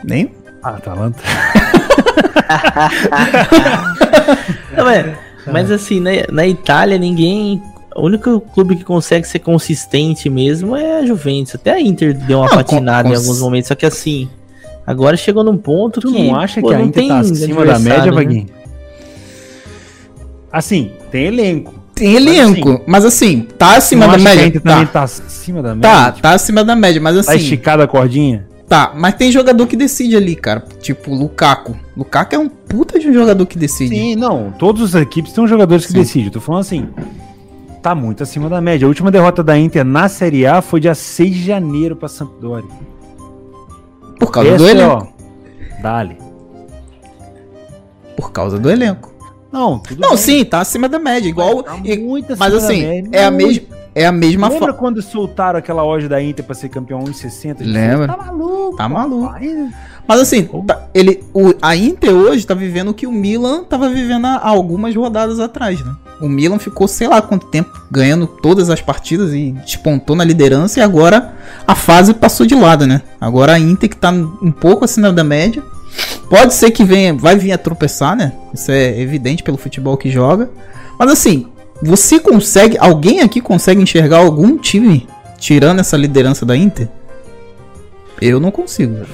Nem? 0.05 0.31
Ah, 0.62 0.70
Atalanta. 0.70 1.20
Não, 4.77 4.89
é, 4.89 5.19
mas 5.51 5.70
assim, 5.70 6.01
na, 6.01 6.11
na 6.31 6.47
Itália 6.47 6.99
ninguém. 6.99 7.62
O 7.94 8.07
único 8.07 8.40
clube 8.40 8.77
que 8.77 8.85
consegue 8.85 9.28
ser 9.28 9.40
consistente 9.40 10.31
mesmo 10.31 10.74
é 10.74 11.01
a 11.01 11.07
Juventus. 11.07 11.57
Até 11.57 11.73
a 11.73 11.81
Inter 11.81 12.15
deu 12.15 12.39
uma 12.39 12.49
Não, 12.49 12.57
patinada 12.57 13.11
em 13.11 13.15
alguns 13.15 13.39
momentos, 13.40 13.69
só 13.69 13.74
que 13.74 13.85
assim. 13.85 14.31
Agora 14.86 15.16
chegou 15.16 15.44
num 15.44 15.59
ponto 15.59 16.01
Tu 16.01 16.11
que. 16.11 16.28
não 16.28 16.35
acha 16.35 16.61
pô, 16.61 16.69
que 16.69 16.74
a 16.74 16.81
Inter 16.81 17.07
tá 17.07 17.19
acima 17.20 17.65
da 17.66 17.78
média, 17.78 18.07
né? 18.07 18.12
Vaguinho? 18.12 18.47
Assim, 20.53 20.93
tem 21.11 21.27
elenco. 21.27 21.74
Tem 21.95 22.15
elenco. 22.15 22.83
Mas 22.87 23.05
assim, 23.05 23.47
tá 23.57 23.77
acima 23.77 24.07
da 24.09 24.19
média. 24.19 24.61
Tá, 24.61 24.85
tá 24.87 25.03
acima 25.05 25.62
da 25.62 25.74
média? 25.74 25.91
tá, 25.91 26.11
Tipo, 26.11 26.23
tá 26.23 26.31
acima 26.33 26.65
da 26.65 26.77
média. 26.77 27.01
Mas 27.01 27.15
tá 27.27 27.33
assim. 27.33 27.41
esticada 27.43 27.85
a 27.85 27.89
cordinha? 27.89 28.47
Tá, 28.69 28.93
mas 28.97 29.15
tem 29.15 29.31
jogador 29.31 29.66
que 29.66 29.77
decide 29.77 30.16
ali, 30.16 30.35
cara. 30.35 30.65
Tipo, 30.81 31.15
Lukaku. 31.15 31.77
Lukaku 31.97 32.35
é 32.35 32.39
um 32.39 32.49
puta 32.49 32.99
de 32.99 33.09
um 33.09 33.12
jogador 33.12 33.45
que 33.45 33.59
decide. 33.59 33.95
Sim, 33.95 34.16
não. 34.16 34.51
Todas 34.59 34.95
as 34.95 35.03
equipes 35.03 35.33
têm 35.33 35.47
jogadores 35.47 35.85
que 35.85 35.93
Sim. 35.93 35.99
decidem. 35.99 36.31
Tô 36.31 36.41
falando 36.41 36.62
assim. 36.62 36.89
Tá 37.83 37.95
muito 37.95 38.23
acima 38.23 38.49
da 38.49 38.61
média. 38.61 38.87
A 38.87 38.89
última 38.89 39.11
derrota 39.11 39.43
da 39.43 39.59
Inter 39.59 39.85
na 39.85 40.09
Série 40.09 40.47
A 40.47 40.62
foi 40.62 40.81
dia 40.81 40.95
6 40.95 41.35
de 41.35 41.45
janeiro 41.45 41.97
pra 41.97 42.09
Sampdoria. 42.09 42.70
Por 44.19 44.31
causa 44.31 44.49
Essa 44.51 44.59
do 44.59 44.69
é, 44.69 44.70
elenco. 44.70 45.09
ó, 45.79 45.83
Dali. 45.83 46.16
Por 48.16 48.31
causa 48.33 48.59
do 48.59 48.70
elenco. 48.70 49.12
Não, 49.53 49.79
tudo 49.79 50.01
Não, 50.01 50.11
bem. 50.11 50.19
sim, 50.19 50.45
tá 50.45 50.61
acima 50.61 50.89
da 50.89 50.99
média. 50.99 51.29
Igual. 51.29 51.62
Tá 51.62 51.77
e- 51.85 51.99
muito 51.99 52.35
mas 52.39 52.55
acima 52.55 52.61
da 52.61 52.66
assim, 52.66 52.83
média, 52.87 53.09
é 53.12 53.24
a, 53.27 53.31
muito. 53.31 53.47
mes 53.47 53.62
é 53.95 54.07
a 54.07 54.12
mesma 54.12 54.49
Lembra 54.49 54.59
forma. 54.69 54.74
quando 54.79 55.03
soltaram 55.03 55.59
aquela 55.59 55.85
hoje 55.85 56.09
da 56.09 56.23
Inter 56.23 56.43
pra 56.45 56.55
ser 56.55 56.70
campeão 56.70 57.01
1,60? 57.05 57.57
Lembra. 57.61 58.09
Tá 58.09 58.16
maluco. 58.16 58.77
Tá 58.77 58.89
maluco. 58.89 59.31
Aí, 59.35 59.69
Mas 60.09 60.20
assim, 60.20 60.49
tá- 60.66 60.89
ele, 60.95 61.23
o, 61.35 61.53
a 61.61 61.77
Inter 61.77 62.11
hoje 62.15 62.47
tá 62.47 62.55
vivendo 62.55 62.89
o 62.89 62.95
que 62.95 63.07
o 63.07 63.12
Milan 63.12 63.65
tava 63.65 63.91
vivendo 63.91 64.24
há 64.24 64.49
algumas 64.49 64.97
rodadas 64.97 65.39
atrás, 65.39 65.85
né? 65.85 65.93
O 66.23 66.29
Milan 66.29 66.59
ficou 66.59 66.89
sei 66.89 67.07
lá 67.09 67.20
quanto 67.20 67.47
tempo 67.49 67.70
ganhando 67.91 68.27
todas 68.27 68.70
as 68.70 68.81
partidas 68.81 69.35
e 69.35 69.53
despontou 69.53 70.16
na 70.16 70.24
liderança 70.24 70.79
e 70.81 70.83
agora 70.83 71.35
a 71.66 71.74
fase 71.74 72.15
passou 72.15 72.47
de 72.47 72.55
lado, 72.55 72.87
né? 72.87 73.03
Agora 73.20 73.53
a 73.53 73.59
Inter 73.59 73.91
que 73.91 73.97
tá 73.97 74.11
um 74.11 74.51
pouco 74.53 74.85
acima 74.87 75.12
da 75.12 75.23
média. 75.24 75.62
Pode 76.33 76.55
ser 76.55 76.71
que 76.71 76.83
venha, 76.83 77.13
vai 77.13 77.37
vir 77.37 77.53
a 77.53 77.59
tropeçar, 77.59 78.17
né? 78.17 78.33
Isso 78.55 78.73
é 78.73 78.99
evidente 78.99 79.43
pelo 79.43 79.59
futebol 79.59 79.99
que 79.99 80.11
joga. 80.11 80.49
Mas 80.99 81.11
assim, 81.11 81.47
você 81.83 82.19
consegue, 82.19 82.79
alguém 82.79 83.21
aqui 83.21 83.39
consegue 83.39 83.83
enxergar 83.83 84.17
algum 84.17 84.57
time 84.57 85.07
tirando 85.37 85.81
essa 85.81 85.95
liderança 85.95 86.47
da 86.47 86.57
Inter? 86.57 86.89
Eu 88.19 88.41
não 88.41 88.51
consigo. 88.51 89.05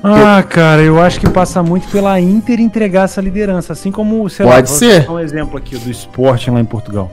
Ah, 0.00 0.40
cara, 0.48 0.82
eu 0.82 1.02
acho 1.02 1.18
que 1.18 1.28
passa 1.28 1.64
muito 1.64 1.88
pela 1.88 2.20
Inter 2.20 2.60
entregar 2.60 3.06
essa 3.06 3.20
liderança, 3.20 3.72
assim 3.72 3.90
como, 3.90 4.30
sei 4.30 4.46
Pode 4.46 4.68
vou 4.68 4.78
ser. 4.78 5.04
dar 5.04 5.12
um 5.14 5.18
exemplo 5.18 5.58
aqui 5.58 5.76
do 5.76 5.90
Sporting 5.90 6.50
lá 6.50 6.60
em 6.60 6.64
Portugal. 6.64 7.10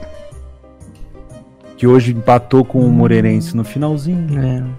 Que 1.76 1.88
hoje 1.88 2.12
empatou 2.12 2.64
com 2.64 2.86
o 2.86 2.88
Moreirense 2.88 3.56
no 3.56 3.64
finalzinho. 3.64 4.70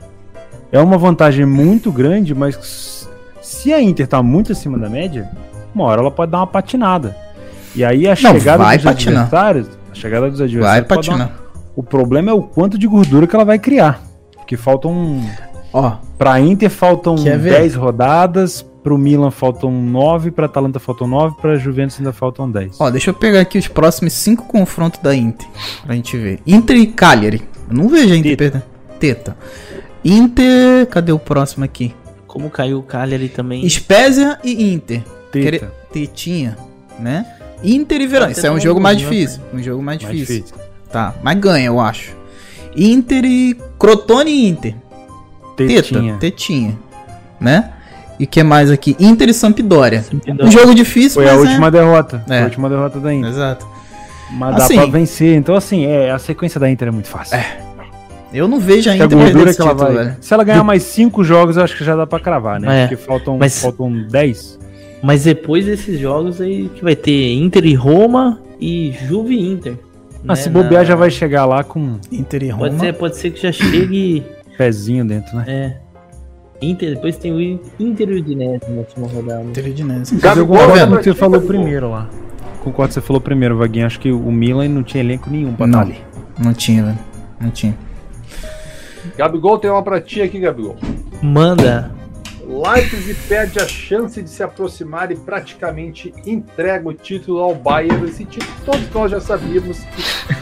É. 0.71 0.77
É 0.77 0.79
uma 0.79 0.97
vantagem 0.97 1.45
muito 1.45 1.91
grande, 1.91 2.33
mas 2.33 3.06
se 3.47 3.73
a 3.73 3.81
Inter 3.81 4.05
tá 4.07 4.21
muito 4.21 4.51
acima 4.51 4.77
da 4.77 4.89
média, 4.89 5.29
uma 5.73 5.85
hora 5.85 6.01
ela 6.01 6.11
pode 6.11 6.31
dar 6.31 6.39
uma 6.39 6.47
patinada. 6.47 7.15
E 7.75 7.83
aí 7.83 8.07
a 8.07 8.15
chegada 8.15 8.63
vai 8.63 8.77
dos 8.77 8.83
patinar. 8.85 9.23
adversários, 9.23 9.67
a 9.91 9.95
chegada 9.95 10.29
dos 10.29 10.39
Vai 10.39 10.47
adversários 10.47 10.87
pode 10.87 11.07
dar 11.09 11.15
uma- 11.15 11.25
patinar. 11.27 11.47
O 11.75 11.83
problema 11.83 12.31
é 12.31 12.33
o 12.33 12.41
quanto 12.41 12.77
de 12.77 12.87
gordura 12.87 13.25
que 13.27 13.35
ela 13.35 13.45
vai 13.45 13.57
criar. 13.59 14.01
Porque 14.35 14.57
faltam 14.57 15.21
Ó, 15.71 15.91
Pra 16.17 16.39
Inter 16.39 16.69
faltam 16.69 17.15
Quer 17.15 17.37
ver? 17.37 17.51
10 17.51 17.75
rodadas, 17.75 18.63
pro 18.81 18.97
Milan 18.97 19.29
faltam 19.29 19.69
9, 19.71 20.31
pra 20.31 20.45
Atalanta 20.47 20.79
faltam 20.79 21.07
9, 21.07 21.35
pra 21.39 21.55
Juventus 21.57 21.97
ainda 21.99 22.11
faltam 22.13 22.49
10. 22.49 22.77
ó, 22.81 22.89
deixa 22.89 23.11
eu 23.11 23.13
pegar 23.13 23.41
aqui 23.41 23.57
os 23.59 23.67
próximos 23.67 24.13
cinco 24.13 24.45
confrontos 24.45 24.99
da 25.01 25.15
Inter. 25.15 25.45
Pra 25.85 25.93
gente 25.93 26.17
ver. 26.17 26.39
Inter 26.47 26.77
e 26.77 26.87
Cagliari. 26.87 27.43
Eu 27.69 27.75
não 27.77 27.87
vejo 27.89 28.13
a 28.13 28.17
Inter 28.17 28.35
Teta. 28.37 28.63
perder. 28.97 28.97
Teta. 28.99 29.37
Inter. 30.03 30.87
Cadê 30.87 31.11
o 31.11 31.19
próximo 31.19 31.63
aqui? 31.65 31.93
Como 32.37 32.51
caiu 32.51 32.77
o 32.77 32.83
Cagliari 32.83 33.29
também. 33.29 33.67
Spezia 33.67 34.37
e 34.43 34.71
Inter. 34.71 35.01
Teta. 35.31 35.43
Quere- 35.57 35.67
Tetinha, 35.91 36.55
né? 36.99 37.25
Inter 37.63 37.99
e 38.01 38.05
Verão. 38.05 38.29
Isso 38.29 38.41
é 38.41 38.43
um 38.43 38.53
também 38.53 38.63
jogo 38.63 38.79
mais 38.79 38.97
golzinho, 39.01 39.19
difícil. 39.21 39.41
Um 39.51 39.63
jogo 39.63 39.81
mais 39.81 40.03
Mais 40.03 40.15
difícil. 40.15 40.43
difícil. 40.43 40.57
Tá, 40.91 41.15
mas 41.23 41.39
ganha, 41.39 41.65
eu 41.65 41.79
acho. 41.79 42.15
Inter 42.75 43.25
e 43.25 43.57
Crotone 43.79 44.29
e 44.29 44.47
Inter. 44.49 44.75
Teta, 45.55 45.73
Tetinha. 45.73 46.17
tetinha, 46.19 46.77
né? 47.41 47.71
E 48.19 48.25
o 48.25 48.27
que 48.27 48.43
mais 48.43 48.69
aqui? 48.69 48.95
Inter 48.99 49.29
e 49.29 49.33
Sampdoria. 49.33 50.05
Entendeu? 50.13 50.45
Um 50.45 50.51
jogo 50.51 50.75
difícil, 50.75 51.21
Foi 51.23 51.29
a 51.31 51.33
mas 51.33 51.41
última 51.47 51.71
derrota. 51.71 52.23
Foi 52.27 52.35
É. 52.35 52.41
a 52.41 52.43
última 52.45 52.69
derrota 52.69 52.99
da 52.99 53.11
é... 53.11 53.15
Inter. 53.15 53.29
Exato. 53.31 53.67
Mas 54.33 54.55
Assim- 54.57 54.75
dá 54.75 54.81
pra 54.83 54.91
vencer. 54.91 55.35
Então, 55.35 55.55
assim, 55.55 55.85
é, 55.87 56.11
a 56.11 56.19
sequência 56.19 56.59
da 56.59 56.69
Inter 56.69 56.89
é 56.89 56.91
muito 56.91 57.07
fácil. 57.07 57.35
Eu 58.33 58.47
não 58.47 58.59
vejo 58.59 58.89
a 58.89 58.93
Se 58.95 59.01
a 59.01 59.07
gordura 59.07 59.49
esse 59.49 59.55
que 59.57 59.61
ela 59.61 59.71
título, 59.75 59.93
vai. 59.95 60.03
velho. 60.05 60.17
Se 60.19 60.33
ela 60.33 60.43
ganhar 60.43 60.63
mais 60.63 60.83
5 60.83 61.23
jogos, 61.23 61.57
eu 61.57 61.63
acho 61.63 61.77
que 61.77 61.83
já 61.83 61.95
dá 61.95 62.05
pra 62.05 62.19
cravar, 62.19 62.59
né? 62.59 62.83
É. 62.83 62.87
Porque 62.87 62.95
faltam, 62.97 63.37
Mas- 63.37 63.61
faltam 63.61 63.91
10. 64.09 64.59
Mas 65.01 65.23
depois 65.23 65.65
desses 65.65 65.99
jogos 65.99 66.41
aí 66.41 66.69
que 66.75 66.83
vai 66.83 66.95
ter 66.95 67.33
Inter 67.35 67.65
e 67.65 67.73
Roma 67.73 68.39
e 68.59 68.93
Juve 69.07 69.35
e 69.35 69.47
Inter. 69.51 69.77
Ah, 70.23 70.29
né, 70.29 70.35
se 70.35 70.49
bobear, 70.49 70.81
na- 70.81 70.83
já 70.85 70.95
vai 70.95 71.09
chegar 71.11 71.45
lá 71.45 71.63
com 71.63 71.97
Inter 72.11 72.43
e 72.43 72.49
Roma. 72.49 72.67
Pode 72.67 72.79
ser, 72.79 72.93
pode 72.93 73.15
ser 73.17 73.31
que 73.31 73.41
já 73.41 73.51
chegue. 73.51 74.23
pezinho 74.57 75.05
dentro, 75.05 75.37
né? 75.37 75.43
É. 75.47 75.77
Inter, 76.65 76.95
depois 76.95 77.15
tem 77.17 77.31
o 77.31 77.39
Inter 77.79 78.09
e 78.09 78.13
o 78.13 78.17
Udinese 78.17 78.63
na 78.67 78.77
última 78.79 79.07
rodada. 79.07 79.43
Inter 79.43 79.67
e 79.67 79.69
Udinese. 79.69 80.13
Mas 80.15 80.23
eu 80.23 80.29
Gabigol, 80.29 80.57
concordo 80.57 80.87
com 80.87 80.93
o 80.93 80.97
que 80.97 81.03
você 81.03 81.13
falou 81.13 81.39
Gabigol. 81.39 81.55
primeiro 81.61 81.91
lá. 81.91 82.09
Concordo 82.63 82.87
que 82.89 82.93
você 82.95 83.01
falou 83.01 83.21
primeiro, 83.21 83.55
Vaguinho. 83.55 83.85
Acho 83.85 83.99
que 83.99 84.11
o 84.11 84.31
Milan 84.31 84.67
não 84.67 84.81
tinha 84.81 85.03
elenco 85.03 85.29
nenhum 85.29 85.53
pra 85.53 85.67
Não. 85.67 85.83
estar 85.83 85.93
ali. 85.93 86.01
Não 86.43 86.53
tinha, 86.53 86.83
velho. 86.83 86.99
Não 87.39 87.51
tinha. 87.51 87.77
Gabigol 89.17 89.57
tem 89.57 89.69
uma 89.69 89.83
pra 89.83 90.01
ti 90.01 90.21
aqui, 90.21 90.39
Gabigol. 90.39 90.77
Manda. 91.21 91.91
Leipzig 92.47 93.13
perde 93.27 93.59
a 93.59 93.67
chance 93.67 94.21
de 94.21 94.29
se 94.29 94.41
aproximar 94.41 95.11
e 95.11 95.15
praticamente 95.15 96.13
entrega 96.25 96.87
o 96.87 96.93
título 96.93 97.39
ao 97.39 97.53
Bayern. 97.53 98.07
Esse 98.07 98.23
título 98.23 98.53
todos 98.65 98.89
nós 98.93 99.11
já 99.11 99.19
sabíamos 99.19 99.79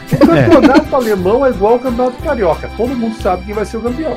que 0.08 0.14
o 0.22 0.26
campeonato 0.26 0.94
alemão 0.94 1.44
é 1.44 1.50
igual 1.50 1.74
ao 1.74 1.78
campeonato 1.80 2.22
carioca. 2.22 2.70
Todo 2.76 2.94
mundo 2.94 3.20
sabe 3.20 3.44
quem 3.44 3.54
vai 3.54 3.64
ser 3.64 3.78
o 3.78 3.82
campeão. 3.82 4.16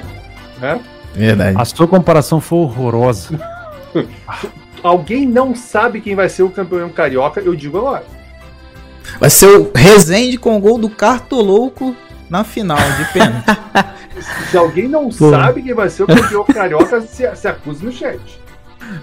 Né? 0.59 0.79
Verdade. 1.15 1.57
A 1.59 1.65
sua 1.65 1.87
comparação 1.87 2.39
foi 2.39 2.59
horrorosa. 2.59 3.39
Alguém 4.83 5.25
não 5.25 5.55
sabe 5.55 5.99
quem 5.99 6.15
vai 6.15 6.29
ser 6.29 6.43
o 6.43 6.49
campeão 6.49 6.89
carioca, 6.89 7.41
eu 7.41 7.55
digo 7.55 7.79
agora. 7.79 8.03
Vai 9.19 9.29
ser 9.29 9.47
o 9.47 9.71
Rezende 9.75 10.37
com 10.37 10.55
o 10.55 10.59
gol 10.59 10.77
do 10.77 10.89
Cartolouco 10.89 11.95
na 12.29 12.43
final 12.43 12.77
de 12.77 13.05
pênalti. 13.11 13.45
Se 14.49 14.57
alguém 14.57 14.87
não 14.87 15.09
Pô. 15.09 15.29
sabe 15.29 15.61
quem 15.61 15.73
vai 15.73 15.89
ser 15.89 16.03
o 16.03 16.07
campeão 16.07 16.43
carioca, 16.45 17.01
se, 17.01 17.27
se 17.35 17.47
acuse 17.47 17.83
no 17.85 17.91
chat. 17.91 18.19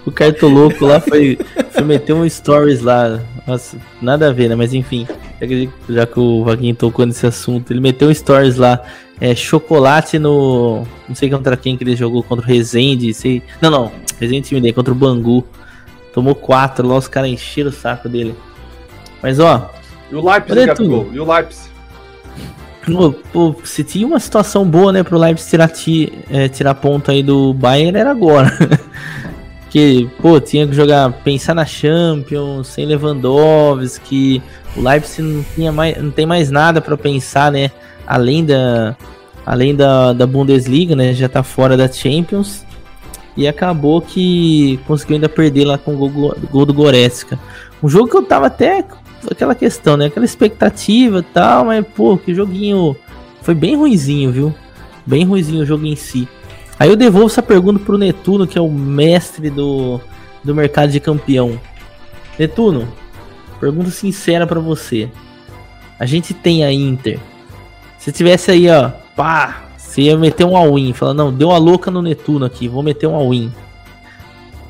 O 0.05 0.11
cartoloco 0.11 0.85
lá 0.85 0.99
foi, 0.99 1.37
foi 1.71 1.83
meter 1.83 2.13
um 2.13 2.27
stories 2.29 2.81
lá. 2.81 3.19
Nossa, 3.45 3.77
nada 4.01 4.29
a 4.29 4.33
ver, 4.33 4.49
né? 4.49 4.55
Mas 4.55 4.73
enfim, 4.73 5.07
já 5.89 6.05
que- 6.05 6.19
o 6.19 6.43
Vaguinho 6.43 6.75
tocou 6.75 7.05
nesse 7.05 7.25
assunto, 7.25 7.71
ele 7.71 7.79
meteu 7.79 8.09
um 8.09 8.13
stories 8.13 8.57
lá. 8.57 8.81
É, 9.19 9.33
chocolate 9.33 10.19
no. 10.19 10.83
Não 11.07 11.15
sei 11.15 11.29
contra 11.29 11.55
quem 11.57 11.75
que 11.77 11.83
ele 11.83 11.95
jogou, 11.95 12.21
contra 12.21 12.43
o 12.45 12.47
Rezende. 12.47 13.13
Sei, 13.13 13.41
não, 13.61 13.69
não. 13.71 13.91
Rezende 14.19 14.47
time 14.49 14.61
dele, 14.61 14.73
contra 14.73 14.91
o 14.93 14.95
Bangu. 14.95 15.43
Tomou 16.13 16.35
quatro 16.35 16.87
lá, 16.87 16.95
os 16.97 17.07
caras 17.07 17.29
encheram 17.29 17.69
o 17.69 17.73
saco 17.73 18.09
dele. 18.09 18.35
Mas 19.21 19.39
ó, 19.39 19.71
E 20.11 20.15
o 20.15 20.23
Leipzig, 20.29 20.65
Gabigol. 20.65 21.09
E 21.13 21.19
o 21.19 21.31
Leipzig. 21.31 21.69
Pô, 22.87 23.11
pô, 23.33 23.55
se 23.65 23.83
tinha 23.83 24.07
uma 24.07 24.19
situação 24.19 24.65
boa, 24.65 24.93
né, 24.93 25.03
pro 25.03 25.17
Leipzig 25.17 25.49
tirar, 25.49 25.67
ti, 25.67 26.13
é, 26.29 26.47
tirar 26.47 26.73
ponto 26.75 27.11
aí 27.11 27.21
do 27.21 27.53
Bayern, 27.53 27.97
era 27.97 28.11
agora. 28.11 28.49
que, 29.69 30.09
pô, 30.21 30.39
tinha 30.39 30.65
que 30.65 30.73
jogar, 30.73 31.11
pensar 31.11 31.53
na 31.53 31.65
Champions, 31.65 32.67
sem 32.67 32.85
Lewandowski, 32.85 34.41
o 34.75 34.81
Leipzig 34.81 35.21
não, 35.21 35.45
tinha 35.53 35.71
mais, 35.71 36.01
não 36.01 36.11
tem 36.11 36.25
mais 36.25 36.49
nada 36.49 36.79
pra 36.79 36.95
pensar, 36.95 37.51
né, 37.51 37.71
além 38.07 38.45
da, 38.45 38.95
além 39.45 39.75
da, 39.75 40.13
da 40.13 40.25
Bundesliga, 40.25 40.95
né, 40.95 41.13
já 41.13 41.27
tá 41.27 41.43
fora 41.43 41.75
da 41.75 41.91
Champions, 41.91 42.65
e 43.35 43.49
acabou 43.49 44.01
que 44.01 44.79
conseguiu 44.87 45.15
ainda 45.15 45.27
perder 45.27 45.65
lá 45.65 45.77
com 45.77 45.93
o 45.93 46.09
gol, 46.09 46.37
gol 46.49 46.65
do 46.65 46.73
Goretzka. 46.73 47.37
Um 47.83 47.89
jogo 47.89 48.09
que 48.09 48.17
eu 48.17 48.23
tava 48.23 48.47
até 48.47 48.83
aquela 49.29 49.55
questão, 49.55 49.97
né? 49.97 50.05
Aquela 50.05 50.25
expectativa 50.25 51.19
e 51.19 51.23
tal, 51.23 51.65
mas 51.65 51.85
pô, 51.95 52.17
que 52.17 52.33
joguinho 52.33 52.95
foi 53.41 53.55
bem 53.55 53.75
ruinzinho, 53.75 54.31
viu? 54.31 54.55
Bem 55.05 55.25
ruinzinho 55.25 55.63
o 55.63 55.65
jogo 55.65 55.85
em 55.85 55.95
si. 55.95 56.27
Aí 56.79 56.89
eu 56.89 56.95
devolvo 56.95 57.27
essa 57.27 57.41
pergunta 57.41 57.79
pro 57.79 57.97
Netuno, 57.97 58.45
que 58.45 58.57
é 58.57 58.61
o 58.61 58.69
mestre 58.69 59.49
do, 59.49 59.99
do 60.43 60.53
mercado 60.53 60.91
de 60.91 60.99
campeão. 60.99 61.59
Netuno, 62.37 62.87
pergunta 63.59 63.89
sincera 63.89 64.45
pra 64.45 64.59
você. 64.59 65.09
A 65.99 66.05
gente 66.05 66.33
tem 66.33 66.63
a 66.63 66.71
Inter. 66.71 67.19
Se 67.97 68.11
tivesse 68.11 68.51
aí, 68.51 68.69
ó, 68.69 68.91
pá, 69.15 69.63
você 69.77 70.03
ia 70.03 70.17
meter 70.17 70.45
um 70.45 70.55
all-in. 70.55 70.93
Fala, 70.93 71.13
não, 71.13 71.33
deu 71.33 71.49
uma 71.49 71.57
louca 71.57 71.89
no 71.89 72.01
Netuno 72.01 72.45
aqui, 72.45 72.67
vou 72.67 72.83
meter 72.83 73.07
um 73.07 73.15
all-in. 73.15 73.51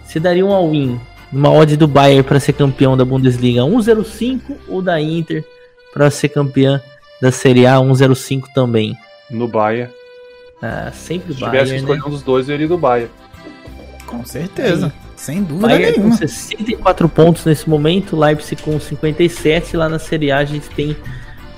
Você 0.06 0.19
daria 0.19 0.45
um 0.45 0.53
all-in 0.53 0.98
numa 1.32 1.52
odd 1.52 1.76
do 1.76 1.88
Bayern 1.88 2.24
para 2.24 2.40
ser 2.40 2.54
campeão 2.54 2.95
da 2.95 3.04
Bundesliga 3.04 3.62
1,05 3.62 4.41
ou 4.68 4.82
da 4.82 4.99
Inter 4.99 5.44
para 5.94 6.10
ser 6.10 6.30
campeã 6.30 6.82
da 7.22 7.32
Série 7.32 7.66
A 7.66 7.76
1,05 7.76 8.45
também? 8.54 8.98
No 9.30 9.48
Bayern. 9.48 9.91
Ah, 10.62 10.91
sempre 10.94 11.34
Se 11.34 11.40
tivesse 11.40 11.52
que 11.52 11.58
Bayern, 11.58 11.76
escolher 11.78 11.99
né? 11.99 12.06
um 12.06 12.10
dos 12.10 12.24
dois, 12.24 12.49
eu 12.49 12.56
iria 12.56 12.68
do 12.68 12.78
Bayern. 12.78 13.12
Com 14.06 14.26
certeza. 14.26 14.94
Sem 15.16 15.44
dúvida 15.44 15.68
Bayern 15.68 15.94
com 15.94 15.99
nenhuma. 16.02 16.18
64 16.18 17.10
pontos 17.10 17.45
nesse 17.45 17.70
momento, 17.70 18.18
Leipzig 18.18 18.62
com 18.62 18.80
57, 18.80 19.76
lá 19.76 19.90
na 19.90 19.99
Série 19.99 20.32
A 20.32 20.38
a 20.38 20.45
gente 20.45 20.70
tem 20.70 20.95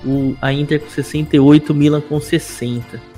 o, 0.03 0.35
a 0.41 0.51
Inter 0.51 0.79
com 0.79 0.89
68, 0.89 1.73
Milan 1.73 2.01
com 2.01 2.19
60. 2.19 3.08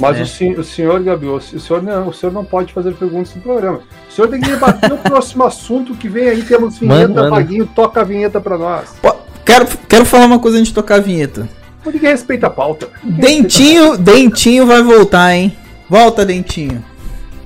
Mas 0.00 0.18
É. 0.18 0.22
o, 0.22 0.26
sen- 0.26 0.52
o 0.54 0.64
senhor, 0.64 1.02
Gabriel, 1.02 1.34
o 1.36 1.40
senhor, 1.40 1.82
não, 1.82 2.08
o 2.08 2.12
senhor 2.12 2.32
não 2.32 2.44
pode 2.44 2.72
fazer 2.72 2.92
perguntas 2.94 3.34
no 3.34 3.40
programa. 3.42 3.80
O 4.08 4.12
senhor 4.12 4.28
tem 4.28 4.40
que 4.40 4.50
debater 4.50 4.92
o 4.92 4.98
próximo 4.98 5.44
assunto 5.44 5.94
que 5.94 6.08
vem 6.08 6.28
aí. 6.28 6.42
Temos 6.42 6.76
vinheta, 6.80 7.08
Mano. 7.08 7.30
Vaguinho, 7.30 7.66
toca 7.74 8.00
a 8.00 8.04
vinheta 8.04 8.40
pra 8.40 8.58
nós. 8.58 8.94
Pô, 9.00 9.14
Quero, 9.44 9.66
quero 9.88 10.04
falar 10.04 10.26
uma 10.26 10.38
coisa 10.40 10.56
antes 10.58 10.68
de 10.68 10.74
tocar 10.74 10.96
a 10.96 11.00
vinheta. 11.00 11.48
Ninguém 11.84 12.10
respeita 12.10 12.48
a 12.48 12.50
pauta. 12.50 12.88
Dentinho, 13.04 13.96
Dentinho 13.96 14.66
vai 14.66 14.82
voltar, 14.82 15.32
hein? 15.34 15.56
Volta, 15.88 16.24
Dentinho. 16.26 16.84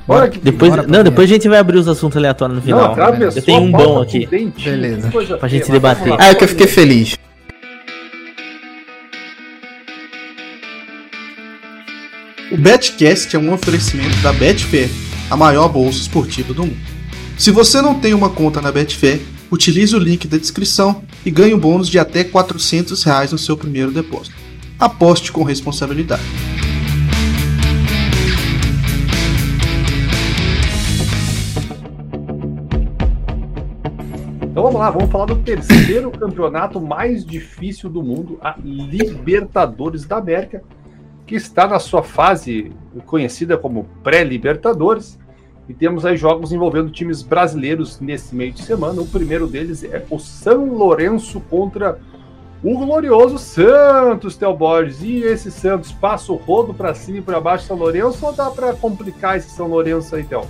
Bora 0.06 0.28
que 0.28 0.38
Depois, 0.38 0.70
bora 0.70 0.86
não, 0.88 1.04
depois 1.04 1.30
a 1.30 1.34
gente 1.34 1.46
vai 1.48 1.58
abrir 1.58 1.76
os 1.78 1.86
assuntos 1.86 2.16
aleatórios 2.16 2.56
no 2.56 2.62
final. 2.62 2.96
Não, 2.96 3.14
Eu 3.30 3.42
tenho 3.42 3.60
um 3.60 3.70
bom 3.70 4.00
aqui. 4.00 4.26
dentinho, 4.26 4.52
Beleza. 4.76 5.10
Pra 5.38 5.46
gente 5.48 5.70
debater. 5.70 6.14
Ah, 6.18 6.30
é 6.30 6.34
que 6.34 6.42
eu 6.42 6.48
fiquei 6.48 6.66
feliz. 6.66 7.16
O 12.52 12.56
Betcast 12.56 13.36
é 13.36 13.38
um 13.38 13.52
oferecimento 13.52 14.16
da 14.24 14.32
Betfair, 14.32 14.90
a 15.30 15.36
maior 15.36 15.68
bolsa 15.68 16.00
esportiva 16.00 16.52
do 16.52 16.66
mundo. 16.66 16.76
Se 17.38 17.52
você 17.52 17.80
não 17.80 18.00
tem 18.00 18.12
uma 18.12 18.28
conta 18.28 18.60
na 18.60 18.72
Betfair, 18.72 19.20
utilize 19.52 19.94
o 19.94 20.00
link 20.00 20.26
da 20.26 20.36
descrição 20.36 21.04
e 21.24 21.30
ganhe 21.30 21.54
um 21.54 21.58
bônus 21.60 21.88
de 21.88 21.96
até 21.96 22.24
400 22.24 23.04
reais 23.04 23.30
no 23.30 23.38
seu 23.38 23.56
primeiro 23.56 23.92
depósito. 23.92 24.34
Aposte 24.80 25.30
com 25.30 25.44
responsabilidade. 25.44 26.24
Então 34.50 34.64
vamos 34.64 34.80
lá, 34.80 34.90
vamos 34.90 35.12
falar 35.12 35.26
do 35.26 35.36
terceiro 35.36 36.10
campeonato 36.10 36.80
mais 36.80 37.24
difícil 37.24 37.88
do 37.88 38.02
mundo, 38.02 38.40
a 38.42 38.56
Libertadores 38.58 40.04
da 40.04 40.16
América, 40.16 40.64
que 41.30 41.36
está 41.36 41.64
na 41.64 41.78
sua 41.78 42.02
fase 42.02 42.72
conhecida 43.06 43.56
como 43.56 43.86
pré-Libertadores. 44.02 45.16
E 45.68 45.72
temos 45.72 46.04
aí 46.04 46.16
jogos 46.16 46.50
envolvendo 46.50 46.90
times 46.90 47.22
brasileiros 47.22 48.00
nesse 48.00 48.34
meio 48.34 48.50
de 48.50 48.64
semana. 48.64 49.00
O 49.00 49.06
primeiro 49.06 49.46
deles 49.46 49.84
é 49.84 50.04
o 50.10 50.18
São 50.18 50.74
Lourenço 50.74 51.38
contra 51.42 52.00
o 52.64 52.76
glorioso 52.76 53.38
Santos, 53.38 54.36
Theo 54.36 54.56
Borges. 54.56 55.04
E 55.04 55.18
esse 55.18 55.52
Santos 55.52 55.92
passa 55.92 56.32
o 56.32 56.34
rodo 56.34 56.74
para 56.74 56.96
cima 56.96 57.18
e 57.18 57.22
para 57.22 57.40
baixo 57.40 57.66
São 57.66 57.76
Lourenço 57.76 58.26
ou 58.26 58.32
dá 58.32 58.50
para 58.50 58.72
complicar 58.72 59.36
esse 59.36 59.50
São 59.50 59.68
Lourenço 59.68 60.16
aí, 60.16 60.24
Theo? 60.24 60.44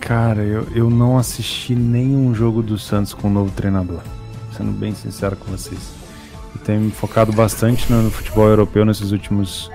Cara, 0.00 0.42
eu, 0.42 0.66
eu 0.74 0.90
não 0.90 1.16
assisti 1.16 1.76
nenhum 1.76 2.34
jogo 2.34 2.64
do 2.64 2.76
Santos 2.76 3.14
com 3.14 3.28
o 3.28 3.30
novo 3.30 3.52
treinador. 3.52 4.00
Sendo 4.56 4.72
bem 4.72 4.92
sincero 4.92 5.36
com 5.36 5.52
vocês. 5.52 5.97
Tenho 6.64 6.80
me 6.80 6.90
focado 6.90 7.32
bastante 7.32 7.90
no, 7.90 8.02
no 8.02 8.10
futebol 8.10 8.46
europeu 8.46 8.84
nesses 8.84 9.10
últimos, 9.10 9.70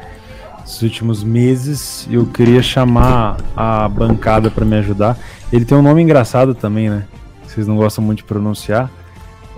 últimos 0.82 1.24
meses. 1.24 2.08
Eu 2.10 2.26
queria 2.26 2.62
chamar 2.62 3.38
a 3.56 3.88
bancada 3.90 4.52
para 4.52 4.64
me 4.64 4.78
ajudar. 4.78 5.18
Ele 5.52 5.66
tem 5.66 5.78
um 5.78 5.82
nome 5.82 6.02
engraçado 6.02 6.54
também, 6.54 6.90
né? 6.90 7.06
Vocês 7.48 7.68
não 7.68 7.76
gostam 7.76 8.04
muito 8.04 8.20
de 8.20 8.24
pronunciar. 8.26 8.92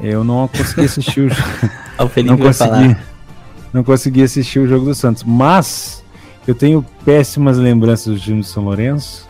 Eu 0.01 0.23
não 0.23 0.47
consegui 0.47 0.85
assistir 0.85 1.21
o 1.21 1.29
jogo. 1.29 2.09
Felipe 2.09 2.29
não 2.29 2.37
consegui, 2.37 2.97
não 3.73 3.83
consegui 3.83 4.23
assistir 4.23 4.59
o 4.59 4.67
jogo 4.67 4.85
do 4.85 4.95
Santos. 4.95 5.23
Mas 5.23 6.03
eu 6.47 6.53
tenho 6.53 6.85
péssimas 7.03 7.57
lembranças 7.57 8.13
do 8.13 8.19
time 8.19 8.41
do 8.41 8.45
São 8.45 8.63
Lourenço, 8.63 9.27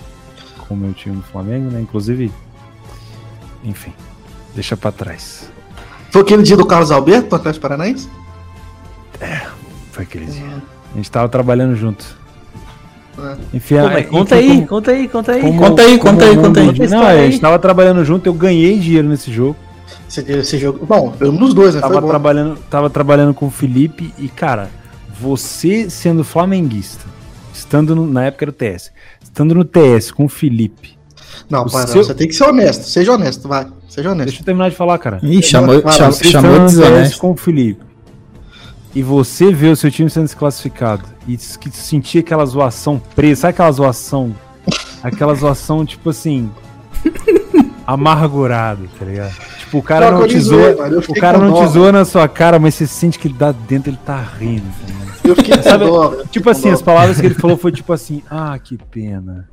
com 0.68 0.74
o 0.74 0.78
meu 0.78 0.94
time 0.94 1.16
do 1.16 1.24
Flamengo, 1.24 1.72
né? 1.72 1.80
Inclusive, 1.80 2.32
enfim, 3.64 3.94
deixa 4.54 4.76
pra 4.76 4.92
trás. 4.92 5.55
Foi 6.16 6.22
aquele 6.22 6.44
dia 6.44 6.56
do 6.56 6.66
Carlos 6.66 6.92
Alberto, 6.92 7.28
do 7.28 7.36
Atlético 7.36 7.62
Paranaense? 7.64 8.08
Foi 9.92 10.04
aquele 10.06 10.28
dia. 10.28 10.64
A 10.94 10.96
gente 10.96 11.12
tava 11.12 11.28
trabalhando 11.28 11.76
junto. 11.76 12.06
É. 13.20 13.36
Enfim, 13.54 13.76
Pô, 13.76 13.84
mas 13.90 14.06
conta 14.08 14.36
aí, 14.36 14.48
como- 14.48 14.68
conta 14.68 14.92
aí, 14.92 15.08
conta 15.10 15.32
aí. 15.34 15.42
como- 15.42 15.60
Conta 15.60 15.82
aí, 15.82 15.98
como 16.00 16.12
conta 16.14 16.24
aí, 16.26 16.36
conta 16.38 16.60
aí. 16.62 16.68
Conta 16.68 16.86
a 16.86 16.88
Não, 16.88 17.02
a 17.06 17.10
aí. 17.10 17.32
gente 17.32 17.42
tava 17.42 17.60
trabalhando 17.60 18.06
junto, 18.06 18.28
eu 18.28 18.34
ganhei 18.34 18.80
dinheiro 18.80 19.10
nesse 19.10 19.30
jogo. 19.30 19.58
Esse, 20.08 20.22
esse 20.32 20.58
jogo. 20.58 20.86
Bom, 20.86 21.14
eu 21.20 21.32
um 21.34 21.36
dos 21.36 21.54
dois, 21.54 21.76
né? 21.76 21.82
Foi 21.82 21.90
Tava 21.90 22.00
bom. 22.00 22.08
trabalhando, 22.08 22.58
tava 22.70 22.90
trabalhando 22.90 23.34
com 23.34 23.48
o 23.48 23.52
Felipe 23.52 24.14
e, 24.18 24.30
cara, 24.30 24.70
você 25.20 25.90
sendo 25.90 26.24
flamenguista, 26.24 27.04
estando 27.54 27.94
no- 27.94 28.08
na 28.08 28.24
época 28.24 28.46
era 28.46 28.52
o 28.52 28.54
TS, 28.54 28.90
estando 29.22 29.54
no 29.54 29.66
TS 29.66 30.12
com 30.14 30.24
o 30.24 30.30
Felipe. 30.30 30.98
Não, 31.50 31.62
não, 31.66 31.70
seu- 31.70 32.04
você 32.04 32.14
tem 32.14 32.28
que 32.28 32.34
ser 32.36 32.44
honesto. 32.46 32.84
Seja 32.84 33.14
honesto, 33.14 33.48
vai. 33.48 33.68
Seja 33.88 34.12
honesto. 34.12 34.28
Deixa 34.28 34.42
eu 34.42 34.46
terminar 34.46 34.70
de 34.70 34.76
falar, 34.76 34.98
cara. 34.98 35.20
Ih, 35.22 35.42
chamou, 35.42 35.82
Vai, 35.82 35.94
chamou, 35.94 36.12
Você 36.14 36.24
chamou 36.26 36.60
desonesto. 36.66 37.18
com 37.20 37.32
o 37.32 37.36
Felipe. 37.38 37.84
E 38.94 39.04
você 39.04 39.52
vê 39.52 39.68
o 39.68 39.76
seu 39.76 39.92
time 39.92 40.10
sendo 40.10 40.24
desclassificado 40.26 41.04
e 41.28 41.36
que 41.36 41.70
sentia 41.72 42.22
aquela 42.22 42.46
zoação 42.46 43.02
presa, 43.16 43.42
sabe 43.42 43.52
aquela 43.52 43.72
zoação? 43.72 44.34
Aquela 45.04 45.36
zoação, 45.36 45.86
tipo 45.86 46.10
assim, 46.12 46.50
amargurada, 47.86 48.82
tá 48.98 49.06
ligado? 49.06 49.34
Tipo, 49.60 49.78
o 49.80 49.84
cara 49.84 50.12
não 50.12 50.22
eu 50.22 50.28
te 50.28 50.40
zoa, 50.40 50.76
mano, 50.78 51.00
o 51.08 51.14
cara 51.14 51.38
não 51.38 51.52
dó, 51.52 51.66
te 51.66 51.74
zoa 51.74 51.92
na 51.92 52.06
sua 52.06 52.28
cara, 52.28 52.58
mas 52.60 52.76
você 52.76 52.88
sente 52.88 53.20
que 53.20 53.28
ele 53.28 53.36
dá 53.38 53.52
dentro, 53.52 53.90
ele 53.90 54.00
tá 54.06 54.22
rindo. 54.40 54.64
tá? 54.64 54.94
Eu 55.24 55.36
fiquei 55.36 55.62
Sabe, 55.62 55.86
dó, 55.86 56.04
eu 56.06 56.12
fiquei 56.12 56.26
Tipo 56.32 56.50
assim, 56.50 56.70
dó. 56.70 56.74
as 56.76 56.82
palavras 56.82 57.20
que 57.20 57.26
ele 57.26 57.36
falou 57.36 57.58
foi 57.58 57.72
tipo 57.72 57.92
assim, 57.94 58.22
ah, 58.30 58.58
que 58.64 58.78
pena. 58.78 59.48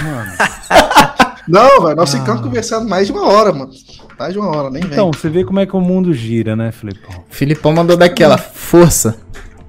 Mano, 0.00 0.32
Não, 1.48 1.82
velho, 1.82 1.96
nós 1.96 2.12
ficamos 2.12 2.40
conversando 2.40 2.88
mais 2.88 3.06
de 3.06 3.12
uma 3.12 3.26
hora, 3.26 3.52
mano. 3.52 3.70
Mais 4.18 4.32
de 4.32 4.38
uma 4.38 4.48
hora, 4.48 4.70
nem 4.70 4.82
vem. 4.82 4.92
então, 4.92 5.10
você 5.12 5.28
vê 5.28 5.44
como 5.44 5.58
é 5.58 5.66
que 5.66 5.74
o 5.74 5.80
mundo 5.80 6.12
gira, 6.14 6.54
né, 6.54 6.70
Filipão? 6.70 7.24
Filipão 7.28 7.72
mandou 7.72 7.96
daquela. 7.96 8.38
Força. 8.38 9.16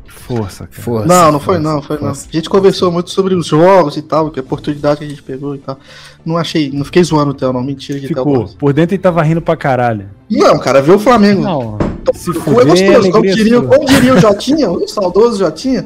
Força, 0.05 0.67
cara. 0.67 0.81
Força. 0.81 1.07
não, 1.07 1.31
não 1.33 1.39
foi 1.39 1.59
não, 1.59 1.81
foi 1.81 1.97
não. 1.97 2.07
força. 2.07 2.27
A 2.31 2.35
gente 2.35 2.49
conversou 2.49 2.91
muito 2.91 3.09
sobre 3.09 3.33
os 3.33 3.47
jogos 3.47 3.97
e 3.97 4.01
tal, 4.01 4.31
que 4.31 4.39
a 4.39 4.43
oportunidade 4.43 4.99
que 4.99 5.05
a 5.05 5.07
gente 5.07 5.21
pegou 5.21 5.55
e 5.55 5.57
tal. 5.57 5.77
Não 6.25 6.37
achei, 6.37 6.71
não 6.71 6.85
fiquei 6.85 7.03
zoando 7.03 7.31
o 7.31 7.33
Theo, 7.33 7.51
não. 7.51 7.63
Mentira 7.63 7.99
de 7.99 8.07
Theo. 8.07 8.17
Ficou. 8.17 8.47
Por 8.57 8.71
dentro 8.71 8.95
ele 8.95 9.01
tava 9.01 9.21
rindo 9.21 9.41
pra 9.41 9.57
caralho. 9.57 10.09
Não, 10.29 10.57
cara, 10.59 10.81
viu 10.81 10.95
o 10.95 10.99
Flamengo. 10.99 11.41
Não, 11.41 11.77
se 12.13 12.31
Foi 12.33 12.65
gostoso. 12.65 13.11
Como 13.11 13.25
diria, 13.25 13.61
como 13.61 13.85
diria 13.85 14.13
o 14.13 14.19
Jotinha, 14.19 14.71
o 14.71 14.87
saudoso 14.87 15.39
Jotinha, 15.39 15.83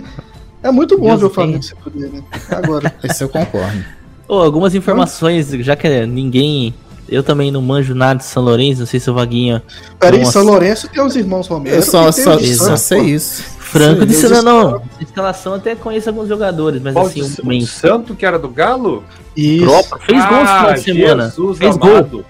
é 0.61 0.71
muito 0.71 0.97
bom 0.99 1.07
Deus 1.07 1.21
ver 1.21 1.25
o. 1.25 1.29
Flamengo 1.29 1.63
se 1.63 1.73
fuder, 1.75 2.11
né? 2.11 2.21
Agora. 2.51 2.93
Esse 3.03 3.23
eu 3.23 3.29
concordo. 3.29 3.96
Ô, 4.27 4.35
algumas 4.41 4.75
informações, 4.75 5.49
já 5.49 5.75
que 5.75 6.05
ninguém. 6.05 6.73
Eu 7.09 7.23
também 7.23 7.49
não 7.51 7.61
manjo 7.61 7.95
nada 7.95 8.15
de 8.19 8.25
São 8.25 8.43
Lourenço, 8.43 8.81
não 8.81 8.85
sei 8.85 8.99
se 8.99 9.09
o 9.09 9.13
Vaguinha. 9.13 9.63
Peraí. 9.97 10.25
São 10.25 10.43
Lourenço 10.43 10.89
tem 10.89 11.01
os 11.01 11.15
irmãos 11.15 11.47
Romero. 11.47 11.77
Eu 11.77 11.81
só, 11.81 12.11
só, 12.11 12.35
os 12.35 12.57
só 12.57 12.75
sei 12.75 12.99
isso. 13.01 13.43
Franco 13.59 14.01
Sim, 14.01 14.07
disse 14.07 14.27
Deus 14.27 14.43
não, 14.43 14.71
não. 14.71 14.79
De 14.97 15.05
escalação 15.05 15.53
até 15.53 15.73
conheço 15.75 16.09
alguns 16.09 16.27
jogadores, 16.27 16.81
mas 16.81 16.93
Qual 16.93 17.05
assim, 17.05 17.21
o 17.21 17.25
um 17.25 17.29
o. 17.35 17.65
Santo 17.65 18.13
que 18.13 18.25
era 18.25 18.37
do 18.37 18.49
Galo? 18.49 19.03
Isso. 19.35 19.65
Fez 20.05 20.25
gol 20.25 20.37
esse 20.43 20.53
final 20.57 20.73
de 20.73 20.79
semana. 20.81 21.23
Ah, 21.23 21.27
Jesus 21.29 21.57
Fez 21.57 21.75
amado. 21.77 22.07
gol. 22.09 22.25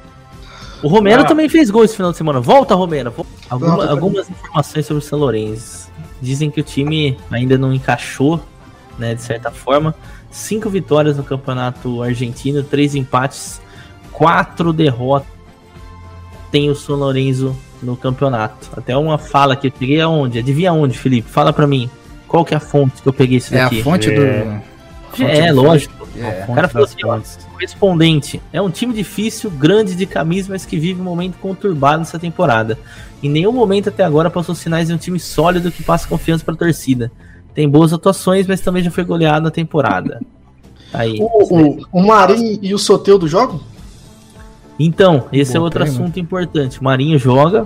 O 0.84 0.88
Romero 0.88 1.24
Ah. 1.24 1.26
também 1.26 1.50
fez 1.50 1.72
gol 1.72 1.84
esse 1.84 1.96
final 1.96 2.12
de 2.12 2.18
semana. 2.18 2.40
Volta, 2.40 2.76
Romero. 2.76 3.12
Alguma- 3.50 3.78
Não, 3.78 3.90
algumas 3.90 4.30
informações 4.30 4.86
sobre 4.86 5.04
o 5.04 5.06
São 5.06 5.18
Lourenço. 5.18 5.88
Dizem 6.22 6.52
que 6.52 6.60
o 6.62 6.64
time 6.64 7.18
ainda 7.32 7.58
não 7.58 7.74
encaixou, 7.74 8.40
né, 9.00 9.16
de 9.16 9.22
certa 9.24 9.50
forma. 9.50 9.96
Cinco 10.30 10.70
vitórias 10.70 11.18
no 11.18 11.24
campeonato 11.24 12.02
argentino, 12.04 12.62
três 12.64 12.96
empates, 12.96 13.62
quatro 14.12 14.72
derrotas. 14.74 15.28
Tem 16.52 16.70
o 16.70 16.76
São 16.76 16.96
Lourenço 16.96 17.56
no 17.82 17.96
campeonato. 17.98 18.70
Até 18.76 18.96
uma 18.96 19.18
fala 19.18 19.56
que 19.56 19.68
eu 19.68 19.72
peguei 19.72 20.00
aonde? 20.02 20.40
Adivinha 20.40 20.74
onde, 20.74 20.98
Felipe? 20.98 21.30
Fala 21.30 21.52
pra 21.52 21.68
mim. 21.68 21.90
Qual 22.28 22.44
que 22.44 22.54
é 22.54 22.58
a 22.58 22.60
fonte 22.60 23.02
que 23.02 23.08
eu 23.08 23.14
peguei 23.14 23.38
isso 23.38 23.54
É 23.56 23.62
a 23.62 23.64
daqui? 23.66 23.82
fonte 23.84 24.10
É. 24.10 24.14
do. 24.16 24.22
É, 24.24 24.62
fonte 25.12 25.48
do- 25.54 25.62
lógico. 25.62 26.08
É. 26.18 26.46
O 26.48 26.54
cara 26.56 26.68
falou 26.68 26.86
assim, 26.88 26.98
ó, 27.06 27.20
correspondente. 27.54 28.42
É 28.52 28.62
um 28.62 28.70
time 28.72 28.94
difícil, 28.94 29.50
grande 29.52 29.94
de 29.96 30.06
camisa, 30.06 30.48
mas 30.52 30.66
que 30.66 30.78
vive 30.80 31.00
um 31.00 31.04
momento 31.04 31.38
conturbado 31.38 32.00
nessa 32.00 32.18
temporada. 32.18 32.78
Em 33.22 33.30
nenhum 33.30 33.52
momento 33.52 33.90
até 33.90 34.04
agora 34.04 34.30
passou 34.30 34.56
sinais 34.56 34.88
de 34.88 34.94
um 34.94 34.98
time 34.98 35.20
sólido 35.20 35.72
que 35.72 35.84
passa 35.84 36.08
confiança 36.08 36.44
pra 36.44 36.56
torcida. 36.56 37.12
Tem 37.58 37.68
boas 37.68 37.92
atuações, 37.92 38.46
mas 38.46 38.62
também 38.62 38.84
já 38.84 38.92
foi 38.92 39.04
goleado 39.04 39.46
na 39.46 39.50
temporada. 39.50 40.22
Aí. 40.94 41.18
O, 41.20 41.26
o, 41.26 41.88
o 41.92 42.06
Marinho 42.06 42.60
e 42.62 42.72
o 42.72 42.78
Soteudo 42.78 43.28
jogam? 43.28 43.60
Então, 44.78 45.26
esse 45.34 45.56
é 45.56 45.58
Bom 45.58 45.66
outro 45.66 45.80
treino. 45.80 46.00
assunto 46.00 46.20
importante. 46.20 46.80
O 46.80 46.84
Marinho 46.84 47.18
joga, 47.18 47.66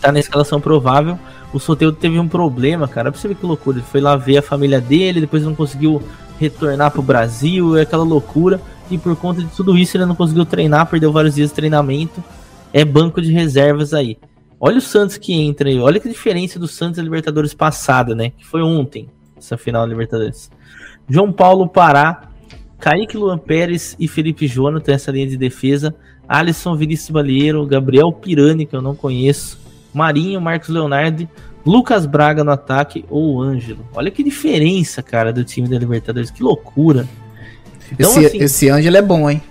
tá 0.00 0.12
na 0.12 0.20
escalação 0.20 0.60
provável. 0.60 1.18
O 1.52 1.58
Soteldo 1.58 1.96
teve 1.96 2.20
um 2.20 2.28
problema, 2.28 2.86
cara. 2.86 3.10
Pra 3.10 3.20
você 3.20 3.26
ver 3.26 3.34
que 3.34 3.44
loucura. 3.44 3.78
Ele 3.78 3.84
foi 3.84 4.00
lá 4.00 4.14
ver 4.14 4.36
a 4.36 4.42
família 4.42 4.80
dele, 4.80 5.22
depois 5.22 5.42
não 5.42 5.56
conseguiu 5.56 6.00
retornar 6.38 6.92
pro 6.92 7.02
Brasil, 7.02 7.76
é 7.76 7.82
aquela 7.82 8.04
loucura. 8.04 8.60
E 8.88 8.96
por 8.96 9.16
conta 9.16 9.42
de 9.42 9.48
tudo 9.48 9.76
isso, 9.76 9.96
ele 9.96 10.06
não 10.06 10.14
conseguiu 10.14 10.46
treinar, 10.46 10.86
perdeu 10.86 11.10
vários 11.10 11.34
dias 11.34 11.48
de 11.48 11.56
treinamento. 11.56 12.22
É 12.72 12.84
banco 12.84 13.20
de 13.20 13.32
reservas 13.32 13.92
aí. 13.92 14.16
Olha 14.58 14.78
o 14.78 14.80
Santos 14.80 15.16
que 15.18 15.32
entra 15.32 15.68
aí. 15.68 15.78
Olha 15.78 16.00
que 16.00 16.08
diferença 16.08 16.58
do 16.58 16.66
Santos 16.68 16.96
da 16.96 17.02
Libertadores 17.02 17.54
passada, 17.54 18.14
né? 18.14 18.30
Que 18.30 18.46
foi 18.46 18.62
ontem, 18.62 19.08
essa 19.36 19.56
final 19.56 19.82
da 19.82 19.88
Libertadores. 19.88 20.50
João 21.08 21.32
Paulo 21.32 21.68
Pará, 21.68 22.28
Kaique 22.78 23.16
Luan 23.16 23.38
Pérez 23.38 23.96
e 23.98 24.08
Felipe 24.08 24.46
Jonathan 24.46 24.92
essa 24.92 25.10
linha 25.10 25.26
de 25.26 25.36
defesa. 25.36 25.94
Alisson 26.28 26.76
Vinícius 26.76 27.10
Balieiro, 27.10 27.66
Gabriel 27.66 28.10
Pirani, 28.12 28.66
que 28.66 28.74
eu 28.74 28.82
não 28.82 28.94
conheço. 28.94 29.58
Marinho, 29.92 30.40
Marcos 30.40 30.68
Leonardo, 30.68 31.28
Lucas 31.64 32.04
Braga 32.04 32.42
no 32.42 32.50
ataque 32.50 33.04
ou 33.08 33.40
Ângelo. 33.40 33.86
Olha 33.94 34.10
que 34.10 34.22
diferença, 34.22 35.02
cara, 35.02 35.32
do 35.32 35.44
time 35.44 35.68
da 35.68 35.78
Libertadores. 35.78 36.30
Que 36.30 36.42
loucura. 36.42 37.06
Então, 37.92 38.10
esse, 38.10 38.26
assim, 38.26 38.38
esse 38.38 38.68
Ângelo 38.68 38.96
é 38.96 39.02
bom, 39.02 39.30
hein? 39.30 39.42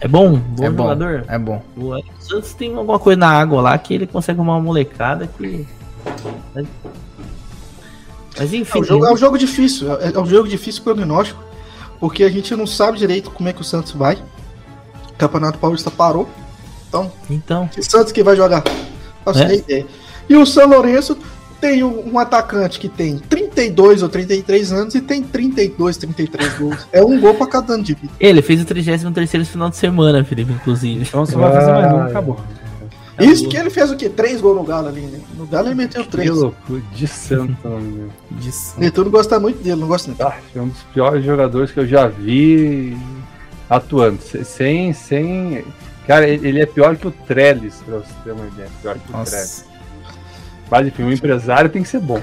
É 0.00 0.08
bom? 0.08 0.36
Bom 0.38 0.64
é 0.64 0.70
bom. 0.70 0.82
jogador? 0.84 1.24
É 1.28 1.38
bom. 1.38 1.62
O 1.76 2.02
Santos 2.18 2.52
tem 2.54 2.74
alguma 2.74 2.98
coisa 2.98 3.18
na 3.18 3.28
água 3.30 3.60
lá 3.60 3.78
que 3.78 3.94
ele 3.94 4.06
consegue 4.06 4.38
arrumar 4.38 4.54
uma 4.56 4.62
molecada 4.62 5.26
que. 5.26 5.66
Mas 6.54 6.66
É 8.38 8.56
enfim. 8.56 8.80
um 8.80 8.84
jogo, 8.84 9.06
é 9.06 9.12
um 9.12 9.16
jogo 9.16 9.38
difícil, 9.38 9.92
é, 10.00 10.12
é 10.14 10.18
um 10.18 10.26
jogo 10.26 10.48
difícil 10.48 10.82
prognóstico, 10.82 11.42
porque 11.98 12.24
a 12.24 12.30
gente 12.30 12.54
não 12.56 12.66
sabe 12.66 12.98
direito 12.98 13.30
como 13.30 13.48
é 13.48 13.52
que 13.52 13.60
o 13.60 13.64
Santos 13.64 13.92
vai. 13.92 14.16
O 15.10 15.14
Campeonato 15.18 15.58
Paulista 15.58 15.90
parou. 15.90 16.28
Então, 16.88 17.12
Então, 17.28 17.68
que 17.68 17.82
Santos 17.82 18.12
que 18.12 18.22
vai 18.22 18.34
jogar? 18.36 18.62
Faço 19.24 19.42
É. 19.42 19.54
ideia. 19.56 19.86
E 20.28 20.34
o 20.36 20.46
São 20.46 20.66
Lourenço 20.68 21.16
tem 21.60 21.84
um, 21.84 22.12
um 22.14 22.18
atacante 22.18 22.78
que 22.80 22.88
tem 22.88 23.18
32 23.18 24.02
ou 24.02 24.08
33 24.08 24.72
anos 24.72 24.94
e 24.94 25.00
tem 25.00 25.22
32, 25.22 25.96
33 25.96 26.54
gols. 26.58 26.88
É 26.92 27.02
um 27.02 27.20
gol 27.20 27.34
pra 27.34 27.46
cada 27.46 27.74
ano 27.74 27.82
de 27.84 27.94
vida. 27.94 28.12
ele 28.18 28.40
fez 28.42 28.60
o 28.60 28.64
33 28.64 29.46
final 29.48 29.68
de 29.70 29.76
semana, 29.76 30.24
Felipe, 30.24 30.52
inclusive. 30.52 31.02
Então 31.02 31.24
você 31.26 31.36
vai 31.36 31.52
fazer 31.52 31.72
mais 31.72 31.92
um, 31.92 32.00
acabou. 32.02 32.40
Isso 33.18 33.46
que 33.50 33.56
ele 33.56 33.68
fez 33.68 33.90
o 33.90 33.96
quê? 33.96 34.08
Três 34.08 34.40
gols 34.40 34.56
no 34.56 34.64
Galo 34.64 34.88
ali, 34.88 35.02
né? 35.02 35.20
No 35.36 35.44
Galo 35.46 35.68
ele 35.68 35.74
meteu 35.74 36.02
Que 36.04 36.08
três. 36.08 36.30
loucura 36.30 36.80
de 36.94 37.06
santo, 37.06 37.54
meu. 37.68 38.08
Disso. 38.30 38.74
Neto 38.78 39.04
não 39.04 39.10
gosta 39.10 39.38
muito 39.38 39.62
dele, 39.62 39.78
não 39.78 39.88
gosta 39.88 40.10
não. 40.18 40.26
Ah, 40.26 40.36
é 40.56 40.60
um 40.60 40.68
dos 40.68 40.82
piores 40.94 41.22
jogadores 41.22 41.70
que 41.70 41.80
eu 41.80 41.86
já 41.86 42.06
vi 42.06 42.96
atuando. 43.68 44.22
Se- 44.22 44.42
Sem, 44.44 44.94
sem. 44.94 45.62
Cara, 46.06 46.26
ele 46.26 46.48
ele 46.48 46.60
é 46.62 46.66
pior 46.66 46.96
que 46.96 47.06
o 47.06 47.10
Trellis, 47.10 47.74
pra 47.84 47.98
você 47.98 48.10
ter 48.24 48.32
uma 48.32 48.46
ideia. 48.46 48.68
Pior 48.80 48.94
que 48.98 49.12
o 49.12 49.24
Trellis. 49.24 49.64
Mas 50.70 50.86
enfim, 50.86 51.02
um 51.02 51.12
empresário 51.12 51.68
tem 51.70 51.82
que 51.82 51.88
ser 51.88 52.00
bom. 52.00 52.20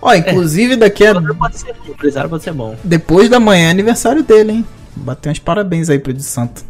Ó, 0.00 0.14
inclusive 0.14 0.76
daqui 0.76 1.06
a. 1.06 1.12
O 1.12 1.14
jogador 1.14 1.34
pode 1.36 1.58
ser 1.58 1.72
bom, 1.74 1.88
o 1.88 1.90
empresário 1.90 2.30
pode 2.30 2.44
ser 2.44 2.52
bom. 2.52 2.76
Depois 2.84 3.28
da 3.28 3.40
manhã 3.40 3.68
é 3.68 3.70
aniversário 3.70 4.22
dele, 4.22 4.52
hein? 4.52 4.66
Bater 4.94 5.30
uns 5.30 5.38
parabéns 5.38 5.90
aí 5.90 5.98
pro 5.98 6.12
de 6.12 6.22
Santo. 6.22 6.62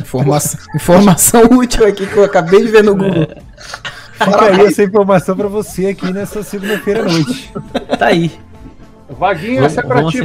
Informação, 0.00 0.60
informação 0.74 1.42
útil 1.52 1.86
aqui 1.86 2.06
que 2.06 2.16
eu 2.16 2.24
acabei 2.24 2.64
de 2.64 2.68
ver 2.68 2.84
no 2.84 2.94
Google. 2.94 3.28
Fica 4.12 4.44
aí 4.46 4.60
essa 4.62 4.82
informação 4.82 5.36
pra 5.36 5.48
você 5.48 5.86
aqui 5.86 6.12
nessa 6.12 6.42
segunda-feira 6.42 7.02
à 7.02 7.04
noite. 7.04 7.52
Tá 7.98 8.06
aí. 8.06 8.32
Vaguinho, 9.08 9.64
essa 9.64 9.80
é 9.80 9.82
pra 9.82 10.04
ti. 10.04 10.20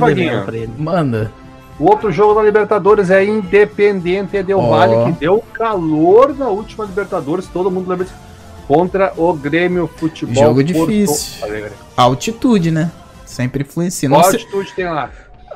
Manda. 0.77 1.31
O 1.79 1.85
outro 1.85 2.11
jogo 2.11 2.35
da 2.35 2.43
Libertadores 2.43 3.09
é 3.09 3.23
Independente 3.23 4.41
Del. 4.43 4.61
Valle, 4.61 5.11
que 5.11 5.19
deu 5.19 5.43
calor 5.53 6.35
na 6.35 6.47
última 6.47 6.85
Libertadores, 6.85 7.47
todo 7.47 7.71
mundo 7.71 7.89
lembra 7.89 8.05
disso. 8.05 8.17
Contra 8.67 9.13
o 9.17 9.33
Grêmio 9.33 9.89
Futebol. 9.97 10.35
Jogo 10.35 10.63
Porto 10.73 10.89
difícil. 10.91 11.43
Alegre. 11.45 11.71
Altitude, 11.97 12.71
né? 12.71 12.91
Sempre 13.25 13.63
influencia. 13.63 14.07
Qual 14.09 14.23
sei- 14.23 14.33
altitude 14.39 14.73
tem 14.75 14.85
lá? 14.85 15.09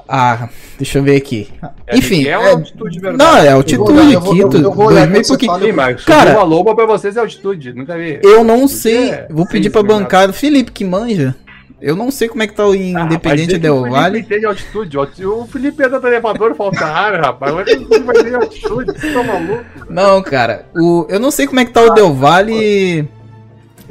Ah, 0.09 0.47
deixa 0.77 0.99
eu 0.99 1.03
ver 1.03 1.17
aqui. 1.17 1.49
É 1.85 1.97
Enfim, 1.97 2.25
é- 2.25 2.37
ou 2.37 2.45
altitude 2.47 2.93
de 2.95 2.99
verdade? 3.01 3.29
não, 3.31 3.37
é 3.43 3.49
altitude, 3.51 4.13
eu 4.13 4.21
vou- 4.21 4.33
Quito, 4.33 4.57
eu 4.57 4.73
vou 4.73 4.85
olhar 4.85 5.05
2000 5.05 5.09
e 5.09 5.11
quando 5.11 5.23
você 5.25 5.27
pouquinho. 5.27 5.51
fala. 5.51 5.65
Sim, 5.65 5.71
mas 5.73 6.03
Cara- 6.05 6.31
uma 6.31 6.43
lomba 6.43 6.73
pra 6.75 6.85
vocês 6.85 7.17
é 7.17 7.19
altitude, 7.19 7.73
nunca 7.73 7.97
vi. 7.97 8.19
Eu 8.23 8.41
não 8.43 8.59
Porque 8.61 8.73
sei, 8.75 9.09
é 9.11 9.27
vou 9.29 9.45
pedir 9.45 9.69
pra 9.69 9.83
bancada, 9.83 10.31
Felipe 10.31 10.71
que 10.71 10.85
manja. 10.85 11.35
Eu 11.79 11.95
não 11.95 12.09
sei 12.09 12.27
como 12.27 12.41
é 12.41 12.47
que 12.47 12.55
tá 12.55 12.65
o 12.65 12.71
Ah, 12.71 12.75
Independente 12.75 13.53
rapaz, 13.53 13.61
Del 13.61 13.75
O 13.75 13.81
Felipe 13.83 13.95
Valle. 13.99 14.19
entende 14.19 14.45
altitude. 14.47 14.97
O 15.27 15.45
Felipe 15.45 15.83
anda 15.83 15.99
no 15.99 16.07
elevador 16.07 16.55
falta 16.55 16.85
ar, 16.85 17.19
rapaz. 17.19 17.53
Mas 17.53 17.67
ele 17.67 17.85
vai 18.03 18.15
ter 18.23 18.35
altitude, 18.35 18.99
você 18.99 19.13
tá 19.13 19.23
maluco? 19.23 19.63
Não, 19.89 20.21
cara, 20.23 20.65
o, 20.75 21.05
eu 21.07 21.19
não 21.19 21.29
sei 21.29 21.45
como 21.45 21.59
é 21.59 21.65
que 21.65 21.71
tá 21.71 21.81
o 21.83 21.93
Del 21.93 22.13
Valle 22.13 23.07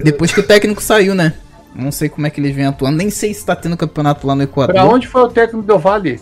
depois 0.02 0.32
que 0.32 0.40
o 0.40 0.42
técnico 0.46 0.82
saiu, 0.82 1.14
né? 1.14 1.34
Não 1.74 1.92
sei 1.92 2.08
como 2.08 2.26
é 2.26 2.30
que 2.30 2.40
eles 2.40 2.54
vêm 2.56 2.66
atuando, 2.66 2.96
nem 2.96 3.10
sei 3.10 3.32
se 3.34 3.44
tá 3.46 3.54
tendo 3.54 3.76
campeonato 3.76 4.26
lá 4.26 4.34
no 4.34 4.42
Equador. 4.42 4.74
Pra 4.74 4.84
onde 4.84 5.06
foi 5.06 5.22
o 5.22 5.28
técnico 5.28 5.64
do 5.66 5.78
Vale? 5.78 6.20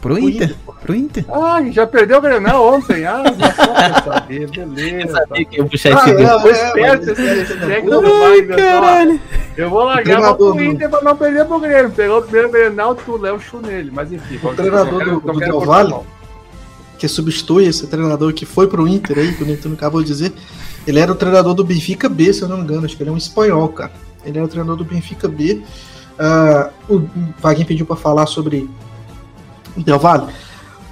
Pro 0.00 0.18
Inter, 0.18 0.54
pro 0.80 0.94
Inter. 0.94 1.24
Ah, 1.30 1.62
já 1.70 1.86
perdeu 1.86 2.18
o 2.18 2.20
Grenal 2.20 2.74
ontem. 2.74 3.04
Ah, 3.04 3.22
já 3.38 4.02
saber, 4.02 4.50
beleza. 4.50 5.12
Sabia 5.12 5.44
que 5.44 5.56
ia 5.58 5.64
puxar 5.64 5.90
Ah, 5.96 6.00
esse 6.06 6.14
vídeo. 6.16 6.40
Foi 6.40 6.50
é, 6.50 6.66
esperto 6.66 7.10
esse 7.10 7.22
é, 7.22 7.40
é, 7.40 7.44
técnico 7.66 7.94
é, 7.94 8.00
do 8.00 8.46
pessoal. 8.46 8.56
caralho. 8.56 9.20
Eu 9.56 9.70
vou 9.70 9.84
largar 9.84 10.02
treinador 10.04 10.36
pro 10.36 10.52
do- 10.54 10.62
Inter 10.64 10.88
pra 10.90 11.02
não 11.02 11.16
perder 11.16 11.44
pro 11.44 11.60
Grêmio. 11.60 11.90
Pegou 11.90 12.18
o 12.18 12.22
primeiro 12.22 12.50
Grenal, 12.50 12.94
tu 12.94 13.16
leva 13.16 13.36
o 13.36 13.40
chu 13.40 13.58
nele. 13.60 13.90
Mas 13.92 14.12
enfim. 14.12 14.36
vamos- 14.38 14.56
treinador 14.56 14.92
eu 14.92 14.98
quero- 14.98 15.20
do- 15.20 15.28
eu 15.28 15.32
do 15.34 15.38
Del. 15.40 15.60
Valle? 15.60 15.94
que 16.98 17.08
substitui 17.08 17.64
esse 17.66 17.86
treinador 17.86 18.30
que 18.34 18.44
foi 18.44 18.68
pro 18.68 18.86
Inter 18.86 19.18
aí, 19.18 19.32
que 19.34 19.42
o 19.42 19.46
Netuno 19.46 19.74
acabou 19.74 20.02
de 20.02 20.06
dizer, 20.08 20.34
ele 20.86 20.98
era 21.00 21.10
o 21.10 21.14
treinador 21.14 21.54
do 21.54 21.64
Benfica 21.64 22.10
B, 22.10 22.30
se 22.30 22.42
eu 22.42 22.48
não 22.48 22.58
me 22.58 22.62
engano, 22.64 22.84
acho 22.84 22.94
que 22.94 23.02
ele 23.02 23.08
é 23.08 23.12
um 23.12 23.16
espanhol, 23.16 23.68
cara. 23.70 23.90
Ele 24.22 24.36
era 24.36 24.44
o 24.44 24.48
treinador 24.48 24.76
do 24.76 24.84
Benfica 24.84 25.26
B. 25.26 25.62
Ah, 26.18 26.68
o 26.90 27.00
Vaguinho 27.38 27.66
pediu 27.66 27.86
pra 27.86 27.96
falar 27.96 28.26
sobre 28.26 28.68
o 29.74 29.82
Del 29.82 29.98
Valle. 29.98 30.26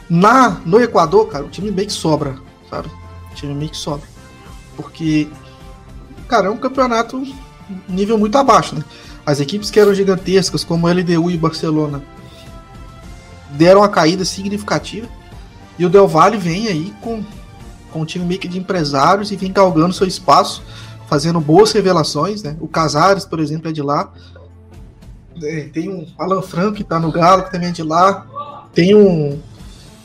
Na, 0.09 0.61
no 0.65 0.81
Equador, 0.81 1.29
cara, 1.29 1.45
o 1.45 1.49
time 1.49 1.71
meio 1.71 1.89
que 1.89 1.93
sobra, 1.93 2.37
sabe? 2.71 2.89
O 3.31 3.35
time 3.35 3.55
meio 3.55 3.71
que 3.71 3.77
sobra. 3.77 4.07
Porque, 4.77 5.29
cara, 6.27 6.47
é 6.47 6.51
um 6.51 6.57
campeonato 6.57 7.23
nível 7.89 8.19
muito 8.19 8.37
abaixo, 8.39 8.75
né? 8.75 8.85
As 9.27 9.41
equipes 9.41 9.71
que 9.71 9.79
eram 9.79 9.93
gigantescas, 9.93 10.65
como 10.65 10.89
LDU 10.89 11.31
e 11.31 11.37
Barcelona, 11.37 12.03
deram 13.51 13.81
uma 13.81 13.89
caída 13.89 14.25
significativa. 14.25 15.07
E 15.79 15.85
o 15.85 15.91
Del 15.91 16.09
Valle 16.09 16.39
vem 16.39 16.69
aí 16.69 16.95
com, 17.01 17.23
com 17.93 18.01
um 18.01 18.05
time 18.05 18.25
meio 18.25 18.41
que 18.41 18.49
de 18.49 18.59
empresários 18.59 19.31
e 19.31 19.37
vem 19.37 19.53
galgando 19.53 19.93
seu 19.93 20.07
espaço, 20.07 20.63
fazendo 21.09 21.41
boas 21.41 21.73
revelações, 21.73 22.43
né? 22.43 22.57
O 22.61 22.67
Casares, 22.67 23.25
por 23.25 23.39
exemplo, 23.41 23.69
é 23.69 23.73
de 23.73 23.83
lá. 23.83 24.13
É, 25.43 25.69
tem 25.73 25.89
um 25.89 26.07
Alan 26.19 26.43
Franco 26.43 26.77
que 26.77 26.85
tá 26.85 26.99
no 26.99 27.13
Galo, 27.13 27.45
que 27.45 27.53
também 27.53 27.69
é 27.69 27.73
de 27.73 27.83
lá. 27.83 28.67
Tem 28.75 28.95
um. 28.95 29.39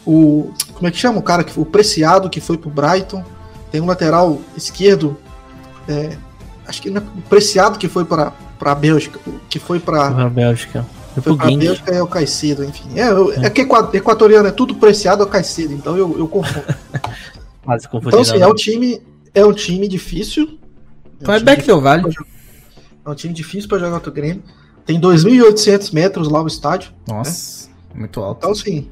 O, 0.06 0.52
como 0.74 0.88
é 0.88 0.92
que 0.92 0.98
chama 0.98 1.20
o 1.20 1.24
cara? 1.24 1.44
que 1.44 1.58
O 1.60 1.66
Preciado, 1.66 2.30
que 2.30 2.42
foi 2.42 2.58
pro 2.58 2.70
Brighton. 2.70 3.24
Tem 3.72 3.82
um 3.82 3.86
lateral 3.86 4.40
esquerdo. 4.56 5.18
é, 5.88 6.16
acho 6.68 6.82
que 6.82 6.90
não 6.90 7.02
é 7.02 7.06
o 7.18 7.22
Preciado 7.24 7.78
que 7.80 7.88
foi 7.88 8.06
para 8.06 8.34
a 8.60 8.76
Bélgica. 8.76 9.20
Que 9.50 9.60
foi 9.60 9.80
para 9.80 10.12
Pra 10.12 10.30
Bélgica. 10.30 10.86
Foi 11.22 11.36
pra. 11.38 11.46
Bélgica 11.46 11.92
é 11.92 12.02
o 12.02 12.08
Caicedo, 12.08 12.64
enfim. 12.64 12.98
É, 13.00 13.10
eu- 13.12 13.32
é 13.34 13.50
que 13.50 13.62
equa- 13.62 13.90
equatoriano 13.94 14.48
é 14.48 14.52
tudo 14.52 14.74
preciado 14.76 15.22
é 15.22 15.26
o 15.26 15.30
Caicedo, 15.30 15.72
então 15.74 15.96
eu, 15.96 16.18
eu 16.18 16.28
confundo. 16.28 16.66
Quase 17.64 17.88
confundi. 17.88 18.08
Então, 18.10 18.22
assim, 18.22 18.42
é 18.42 18.48
um 18.48 18.54
time, 18.56 19.02
é 19.34 19.46
um 19.46 19.54
time 19.54 19.88
difícil. 19.88 20.44
É 20.44 20.48
um 20.48 21.16
Então 21.22 21.34
é 21.36 21.40
Valle. 21.82 22.02
pra 22.02 22.12
jogar- 22.12 22.28
É 23.06 23.10
um 23.10 23.16
time 23.16 23.34
difícil 23.34 23.70
pra 23.70 23.78
jogar 23.78 23.92
contra 23.94 24.10
o 24.10 24.14
Grêmio. 24.14 24.44
Tem 24.86 25.00
2.800 25.00 25.92
metros 25.94 26.28
lá 26.30 26.42
o 26.42 26.48
estádio. 26.48 26.92
Nossa, 27.08 27.70
muito 27.94 28.20
alto. 28.20 28.40
Então, 28.40 28.52
assim, 28.52 28.90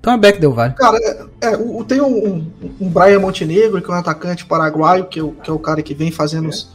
Então 0.00 0.12
é 0.12 0.16
Beck 0.16 0.40
Del 0.40 0.52
Valle. 0.52 0.74
cara, 0.74 0.96
é, 0.98 1.26
é, 1.48 1.56
tem 1.86 2.00
um, 2.00 2.26
um, 2.26 2.52
um 2.80 2.88
Brian 2.88 3.18
Montenegro, 3.18 3.82
que 3.82 3.90
é 3.90 3.94
um 3.94 3.98
atacante 3.98 4.46
paraguaio, 4.46 5.06
que 5.06 5.18
é 5.18 5.22
o, 5.22 5.32
que 5.32 5.50
é 5.50 5.52
o 5.52 5.58
cara 5.58 5.82
que 5.82 5.92
vem 5.94 6.10
fazendo 6.12 6.48
os, 6.48 6.70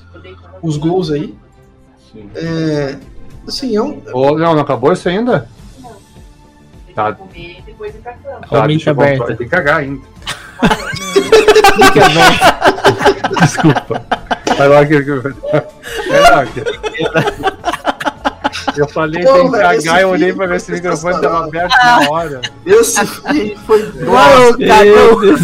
os 0.62 0.78
gols 0.78 1.10
aí. 1.10 1.34
Sim. 2.12 2.30
É, 2.36 2.98
assim, 3.48 3.76
é 3.76 3.82
um, 3.82 4.02
Ô, 4.14 4.38
não, 4.38 4.54
não 4.54 4.62
acabou 4.62 4.92
isso 4.92 5.08
ainda? 5.08 5.48
Tá. 6.94 7.14
comer 7.14 7.58
e 7.60 7.62
depois 7.64 7.96
ir 7.96 8.00
pra 8.00 8.14
cama. 8.14 8.42
O 8.52 8.68
deixa 8.68 8.90
eu 8.92 8.96
voltar. 8.96 9.26
Tem 9.26 9.38
que 9.38 9.46
cagar 9.48 9.78
ainda. 9.80 10.02
Desculpa. 13.42 14.06
Vai 14.58 14.68
lá 14.68 14.86
que. 14.86 14.96
É, 14.96 15.02
lá, 16.30 16.46
que- 16.46 16.62
Eu 18.76 18.88
falei 18.88 19.24
Pô, 19.24 19.34
tem 19.34 19.52
que 19.52 19.58
cagar, 19.58 20.02
eu 20.02 20.10
olhei 20.10 20.34
pra 20.34 20.48
ver 20.48 20.60
se 20.60 20.66
o 20.66 20.68
foi 20.68 20.76
microfone 20.76 21.22
tava 21.22 21.46
aberto 21.46 21.76
na 21.76 22.10
hora. 22.10 22.42
esse 22.66 23.06
filme 23.06 23.58
foi 23.66 23.92
Uau, 24.06 24.58
Meu 24.58 25.22
Deus. 25.22 25.42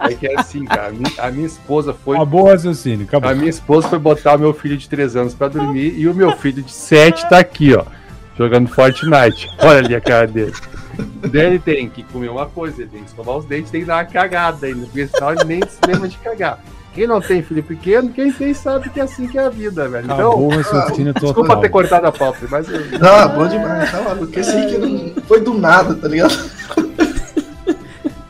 É 0.00 0.14
que 0.14 0.26
é 0.26 0.38
assim, 0.38 0.64
cara. 0.64 0.88
A 0.88 0.90
minha, 0.90 1.12
a 1.18 1.30
minha 1.30 1.46
esposa 1.46 1.94
foi. 1.94 2.16
Acabou 2.16 2.42
o 2.42 2.48
raciocínio, 2.48 3.06
acabou. 3.06 3.30
A 3.30 3.34
minha 3.34 3.50
esposa 3.50 3.88
foi 3.88 3.98
botar 3.98 4.36
o 4.36 4.38
meu 4.38 4.52
filho 4.52 4.76
de 4.76 4.88
3 4.88 5.16
anos 5.16 5.34
pra 5.34 5.48
dormir 5.48 5.94
e 5.96 6.08
o 6.08 6.14
meu 6.14 6.32
filho 6.36 6.62
de 6.62 6.72
7 6.72 7.28
tá 7.28 7.38
aqui, 7.38 7.74
ó. 7.74 7.84
Jogando 8.36 8.68
Fortnite. 8.68 9.48
Olha 9.60 9.78
ali 9.78 9.94
a 9.94 10.00
cara 10.00 10.26
dele. 10.26 10.54
Daí 11.30 11.46
ele 11.46 11.58
tem 11.58 11.88
que 11.88 12.02
comer 12.02 12.30
uma 12.30 12.46
coisa, 12.46 12.82
ele 12.82 12.90
tem 12.90 13.02
que 13.02 13.08
escovar 13.08 13.36
os 13.36 13.44
dentes, 13.44 13.70
tem 13.70 13.82
que 13.82 13.86
dar 13.86 13.96
uma 13.96 14.04
cagada 14.04 14.66
ainda, 14.66 14.86
porque 14.86 15.06
senão 15.06 15.32
ele 15.32 15.44
nem 15.44 15.60
se 15.62 15.78
lembra 15.86 16.08
de 16.08 16.18
cagar. 16.18 16.58
Quem 16.94 17.06
não 17.06 17.20
tem 17.22 17.42
filho 17.42 17.62
pequeno, 17.62 18.10
quem 18.10 18.30
tem 18.30 18.52
sabe 18.52 18.90
que 18.90 19.00
é 19.00 19.02
assim 19.04 19.26
que 19.26 19.38
é 19.38 19.44
a 19.46 19.48
vida, 19.48 19.88
velho. 19.88 20.04
Acabou 20.12 20.32
Então, 20.34 20.46
o 20.46 20.48
raciocínio 20.62 21.14
total. 21.14 21.28
desculpa 21.30 21.56
ter 21.56 21.68
cortado 21.70 22.06
a 22.06 22.12
pauta, 22.12 22.46
mas 22.50 22.68
eu- 22.68 22.98
Não, 22.98 23.28
bom 23.34 23.46
demais, 23.48 23.90
tá 23.90 24.02
maluco. 24.02 24.38
Esse 24.38 24.50
aí 24.50 24.66
que 24.66 24.76
não 24.78 25.22
foi 25.22 25.40
do 25.40 25.54
nada, 25.54 25.94
tá 25.94 26.06
ligado? 26.08 26.36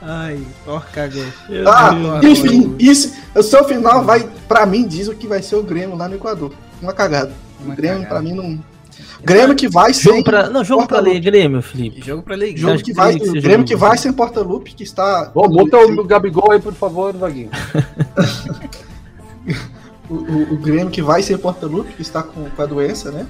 Ai, 0.00 0.40
Thor 0.64 0.84
cagou. 0.92 1.24
Ah, 1.66 2.18
Deus. 2.20 2.38
enfim, 2.38 2.74
isso, 2.78 3.14
o 3.34 3.42
seu 3.42 3.64
final 3.64 4.04
vai, 4.04 4.28
pra 4.48 4.66
mim, 4.66 4.86
diz 4.86 5.08
o 5.08 5.14
que 5.14 5.26
vai 5.26 5.42
ser 5.42 5.56
o 5.56 5.62
Grêmio 5.62 5.96
lá 5.96 6.08
no 6.08 6.16
Equador. 6.16 6.52
Uma 6.80 6.92
cagada. 6.92 7.32
Uma 7.60 7.72
o 7.72 7.76
Grêmio, 7.76 8.02
cagada. 8.02 8.14
pra 8.14 8.22
mim, 8.22 8.34
não. 8.34 8.58
Grêmio 9.24 9.54
que 9.56 9.68
vai 9.68 9.92
sem. 9.94 10.12
Jogo 10.12 10.24
pra, 10.24 10.48
não, 10.50 10.64
jogo 10.64 10.86
pra 10.86 11.00
ler 11.00 11.20
Grêmio, 11.20 11.62
Felipe. 11.62 12.02
Jogo 12.04 12.22
pra 12.22 12.34
Liga. 12.36 12.58
Jogo 12.58 12.74
acho 12.74 12.84
que 12.84 12.90
que 12.92 12.96
vai, 12.96 13.12
que 13.18 13.30
Grêmio 13.40 13.50
jogo. 13.58 13.64
que 13.64 13.76
vai 13.76 13.96
sem 13.98 14.12
Porta-Lupe, 14.12 14.74
que 14.74 14.82
está. 14.82 15.30
Bom, 15.34 15.48
multa 15.48 15.78
o 15.78 16.04
Gabigol 16.04 16.50
aí, 16.52 16.60
por 16.60 16.74
favor, 16.74 17.12
Vaguinho. 17.16 17.50
O, 20.10 20.14
o- 20.14 20.52
o 20.54 20.56
Grêmio 20.58 20.90
que 20.90 21.00
vai 21.00 21.22
sem 21.22 21.38
Porta-Lupe, 21.38 21.94
que 21.94 22.02
está 22.02 22.22
com, 22.22 22.44
com 22.50 22.62
a 22.62 22.66
doença, 22.66 23.10
né? 23.10 23.26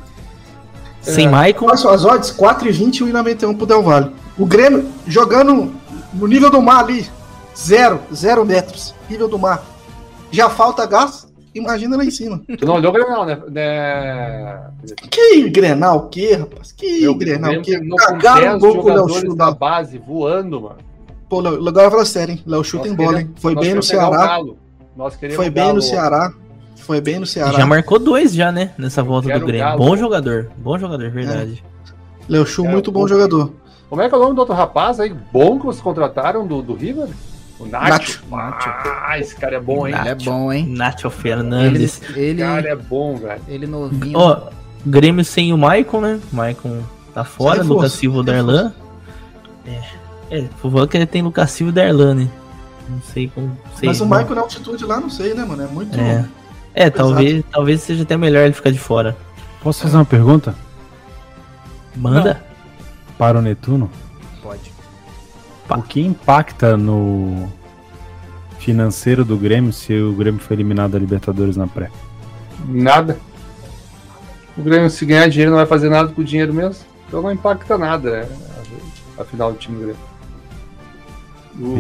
Sem 1.01 1.27
É. 1.27 1.31
Maicon. 1.31 1.67
Quais 1.67 1.81
são 1.81 1.91
as 1.93 2.05
odds? 2.05 2.31
4,20 2.33 2.97
e 2.97 3.05
o 3.05 3.09
Ina 3.09 3.19
91 3.21 3.55
pro 3.55 3.67
Del 3.67 3.83
Valle. 3.83 4.11
O 4.39 4.45
Grêmio 4.47 4.89
jogando 5.07 5.73
no 6.13 6.27
nível 6.27 6.51
do 6.51 6.61
mar 6.61 6.81
ali. 6.85 7.07
Zero, 7.57 8.01
zero 8.13 8.45
metros. 8.45 8.95
Nível 9.09 9.29
do 9.29 9.39
mar. 9.39 9.63
Já 10.31 10.49
falta 10.51 10.85
gás? 10.87 11.22
Imagina 11.55 11.97
lá 11.97 12.05
em 12.05 12.11
cima. 12.11 12.41
Tu 12.59 12.65
não 12.65 12.75
olhou 12.75 12.91
o 12.91 12.95
Grenal, 12.95 13.27
né? 13.27 13.39
né? 13.51 14.71
Que 15.11 15.51
Grenal 15.51 15.97
o 15.99 16.09
quê, 16.09 16.35
rapaz? 16.35 16.73
Que 16.73 17.03
Meu, 17.03 17.15
Grenal 17.15 17.55
com 17.57 17.97
Cagaram 17.97 18.41
10 18.41 18.55
um 18.55 18.59
gol 18.59 18.83
com 18.83 18.91
o 18.91 18.95
Léo 18.95 19.09
Chu 19.09 19.35
da 19.35 19.51
base 19.51 19.99
voando, 19.99 20.61
mano. 20.63 20.79
Pô, 21.29 21.41
Léo, 21.41 21.67
agora 21.69 21.91
fala 21.91 22.05
sério, 22.05 22.33
hein? 22.33 22.43
Léo 22.47 22.65
Chu 22.65 22.79
tem 22.79 22.95
bola, 22.95 23.21
hein? 23.21 23.31
Foi 23.37 23.55
bem 23.55 23.75
no 23.75 23.83
Ceará. 23.83 24.27
Galo. 24.27 24.59
Nós 24.97 25.17
queremos 25.17 25.37
Foi 25.37 25.51
bem 25.51 25.65
Galo. 25.65 25.77
no 25.77 25.83
Ceará. 25.83 26.33
Foi 26.77 27.01
bem 27.01 27.19
no 27.19 27.27
Ceará. 27.27 27.53
Já 27.53 27.67
marcou 27.67 27.99
dois 27.99 28.35
já, 28.35 28.51
né? 28.51 28.73
Nessa 28.79 29.03
volta 29.03 29.29
do 29.29 29.47
Grêmio. 29.47 29.67
Galo. 29.67 29.79
Bom 29.79 29.97
jogador. 29.97 30.51
Bom 30.57 30.79
jogador, 30.79 31.11
verdade. 31.11 31.63
Léo 32.29 32.47
Chu, 32.47 32.65
É, 32.65 32.71
muito 32.71 32.91
bom 32.91 33.07
jogador. 33.07 33.53
Como 33.91 34.01
é 34.01 34.09
que 34.09 34.15
é 34.15 34.19
o 34.19 34.21
nome 34.21 34.35
do 34.35 34.39
outro 34.39 34.55
rapaz 34.55 34.99
aí? 34.99 35.15
Bom 35.31 35.59
que 35.59 35.67
vocês 35.67 35.83
contrataram 35.83 36.47
do, 36.47 36.63
do 36.63 36.75
River? 36.75 37.09
O 37.63 37.67
Nacho. 37.69 38.23
Nacho. 38.31 38.69
Ah, 39.07 39.19
esse 39.19 39.37
cara 39.37 39.57
é 39.57 39.61
bom, 39.61 39.87
hein? 39.87 39.95
Ele 39.99 40.09
é 40.09 40.15
bom, 40.15 40.53
hein? 40.53 40.67
Nacho 40.69 41.07
Ele, 41.07 41.15
Fernandes. 41.15 42.03
ele, 42.03 42.21
Esse 42.31 42.35
cara 42.39 42.69
é 42.69 42.77
bom, 42.77 43.17
velho. 43.17 43.41
ele 43.47 43.67
novinho. 43.67 44.19
Ó, 44.19 44.49
Grêmio 44.85 45.25
sem 45.25 45.53
o 45.53 45.59
Maicon, 45.59 46.01
né? 46.01 46.21
Maicon 46.33 46.83
tá 47.15 47.23
fora, 47.25 47.63
Lucas 47.63 47.93
Silva 47.93 48.21
e 48.21 48.25
Darlan. 48.25 48.73
É, 49.67 49.81
é, 50.31 50.41
por 50.43 50.63
favor 50.71 50.89
que 50.89 50.97
ele 50.97 51.07
tem 51.07 51.23
Lucas 51.23 51.51
Silva 51.53 51.71
e 51.71 51.75
Darlan, 51.75 52.15
né? 52.15 52.29
Não 52.89 53.01
sei 53.03 53.31
como. 53.33 53.57
Sei, 53.77 53.89
Mas 53.89 54.01
o 54.01 54.05
não- 54.07 54.17
Michael 54.19 54.35
na 54.35 54.41
altitude 54.43 54.85
lá, 54.85 54.99
não 55.01 55.09
sei, 55.09 55.35
né, 55.35 55.45
mano? 55.45 55.63
É 55.63 55.67
muito. 55.69 55.99
É, 55.99 56.25
é 56.75 56.91
talvez, 56.91 57.45
talvez 57.51 57.81
seja 57.81 58.03
até 58.03 58.17
melhor 58.17 58.45
ele 58.45 58.55
ficar 58.55 58.71
de 58.73 58.79
fora. 58.79 59.17
Posso 59.63 59.83
fazer 59.83 59.97
uma 59.97 60.05
pergunta? 60.05 60.55
Manda? 61.95 62.43
para 63.19 63.39
o 63.39 63.43
Netuno? 63.43 63.89
O 65.71 65.83
que 65.83 66.01
impacta 66.01 66.77
no 66.77 67.49
financeiro 68.59 69.25
do 69.25 69.37
Grêmio 69.37 69.73
se 69.73 69.95
o 70.01 70.13
Grêmio 70.13 70.41
foi 70.41 70.57
eliminado 70.57 70.93
da 70.93 70.99
Libertadores 70.99 71.57
na 71.57 71.67
pré? 71.67 71.91
Nada. 72.69 73.19
O 74.57 74.63
Grêmio, 74.63 74.91
se 74.91 75.05
ganhar 75.07 75.29
dinheiro, 75.29 75.51
não 75.51 75.59
vai 75.59 75.67
fazer 75.67 75.89
nada 75.89 76.13
com 76.13 76.21
o 76.21 76.25
dinheiro 76.25 76.53
mesmo. 76.53 76.85
Então 77.09 77.23
não 77.23 77.33
impacta 77.33 77.77
nada, 77.79 78.11
né? 78.23 78.29
A 79.19 79.25
final 79.25 79.53
do 79.53 79.59
time 79.59 79.77
do 79.79 79.83
Grêmio. 79.85 80.13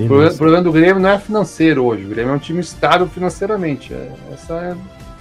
O 0.05 0.07
problema, 0.07 0.33
o 0.33 0.37
problema 0.37 0.63
do 0.65 0.73
Grêmio 0.73 1.01
não 1.03 1.11
é 1.11 1.19
financeiro 1.19 1.85
hoje. 1.85 2.05
O 2.05 2.09
Grêmio 2.09 2.33
é 2.33 2.37
um 2.37 2.39
time 2.39 2.61
estável 2.61 3.07
financeiramente. 3.09 3.93
É- 3.93 4.13
Essa 4.33 4.55
é 4.55 4.77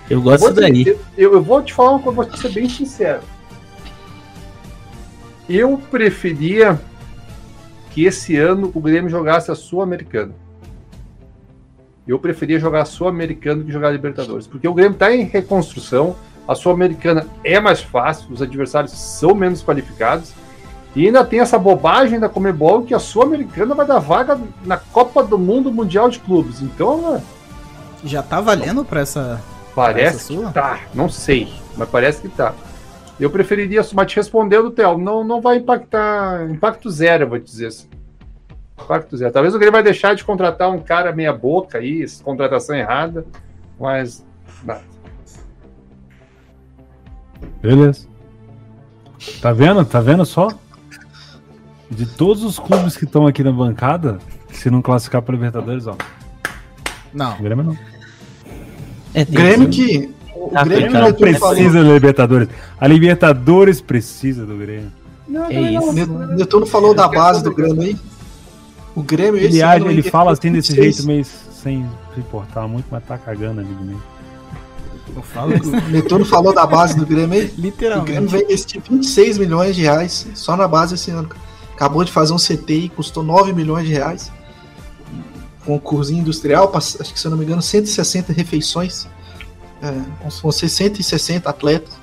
Eu 0.10 0.22
gosto 0.22 0.54
te- 0.54 0.60
daí. 0.62 0.98
Eu, 1.18 1.34
eu 1.34 1.42
vou 1.42 1.62
te 1.62 1.74
falar 1.74 1.92
uma 1.92 2.00
coisa, 2.00 2.16
vou 2.16 2.26
te 2.26 2.40
ser 2.40 2.50
bem 2.50 2.68
sincero. 2.70 3.22
Eu 5.50 5.78
preferia 5.90 6.80
que 7.92 8.06
esse 8.06 8.38
ano 8.38 8.72
o 8.74 8.82
Grêmio 8.82 9.10
jogasse 9.10 9.52
a 9.52 9.56
Sul-Americana. 9.56 10.34
Eu 12.08 12.18
preferia 12.18 12.60
jogar 12.60 12.82
a 12.82 12.86
Sul-Americana 12.86 13.58
do 13.58 13.66
que 13.66 13.72
jogar 13.72 13.90
a 13.90 13.92
Libertadores. 13.92 14.48
Porque 14.48 14.68
o 14.68 14.74
Grêmio 14.74 14.94
está 14.94 15.14
em 15.14 15.24
reconstrução. 15.24 16.16
A 16.48 16.56
Sul-Americana 16.56 17.28
é 17.44 17.60
mais 17.60 17.82
fácil, 17.82 18.32
os 18.32 18.42
adversários 18.42 18.92
são 18.94 19.36
menos 19.36 19.64
qualificados. 19.64 20.34
E 20.96 21.06
ainda 21.06 21.24
tem 21.24 21.40
essa 21.40 21.58
bobagem 21.58 22.20
da 22.20 22.28
Comebol 22.28 22.82
que 22.82 22.94
a 22.94 23.00
Sul-Americana 23.00 23.76
vai 23.76 23.86
dar 23.86 24.00
vaga 24.00 24.38
na 24.66 24.78
Copa 24.78 25.24
do 25.24 25.38
Mundo 25.38 25.72
Mundial 25.72 26.10
de 26.10 26.20
Clubes. 26.20 26.62
Então, 26.62 27.14
né, 27.14 27.22
Já 28.04 28.24
tá 28.24 28.42
valendo 28.42 28.84
pra 28.84 29.02
essa. 29.02 29.40
Parece 29.76 30.34
Essa 30.34 30.48
que 30.48 30.54
tá, 30.54 30.80
não 30.94 31.08
sei, 31.08 31.48
mas 31.78 31.88
parece 31.88 32.22
que 32.22 32.28
tá. 32.28 32.54
Eu 33.22 33.30
preferiria, 33.30 33.82
mas 33.94 34.12
te 34.12 34.16
respondendo, 34.16 34.72
Theo, 34.72 34.98
não, 34.98 35.24
não 35.24 35.40
vai 35.40 35.58
impactar, 35.58 36.50
impacto 36.50 36.90
zero, 36.90 37.26
eu 37.26 37.30
vou 37.30 37.40
te 37.40 37.46
dizer 37.46 37.68
assim. 37.68 37.88
Impacto 38.84 39.16
zero. 39.16 39.32
Talvez 39.32 39.54
o 39.54 39.60
Grêmio 39.60 39.74
vai 39.74 39.84
deixar 39.84 40.16
de 40.16 40.24
contratar 40.24 40.72
um 40.72 40.80
cara 40.80 41.12
meia 41.12 41.32
boca 41.32 41.78
aí, 41.78 42.04
contratação 42.24 42.76
errada, 42.76 43.24
mas 43.80 44.26
nada. 44.64 44.82
Beleza. 47.62 48.08
Tá 49.40 49.54
vendo? 49.54 49.86
Tá 49.86 50.00
vendo 50.02 50.26
só? 50.26 50.48
De 51.92 52.08
todos 52.08 52.44
os 52.44 52.58
clubes 52.58 52.98
que 52.98 53.06
estão 53.06 53.28
aqui 53.28 53.44
na 53.44 53.52
bancada, 53.52 54.18
se 54.52 54.72
não 54.72 54.82
classificar 54.82 55.22
para 55.22 55.36
Libertadores, 55.36 55.86
ó. 55.86 55.96
Não. 57.14 57.38
Grêmio 57.38 57.66
não. 57.66 57.74
O 57.74 57.78
É, 59.14 59.26
Grêmio 59.26 59.70
que. 59.70 60.12
O 60.46 60.50
Tá 60.50 60.64
Grêmio 60.64 60.90
que 61.16 61.24
o 61.24 61.40
falou. 61.40 61.54
Precisa 61.56 61.84
da 61.84 61.94
Libertadores. 61.94 62.48
A 62.80 62.88
Libertadores 62.88 63.82
precisa 63.82 64.46
do 64.46 64.58
Grêmio. 64.58 64.92
Não, 65.28 65.46
É 65.46 65.72
não. 65.72 65.80
isso. 65.82 65.94
Ne- 65.94 66.36
Netuno 66.36 66.66
falou 66.66 66.94
da 66.94 67.08
base 67.08 67.44
do 67.44 67.54
Grêmio 67.54 67.82
aí. 67.82 67.98
O 68.96 69.04
Grêmio 69.04 69.38
esse 69.38 69.48
Ele, 69.58 69.62
ano 69.62 69.86
age, 69.86 69.88
ele 69.88 70.02
fala 70.04 70.32
assim 70.32 70.52
desse 70.52 70.74
26. 70.74 70.96
jeito, 70.96 71.08
meio 71.08 71.24
sem 71.26 71.86
se 72.14 72.20
importar 72.20 72.68
muito, 72.68 72.86
mas 72.92 73.04
tá 73.06 73.18
cagando 73.18 73.62
ali 73.62 73.70
do 73.74 73.84
meio. 73.84 74.02
Eu 75.16 75.22
falo 75.22 75.54
O 75.54 75.82
Netuno 75.92 76.26
falou 76.26 76.54
da 76.54 76.66
base 76.66 76.96
do 76.98 77.06
Grêmio 77.06 77.40
aí. 77.40 77.46
O 77.46 77.48
Grêmio 77.50 77.62
literalmente. 77.64 78.26
vai 78.32 78.42
investir 78.42 78.82
26 78.90 79.38
milhões 79.38 79.76
de 79.76 79.84
reais 79.84 80.28
só 80.34 80.58
na 80.58 80.68
base 80.68 80.96
esse 80.96 81.12
ano. 81.12 81.30
Acabou 81.76 82.04
de 82.04 82.12
fazer 82.12 82.34
um 82.34 82.38
CTI, 82.38 82.90
custou 82.90 83.24
9 83.24 83.54
milhões 83.54 83.86
de 83.88 83.94
reais. 83.94 84.32
Com 85.66 85.80
cursinho 85.80 86.22
industrial, 86.22 86.72
acho 86.74 86.98
que 87.14 87.20
se 87.20 87.26
eu 87.28 87.32
não 87.32 87.38
me 87.38 87.46
engano, 87.46 87.62
160 87.62 88.34
refeições. 88.34 89.08
É, 89.82 90.30
ser 90.52 90.70
160 90.70 91.50
atletas. 91.50 92.02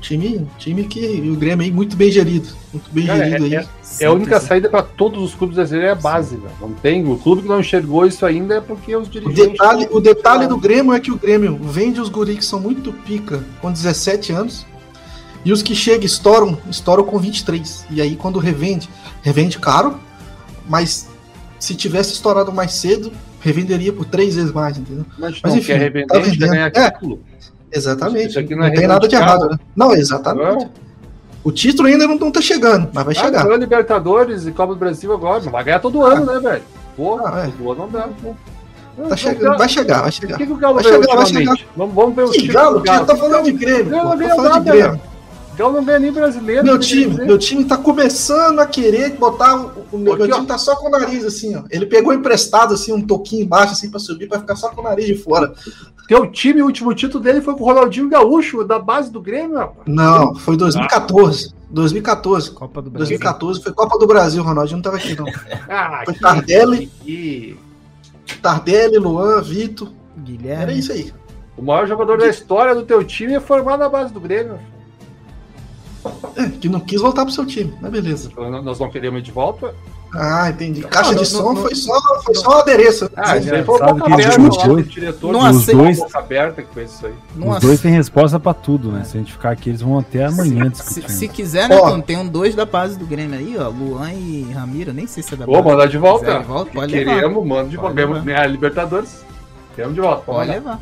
Time, 0.00 0.46
time 0.58 0.84
que 0.84 1.28
o 1.30 1.36
Grêmio 1.36 1.64
aí 1.64 1.72
muito 1.72 1.96
bem 1.96 2.10
gerido. 2.10 2.48
Muito 2.72 2.90
bem 2.92 3.06
Cara, 3.06 3.28
gerido 3.28 3.54
é- 3.54 3.58
aí. 3.58 3.66
É 3.98 4.04
a 4.06 4.12
única 4.12 4.38
saída 4.40 4.68
para 4.68 4.82
todos 4.82 5.22
os 5.22 5.34
clubes 5.34 5.56
brasileiros 5.56 5.88
é 5.88 5.92
a 5.92 6.00
base, 6.00 6.36
velho. 6.36 6.52
Não 6.60 6.72
tem. 6.74 7.04
O 7.10 7.16
clube 7.16 7.42
que 7.42 7.48
não 7.48 7.60
enxergou 7.60 8.06
isso 8.06 8.24
ainda 8.26 8.56
é 8.56 8.60
porque 8.60 8.94
os 8.94 9.08
O 9.08 9.10
dirigentes. 9.10 9.52
detalhe, 9.52 9.88
o 9.90 10.00
detalhe 10.00 10.46
do 10.46 10.56
Grêmio 10.58 10.92
é 10.92 11.00
que 11.00 11.10
o 11.10 11.16
Grêmio 11.16 11.58
vende 11.60 12.00
os 12.00 12.08
guris 12.08 12.36
que 12.38 12.44
são 12.44 12.60
muito 12.60 12.92
pica 12.92 13.42
com 13.60 13.72
17 13.72 14.32
anos 14.32 14.66
e 15.44 15.52
os 15.52 15.62
que 15.62 15.74
chegam 15.74 16.02
e 16.02 16.06
estouram, 16.06 16.58
estouram 16.70 17.04
com 17.04 17.18
23. 17.18 17.86
E 17.90 18.00
aí 18.02 18.16
quando 18.16 18.38
revende, 18.38 18.88
revende 19.22 19.58
caro, 19.58 19.98
mas 20.68 21.08
se 21.58 21.74
tivesse 21.74 22.12
estourado 22.12 22.52
mais 22.52 22.72
cedo, 22.72 23.10
revenderia 23.46 23.92
por 23.92 24.04
três 24.04 24.34
vezes 24.36 24.52
mais, 24.52 24.76
entendeu? 24.78 25.04
Mas, 25.18 25.40
Mas 25.42 25.52
não 25.52 25.58
enfim, 25.58 25.66
quer 25.72 25.78
revender, 25.78 26.06
tá 26.08 26.14
gente 26.16 26.24
vai 26.38 26.48
vendendo. 26.48 26.50
ganhar 26.50 26.72
É. 26.86 26.90
título. 26.90 27.20
Exatamente. 27.72 28.28
Isso 28.30 28.38
aqui 28.38 28.54
não 28.54 28.62
não 28.62 28.66
é 28.68 28.70
tem 28.70 28.86
nada 28.86 29.06
de 29.08 29.14
errado, 29.14 29.48
né? 29.50 29.58
Não, 29.74 29.92
exatamente. 29.94 30.68
O 31.44 31.52
título 31.52 31.88
ainda 31.88 32.06
não, 32.06 32.16
não 32.16 32.30
tá 32.30 32.40
chegando, 32.40 32.88
mas 32.92 33.04
vai 33.04 33.14
Ah, 33.16 33.20
chegar. 33.24 33.42
ganhou 33.44 33.58
Libertadores 33.58 34.46
e 34.46 34.50
Copa 34.52 34.74
do 34.74 34.78
Brasil 34.78 35.12
agora. 35.12 35.42
Não 35.44 35.52
vai 35.52 35.64
ganhar 35.64 35.78
todo 35.80 36.04
ano, 36.04 36.24
né, 36.26 36.40
velho? 36.40 36.62
Porra, 36.96 37.22
Ah, 37.34 37.40
é. 37.46 37.50
todo 37.50 37.72
ano 37.72 37.80
não 37.82 37.88
dá. 37.90 38.08
Não, 38.98 39.08
Tá 39.08 39.16
chegando, 39.16 39.58
vai 39.58 39.68
chegar, 39.68 40.00
vai 40.00 40.08
O 40.08 40.12
chegar. 40.12 40.38
que, 40.38 40.46
que 40.46 40.52
o 40.52 40.56
Galo 40.56 40.76
Vai 40.76 40.84
chegar, 40.84 41.06
vai 41.06 41.16
ultimamente? 41.18 41.68
Vamos, 41.76 41.94
vamos 41.94 42.16
ver 42.16 42.24
o 42.24 42.30
Que 42.30 42.46
galo, 42.48 42.82
tio, 42.82 43.04
tá 43.04 43.14
falando 43.16 43.44
de 43.44 43.52
Grêmio. 43.52 43.90
Não, 43.92 44.00
pô, 44.10 44.16
não 44.16 44.28
Tá 44.28 44.34
falando 44.34 44.52
de 44.64 44.70
nada, 44.70 44.70
Grêmio. 44.72 45.00
O 45.56 45.58
Galo 45.58 45.72
não 45.74 45.84
ganha 45.84 45.98
nem 45.98 46.12
brasileiro. 46.12 46.62
Meu 46.64 46.78
time, 46.78 47.00
brasileiro. 47.04 47.26
meu 47.26 47.38
time 47.38 47.64
tá 47.64 47.78
começando 47.78 48.60
a 48.60 48.66
querer 48.66 49.14
botar 49.16 49.56
o, 49.56 49.86
o 49.90 49.98
meu, 49.98 50.12
Aqui, 50.12 50.22
meu 50.24 50.32
ó. 50.32 50.34
time 50.36 50.46
tá 50.46 50.58
só 50.58 50.76
com 50.76 50.88
o 50.88 50.90
nariz 50.90 51.24
assim, 51.24 51.56
ó. 51.56 51.62
Ele 51.70 51.86
pegou 51.86 52.12
emprestado 52.12 52.74
assim 52.74 52.92
um 52.92 53.00
toquinho 53.00 53.42
embaixo 53.44 53.72
assim 53.72 53.90
para 53.90 53.98
subir 53.98 54.28
para 54.28 54.38
ficar 54.40 54.54
só 54.54 54.68
com 54.68 54.82
o 54.82 54.84
nariz 54.84 55.06
de 55.06 55.14
fora. 55.16 55.54
Teu 56.06 56.30
time, 56.30 56.60
o 56.62 56.66
último 56.66 56.94
título 56.94 57.24
dele 57.24 57.40
foi 57.40 57.54
com 57.54 57.62
o 57.62 57.66
Ronaldinho 57.66 58.08
Gaúcho, 58.08 58.62
da 58.64 58.78
base 58.78 59.10
do 59.10 59.20
Grêmio, 59.20 59.56
rapaz. 59.56 59.78
Não, 59.86 60.34
foi 60.36 60.56
2014. 60.56 61.52
2014. 61.70 62.50
Copa 62.50 62.82
do 62.82 62.90
Brasil. 62.90 63.18
2014 63.18 63.62
foi 63.62 63.72
Copa 63.72 63.98
do 63.98 64.06
Brasil, 64.06 64.42
Ronaldinho 64.42 64.76
não 64.76 64.82
tava 64.82 64.96
aqui 64.96 65.16
não. 65.18 65.24
Ah, 65.68 66.02
Foi 66.04 66.14
que- 66.14 66.20
Tardelli. 66.20 66.86
que- 67.02 67.56
Tardelli, 68.42 68.98
Luan, 68.98 69.40
Vitor, 69.40 69.88
Guilherme. 70.18 70.62
era 70.62 70.72
isso 70.72 70.92
aí. 70.92 71.12
O 71.56 71.62
maior 71.62 71.86
jogador 71.88 72.18
da 72.18 72.28
história 72.28 72.74
do 72.74 72.82
teu 72.84 73.02
time 73.02 73.32
é 73.34 73.40
formado 73.40 73.80
na 73.80 73.88
base 73.88 74.12
do 74.12 74.20
Grêmio. 74.20 74.58
É, 76.36 76.48
que 76.48 76.68
não 76.68 76.80
quis 76.80 77.00
voltar 77.00 77.24
pro 77.24 77.32
seu 77.34 77.46
time, 77.46 77.72
mas 77.80 77.90
beleza. 77.90 78.30
Nós 78.62 78.78
não 78.78 78.88
queremos 78.90 79.22
de 79.22 79.30
volta. 79.30 79.74
Ah, 80.14 80.48
entendi. 80.48 80.80
Caixa 80.82 81.12
Não, 81.12 81.22
de 81.22 81.32
não, 81.32 81.40
som 81.40 81.52
não, 81.52 81.62
foi 81.62 81.74
só 81.74 82.00
foi 82.22 82.34
só 82.34 82.48
um 82.56 82.60
adereço. 82.60 83.10
Ah, 83.16 83.36
isso 83.36 83.52
é, 83.52 83.56
aí 83.58 83.64
foi 83.64 83.76
que 83.78 83.84
os 83.84 83.90
lá 83.90 84.66
dois- 84.66 84.86
do 84.86 84.90
diretor 84.90 85.32
não 85.32 85.44
aceita- 85.44 85.82
dois- 85.82 85.98
boca 85.98 86.18
aberta 86.18 86.62
que 86.62 86.72
fez 86.72 86.92
isso 86.94 87.06
aí. 87.06 87.12
Não 87.34 87.50
Os 87.50 87.60
dois 87.60 87.80
têm 87.80 87.92
resposta 87.92 88.40
pra 88.40 88.54
tudo, 88.54 88.90
né? 88.92 89.04
Se 89.04 89.16
a 89.16 89.20
gente 89.20 89.32
ficar 89.32 89.50
aqui, 89.50 89.68
eles 89.70 89.82
vão 89.82 89.98
até 89.98 90.24
amanhã 90.24 90.70
Se, 90.72 91.00
discutindo. 91.00 91.08
se 91.10 91.28
quiser, 91.28 91.68
né. 91.68 91.76
Tom, 91.76 92.00
tem 92.00 92.16
um 92.16 92.26
dois 92.26 92.54
da 92.54 92.64
base 92.64 92.96
do 92.98 93.04
Grêmio 93.04 93.38
aí, 93.38 93.56
ó. 93.58 93.68
Luan 93.68 94.10
e 94.12 94.46
Ramiro, 94.54 94.92
nem 94.92 95.06
sei 95.06 95.22
se 95.22 95.34
é 95.34 95.36
da 95.36 95.44
Vou 95.44 95.56
base. 95.56 95.68
mandar 95.68 95.86
de 95.88 95.98
volta. 95.98 96.24
Quiser 96.24 96.40
de 96.40 96.46
volta, 96.46 96.70
pode 96.72 96.94
levar. 96.94 97.14
Queremos, 97.14 97.46
manda 97.46 97.68
de 97.68 97.76
Pode 97.76 98.04
volta. 98.04 98.40
a 98.40 98.46
Libertadores. 98.46 99.24
Queremos 99.74 99.94
de 99.94 100.00
volta. 100.00 100.22
Pode 100.22 100.38
Olha. 100.38 100.52
levar. 100.52 100.80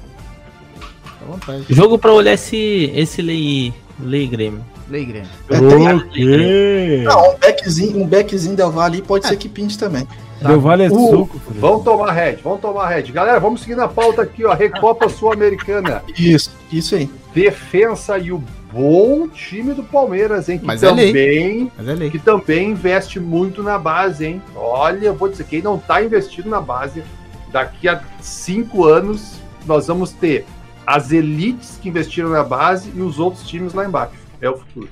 Jogo 1.70 1.98
pra 1.98 2.12
olhar 2.12 2.34
esse, 2.34 2.92
esse 2.94 3.22
Lei, 3.22 3.72
lei 3.98 4.26
Grêmio. 4.26 4.64
Lei. 4.88 5.22
É, 5.50 5.58
tem- 5.58 5.94
Ok. 5.94 7.02
Não, 7.04 7.30
um 7.34 7.38
backzinho, 7.38 8.02
um 8.02 8.06
backzinho 8.06 8.54
Del 8.56 8.70
Valle 8.70 9.00
pode 9.02 9.26
ser 9.26 9.36
que 9.36 9.48
pinte 9.48 9.78
também. 9.78 10.06
Deu 10.42 10.60
vale 10.60 10.84
é 10.84 10.90
O- 10.90 11.10
suco. 11.10 11.38
filho. 11.38 11.60
Vamos 11.60 11.84
tomar 11.84 12.10
red, 12.12 12.36
vamos 12.44 12.60
tomar 12.60 12.88
red. 12.88 13.04
Galera, 13.04 13.40
vamos 13.40 13.62
seguir 13.62 13.76
na 13.76 13.88
pauta 13.88 14.20
aqui, 14.22 14.44
ó. 14.44 14.52
Recopa 14.52 15.08
Sul-Americana. 15.08 16.02
Isso, 16.18 16.50
isso 16.70 16.94
aí. 16.96 17.08
Defensa 17.34 18.18
e 18.18 18.30
o 18.30 18.42
bom 18.70 19.26
time 19.28 19.72
do 19.72 19.82
Palmeiras, 19.82 20.48
hein? 20.50 20.58
Que 20.58 20.66
Mas 20.66 20.82
é 20.82 20.88
também, 20.88 21.70
Mas 21.76 21.88
é 21.88 21.94
lei. 21.94 22.10
que 22.10 22.18
também 22.18 22.72
investe 22.72 23.18
muito 23.18 23.62
na 23.62 23.78
base, 23.78 24.26
hein? 24.26 24.42
Olha, 24.54 25.06
eu 25.06 25.14
vou 25.14 25.28
dizer, 25.30 25.44
quem 25.44 25.62
não 25.62 25.78
tá 25.78 26.02
investindo 26.02 26.50
na 26.50 26.60
base, 26.60 27.02
daqui 27.50 27.88
a 27.88 28.02
cinco 28.20 28.84
anos 28.84 29.36
nós 29.66 29.86
vamos 29.86 30.10
ter 30.12 30.44
as 30.86 31.10
elites 31.10 31.78
que 31.80 31.88
investiram 31.88 32.28
na 32.28 32.44
base 32.44 32.90
e 32.94 33.00
os 33.00 33.18
outros 33.18 33.46
times 33.48 33.72
lá 33.72 33.86
embaixo. 33.86 34.12
É 34.40 34.48
o 34.50 34.56
futuro. 34.56 34.88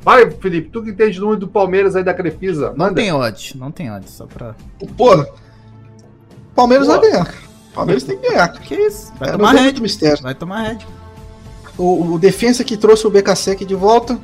Vai, 0.00 0.30
Felipe, 0.30 0.70
tu 0.70 0.82
que 0.82 0.90
entende 0.90 1.20
muito 1.20 1.40
do 1.40 1.48
Palmeiras 1.48 1.94
aí 1.96 2.02
da 2.04 2.14
Crefisa. 2.14 2.70
Não 2.70 2.76
Manda. 2.86 2.94
tem 2.94 3.12
odds, 3.12 3.54
não 3.54 3.70
tem 3.70 3.90
odds, 3.92 4.12
só 4.12 4.26
pra... 4.26 4.54
Pô, 4.96 5.24
Palmeiras 6.54 6.86
Pô. 6.86 6.92
vai 6.94 7.00
ganhar. 7.10 7.34
Palmeiras 7.74 8.02
tem 8.04 8.16
que 8.18 8.28
ganhar. 8.28 8.48
Que 8.48 8.74
isso? 8.74 9.12
Vai 9.18 9.28
É, 9.28 9.32
tomar 9.32 9.52
red. 9.52 9.62
muito 9.64 9.82
mistério. 9.82 10.22
Vai 10.22 10.34
tomar 10.34 10.62
red. 10.62 10.78
O, 11.76 12.14
o 12.14 12.18
defensa 12.18 12.64
que 12.64 12.76
trouxe 12.76 13.06
o 13.06 13.10
BKSEC 13.10 13.64
de 13.64 13.74
volta 13.74 14.18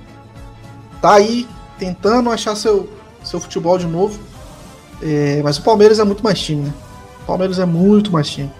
tá 1.00 1.14
aí 1.14 1.46
tentando 1.78 2.30
achar 2.30 2.56
seu, 2.56 2.88
seu 3.22 3.38
futebol 3.38 3.78
de 3.78 3.86
novo. 3.86 4.18
É, 5.02 5.40
mas 5.44 5.58
o 5.58 5.62
Palmeiras 5.62 5.98
é 5.98 6.04
muito 6.04 6.22
mais 6.24 6.40
time, 6.40 6.62
né? 6.62 6.72
O 7.22 7.26
Palmeiras 7.26 7.58
é 7.58 7.64
muito 7.64 8.10
mais 8.10 8.28
time. 8.28 8.50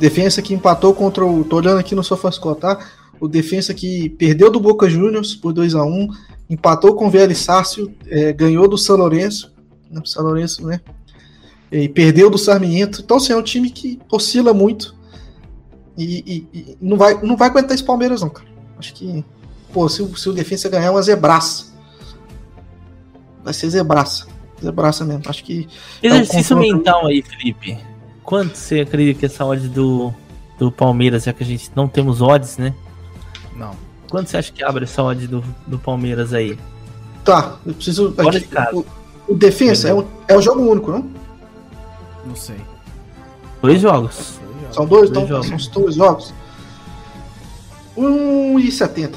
Defensa 0.00 0.40
que 0.40 0.54
empatou 0.54 0.94
contra 0.94 1.24
o. 1.26 1.44
Tô 1.44 1.56
olhando 1.56 1.78
aqui 1.78 1.94
no 1.94 2.02
SofaScore, 2.02 2.58
tá? 2.58 2.78
O 3.20 3.26
defensa 3.28 3.74
que 3.74 4.08
perdeu 4.10 4.50
do 4.50 4.60
Boca 4.60 4.88
Juniors 4.88 5.34
por 5.34 5.52
2 5.52 5.74
a 5.74 5.82
1 5.84 6.08
empatou 6.50 6.94
com 6.94 7.06
o 7.06 7.10
VL 7.10 7.34
Sácio, 7.34 7.92
é, 8.06 8.32
ganhou 8.32 8.68
do 8.68 8.78
São 8.78 8.96
Lourenço, 8.96 9.52
né? 9.90 10.00
São 10.04 10.22
Lourenço, 10.24 10.66
né? 10.66 10.80
E 11.70 11.88
perdeu 11.88 12.30
do 12.30 12.38
Sarmiento. 12.38 13.02
Então, 13.02 13.16
assim, 13.18 13.32
é 13.32 13.36
um 13.36 13.42
time 13.42 13.70
que 13.70 13.98
oscila 14.10 14.54
muito. 14.54 14.96
E, 15.96 16.46
e- 16.52 16.58
e 16.58 16.76
não, 16.80 16.96
vai, 16.96 17.20
não 17.22 17.36
vai 17.36 17.48
aguentar 17.48 17.74
esse 17.74 17.82
Palmeiras, 17.84 18.20
não, 18.22 18.30
cara. 18.30 18.48
Acho 18.78 18.94
que, 18.94 19.24
pô, 19.72 19.88
se, 19.88 20.00
o- 20.00 20.16
se 20.16 20.28
o 20.28 20.32
defensa 20.32 20.68
ganhar 20.68 20.86
é 20.86 20.90
uma 20.90 21.02
zebraça. 21.02 21.66
vai 23.44 23.52
ser 23.52 23.68
zebraça. 23.70 24.26
Zebraça 24.62 25.04
mesmo. 25.04 25.22
Acho 25.26 25.44
que. 25.44 25.68
Exercício 26.02 26.56
confronto- 26.56 26.76
mental 26.76 27.06
aí, 27.06 27.22
Felipe. 27.22 27.78
Quanto 28.24 28.56
você 28.56 28.80
acredita 28.80 29.20
que 29.20 29.26
essa 29.26 29.44
odd 29.44 29.68
do, 29.68 30.12
do 30.58 30.70
Palmeiras, 30.70 31.24
já 31.24 31.32
que 31.32 31.42
a 31.42 31.46
gente 31.46 31.70
não 31.74 31.88
temos 31.88 32.20
odds, 32.20 32.58
né? 32.58 32.74
Não. 33.58 33.74
Quanto 34.08 34.28
você 34.30 34.38
acha 34.38 34.52
que 34.52 34.62
abre 34.64 34.84
essa 34.84 35.02
odd 35.02 35.26
do, 35.26 35.44
do 35.66 35.78
Palmeiras 35.78 36.32
aí? 36.32 36.58
Tá, 37.24 37.56
eu 37.66 37.74
preciso. 37.74 38.12
Fora 38.12 38.28
aqui, 38.30 38.40
de 38.40 38.46
casa. 38.46 38.76
o, 38.76 38.86
o 39.28 39.34
defesa 39.34 39.88
é 39.88 39.94
um, 39.94 40.06
é 40.28 40.36
um 40.36 40.40
jogo 40.40 40.62
único, 40.62 40.90
não? 40.90 41.10
Não 42.24 42.36
sei. 42.36 42.56
Dois 43.60 43.80
jogos. 43.80 44.38
São 44.72 44.86
dois, 44.86 45.10
Dois 45.10 45.24
então 45.24 45.42
jogos. 45.42 45.46
são 45.46 45.56
os 45.56 45.66
dois 45.68 45.94
jogos. 45.96 46.34
1,70. 47.96 49.14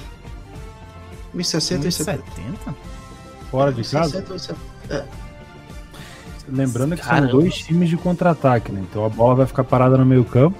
1,60 1.36 1.86
e 1.86 1.88
1,70. 1.88 1.92
70? 1.92 2.76
Fora 3.50 3.72
de 3.72 3.84
casa. 3.84 4.22
1,60 4.24 4.56
e 4.90 4.94
1,70. 4.94 5.04
Lembrando 6.50 6.96
que 6.96 7.02
Caramba. 7.04 7.30
são 7.32 7.40
dois 7.40 7.58
times 7.60 7.90
de 7.90 7.96
contra-ataque, 7.96 8.72
né? 8.72 8.84
Então 8.90 9.06
a 9.06 9.10
bola 9.10 9.36
vai 9.36 9.46
ficar 9.46 9.64
parada 9.64 9.98
no 9.98 10.06
meio 10.06 10.26
campo. 10.26 10.58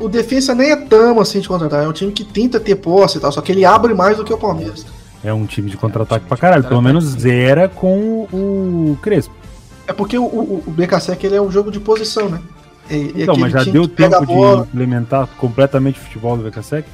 O 0.00 0.08
defesa 0.08 0.54
nem 0.54 0.70
é 0.70 0.76
tão 0.76 1.20
assim 1.20 1.40
de 1.40 1.48
contratar. 1.48 1.84
É 1.84 1.88
um 1.88 1.92
time 1.92 2.12
que 2.12 2.24
tenta 2.24 2.58
ter 2.58 2.76
posse 2.76 3.18
e 3.18 3.20
tal, 3.20 3.32
só 3.32 3.40
que 3.40 3.52
ele 3.52 3.64
abre 3.64 3.94
mais 3.94 4.16
do 4.16 4.24
que 4.24 4.32
o 4.32 4.38
Palmeiras. 4.38 4.84
É 5.24 5.32
um 5.32 5.46
time 5.46 5.70
de 5.70 5.76
contra-ataque 5.76 6.26
pra 6.26 6.36
caralho. 6.36 6.64
Pelo 6.64 6.82
menos 6.82 7.04
zera 7.04 7.68
com 7.68 8.26
o 8.32 8.98
Crespo. 9.00 9.34
É 9.86 9.92
porque 9.92 10.18
o, 10.18 10.24
o, 10.24 10.62
o 10.66 10.70
BKSEC 10.70 11.24
ele 11.24 11.36
é 11.36 11.42
um 11.42 11.50
jogo 11.50 11.70
de 11.70 11.78
posição, 11.78 12.28
né? 12.28 12.40
É, 12.90 12.96
é 12.96 13.22
Então, 13.22 13.36
mas 13.36 13.52
já 13.52 13.64
deu 13.64 13.86
tempo 13.86 14.24
bola. 14.26 14.62
de 14.62 14.68
implementar 14.68 15.28
completamente 15.38 15.98
o 16.00 16.02
futebol 16.02 16.36
do 16.36 16.50
VKSEC? 16.50 16.88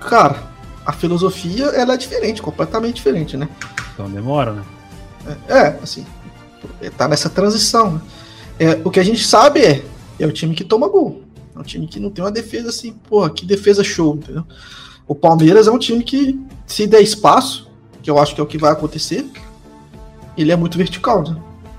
Cara, 0.00 0.36
a 0.84 0.92
filosofia 0.92 1.66
ela 1.66 1.94
é 1.94 1.96
diferente, 1.96 2.42
completamente 2.42 2.96
diferente, 2.96 3.36
né? 3.36 3.48
Então 3.94 4.08
demora, 4.08 4.52
né? 4.52 4.62
É, 5.48 5.76
assim, 5.82 6.06
tá 6.96 7.08
nessa 7.08 7.28
transição. 7.28 7.92
né? 7.92 8.00
É, 8.58 8.80
o 8.84 8.90
que 8.90 9.00
a 9.00 9.04
gente 9.04 9.24
sabe 9.24 9.60
é, 9.60 9.82
é 10.18 10.26
o 10.26 10.32
time 10.32 10.54
que 10.54 10.64
toma 10.64 10.88
gol. 10.88 11.22
É 11.56 11.58
um 11.58 11.62
time 11.62 11.86
que 11.86 11.98
não 11.98 12.10
tem 12.10 12.22
uma 12.22 12.30
defesa 12.30 12.68
assim, 12.68 12.92
porra, 12.92 13.30
que 13.30 13.46
defesa 13.46 13.82
show, 13.82 14.14
entendeu? 14.14 14.44
O 15.08 15.14
Palmeiras 15.14 15.66
é 15.66 15.70
um 15.70 15.78
time 15.78 16.04
que, 16.04 16.38
se 16.66 16.86
der 16.86 17.00
espaço, 17.00 17.70
que 18.02 18.10
eu 18.10 18.18
acho 18.18 18.34
que 18.34 18.40
é 18.40 18.44
o 18.44 18.46
que 18.46 18.58
vai 18.58 18.72
acontecer, 18.72 19.26
ele 20.36 20.52
é 20.52 20.56
muito 20.56 20.76
vertical, 20.76 21.22
né? 21.22 21.36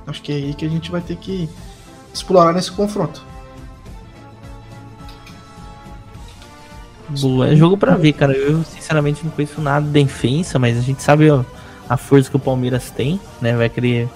Acho 0.07 0.21
que 0.21 0.31
é 0.31 0.35
aí 0.35 0.53
que 0.53 0.65
a 0.65 0.69
gente 0.69 0.89
vai 0.89 1.01
ter 1.01 1.17
que 1.17 1.47
explorar 2.13 2.53
nesse 2.53 2.71
confronto. 2.71 3.23
Boa, 7.21 7.49
é 7.49 7.55
jogo 7.55 7.77
pra 7.77 7.95
ver, 7.95 8.13
cara. 8.13 8.33
Eu 8.33 8.63
sinceramente 8.63 9.23
não 9.23 9.31
conheço 9.31 9.61
nada 9.61 9.85
da 9.85 9.91
defensa, 9.91 10.57
mas 10.57 10.77
a 10.77 10.81
gente 10.81 11.01
sabe 11.03 11.29
ó, 11.29 11.43
a 11.87 11.95
força 11.95 12.29
que 12.29 12.35
o 12.35 12.39
Palmeiras 12.39 12.89
tem, 12.89 13.19
né? 13.41 13.55
Vai 13.55 13.69
querer 13.69 14.09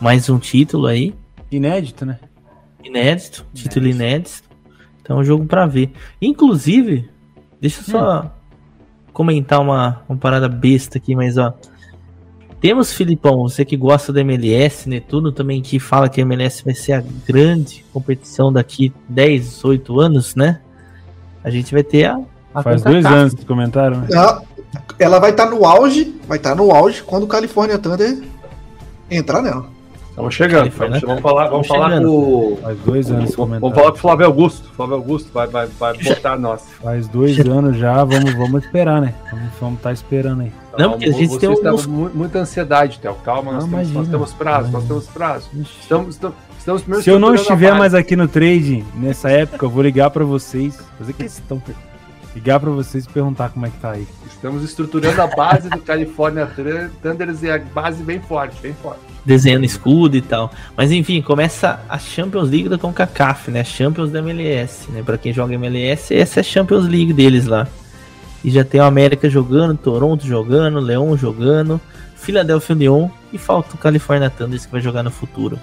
mais 0.00 0.28
um 0.30 0.38
título 0.38 0.86
aí. 0.86 1.14
Inédito, 1.50 2.06
né? 2.06 2.18
Inédito, 2.82 3.44
título 3.54 3.86
inédito. 3.86 4.51
Então 5.02 5.18
é 5.18 5.20
um 5.20 5.24
jogo 5.24 5.44
pra 5.44 5.66
ver. 5.66 5.92
Inclusive, 6.20 7.10
deixa 7.60 7.80
eu 7.80 7.84
só 7.84 8.30
comentar 9.12 9.60
uma, 9.60 10.02
uma 10.08 10.16
parada 10.16 10.48
besta 10.48 10.98
aqui, 10.98 11.14
mas 11.14 11.36
ó. 11.36 11.52
Temos, 12.60 12.92
Filipão, 12.92 13.42
você 13.42 13.64
que 13.64 13.76
gosta 13.76 14.12
da 14.12 14.20
MLS, 14.20 14.88
Netuno 14.88 15.32
também 15.32 15.60
que 15.60 15.80
fala 15.80 16.08
que 16.08 16.20
a 16.20 16.22
MLS 16.22 16.64
vai 16.64 16.74
ser 16.74 16.92
a 16.92 17.02
grande 17.26 17.84
competição 17.92 18.52
daqui 18.52 18.92
10, 19.08 19.64
8 19.64 20.00
anos, 20.00 20.36
né? 20.36 20.60
A 21.42 21.50
gente 21.50 21.74
vai 21.74 21.82
ter 21.82 22.04
a. 22.04 22.20
a 22.54 22.62
Faz 22.62 22.82
dois 22.82 23.04
anos 23.04 23.34
que 23.34 23.44
comentaram, 23.44 24.02
né? 24.02 24.08
Ela, 24.12 24.42
ela 24.96 25.18
vai 25.18 25.32
estar 25.32 25.46
no 25.46 25.64
auge, 25.64 26.14
vai 26.28 26.38
estar 26.38 26.54
no 26.54 26.70
auge 26.70 27.02
quando 27.02 27.24
o 27.24 27.26
California 27.26 27.78
Thunder 27.78 28.22
entrar 29.10 29.42
nela. 29.42 29.66
Estamos 30.12 30.34
chegando. 30.34 30.58
Califórnia. 30.58 31.00
Vamos, 31.00 31.06
vamos 31.08 31.22
falar, 31.22 31.48
vamos 31.48 31.66
falar 31.66 31.88
chegando. 31.88 32.06
com 32.06 32.12
o. 32.52 32.58
Faz 32.62 32.78
dois 32.80 33.06
anos 33.10 33.20
Vamos 33.22 33.34
comentaram. 33.36 33.74
falar 33.74 33.90
com 33.90 33.96
o 33.96 34.00
Flávio 34.00 34.26
Augusto. 34.26 34.68
Flávio 34.76 34.94
Augusto 34.96 35.30
vai, 35.32 35.46
vai, 35.46 35.66
vai 35.66 35.94
botar 35.98 36.38
nós. 36.38 36.62
Faz 36.82 37.08
dois 37.08 37.38
anos 37.40 37.78
já, 37.78 38.04
vamos, 38.04 38.34
vamos 38.34 38.62
esperar, 38.62 39.00
né? 39.00 39.14
Vamos, 39.30 39.48
vamos 39.58 39.80
tá 39.80 39.90
esperando 39.90 40.42
aí. 40.42 40.52
Não, 40.78 40.90
porque 40.92 41.06
a 41.06 41.12
gente 41.12 41.38
tem 41.38 41.48
mu- 41.48 42.10
muita 42.14 42.40
ansiedade, 42.40 42.98
Theo. 42.98 43.14
Calma, 43.24 43.52
nós, 43.52 43.64
Não, 43.64 43.70
temos, 43.70 43.92
nós 43.92 44.08
temos 44.08 44.32
prazo, 44.34 44.70
nós 44.70 44.84
temos 44.84 45.06
prazo. 45.06 45.48
Estamos, 45.80 46.14
estamos, 46.14 46.36
estamos 46.58 47.04
Se 47.04 47.10
eu 47.10 47.18
não 47.18 47.34
estiver 47.34 47.74
mais 47.74 47.94
aqui 47.94 48.14
no 48.14 48.28
trade 48.28 48.84
nessa 48.94 49.30
época, 49.30 49.64
eu 49.64 49.70
vou 49.70 49.82
ligar 49.82 50.10
pra 50.10 50.24
vocês, 50.24 50.78
fazer 50.98 51.14
questão, 51.14 51.60
ligar 52.34 52.58
pra 52.60 52.70
vocês 52.70 53.04
e 53.04 53.08
perguntar 53.08 53.50
como 53.50 53.66
é 53.66 53.70
que 53.70 53.78
tá 53.78 53.92
aí. 53.92 54.06
Estamos 54.26 54.62
estruturando 54.64 55.20
a 55.22 55.26
base 55.26 55.68
do 55.68 55.78
California 55.80 56.46
Thun- 56.46 56.90
Thunders 57.02 57.42
e 57.42 57.50
a 57.50 57.58
base 57.58 58.02
bem 58.02 58.20
forte, 58.20 58.56
bem 58.60 58.72
forte. 58.74 59.00
desenhando 59.24 59.64
escudo 59.64 60.16
e 60.16 60.20
tal. 60.22 60.50
Mas 60.76 60.90
enfim, 60.90 61.22
começa 61.22 61.80
a 61.88 61.96
Champions 61.98 62.50
League 62.50 62.68
da 62.68 62.76
CONCACAF, 62.76 63.50
né? 63.52 63.62
Champions 63.62 64.10
da 64.10 64.18
MLS, 64.18 64.90
né? 64.90 65.02
Pra 65.04 65.16
quem 65.16 65.32
joga 65.32 65.54
MLS, 65.54 66.12
essa 66.14 66.40
é 66.40 66.42
a 66.42 66.44
Champions 66.44 66.88
League 66.88 67.12
deles 67.12 67.46
lá. 67.46 67.68
E 68.42 68.50
já 68.50 68.64
tem 68.64 68.80
o 68.80 68.84
América 68.84 69.30
jogando, 69.30 69.76
Toronto 69.78 70.26
jogando, 70.26 70.80
Leão 70.80 71.16
jogando, 71.16 71.80
Philadelphia 72.16 72.74
Union 72.74 73.08
e 73.32 73.38
falta 73.38 73.76
o 73.76 73.78
California 73.78 74.28
Thunders 74.28 74.66
que 74.66 74.72
vai 74.72 74.80
jogar 74.80 75.04
no 75.04 75.10
futuro. 75.12 75.56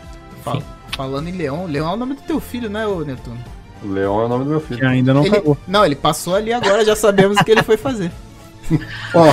Fala- 0.44 0.64
Falando 0.96 1.28
em 1.28 1.34
Leão, 1.34 1.66
Leão 1.66 1.90
é 1.90 1.94
o 1.94 1.98
nome 1.98 2.14
do 2.16 2.22
teu 2.22 2.40
filho, 2.40 2.70
né, 2.70 2.86
ô 2.88 3.02
Netuno? 3.02 3.38
O 3.84 3.88
Leão 3.88 4.22
é 4.22 4.26
o 4.26 4.28
nome 4.28 4.44
do 4.44 4.50
meu 4.52 4.62
Que 4.62 4.68
filho. 4.76 4.88
ainda 4.88 5.14
não 5.14 5.22
Ele- 5.22 5.32
cagou. 5.36 5.58
Não, 5.68 5.86
ele 5.86 5.96
passou 5.96 6.36
ali 6.36 6.52
agora, 6.52 6.84
já 6.84 6.96
sabemos 6.96 7.38
o 7.38 7.44
que 7.44 7.52
ele 7.52 7.64
foi 7.64 7.78
fazer. 7.78 8.12
Ó, 9.16 9.24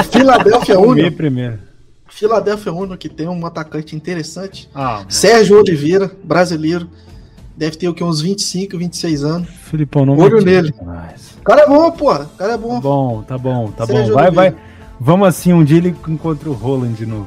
o 0.00 0.02
Philadelphia 0.04 0.74
Vamos 0.74 0.94
ver 0.96 1.02
Union, 1.04 1.12
primeiro. 1.16 1.58
Philadelphia 2.08 2.72
Union 2.72 2.96
que 2.96 3.08
tem 3.08 3.28
um 3.28 3.46
atacante 3.46 3.94
interessante, 3.96 4.68
Ah, 4.74 4.98
mano. 4.98 5.06
Sérgio 5.10 5.58
Oliveira, 5.58 6.10
brasileiro, 6.24 6.88
deve 7.56 7.76
ter 7.76 7.88
o 7.88 7.94
que 7.94 8.02
uns 8.02 8.20
25, 8.20 8.76
26 8.78 9.24
anos. 9.24 9.48
Filipão, 9.48 10.04
não 10.04 10.16
Olho 10.18 10.40
nele. 10.42 10.74
mais. 10.84 11.32
O 11.40 11.44
cara 11.44 11.62
é 11.62 11.66
bom, 11.66 11.90
porra. 11.92 12.24
O 12.34 12.36
cara 12.36 12.52
é 12.54 12.56
Tá 12.56 12.58
bom. 12.58 12.80
bom, 12.80 13.22
tá 13.22 13.38
bom, 13.38 13.70
tá 13.70 13.86
Sérgio 13.86 14.08
bom. 14.08 14.14
Vai, 14.14 14.30
vai. 14.30 14.46
Oliveira. 14.48 14.72
Vamos 15.00 15.28
assim, 15.28 15.52
um 15.52 15.64
dia 15.64 15.78
ele 15.78 15.94
encontra 16.08 16.48
o 16.48 16.52
Roland 16.52 16.92
de 16.92 17.06
novo. 17.06 17.26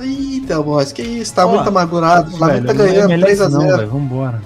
Eita, 0.00 0.60
boys, 0.62 0.92
que 0.92 1.02
isso, 1.02 1.32
tá 1.34 1.46
Ó, 1.46 1.54
muito 1.54 1.68
amargurado. 1.68 2.32
O 2.34 2.36
Flamengo 2.38 2.66
tá 2.66 2.72
é 2.72 2.76
ganhando 2.76 3.12
MLS 3.12 3.42
3x0. 3.42 3.50
não, 3.50 3.76
velho, 3.76 3.88
Vambora. 3.88 4.42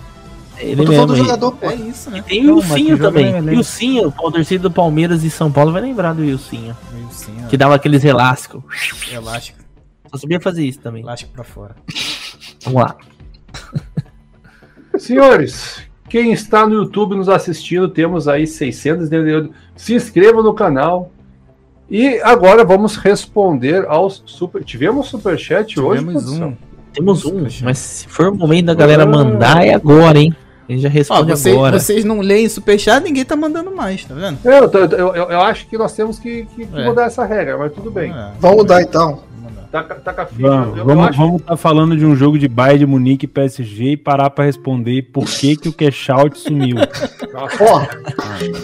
Ele 0.60 0.82
Eu 0.82 0.86
tô 0.86 0.92
falando 0.92 1.10
mesmo 1.10 1.14
do 1.14 1.16
jogador, 1.16 1.52
pô. 1.52 1.66
É 1.70 1.74
isso, 1.74 2.10
né? 2.10 2.22
Tem 2.26 2.50
o 2.50 2.60
joga 2.60 2.98
também. 2.98 3.26
MLS. 3.28 3.56
Wilsinho, 3.56 4.08
o 4.18 4.30
torcida 4.32 4.62
do 4.62 4.70
Palmeiras 4.70 5.22
e 5.24 5.30
São 5.30 5.50
Paulo 5.52 5.72
vai 5.72 5.82
lembrar 5.82 6.12
do 6.14 6.38
sim, 6.38 6.72
Que 7.48 7.56
dava 7.56 7.74
aqueles 7.74 8.04
elásticos. 8.04 8.62
elástico, 9.12 9.58
Só 10.10 10.18
sabia 10.18 10.40
fazer 10.40 10.64
isso 10.64 10.80
também. 10.80 11.02
elástico 11.02 11.32
pra 11.32 11.44
fora. 11.44 11.76
Vamos 12.64 12.82
lá. 12.82 12.96
Senhores, 14.98 15.82
quem 16.08 16.32
está 16.32 16.66
no 16.66 16.74
YouTube 16.74 17.14
nos 17.14 17.28
assistindo, 17.28 17.88
temos 17.88 18.26
aí 18.26 18.46
600. 18.46 19.08
de- 19.08 19.50
Se 19.76 19.94
inscreva 19.94 20.42
no 20.42 20.54
canal. 20.54 21.12
E 21.90 22.20
agora 22.20 22.64
vamos 22.64 22.96
responder 22.96 23.86
aos 23.88 24.22
super. 24.26 24.62
Tivemos 24.62 25.06
superchat 25.08 25.80
hoje, 25.80 26.00
Tivemos 26.00 26.28
um. 26.32 26.54
Temos 26.92 27.24
um, 27.24 27.46
mas 27.62 27.78
se 27.78 28.08
for 28.08 28.28
o 28.28 28.34
momento 28.34 28.66
da 28.66 28.74
galera 28.74 29.06
mandar, 29.06 29.64
é 29.64 29.72
agora, 29.72 30.18
hein? 30.18 30.34
A 30.68 30.72
gente 30.72 30.82
já 30.82 30.88
Ó, 30.88 30.92
responde 30.92 31.30
vocês, 31.32 31.54
agora. 31.56 31.78
vocês 31.80 32.04
não 32.04 32.20
leem 32.20 32.48
superchat, 32.48 33.02
ninguém 33.02 33.24
tá 33.24 33.34
mandando 33.34 33.74
mais, 33.74 34.04
tá 34.04 34.14
vendo? 34.14 34.38
É, 34.44 34.58
Eu, 34.58 34.70
eu, 34.98 35.14
eu- 35.14 35.30
eu 35.30 35.40
acho 35.40 35.66
que 35.66 35.78
nós 35.78 35.92
temos 35.94 36.18
que, 36.18 36.46
que- 36.54 36.66
que 36.66 36.78
É. 36.78 36.84
mudar 36.84 37.04
essa 37.06 37.24
regra, 37.24 37.56
mas 37.56 37.72
tudo 37.72 37.90
bem. 37.90 38.12
É, 38.12 38.32
Vamos 38.38 38.58
mudar 38.58 38.82
então. 38.82 39.26
Taca, 39.72 39.94
taca 39.96 40.22
a 40.22 40.26
ficha. 40.26 40.40
Vamos, 40.48 40.68
eu, 40.68 40.76
eu 40.78 40.84
vamos, 40.86 41.08
acho- 41.08 41.18
vamos 41.18 41.42
tá 41.42 41.54
falando 41.56 41.94
de 41.96 42.04
um 42.04 42.16
jogo 42.16 42.38
de 42.38 42.48
Bayern 42.48 42.78
de 42.80 42.86
Munique 42.86 43.24
e 43.24 43.28
PSG 43.28 43.92
e 43.92 43.96
parar 43.98 44.30
pra 44.30 44.44
responder 44.46 45.02
por 45.12 45.24
que, 45.26 45.56
que 45.56 45.68
o 45.68 45.72
cash 45.72 46.08
out 46.10 46.38
sumiu. 46.38 46.76
Nossa, 47.32 47.64
Ó, 47.64 47.86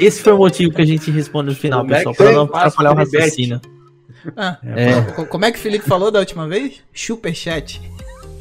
Esse 0.01 0.23
foi 0.23 0.33
o 0.33 0.39
motivo 0.39 0.73
que 0.75 0.81
a 0.81 0.87
gente 0.87 1.11
responde 1.11 1.51
no 1.51 1.57
final, 1.57 1.81
Como 1.81 1.93
é 1.93 1.97
pessoal, 1.99 2.15
pra 2.15 2.27
tem? 2.27 2.35
não 2.35 2.45
atrapalhar 2.45 2.93
o 2.93 2.95
raciocínio. 2.97 3.61
Ah, 4.37 4.57
É. 4.65 5.01
co- 5.15 5.27
como 5.27 5.45
é 5.45 5.53
que 5.53 5.59
o 5.59 5.61
Felipe 5.61 5.87
falou 5.87 6.11
da 6.11 6.19
última 6.21 6.49
vez? 6.49 6.81
Superchat. 6.95 7.83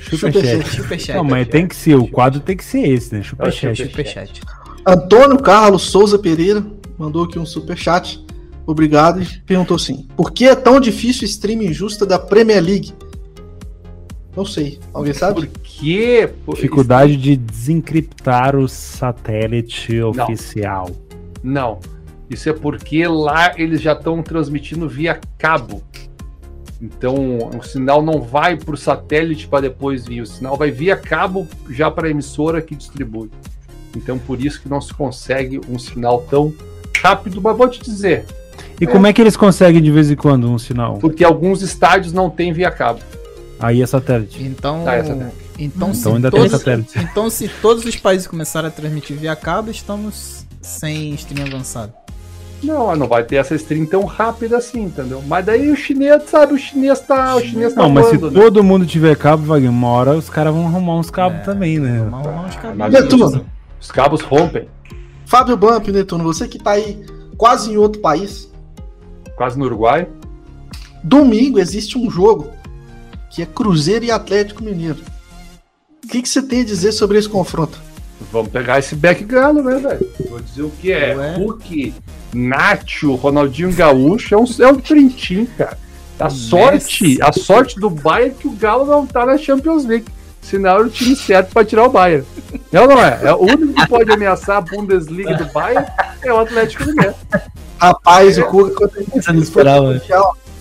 Superchat. 0.10 0.70
Superchat. 0.76 1.18
Não, 1.18 1.24
mas 1.24 1.48
tem 1.48 1.68
que 1.68 1.76
ser, 1.76 1.96
o 1.96 2.08
quadro 2.08 2.40
tem 2.40 2.56
que 2.58 2.64
ser 2.64 2.88
esse, 2.88 3.14
né? 3.16 3.24
Superchat. 3.24 3.84
Superchat. 3.88 4.42
Antônio 4.86 5.38
Carlos 5.40 5.84
Souza 5.84 6.20
Pereira 6.20 6.64
mandou 6.98 7.24
aqui 7.24 7.40
um 7.40 7.46
superchat. 7.46 8.24
Obrigado. 8.66 9.22
E 9.22 9.26
perguntou 9.46 9.76
assim: 9.76 10.08
Por 10.16 10.32
que 10.32 10.46
é 10.46 10.56
tão 10.56 10.80
difícil 10.80 11.24
o 11.24 11.26
stream 11.26 11.62
injusta 11.62 12.06
da 12.06 12.18
Premier 12.20 12.62
League? 12.64 12.94
Não 14.36 14.46
sei. 14.46 14.80
Alguém 14.94 15.14
sabe? 15.14 15.46
Por 15.46 15.60
quê? 15.62 16.30
Por- 16.46 16.56
Dificuldade 16.56 17.16
de 17.18 17.36
desencriptar 17.36 18.56
o 18.56 18.68
satélite 18.68 20.02
oficial. 20.02 20.90
Não. 21.44 21.80
Isso 22.30 22.50
é 22.50 22.54
porque 22.54 23.06
lá 23.08 23.54
eles 23.58 23.80
já 23.82 23.94
estão 23.94 24.24
transmitindo 24.24 24.88
via 24.90 25.20
cabo. 25.38 25.84
Então 26.84 27.16
o 27.58 27.64
sinal 27.64 28.02
não 28.02 28.22
vai 28.22 28.58
para 28.58 28.74
o 28.76 28.78
satélite 28.78 29.48
para 29.48 29.62
depois 29.62 30.06
vir. 30.06 30.22
O 30.22 30.26
sinal 30.26 30.58
vai 30.58 30.70
via 30.70 30.98
cabo 30.98 31.48
já 31.70 31.90
para 31.90 32.08
a 32.08 32.12
emissora 32.12 32.62
que 32.62 32.76
distribui. 32.76 33.30
Então 33.96 34.20
por 34.20 34.44
isso 34.44 34.62
que 34.62 34.68
não 34.68 34.82
se 34.82 34.94
consegue 34.94 35.62
um 35.70 35.80
sinal 35.80 36.24
tão 36.30 36.54
rápido. 37.02 37.42
Mas 37.42 37.56
vou 37.58 37.70
te 37.70 37.82
dizer, 37.82 38.26
E 38.82 38.86
como 38.86 39.08
é 39.08 39.14
que 39.14 39.22
eles 39.22 39.38
conseguem 39.38 39.82
de 39.82 39.92
vez 39.92 40.12
em 40.12 40.16
quando 40.16 40.50
um 40.52 40.60
sinal? 40.60 40.98
Porque 40.98 41.24
alguns 41.24 41.62
estádios 41.62 42.12
não 42.12 42.30
têm 42.30 42.52
via 42.52 42.70
cabo. 42.70 43.00
Aí 43.60 43.82
é 43.82 43.86
satélite. 43.86 44.44
Então, 44.44 44.84
Ah, 44.86 44.96
essa 44.96 45.16
daí. 45.16 45.30
então, 45.58 45.94
se 45.94 46.00
Então 46.02 46.16
ainda 46.16 46.30
tem 46.30 46.40
todos, 46.42 46.52
satélite. 46.52 47.00
então, 47.00 47.30
se 47.30 47.48
todos 47.48 47.86
os 47.86 47.96
países 47.96 48.28
começarem 48.28 48.68
a 48.68 48.72
transmitir 48.72 49.16
via 49.16 49.38
cabo, 49.38 49.72
estamos 49.72 50.46
sem 50.62 51.14
stream 51.14 51.48
avançado. 51.48 51.94
Não, 52.64 52.96
não 52.96 53.08
vai 53.08 53.24
ter 53.24 53.36
essa 53.36 53.54
stream 53.56 53.86
tão 53.86 54.06
rápida 54.06 54.58
assim, 54.58 54.84
entendeu? 54.84 55.22
Mas 55.28 55.46
daí 55.46 55.70
o 55.70 55.76
chinês, 55.76 56.24
sabe, 56.30 56.54
o 56.54 56.58
chinês 56.58 57.00
tá. 57.02 57.36
O 57.36 57.42
chinês 57.42 57.74
tá 57.74 57.82
Não, 57.82 57.90
mas 57.90 58.08
se 58.08 58.18
né? 58.18 58.30
todo 58.32 58.64
mundo 58.64 58.86
tiver 58.86 59.16
cabo, 59.18 59.44
Wagner, 59.44 59.70
uma 59.70 59.88
hora 59.90 60.16
os 60.16 60.30
caras 60.30 60.54
vão 60.54 60.66
arrumar 60.66 60.96
uns 60.98 61.10
cabos 61.10 61.40
É. 61.40 61.44
também, 61.44 61.78
né? 61.80 62.00
Vamos 62.10 62.28
arrumar 62.28 62.48
uns 62.48 62.56
cabinhos. 62.56 62.78
Mas- 62.78 62.94
Netuno, 62.94 63.46
Os 63.82 63.92
cabos 63.92 64.22
rompem. 64.22 64.68
Fábio 65.26 65.58
Bump, 65.58 65.88
Netuno, 65.90 66.24
você 66.24 66.48
que 66.48 66.58
tá 66.58 66.72
aí 66.72 67.04
quase 67.38 67.72
em 67.72 67.78
outro 67.78 68.02
país. 68.02 68.50
Quase 69.36 69.58
no 69.60 69.66
Uruguai. 69.66 70.08
Domingo 71.04 71.60
existe 71.60 71.98
um 71.98 72.10
jogo 72.10 72.48
que 73.30 73.42
é 73.42 73.46
Cruzeiro 73.46 74.06
e 74.06 74.12
Atlético 74.12 74.64
Mineiro. 74.64 75.00
O 76.04 76.08
que, 76.08 76.22
que 76.22 76.30
você 76.30 76.42
tem 76.42 76.62
a 76.62 76.66
dizer 76.66 76.92
sobre 76.92 77.18
esse 77.18 77.28
confronto? 77.28 77.82
Vamos 78.32 78.52
pegar 78.52 78.80
esse 78.80 78.96
back 78.96 79.24
galo, 79.24 79.62
né, 79.62 79.78
velho? 79.78 80.12
Vou 80.30 80.40
dizer 80.40 80.64
o 80.64 80.70
que 80.70 80.92
é. 80.92 81.16
Ué? 81.16 81.36
Hulk, 81.36 81.94
Nacho, 82.34 83.16
Ronaldinho 83.16 83.74
Gaúcho, 83.74 84.34
é 84.34 84.38
um, 84.38 84.46
é 84.60 84.68
um 84.68 84.76
trintim, 84.76 85.46
cara. 85.58 85.78
A 86.20 86.30
sorte, 86.30 87.22
a 87.22 87.34
sorte 87.34 87.80
do 87.80 87.90
Bayern 87.90 88.36
é 88.36 88.42
que 88.42 88.48
o 88.48 88.52
Galo 88.52 88.86
não 88.86 89.06
tá 89.06 89.26
na 89.26 89.38
Champions 89.38 89.86
League. 89.86 90.06
Senão 90.42 90.72
era 90.72 90.84
o 90.84 90.90
time 90.90 91.16
certo 91.16 91.52
pra 91.52 91.66
tirar 91.66 91.86
o 91.86 91.90
Bayern. 91.90 92.26
Não, 92.72 92.86
não 92.88 93.00
é. 93.02 93.20
é 93.24 93.34
o 93.34 93.42
único 93.42 93.74
que 93.74 93.88
pode 93.88 94.12
ameaçar 94.12 94.58
a 94.58 94.62
Bundesliga 94.62 95.36
do 95.36 95.46
Bayern 95.52 95.86
é 96.22 96.34
o 96.34 96.40
Atlético 96.40 96.86
Mineiro. 96.86 97.16
Rapaz, 97.78 98.38
o 98.38 98.46
Cuca, 98.46 98.74
quando 98.76 98.98
ele, 98.98 99.08
Você 99.14 99.32
não 99.32 99.42
esperava. 99.42 100.02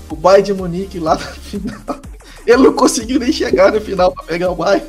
o 0.09 0.17
Bayern 0.17 0.43
de 0.43 0.55
Munique 0.55 0.99
lá 0.99 1.15
na 1.15 1.21
final, 1.21 2.01
ele 2.47 2.63
não 2.63 2.73
conseguiu 2.73 3.21
nem 3.21 3.33
chegar 3.33 3.73
no 3.73 3.81
final 3.81 4.13
pra 4.13 4.25
pegar 4.25 4.51
o 4.51 4.57
Bayern. 4.57 4.87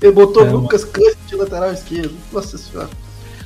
Ele 0.00 0.12
botou 0.12 0.44
É, 0.46 0.50
Lucas 0.50 0.84
Costa 0.84 1.16
de 1.26 1.34
lateral 1.36 1.72
esquerdo. 1.72 2.14
Nossa 2.32 2.58
senhora. 2.58 2.88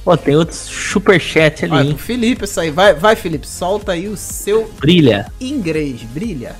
Ó, 0.05 0.17
tem 0.17 0.35
outro 0.35 0.57
superchat 0.57 1.65
ali, 1.67 1.91
pro 1.95 1.99
Felipe, 2.03 2.45
isso 2.45 2.59
aí. 2.59 2.71
Vai, 2.71 2.95
vai, 2.95 3.15
Felipe, 3.15 3.47
solta 3.47 3.93
aí 3.93 4.09
o 4.09 4.17
seu 4.17 4.71
Brilha. 4.81 5.31
inglês. 5.41 6.03
Brilha. 6.03 6.57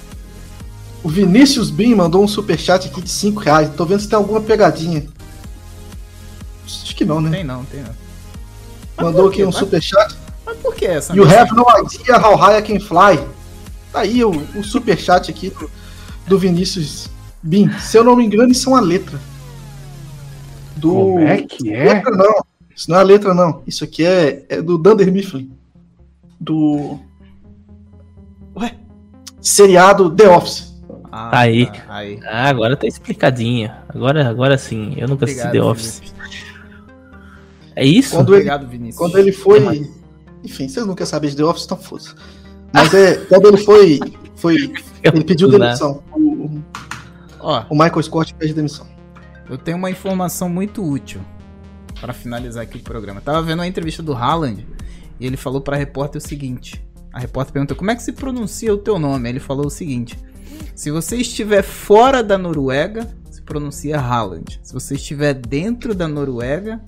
O 1.03 1.09
Vinícius 1.09 1.71
Bin 1.71 1.95
mandou 1.95 2.23
um 2.23 2.29
superchat 2.29 2.87
aqui 2.89 3.01
de 3.01 3.09
5 3.09 3.41
reais. 3.41 3.71
Tô 3.75 3.87
vendo 3.87 4.01
se 4.01 4.09
tem 4.09 4.17
alguma 4.17 4.41
pegadinha. 4.41 5.07
Acho 6.65 6.95
que 6.95 7.05
não, 7.05 7.21
né? 7.21 7.31
Tem 7.31 7.45
não, 7.45 7.65
tem 7.65 7.81
não. 7.81 7.91
Mas 8.97 9.07
Mandou 9.07 9.29
aqui 9.29 9.43
um 9.43 9.51
superchat. 9.51 10.15
Mas 10.45 10.57
por 10.59 10.75
que 10.75 10.85
essa? 10.87 11.15
You 11.15 11.25
mensagem? 11.25 11.43
have 11.43 11.57
no 11.57 11.65
idea 11.83 12.19
how 12.19 12.37
high 12.37 12.59
I 12.59 12.63
can 12.63 12.79
fly. 12.79 13.19
Tá 13.91 14.01
aí 14.01 14.23
o, 14.23 14.31
o 14.55 14.63
superchat 14.63 15.31
aqui 15.31 15.49
do, 15.51 15.71
do 16.27 16.39
Vinícius 16.39 17.09
Bin. 17.43 17.71
Se 17.81 17.97
eu 17.97 18.05
não 18.05 18.15
me 18.15 18.25
engano, 18.25 18.53
isso 18.53 18.69
é 18.69 18.73
uma 18.73 18.81
letra. 18.81 19.19
Do... 20.77 20.93
Como 20.93 21.19
é 21.21 21.43
que 21.43 21.73
é? 21.73 21.95
Letra 21.95 22.17
não. 22.17 22.45
Isso 22.75 22.91
não 22.91 22.97
é 22.97 23.01
a 23.01 23.05
letra, 23.05 23.35
não. 23.35 23.63
Isso 23.67 23.85
aqui 23.85 24.05
é, 24.05 24.45
é 24.49 24.63
do 24.63 24.79
Dunder 24.79 25.13
Mifflin. 25.13 25.51
Do 26.41 26.99
Ué? 28.57 28.75
seriado 29.41 30.11
The 30.11 30.29
Office. 30.29 30.71
Ah, 31.13 31.41
Aí. 31.41 31.67
tá, 31.67 31.85
aí. 31.89 32.21
Ah, 32.25 32.49
agora 32.49 32.77
tá 32.77 32.87
explicadinho. 32.87 33.71
Agora, 33.89 34.29
agora 34.29 34.57
sim. 34.57 34.95
Eu 34.97 35.09
nunca 35.09 35.25
assisti 35.25 35.45
Obrigado, 35.47 35.65
The 35.65 35.71
Office. 35.71 35.99
Felipe. 36.01 36.21
É 37.77 37.85
isso? 37.85 38.15
Quando 38.15 38.29
ele, 38.29 38.37
Obrigado, 38.37 38.67
Vinícius. 38.69 38.97
quando 38.97 39.19
ele 39.19 39.33
foi. 39.33 39.91
Enfim, 40.45 40.69
vocês 40.69 40.87
não 40.87 40.95
querem 40.95 41.11
saber 41.11 41.31
de 41.31 41.37
The 41.37 41.45
Office, 41.45 41.65
então 41.65 41.77
foda 41.77 42.05
Mas 42.73 42.95
é. 42.95 43.17
Quando 43.27 43.49
ele 43.49 43.57
foi. 43.59 44.01
foi 44.37 44.73
ele 45.03 45.25
pediu 45.25 45.51
demissão. 45.51 46.03
O, 46.13 46.61
o 47.69 47.75
Michael 47.75 48.03
Scott 48.03 48.35
pede 48.35 48.55
demissão. 48.55 48.87
Eu 49.51 49.59
tenho 49.59 49.77
uma 49.77 49.91
informação 49.91 50.49
muito 50.49 50.81
útil 50.89 51.21
pra 52.01 52.13
finalizar 52.13 52.63
aqui 52.63 52.79
o 52.79 52.83
programa. 52.83 53.21
Tava 53.21 53.43
vendo 53.43 53.59
uma 53.59 53.67
entrevista 53.67 54.01
do 54.01 54.15
Haaland 54.15 54.65
e 55.19 55.27
ele 55.27 55.37
falou 55.37 55.61
pra 55.61 55.77
repórter 55.77 56.23
o 56.23 56.27
seguinte: 56.27 56.81
a 57.13 57.19
repórter 57.19 57.53
perguntou 57.53 57.77
como 57.77 57.91
é 57.91 57.97
que 57.97 58.03
se 58.03 58.13
pronuncia 58.13 58.73
o 58.73 58.79
teu 58.79 58.97
nome. 58.97 59.29
Ele 59.29 59.41
falou 59.41 59.67
o 59.67 59.71
seguinte: 59.71 60.17
se 60.75 60.93
você 60.93 61.17
estiver 61.17 61.63
fora 61.63 62.23
da 62.23 62.39
Noruega, 62.39 63.13
se 63.29 63.43
pronuncia 63.43 63.99
Haaland. 63.99 64.61
Se 64.63 64.73
você 64.73 64.95
estiver 64.95 65.35
dentro 65.35 65.97
da 65.97 66.07
Noruega, 66.07 66.81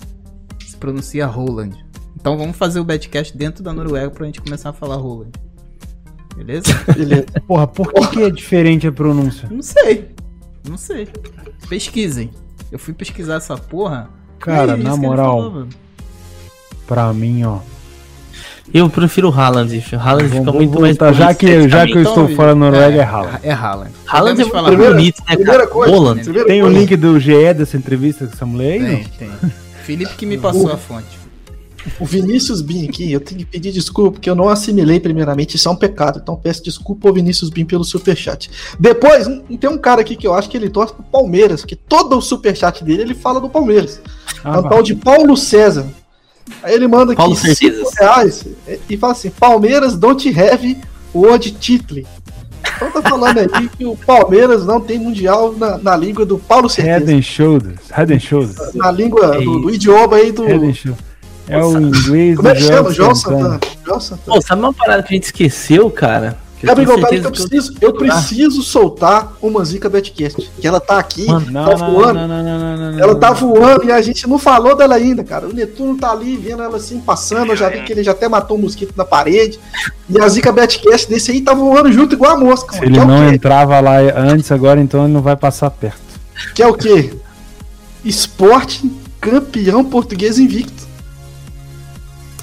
se 0.65 0.77
pronuncia 0.77 1.25
Roland. 1.25 1.75
Então 2.15 2.37
vamos 2.37 2.55
fazer 2.55 2.79
o 2.79 2.85
Betcast 2.85 3.37
dentro 3.37 3.61
da 3.61 3.73
Noruega 3.73 4.09
pra 4.09 4.25
gente 4.25 4.39
começar 4.39 4.69
a 4.69 4.73
falar 4.73 4.95
Roland. 4.95 5.31
Beleza? 6.37 6.73
Beleza. 6.95 7.25
Porra, 7.45 7.67
por 7.67 7.91
que, 7.91 8.07
que 8.07 8.23
é 8.23 8.29
diferente 8.29 8.87
a 8.87 8.91
pronúncia? 8.91 9.49
Não 9.51 9.61
sei. 9.61 10.15
Não 10.65 10.77
sei. 10.77 11.09
Pesquisem. 11.67 12.31
Eu 12.73 12.79
fui 12.79 12.91
pesquisar 12.93 13.35
essa 13.35 13.55
porra. 13.55 14.09
Cara, 14.39 14.73
é 14.73 14.75
na 14.75 14.97
moral, 14.97 15.37
falou, 15.51 15.67
pra 16.87 17.13
mim, 17.13 17.43
ó. 17.43 17.59
Eu 18.73 18.89
prefiro 18.89 19.29
o 19.29 19.31
Haaland. 19.31 19.77
O 19.93 19.95
Haaland 19.99 20.29
fica 20.29 20.39
Vamos 20.43 20.55
muito 20.55 20.81
mais 20.81 20.97
voltar, 20.97 21.13
já 21.13 21.33
que, 21.35 21.69
já 21.69 21.85
que 21.85 21.93
eu 21.93 22.01
Então, 22.01 22.23
estou 22.25 22.35
fora 22.35 22.49
da 22.49 22.55
Noruega, 22.55 22.95
é, 22.95 22.99
é, 22.99 23.03
Haaland. 23.03 23.39
É 23.43 23.51
Haaland. 23.51 23.91
Haaland 24.07 24.41
é 24.41 24.43
Podemos 24.43 24.43
muito 24.45 24.51
falar 24.51 24.67
Primeira- 24.69 24.93
bonito, 24.95 25.23
né, 25.29 25.37
cara? 25.37 25.67
coisa, 25.67 26.15
primeira 26.15 26.47
Tem 26.47 26.61
o 26.61 26.65
coisa. 26.65 26.79
link 26.79 26.95
do 26.97 27.19
GE 27.19 27.53
dessa 27.53 27.77
entrevista 27.77 28.25
com 28.25 28.33
essa 28.33 28.45
mulher 28.45 28.81
aí? 28.81 29.05
Tem, 29.19 29.29
tem. 29.29 29.51
Felipe 29.83 30.15
que 30.15 30.25
me 30.25 30.39
passou 30.39 30.71
a 30.71 30.77
fonte. 30.77 31.22
O 31.99 32.05
Vinícius 32.05 32.61
Bin 32.61 32.87
aqui, 32.87 33.11
eu 33.11 33.19
tenho 33.19 33.39
que 33.39 33.45
pedir 33.45 33.71
desculpa 33.71 34.11
porque 34.13 34.29
eu 34.29 34.35
não 34.35 34.47
assimilei 34.49 34.99
primeiramente, 34.99 35.55
isso 35.55 35.67
é 35.67 35.71
um 35.71 35.75
pecado. 35.75 36.19
Então 36.23 36.35
peço 36.35 36.63
desculpa 36.63 37.07
ao 37.09 37.13
Vinícius 37.13 37.49
Bin 37.49 37.65
pelo 37.65 37.83
superchat. 37.83 38.49
Depois, 38.79 39.27
um- 39.27 39.41
tem 39.57 39.69
um 39.69 39.77
cara 39.77 40.01
aqui 40.01 40.15
que 40.15 40.25
eu 40.25 40.33
acho 40.33 40.49
que 40.49 40.55
ele 40.57 40.69
torce 40.69 40.93
pro 40.93 41.03
Palmeiras, 41.03 41.65
que 41.65 41.75
todo 41.75 42.17
o 42.17 42.21
superchat 42.21 42.83
dele 42.83 43.01
ele 43.01 43.13
fala 43.15 43.41
do 43.41 43.49
Palmeiras. 43.49 43.99
Ah, 44.43 44.55
é 44.55 44.59
um 44.59 44.63
tal 44.63 44.81
de 44.83 44.95
Paulo 44.95 45.35
César. 45.35 45.85
Aí 46.61 46.73
ele 46.73 46.87
manda 46.87 47.13
aqui 47.13 47.21
Paulo 47.21 47.35
5 47.35 47.55
Certezas. 47.55 47.93
reais 47.99 48.45
e- 48.89 48.97
fala 48.97 49.13
assim: 49.13 49.29
Palmeiras 49.29 49.95
don't 49.97 50.27
have 50.39 50.77
word 51.13 51.51
title. 51.53 52.03
Então 52.75 52.91
tá 52.91 53.01
falando 53.01 53.37
aí 53.39 53.47
que 53.77 53.85
o 53.85 53.95
Palmeiras 53.95 54.65
não 54.65 54.79
tem 54.81 54.97
mundial 54.99 55.53
na, 55.53 55.77
na 55.77 55.95
língua 55.97 56.25
do 56.25 56.37
Paulo 56.37 56.67
Head 56.67 56.81
Certeza. 57.05 57.13
and 57.15 57.21
Shoulders. 57.21 57.79
Head 57.91 58.13
and 58.13 58.19
Shoulders. 58.19 58.73
Na 58.73 58.91
língua 58.91 59.35
É 59.37 59.41
do, 59.41 59.59
do 59.59 59.69
idioma 59.69 60.15
aí 60.17 60.31
do. 60.31 60.43
Head 60.45 60.65
and 60.65 60.73
Shoulders. 60.73 61.12
É 61.47 61.63
o 61.63 61.79
inglês 61.79 62.37
Como 62.37 62.47
é 62.47 62.55
que 62.55 62.61
chama? 62.61 62.91
João 62.91 63.15
Santana. 63.15 63.59
João 63.85 63.99
Santana. 63.99 64.35
Pô, 64.35 64.41
sabe 64.41 64.61
uma 64.61 64.73
parada 64.73 65.03
que 65.03 65.13
a 65.13 65.15
gente 65.15 65.25
esqueceu, 65.25 65.89
cara? 65.89 66.37
Gabriel, 66.63 66.95
peraí 66.95 67.19
que 67.19 67.27
eu 67.27 67.31
preciso, 67.31 67.75
eu 67.81 67.93
preciso 67.93 68.63
soltar 68.63 69.33
uma 69.41 69.63
Zica 69.65 69.89
Betcast. 69.89 70.49
Que 70.59 70.65
ela 70.65 70.79
tá 70.79 70.97
aqui, 70.97 71.25
Mano, 71.25 71.51
Não, 71.51 71.65
tá 71.65 71.75
voando. 71.75 72.13
não, 72.13 72.27
não, 72.27 72.43
não, 72.43 72.77
não, 72.77 72.91
não, 72.93 72.99
Ela 72.99 73.15
tá 73.15 73.31
voando 73.31 73.83
e 73.83 73.91
a 73.91 74.01
gente 74.01 74.25
não 74.27 74.39
falou 74.39 74.75
dela 74.75 74.95
ainda, 74.95 75.25
cara. 75.25 75.45
O 75.47 75.53
Netuno 75.53 75.97
tá 75.97 76.11
ali 76.11 76.37
vendo 76.37 76.63
ela 76.63 76.77
assim 76.77 76.99
passando. 77.01 77.51
Eu 77.51 77.57
já 77.57 77.67
vi 77.67 77.81
que 77.81 77.91
ele 77.91 78.01
já 78.01 78.11
até 78.11 78.29
matou 78.29 78.57
um 78.57 78.61
mosquito 78.61 78.93
na 78.95 79.03
parede. 79.03 79.59
E 80.09 80.17
a 80.19 80.27
Zica 80.29 80.53
Betcast 80.53 81.09
desse 81.09 81.31
aí 81.31 81.41
tá 81.41 81.53
voando 81.53 81.91
junto 81.91 82.15
igual 82.15 82.31
a 82.31 82.37
mosca. 82.37 82.71
Se 82.73 82.79
mano. 82.79 82.91
ele 82.91 82.99
é 82.99 83.05
não 83.05 83.33
entrava 83.33 83.79
lá 83.81 83.97
antes, 84.15 84.49
agora 84.49 84.79
então 84.79 85.03
ele 85.03 85.13
não 85.13 85.21
vai 85.21 85.35
passar 85.35 85.69
perto. 85.69 85.99
que 86.55 86.63
é 86.63 86.67
o 86.67 86.73
quê? 86.73 87.13
Esporte 88.05 88.89
campeão 89.19 89.83
português 89.83 90.39
invicto. 90.39 90.92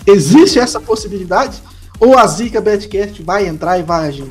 Existe 0.07 0.59
essa 0.59 0.81
possibilidade? 0.81 1.63
Ou 1.99 2.19
a 2.19 2.27
Zica 2.27 2.61
Betcast 2.61 3.23
vai 3.23 3.47
entrar 3.47 3.79
e 3.79 3.83
vai 3.83 4.09
agir? 4.09 4.25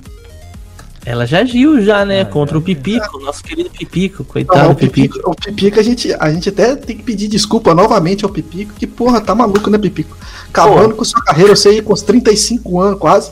Ela 1.05 1.25
já 1.25 1.39
agiu 1.39 1.81
já, 1.81 2.03
né? 2.03 2.21
Ah, 2.21 2.25
contra 2.25 2.53
já. 2.55 2.59
o 2.59 2.61
Pipico, 2.61 3.19
nosso 3.19 3.41
querido 3.43 3.69
Pipico, 3.69 4.17
Não, 4.19 4.25
coitado 4.25 4.65
o 4.65 4.73
do 4.73 4.75
Pipico. 4.75 5.13
Pipico, 5.15 5.31
o 5.31 5.35
Pipico 5.35 5.79
a, 5.79 5.83
gente, 5.83 6.13
a 6.13 6.31
gente 6.31 6.49
até 6.49 6.75
tem 6.75 6.97
que 6.97 7.03
pedir 7.03 7.27
desculpa 7.27 7.73
novamente 7.73 8.25
ao 8.25 8.29
Pipico, 8.31 8.73
que 8.73 8.85
porra, 8.85 9.21
tá 9.21 9.33
maluco, 9.33 9.69
né, 9.69 9.77
Pipico? 9.77 10.17
Acabando 10.49 10.95
com 10.95 11.03
sua 11.05 11.23
carreira, 11.23 11.55
você 11.55 11.69
aí 11.69 11.81
com 11.81 11.93
os 11.93 12.01
35 12.01 12.81
anos 12.81 12.99
quase. 12.99 13.31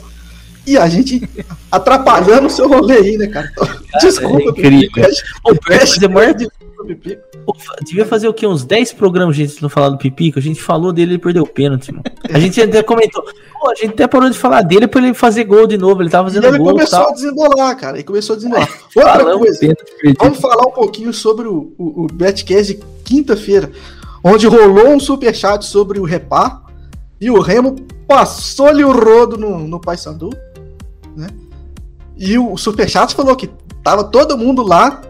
E 0.66 0.76
a 0.78 0.88
gente 0.88 1.28
atrapalhando 1.70 2.46
o 2.46 2.50
seu 2.50 2.68
rolê 2.68 2.94
aí, 2.96 3.16
né, 3.18 3.26
cara? 3.26 3.50
Então, 3.54 3.68
desculpa, 4.00 4.38
é 4.38 4.44
incrível. 4.44 4.80
Pipico. 4.92 5.16
Pô, 5.42 5.54
pior 5.56 5.78
que 5.80 5.86
fazer 5.86 6.08
maior- 6.08 6.34
Pipico. 6.86 7.22
Devia 7.84 8.06
fazer 8.06 8.28
o 8.28 8.34
quê? 8.34 8.46
Uns 8.46 8.64
10 8.64 8.92
programas 8.92 9.34
a 9.36 9.38
gente 9.38 9.60
não 9.62 9.68
falar 9.68 9.90
do 9.90 9.98
Pipico. 9.98 10.38
A 10.38 10.42
gente 10.42 10.60
falou 10.62 10.92
dele 10.92 11.12
ele 11.12 11.18
perdeu 11.18 11.42
o 11.42 11.46
pênalti, 11.46 11.92
mano. 11.92 12.04
A 12.32 12.38
gente 12.38 12.60
até 12.60 12.82
comentou. 12.82 13.24
Pô, 13.60 13.70
a 13.70 13.74
gente 13.74 13.92
até 13.92 14.06
parou 14.06 14.28
de 14.30 14.38
falar 14.38 14.62
dele 14.62 14.86
pra 14.86 15.00
ele 15.00 15.14
fazer 15.14 15.44
gol 15.44 15.66
de 15.66 15.76
novo. 15.78 16.02
Ele 16.02 16.10
tava 16.10 16.28
E 16.28 16.32
fazendo 16.32 16.46
ele 16.46 16.58
gol 16.58 16.68
e 16.68 16.72
começou 16.72 16.98
a 16.98 17.04
tal. 17.04 17.14
desembolar, 17.14 17.76
cara. 17.76 17.96
Ele 17.96 18.04
começou 18.04 18.34
a 18.34 18.36
desembolar. 18.36 18.68
Outra 18.94 19.12
Falando 19.14 19.38
coisa, 19.38 19.58
pênalti. 19.58 19.82
Vamos 20.18 20.38
falar 20.38 20.66
um 20.66 20.70
pouquinho 20.72 21.12
sobre 21.12 21.48
o, 21.48 21.72
o, 21.78 22.04
o 22.04 22.06
Betcast 22.12 22.74
de 22.74 22.80
quinta-feira, 23.04 23.72
onde 24.22 24.46
rolou 24.46 24.88
um 24.90 25.00
superchat 25.00 25.64
sobre 25.64 25.98
o 25.98 26.04
Repar 26.04 26.62
e 27.20 27.30
o 27.30 27.40
Remo 27.40 27.74
passou-lhe 28.06 28.84
o 28.84 28.92
rodo 28.92 29.36
no, 29.36 29.58
no 29.66 29.80
Paysandu, 29.80 30.30
né? 31.16 31.28
E 32.16 32.38
o 32.38 32.56
superchat 32.56 33.14
falou 33.14 33.34
que 33.34 33.48
tava 33.82 34.04
todo 34.04 34.36
mundo 34.36 34.62
lá 34.62 35.00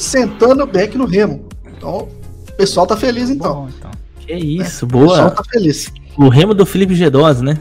sentando 0.00 0.62
o 0.62 0.66
back 0.66 0.96
no 0.96 1.04
Remo. 1.06 1.44
Então, 1.76 2.08
o 2.48 2.52
pessoal 2.56 2.86
tá 2.86 2.96
feliz 2.96 3.30
então. 3.30 3.54
Bom, 3.64 3.68
então. 3.76 3.90
Que 4.20 4.34
isso, 4.34 4.86
O 4.86 4.88
pessoal 4.88 5.06
boa. 5.06 5.30
tá 5.30 5.44
feliz. 5.44 5.92
O 6.16 6.28
remo 6.28 6.54
do 6.54 6.66
Felipe 6.66 6.94
G2, 6.94 7.40
né? 7.40 7.58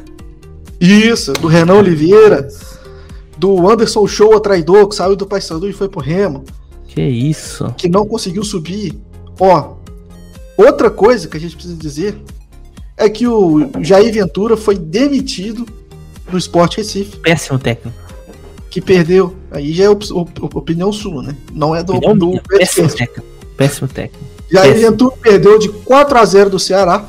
Isso, 0.80 1.34
do 1.34 1.48
Renan 1.48 1.76
Oliveira, 1.76 2.48
do 3.38 3.70
Anderson 3.70 4.07
Show, 4.07 4.36
o 4.36 4.40
traidor, 4.40 4.88
que 4.88 4.95
saiu 4.95 5.16
do 5.16 5.26
Paysandu 5.26 5.70
e 5.70 5.74
foi 5.74 5.88
pro 5.90 5.99
Remo, 6.02 6.44
Que 6.88 7.02
isso? 7.02 7.74
que 7.78 7.88
não 7.90 8.06
conseguiu 8.06 8.44
subir. 8.44 8.98
Ó, 9.40 9.76
outra 10.57 10.90
coisa 10.90 11.28
que 11.28 11.38
a 11.38 11.40
gente 11.40 11.56
precisa 11.56 11.76
dizer 11.78 12.18
é 12.98 13.10
que 13.10 13.28
o 13.28 13.70
Jair 13.82 14.11
Ventura 14.14 14.56
foi 14.57 14.78
demitido 14.78 15.66
no 16.32 16.38
Sport 16.38 16.78
Recife, 16.78 17.18
Péssimo 17.18 17.57
técnico. 17.60 17.98
Que 18.70 18.80
perdeu. 18.82 19.36
Aí 19.52 19.74
já 19.74 19.86
é 19.86 19.90
op- 19.90 20.12
op- 20.12 20.56
opinião 20.56 20.91
sua, 20.91 21.24
né? 21.24 21.36
Não 21.54 21.76
é 21.76 21.84
do, 21.84 21.94
Opinião 21.96 22.18
do 22.18 22.28
minha, 22.28 22.41
péssimo 22.48 22.88
técnico. 22.90 23.24
Péssimo 23.58 23.88
técnico. 23.88 24.24
Jair 24.52 24.74
péssimo. 24.74 24.91
Ventura 24.91 25.16
perdeu 25.22 25.60
de 25.60 25.70
4 25.70 26.18
a 26.18 26.26
0 26.26 26.50
do 26.50 26.60
Ceará. 26.60 27.06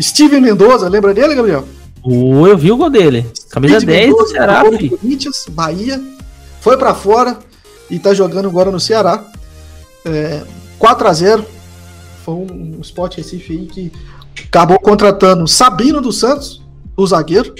Steven 0.00 0.40
Mendoza, 0.40 0.88
lembra 0.88 1.14
dele, 1.14 1.34
Gabriel? 1.34 1.64
Ô, 2.02 2.46
eu 2.46 2.58
vi 2.58 2.70
o 2.72 2.76
gol 2.76 2.90
dele. 2.90 3.24
Camisa 3.50 3.78
Steven 3.80 3.94
10 3.96 4.08
do 4.10 4.12
Mendoza 4.16 4.32
Ceará, 4.32 4.54
jogou 4.56 4.72
no 4.72 4.78
filho. 4.78 4.98
Corinthians, 4.98 5.46
Bahia, 5.50 6.02
foi 6.60 6.76
pra 6.76 6.94
fora 6.94 7.38
e 7.90 7.98
tá 7.98 8.12
jogando 8.12 8.48
agora 8.48 8.70
no 8.70 8.80
Ceará. 8.80 9.24
É, 10.04 10.42
4 10.78 11.08
a 11.08 11.12
0 11.12 11.44
Foi 12.24 12.34
um, 12.34 12.74
um 12.76 12.80
Sport 12.82 13.16
Recife 13.16 13.52
aí 13.52 13.66
que 13.66 13.92
acabou 14.48 14.78
contratando 14.80 15.46
Sabino 15.46 16.00
dos 16.00 16.18
Santos, 16.18 16.60
o 16.96 17.06
zagueiro, 17.06 17.54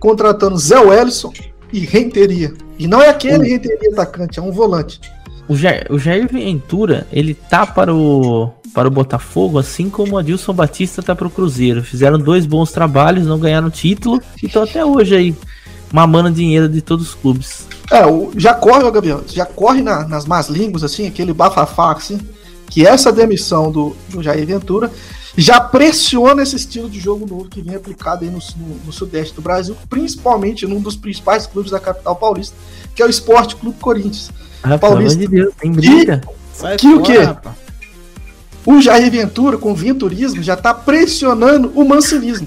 contratando 0.00 0.56
Zé 0.58 0.80
Wellison 0.80 1.32
e 1.72 1.80
Renteria. 1.80 2.52
E 2.78 2.86
não 2.88 3.00
é 3.00 3.10
aquele 3.10 3.48
Renteria 3.48 3.90
atacante, 3.92 4.38
é 4.38 4.42
um 4.42 4.50
volante. 4.50 5.00
O 5.46 5.56
Jair, 5.56 5.86
o 5.90 5.98
Jair 5.98 6.28
Ventura, 6.30 7.06
ele 7.12 7.34
tá 7.34 7.66
para 7.66 7.94
o, 7.94 8.50
para 8.72 8.86
o 8.88 8.90
Botafogo, 8.90 9.58
assim 9.58 9.90
como 9.90 10.14
o 10.14 10.18
Adilson 10.18 10.52
Batista 10.52 11.02
tá 11.02 11.14
para 11.14 11.26
o 11.26 11.30
Cruzeiro. 11.30 11.82
Fizeram 11.82 12.18
dois 12.18 12.46
bons 12.46 12.70
trabalhos, 12.72 13.26
não 13.26 13.38
ganharam 13.38 13.68
título, 13.68 14.20
e 14.42 14.46
estão 14.46 14.62
até 14.62 14.84
hoje 14.84 15.14
aí 15.14 15.34
mamando 15.92 16.30
dinheiro 16.30 16.68
de 16.68 16.80
todos 16.80 17.08
os 17.08 17.14
clubes. 17.14 17.66
É, 17.90 18.06
o- 18.06 18.30
já 18.36 18.54
corre, 18.54 18.84
ó, 18.84 18.90
Gabriel, 18.92 19.22
já 19.26 19.44
corre 19.44 19.82
na- 19.82 20.06
nas 20.06 20.24
más 20.24 20.48
línguas, 20.48 20.84
assim, 20.84 21.08
aquele 21.08 21.32
bafafá, 21.32 21.90
assim, 21.92 22.20
que 22.68 22.86
essa 22.86 23.10
demissão 23.10 23.72
do, 23.72 23.96
do 24.08 24.22
Jair 24.22 24.46
Ventura 24.46 24.88
já 25.36 25.60
pressiona 25.60 26.42
esse 26.42 26.56
estilo 26.56 26.88
de 26.90 26.98
jogo 27.00 27.26
novo 27.26 27.48
que 27.48 27.62
vem 27.62 27.74
aplicado 27.76 28.24
aí 28.24 28.30
no, 28.30 28.38
no- 28.56 28.74
no 28.86 28.92
sudeste 28.92 29.34
do 29.34 29.40
Brasil, 29.42 29.76
principalmente 29.88 30.66
num 30.66 30.80
dos 30.80 30.96
principais 30.96 31.46
clubes 31.46 31.70
da 31.70 31.78
capital 31.80 32.16
paulista, 32.16 32.56
que 32.94 33.02
é 33.02 33.06
o 33.06 33.10
Esporte 33.10 33.56
Clube 33.56 33.78
Corinthians. 33.80 34.30
Ah, 34.62 34.76
Paulista. 34.76 35.18
de 35.18 35.28
Deus, 35.28 35.54
tem 35.58 35.72
briga. 35.72 36.20
Que 36.78 36.88
o 36.88 36.96
fora, 36.96 37.02
quê? 37.02 37.18
rapaz. 37.18 37.56
O 38.66 38.80
Jair 38.82 39.10
Ventura, 39.10 39.56
com 39.56 39.72
o 39.72 39.74
venturismo, 39.74 40.42
já 40.42 40.54
tá 40.56 40.74
pressionando 40.74 41.72
o 41.74 41.82
mancinismo. 41.88 42.46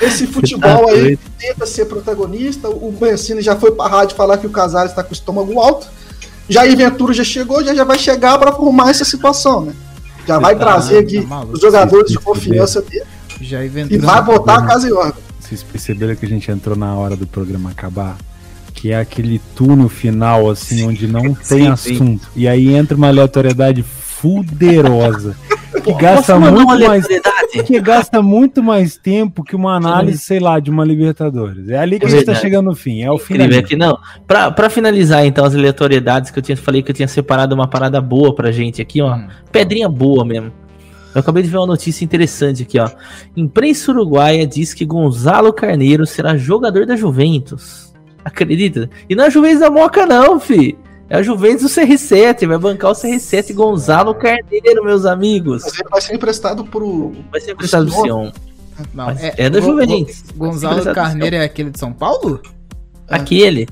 Esse 0.00 0.26
futebol 0.26 0.84
tá 0.86 0.90
aí 0.92 1.00
doido. 1.00 1.18
tenta 1.38 1.64
ser 1.66 1.86
protagonista. 1.86 2.68
O 2.68 2.94
Mancini 3.00 3.40
já 3.40 3.56
foi 3.56 3.70
pra 3.72 3.86
rádio 3.88 4.16
falar 4.16 4.36
que 4.38 4.46
o 4.46 4.50
Casares 4.50 4.90
está 4.92 5.02
com 5.02 5.10
o 5.10 5.12
estômago 5.14 5.58
alto. 5.60 5.86
Jair 6.48 6.76
Ventura 6.76 7.14
já 7.14 7.24
chegou, 7.24 7.64
já, 7.64 7.74
já 7.74 7.84
vai 7.84 7.98
chegar 7.98 8.36
para 8.38 8.50
arrumar 8.50 8.90
essa 8.90 9.04
situação, 9.04 9.62
né? 9.64 9.72
Já 10.26 10.38
vai 10.38 10.54
Tá, 10.56 10.64
trazer 10.64 10.98
aqui 10.98 11.20
tá 11.20 11.26
maluco. 11.26 11.54
os 11.54 11.60
jogadores 11.60 12.10
de 12.10 12.18
confiança 12.18 12.80
dele 12.82 13.04
e 13.90 13.98
vai 13.98 14.22
botar 14.22 14.58
a 14.58 14.62
casa 14.66 14.88
em 14.88 14.92
ordem. 14.92 15.22
Vocês 15.40 15.62
perceberam 15.62 16.14
que 16.16 16.24
a 16.24 16.28
gente 16.28 16.50
entrou 16.50 16.76
na 16.76 16.94
hora 16.94 17.16
do 17.16 17.26
programa 17.26 17.70
acabar? 17.70 18.16
Que 18.72 18.90
é 18.92 18.98
aquele 18.98 19.40
túnel 19.54 19.88
final, 19.88 20.50
assim, 20.50 20.86
onde 20.86 21.06
não 21.06 21.34
tem 21.48 21.74
Sim, 21.74 21.76
sim. 21.76 21.94
assunto. 21.94 22.28
E 22.34 22.48
aí 22.48 22.74
entra 22.74 22.96
uma 22.96 23.08
aleatoriedade 23.08 23.84
fuderosa. 24.24 25.36
Que 25.82 25.92
gasta 25.92 26.38
muito 26.38 26.66
mais. 26.78 27.06
Que 27.66 27.80
gasta 27.80 28.22
muito 28.22 28.62
mais 28.62 28.96
tempo 28.96 29.44
que 29.44 29.54
uma 29.54 29.76
análise, 29.76 30.18
sei 30.18 30.40
lá, 30.40 30.58
de 30.58 30.70
uma 30.70 30.84
Libertadores. 30.84 31.68
É 31.68 31.76
ali 31.78 31.98
que 31.98 32.06
É 32.06 32.08
a 32.08 32.10
gente 32.10 32.20
tá 32.20 32.32
verdade. 32.32 32.40
chegando 32.46 32.66
no 32.66 32.74
fim. 32.74 33.02
É 33.02 33.10
o 33.10 33.18
fim. 33.18 33.34
Incrível 33.34 33.50
linha. 33.50 33.60
aqui, 33.60 33.76
não. 33.76 33.98
Pra, 34.26 34.50
pra 34.50 34.70
finalizar, 34.70 35.26
então, 35.26 35.44
as 35.44 35.54
aleatoriedades 35.54 36.30
que 36.30 36.38
eu 36.38 36.42
tinha 36.42 36.56
falei 36.56 36.82
que 36.82 36.90
eu 36.90 36.94
tinha 36.94 37.08
separado 37.08 37.54
uma 37.54 37.68
parada 37.68 38.00
boa 38.00 38.34
pra 38.34 38.50
gente 38.50 38.80
aqui, 38.80 39.02
ó. 39.02 39.14
Hum. 39.14 39.26
Pedrinha 39.52 39.88
boa 39.88 40.24
mesmo. 40.24 40.50
Eu 41.14 41.20
acabei 41.20 41.42
de 41.42 41.48
ver 41.50 41.58
uma 41.58 41.66
notícia 41.66 42.04
interessante 42.04 42.62
aqui, 42.62 42.78
ó. 42.78 42.88
Imprensa 43.36 43.92
uruguaia 43.92 44.46
diz 44.46 44.72
que 44.72 44.84
Gonzalo 44.86 45.52
Carneiro 45.52 46.06
será 46.06 46.36
jogador 46.36 46.86
da 46.86 46.96
Juventus. 46.96 47.92
Acredita? 48.24 48.88
E 49.08 49.14
não 49.14 49.24
é 49.24 49.26
a 49.26 49.30
Juventus 49.30 49.60
da 49.60 49.70
Moca, 49.70 50.06
não, 50.06 50.40
fi. 50.40 50.76
É 51.08 51.16
a 51.18 51.22
Juventus 51.22 51.62
do 51.62 51.68
CR7. 51.68 52.46
Vai 52.46 52.58
bancar 52.58 52.90
o 52.90 52.94
CR7 52.94 53.52
Gonzalo 53.52 54.14
Carneiro, 54.14 54.84
meus 54.84 55.04
amigos. 55.04 55.62
Mas 55.64 55.74
ele 55.78 55.88
vai 55.90 56.00
ser 56.00 56.14
emprestado 56.14 56.64
pro. 56.64 57.12
Vai 57.30 57.40
ser 57.40 57.52
emprestado 57.52 57.84
do 57.86 57.92
Sion. 57.92 58.30
Não, 58.92 59.06
Mas 59.06 59.22
é 59.22 59.48
da 59.50 59.60
Juventus. 59.60 60.22
Go- 60.34 60.46
Gonzalo 60.46 60.82
Carneiro 60.94 61.36
é 61.36 61.44
aquele 61.44 61.70
de 61.70 61.78
São 61.78 61.92
Paulo? 61.92 62.40
Aquele 63.08 63.68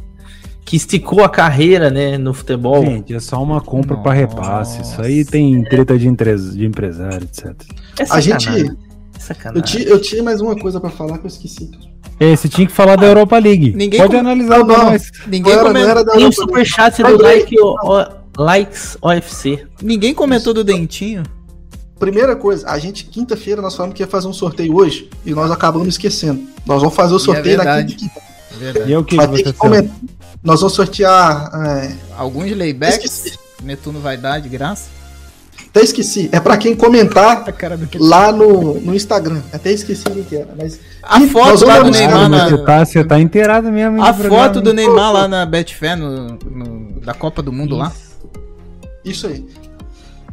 que 0.64 0.76
esticou 0.76 1.24
a 1.24 1.28
carreira, 1.28 1.90
né, 1.90 2.16
no 2.16 2.32
futebol. 2.32 2.84
Gente, 2.84 3.12
é 3.14 3.18
só 3.18 3.42
uma 3.42 3.60
compra 3.60 3.96
para 3.96 4.12
repasse. 4.12 4.80
Isso 4.82 5.00
aí 5.02 5.24
tem 5.24 5.64
treta 5.64 5.98
de, 5.98 6.09
de 6.09 6.64
empresário, 6.64 7.24
etc. 7.24 7.46
É 7.98 8.04
A 8.10 8.20
gente. 8.20 8.44
sacanagem. 8.44 8.68
É 8.68 9.16
Eu, 9.16 9.20
sacanagem. 9.20 9.62
ti- 9.84 9.88
eu 9.90 10.00
tinha 10.00 10.22
mais 10.22 10.40
uma 10.40 10.54
coisa 10.56 10.78
pra 10.80 10.90
falar 10.90 11.18
que 11.18 11.24
eu 11.24 11.28
esqueci. 11.28 11.70
É, 12.23 12.36
você 12.36 12.49
tinha 12.49 12.66
que 12.66 12.73
falar 12.73 12.97
da 12.97 13.07
Europa 13.07 13.39
League. 13.39 13.73
Ninguém 13.74 13.99
Pode 14.01 14.12
com- 14.15 14.20
analisar 14.20 14.59
Não, 14.59 14.66
pra 14.66 14.78
não. 14.78 14.90
nós. 14.93 15.11
Ninguém, 15.27 15.57
Não 15.57 15.62
comentou, 15.65 15.90
era 15.90 16.05
Tem 16.05 16.15
o 16.15 16.19
Europa, 16.20 16.32
superchat 16.36 17.03
do 17.03 17.23
like, 17.23 17.61
o, 17.61 17.74
o- 17.74 18.23
Likes 18.43 18.97
OFC. 19.03 19.66
ninguém 19.82 20.15
comentou 20.15 20.55
do 20.55 20.62
Dentinho. 20.65 21.23
Primeira 21.99 22.35
coisa, 22.35 22.69
a 22.69 22.78
gente, 22.78 23.05
quinta-feira, 23.05 23.61
nós 23.62 23.74
falamos 23.77 23.94
que 23.97 24.03
ia 24.03 24.07
fazer 24.07 24.27
um 24.28 24.32
sorteio 24.32 24.74
hoje 24.74 25.09
e 25.24 25.32
nós 25.32 25.51
acabamos 25.51 25.89
esquecendo. 25.89 26.43
Nós 26.66 26.81
vamos 26.81 26.94
fazer 26.97 27.15
o 27.15 27.19
sorteio 27.19 27.57
na 27.59 27.65
verdade. 27.65 27.94
quinta. 27.94 28.20
E 28.86 28.93
é 28.93 28.99
o 28.99 29.05
que, 29.05 29.16
comentar. 29.55 29.94
Nós 30.43 30.61
vamos 30.61 30.74
sortear. 30.74 31.51
é, 31.66 31.93
Alguns 32.16 32.51
laybacks. 32.57 33.05
Esqueci. 33.05 33.39
Netuno 33.62 34.01
vai 34.01 34.16
dar 34.16 34.40
de 34.40 34.49
graça. 34.49 34.89
Até 35.74 35.81
esqueci. 35.82 36.28
É 36.31 36.39
pra 36.39 36.57
quem 36.59 36.74
comentar 36.77 37.44
lá 37.99 38.31
no, 38.31 38.74
no 38.81 38.94
Instagram. 38.94 39.40
Até 39.53 39.73
esqueci 39.73 40.05
o 40.07 40.23
que 40.24 40.36
era. 40.36 40.49
Mas 40.57 40.78
A 41.03 41.19
Nós 41.19 41.31
foto 41.32 41.65
lá 41.65 41.81
do 41.81 41.90
Neymar 41.90 42.12
Cara, 42.16 42.28
na. 42.28 42.49
você, 42.49 42.59
tá, 42.65 42.85
você 42.85 43.05
tá 43.05 43.19
inteirado 43.20 43.73
mesmo. 43.73 44.03
A 44.03 44.12
foto 44.12 44.61
do? 44.61 44.73
Neymar 44.74 45.12
lá 45.12 45.27
na 45.27 45.47
Betfair 45.47 45.97
no, 45.97 46.39
no- 46.51 47.01
da 47.01 47.15
Copa 47.15 47.43
do 47.43 47.51
Mundo 47.53 47.74
lá. 47.77 47.90
isso 49.05 49.27
aí. 49.27 49.44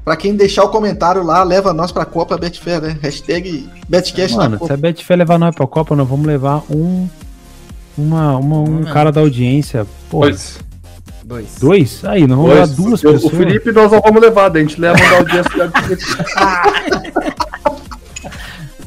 Pra 0.03 0.15
quem 0.15 0.35
deixar 0.35 0.63
o 0.63 0.69
comentário 0.69 1.23
lá, 1.23 1.43
leva 1.43 1.71
nós 1.73 1.91
pra 1.91 2.03
Copa 2.05 2.37
Betfair, 2.37 2.81
né? 2.81 2.97
Hashtag 3.01 3.67
Betcast 3.87 4.35
na 4.37 4.49
Mano, 4.49 4.65
se 4.65 4.73
a 4.73 4.77
Betfair 4.77 5.17
levar 5.19 5.37
nós 5.39 5.55
pra 5.55 5.65
Copa, 5.67 5.95
nós 5.95 6.07
vamos 6.07 6.25
levar 6.25 6.63
um. 6.69 7.07
Uma, 7.97 8.37
uma- 8.37 8.59
um 8.59 8.65
Vamos 8.65 8.91
cara 8.91 9.11
da 9.11 9.21
audiência. 9.21 9.85
Pô, 10.09 10.19
Pois. 10.19 10.59
Dois. 11.29 11.45
dois? 11.61 12.03
Aí, 12.05 12.25
nós 12.25 12.35
vamos 12.37 12.53
levar 12.55 12.67
duas 12.67 13.03
o- 13.03 13.11
pessoas. 13.13 13.23
O 13.33 13.37
Felipe 13.37 13.71
nós 13.71 13.91
não 13.91 14.01
vamos 14.01 14.19
levar, 14.19 14.49
daí 14.49 14.63
a 14.63 14.65
gente 14.65 14.81
leva 14.81 14.97
da 14.97 15.17
audiência 15.17 15.67
da 15.67 15.81
Felipe. 15.81 16.03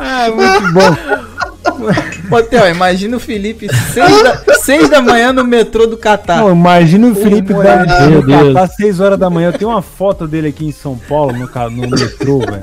Ah, 0.04 0.28
muito 0.30 0.72
bom. 0.72 2.36
Ô, 2.36 2.42
Theo, 2.42 2.66
imagina 2.68 3.16
o 3.16 3.20
Felipe 3.20 3.68
seis 3.92 4.22
da, 4.24 4.54
seis 4.56 4.88
da 4.88 5.00
manhã 5.00 5.32
no 5.32 5.44
metrô 5.44 5.86
do 5.86 5.96
Catar. 5.96 6.38
Não, 6.38 6.50
imagina 6.50 7.06
o 7.06 7.14
Felipe 7.14 7.54
Pô, 7.54 7.62
da 7.62 7.76
meu 8.08 8.20
no 8.22 8.26
Deus. 8.26 8.54
Catar, 8.54 8.66
6 8.68 8.98
horas 8.98 9.18
da 9.18 9.30
manhã. 9.30 9.50
Eu 9.50 9.58
tenho 9.58 9.70
uma 9.70 9.82
foto 9.82 10.26
dele 10.26 10.48
aqui 10.48 10.66
em 10.66 10.72
São 10.72 10.98
Paulo, 11.08 11.32
no, 11.32 11.46
no 11.70 11.90
metrô, 11.90 12.38
velho. 12.40 12.62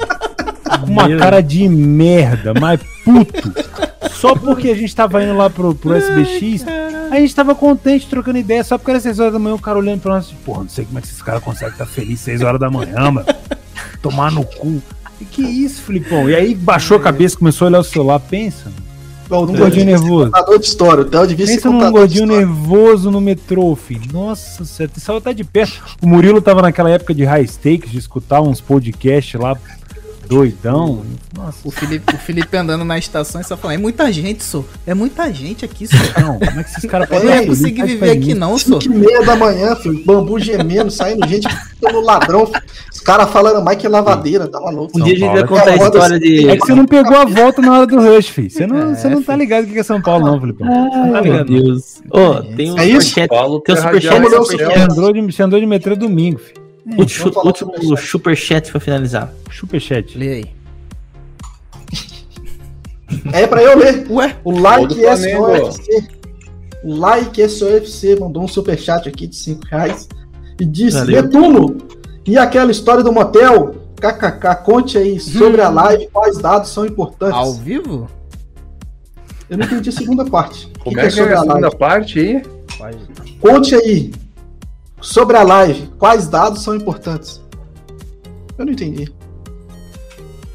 Com 0.82 0.86
uma 0.92 1.08
Meu 1.08 1.18
cara 1.18 1.42
de 1.42 1.70
merda, 1.70 2.54
mas 2.60 2.82
puto. 3.06 3.54
Só 4.12 4.36
porque 4.36 4.70
a 4.70 4.76
gente 4.76 4.94
tava 4.94 5.24
indo 5.24 5.38
lá 5.38 5.50
pro, 5.50 5.74
pro 5.74 5.96
SBX, 5.96 6.66
a 7.10 7.20
gente 7.20 7.36
tava 7.36 7.56
contente, 7.56 8.08
trocando 8.08 8.38
ideia. 8.38 8.64
Só 8.64 8.78
porque 8.78 8.92
era 8.92 9.00
6 9.00 9.20
horas 9.20 9.34
da 9.34 9.40
manhã, 9.40 9.56
o 9.56 9.60
cara 9.60 9.78
olhando 9.78 10.02
pra 10.02 10.14
nós, 10.14 10.28
tipo, 10.28 10.42
porra, 10.44 10.62
não 10.62 10.70
sei 10.70 10.86
como 10.86 11.00
é 11.00 11.02
que 11.02 11.08
esses 11.08 11.22
caras 11.22 11.44
conseguem 11.44 11.74
estar 11.74 11.86
felizes 11.86 12.22
6 12.22 12.42
horas 12.42 12.60
da 12.60 12.70
manhã, 12.70 13.12
mano. 13.12 13.26
Tomar 14.02 14.32
no 14.32 14.44
cu. 14.44 14.82
E 15.20 15.26
que 15.26 15.42
isso, 15.42 15.82
Filipão? 15.82 16.30
E 16.30 16.36
aí 16.36 16.56
baixou 16.56 16.98
a 16.98 17.00
cabeça, 17.00 17.38
começou 17.38 17.66
a 17.66 17.70
olhar 17.70 17.80
o 17.80 17.84
celular, 17.84 18.20
pensa. 18.20 18.72
Um 19.32 19.46
gordinho 19.56 19.86
nervoso. 19.86 20.32
contador 20.32 20.58
de 20.58 20.66
história. 20.66 21.04
O 21.04 21.06
Theo 21.06 21.28
devia 21.28 21.46
ser 21.46 21.54
Pensa 21.54 21.70
num 21.70 21.92
gordinho 21.92 22.26
nervoso 22.26 23.12
no 23.12 23.22
metrô, 23.22 23.76
filho. 23.76 24.12
Nossa, 24.12 24.66
você 24.66 24.90
só 24.98 25.20
tá 25.22 25.32
de 25.32 25.44
pé. 25.44 25.68
O 26.02 26.08
Murilo 26.08 26.42
tava 26.42 26.64
naquela 26.64 26.90
época 26.90 27.14
de 27.14 27.26
high 27.26 27.46
stakes, 27.46 27.92
de 27.92 28.00
escutar 28.00 28.42
uns 28.42 28.60
podcasts 28.60 29.40
lá, 29.40 29.56
doidão. 30.30 31.02
Nossa, 31.36 31.58
O 31.68 31.72
Felipe, 31.72 32.14
o 32.14 32.18
Felipe 32.20 32.56
andando 32.56 32.86
na 32.86 33.00
estação 33.00 33.42
e 33.42 33.44
só 33.44 33.58
falando, 33.58 33.78
é 33.78 33.82
muita 33.82 34.14
gente, 34.14 34.44
só. 34.44 34.64
É 34.86 34.94
muita 34.94 35.34
gente 35.34 35.66
aqui, 35.66 35.88
só. 35.88 35.96
não, 36.22 36.38
como 36.38 36.60
é 36.60 36.64
que 36.64 36.70
esses 36.70 36.86
caras 36.90 37.10
Eu 37.10 37.16
não 37.16 37.22
podem 37.26 37.42
ia 37.42 37.48
conseguir 37.48 37.84
viver 37.84 38.12
aqui 38.12 38.34
não, 38.36 38.56
só. 38.58 38.80
5 38.80 38.94
e 38.94 38.98
meia 38.98 39.26
da 39.26 39.36
manhã, 39.36 39.76
filho. 39.76 40.06
Bambu 40.06 40.40
gemendo, 40.40 40.92
saindo 40.92 41.28
gente 41.28 41.48
pelo 41.82 42.02
ladrão. 42.02 42.46
filho. 42.46 42.62
Os 42.94 43.00
caras 43.00 43.30
falando 43.32 43.64
mais 43.64 43.78
que 43.80 43.88
lavadeira, 43.88 44.48
tá 44.48 44.62
maluco. 44.62 45.00
Um 45.00 45.04
dia 45.04 45.16
a 45.16 45.18
gente 45.18 45.32
vai 45.32 45.42
é 45.42 45.48
contar 45.48 45.72
a 45.72 45.76
história 45.76 46.20
de. 46.20 46.48
É 46.48 46.56
que 46.56 46.66
você 46.66 46.76
não 46.76 46.86
pegou 46.86 47.18
a 47.18 47.26
volta 47.26 47.62
na 47.62 47.74
hora 47.74 47.88
do 47.88 48.00
rush, 48.00 48.28
filho. 48.28 48.52
Você 48.52 48.68
não, 48.68 48.92
É, 48.92 48.96
você 48.96 49.10
não 49.10 49.24
tá 49.24 49.36
ligado 49.36 49.64
o 49.64 49.68
que 49.68 49.80
é 49.80 49.84
São 49.84 50.00
Paulo, 50.00 50.26
não, 50.26 50.40
não 50.40 50.54
tá 50.54 50.66
Ai, 51.16 51.22
meu. 51.22 51.44
Deus. 51.44 52.02
Ô, 52.12 52.36
tem 52.56 52.72
um 52.72 52.78
É 52.78 52.84
superchat. 52.84 53.28
Paulo 53.30 53.62
Tem 53.62 53.74
um 53.74 53.78
superchat. 53.80 54.22
Você 55.26 55.42
andou 55.42 55.60
de 55.60 55.66
metrô 55.66 55.96
domingo, 55.96 56.38
filho. 56.40 56.69
Último, 56.98 57.34
falar 57.34 57.46
último 57.46 57.72
superchat. 57.74 58.08
superchat 58.10 58.72
pra 58.72 58.80
finalizar. 58.80 59.34
Superchat. 59.52 60.18
Lê 60.18 60.34
aí. 60.34 60.46
É 63.34 63.48
pra 63.48 63.62
eu 63.62 63.78
ler. 63.78 64.06
Ué, 64.10 64.36
O 64.44 64.52
like 64.60 65.04
é 65.04 65.16
Flamengo. 65.18 65.46
UFC. 65.48 66.08
O 66.84 66.96
like 66.96 67.42
é 67.42 67.46
UFC 67.46 68.16
mandou 68.20 68.44
um 68.44 68.48
superchat 68.48 69.10
aqui 69.10 69.28
de 69.28 69.36
5 69.36 69.66
reais 69.66 70.08
e 70.60 70.66
disse. 70.66 71.04
Netuno, 71.06 71.78
e 72.26 72.38
aquela 72.38 72.72
história 72.72 73.04
do 73.04 73.12
motel? 73.12 73.76
KKK, 74.00 74.56
conte 74.64 74.98
aí 74.98 75.20
sobre 75.20 75.62
a 75.62 75.70
live 75.70 76.08
quais 76.14 76.38
dados 76.38 76.70
são 76.70 76.86
importantes. 76.86 77.36
ao 77.36 77.54
vivo? 77.54 78.08
Eu 79.50 79.58
não 79.58 79.66
entendi 79.66 79.90
a 79.90 79.92
segunda 79.92 80.24
parte. 80.26 80.70
É 80.86 80.92
que 80.92 81.20
é 81.20 81.34
a 81.34 81.42
segunda 81.42 81.70
parte 81.72 82.20
aí? 82.20 82.42
Conte 83.42 83.76
aí 83.76 84.12
sobre 85.02 85.38
a 85.38 85.44
live 85.44 85.88
quais 85.98 86.28
dados 86.28 86.64
são 86.64 86.76
importantes. 86.76 87.42
Eu 88.58 88.66
não 88.66 88.74
entendi. 88.74 89.12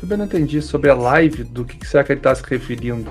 Também 0.00 0.18
não 0.18 0.24
entendi 0.26 0.60
sobre 0.60 0.90
a 0.90 0.94
live, 0.94 1.44
do 1.44 1.64
que, 1.64 1.78
que 1.78 1.86
será 1.86 2.04
que 2.04 2.12
ele 2.12 2.20
tá 2.20 2.34
se 2.34 2.42
referindo. 2.46 3.10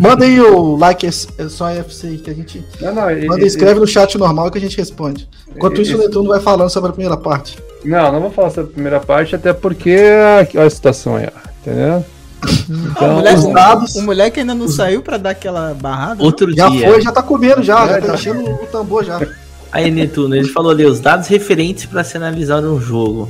Manda 0.00 0.24
aí 0.24 0.40
o 0.40 0.76
like 0.76 1.06
é 1.06 1.10
só 1.48 1.64
aí 1.66 1.82
que 2.22 2.30
a 2.30 2.34
gente. 2.34 2.64
Não, 2.80 2.94
não, 2.94 3.10
ele, 3.10 3.26
Manda 3.26 3.40
ele- 3.40 3.46
escreve 3.48 3.80
no 3.80 3.86
chat 3.86 4.16
normal 4.16 4.50
que 4.50 4.58
a 4.58 4.60
gente 4.60 4.76
responde. 4.76 5.28
Enquanto 5.54 5.80
isso, 5.80 5.96
o 5.96 5.98
Netuno 5.98 6.28
vai 6.28 6.40
falando 6.40 6.70
sobre 6.70 6.90
a 6.90 6.92
primeira 6.92 7.16
parte. 7.16 7.58
Não, 7.84 8.12
não 8.12 8.20
vou 8.20 8.30
falar 8.30 8.50
sobre 8.50 8.70
a 8.70 8.72
primeira 8.74 9.00
parte, 9.00 9.34
até 9.34 9.52
porque. 9.52 9.96
ah, 9.98 10.46
Olha 10.56 10.66
a 10.66 10.70
situação 10.70 11.16
aí, 11.16 11.26
ó. 11.26 11.48
Entendeu? 11.60 12.04
o, 12.44 12.72
Então, 12.90 13.14
moleque, 13.14 13.38
os 13.38 13.52
dados- 13.54 13.94
o 13.96 14.02
moleque 14.02 14.40
ainda 14.40 14.54
não 14.54 14.68
saiu 14.68 15.02
pra 15.02 15.16
dar 15.16 15.30
aquela 15.30 15.74
barrada. 15.74 16.16
não? 16.16 16.24
Outro 16.26 16.54
Já 16.54 16.68
dia. 16.68 16.88
foi, 16.88 17.00
já 17.02 17.10
tá 17.10 17.22
comendo 17.22 17.62
já, 17.62 17.84
É, 17.84 17.88
já 17.88 18.00
tá 18.00 18.06
tá. 18.08 18.14
enchendo 18.14 18.44
o 18.50 18.66
tambor 18.66 19.02
já. 19.04 19.18
Aí, 19.74 19.90
Netuno, 19.90 20.36
ele 20.36 20.46
falou 20.46 20.70
ali 20.70 20.86
os 20.86 21.00
dados 21.00 21.26
referentes 21.26 21.84
pra 21.84 22.04
se 22.04 22.16
analisar 22.16 22.62
um 22.62 22.80
jogo. 22.80 23.28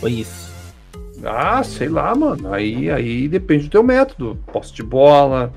Foi 0.00 0.12
isso. 0.12 0.50
Ah, 1.22 1.62
sei 1.62 1.90
lá, 1.90 2.14
mano. 2.14 2.50
Aí, 2.54 2.90
aí 2.90 3.28
depende 3.28 3.64
do 3.64 3.70
teu 3.70 3.82
método. 3.82 4.38
Posse 4.50 4.72
de 4.72 4.82
bola, 4.82 5.52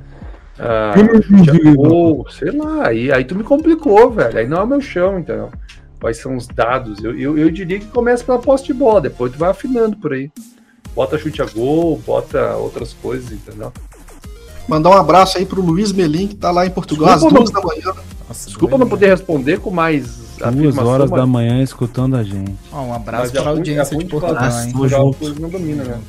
ah, 0.59 0.93
chute 1.21 1.49
a 1.49 1.73
gol, 1.75 2.27
sei 2.29 2.51
lá. 2.51 2.89
Aí, 2.89 3.09
aí 3.09 3.23
tu 3.23 3.35
me 3.35 3.43
complicou, 3.43 4.11
velho. 4.11 4.37
Aí 4.37 4.45
não 4.45 4.57
é 4.57 4.63
o 4.63 4.67
meu 4.67 4.81
chão, 4.81 5.17
entendeu? 5.17 5.49
Quais 5.97 6.17
são 6.17 6.35
os 6.35 6.45
dados? 6.45 7.01
Eu, 7.01 7.17
eu, 7.17 7.37
eu 7.37 7.49
diria 7.49 7.79
que 7.79 7.85
começa 7.85 8.21
pela 8.25 8.39
posse 8.39 8.65
de 8.65 8.73
bola, 8.73 8.99
depois 8.99 9.31
tu 9.31 9.39
vai 9.39 9.49
afinando 9.49 9.95
por 9.95 10.11
aí. 10.11 10.29
Bota 10.93 11.17
chute 11.17 11.41
a 11.41 11.45
gol, 11.45 12.01
bota 12.05 12.57
outras 12.57 12.91
coisas, 12.91 13.31
entendeu? 13.31 13.71
Mandar 14.67 14.89
um 14.89 14.97
abraço 14.97 15.37
aí 15.37 15.45
pro 15.45 15.61
Luiz 15.61 15.93
Melim, 15.93 16.27
que 16.27 16.35
tá 16.35 16.51
lá 16.51 16.65
em 16.65 16.69
Portugal, 16.69 17.13
às 17.13 17.21
Desculpa, 17.21 17.37
duas 17.37 17.51
da 17.51 17.61
manhã. 17.61 17.93
Nossa, 18.33 18.47
Desculpa 18.47 18.77
não 18.79 18.89
poder 18.89 19.07
responder 19.09 19.59
com 19.59 19.69
mais 19.69 20.23
Duas 20.53 20.77
horas 20.79 21.09
mas- 21.09 21.19
da 21.19 21.25
manhã 21.27 21.61
escutando 21.61 22.15
a 22.15 22.23
gente. 22.23 22.55
Ó, 22.71 22.81
um 22.81 22.93
abraço 22.93 23.31
mas 23.35 23.45
é 23.45 23.47
audiência 23.47 23.93
é 23.93 23.97
de 23.99 24.03
de 24.05 24.09
Portugal, 24.09 25.13
coisa 25.13 25.39
não 25.39 25.49
domina, 25.49 25.83
né? 25.83 25.99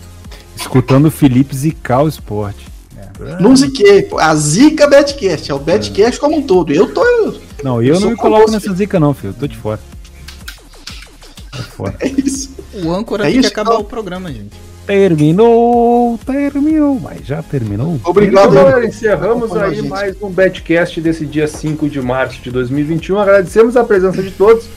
Escutando 0.57 1.07
o 1.07 1.11
Felipe 1.11 1.55
zicar 1.55 2.03
o 2.03 2.09
esporte. 2.09 2.67
Não 3.39 3.55
ziquei, 3.55 4.03
pô. 4.03 4.19
A 4.19 4.35
zica 4.35 4.89
Betcast, 4.89 5.51
é 5.51 5.55
o 5.55 5.59
Betcast 5.59 6.19
como 6.19 6.39
um 6.39 6.43
todo. 6.43 6.73
Eu 6.73 6.93
tô. 6.93 7.05
Não, 7.63 7.81
Eu 7.83 7.95
eu 7.95 8.01
não 8.01 8.11
me 8.11 8.17
coloco 8.17 8.51
nessa 8.51 8.73
zica 8.73 8.99
não, 8.99 9.13
filho. 9.15 9.31
Eu 9.31 9.35
tô 9.39 9.47
de 9.47 9.57
fora. 9.57 9.79
Tô 11.53 11.63
fora. 11.63 11.95
É 12.01 12.09
isso. 12.09 12.51
O 12.83 12.91
âncora 12.91 13.25
É 13.25 13.27
tem 13.27 13.35
que 13.35 13.41
isso, 13.41 13.49
acabar 13.51 13.73
então. 13.73 13.83
o 13.83 13.85
programa, 13.85 14.33
gente. 14.33 14.57
Terminou, 14.87 16.19
terminou, 16.27 17.01
mas 17.01 17.27
já 17.27 17.43
terminou. 17.43 17.99
Obrigado, 18.05 18.53
galera, 18.53 18.85
encerramos 18.85 19.57
aí 19.57 19.77
gente. 19.77 19.89
mais 19.89 20.15
um 20.21 20.29
Betcast 20.29 21.01
desse 21.01 21.25
dia 21.25 21.49
5 21.49 21.89
de 21.89 22.03
março 22.03 22.43
de 22.43 22.51
2021. 22.51 23.19
Agradecemos 23.19 23.79
a 23.79 23.85
presença 23.85 24.23
de 24.23 24.31
todos. 24.31 24.69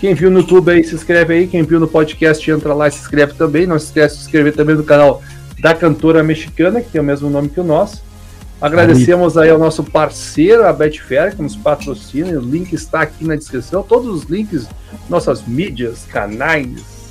Quem 0.00 0.14
viu 0.14 0.32
no 0.32 0.40
YouTube 0.40 0.72
aí, 0.72 0.82
se 0.82 0.96
inscreve 0.96 1.34
aí. 1.34 1.46
Quem 1.46 1.62
viu 1.62 1.78
no 1.78 1.86
podcast, 1.86 2.50
entra 2.50 2.74
lá 2.74 2.88
e 2.88 2.90
se 2.90 2.98
inscreve 2.98 3.34
também. 3.34 3.64
Não 3.64 3.78
se 3.78 3.86
esquece 3.86 4.16
de 4.16 4.20
se 4.22 4.26
inscrever 4.26 4.52
também 4.52 4.74
no 4.74 4.82
canal 4.82 5.22
da 5.60 5.72
cantora 5.74 6.24
mexicana, 6.24 6.80
que 6.80 6.90
tem 6.90 7.00
o 7.00 7.04
mesmo 7.04 7.30
nome 7.30 7.48
que 7.48 7.60
o 7.60 7.64
nosso. 7.64 8.02
Agradecemos 8.60 9.38
aí 9.38 9.50
ao 9.50 9.58
nosso 9.58 9.84
parceiro, 9.84 10.66
a 10.66 10.72
Betfair, 10.72 11.36
que 11.36 11.42
nos 11.42 11.54
patrocina. 11.54 12.36
O 12.36 12.42
link 12.42 12.72
está 12.72 13.02
aqui 13.02 13.24
na 13.24 13.36
descrição. 13.36 13.84
Todos 13.84 14.08
os 14.08 14.24
links, 14.28 14.66
nossas 15.08 15.46
mídias, 15.46 16.04
canais, 16.04 17.01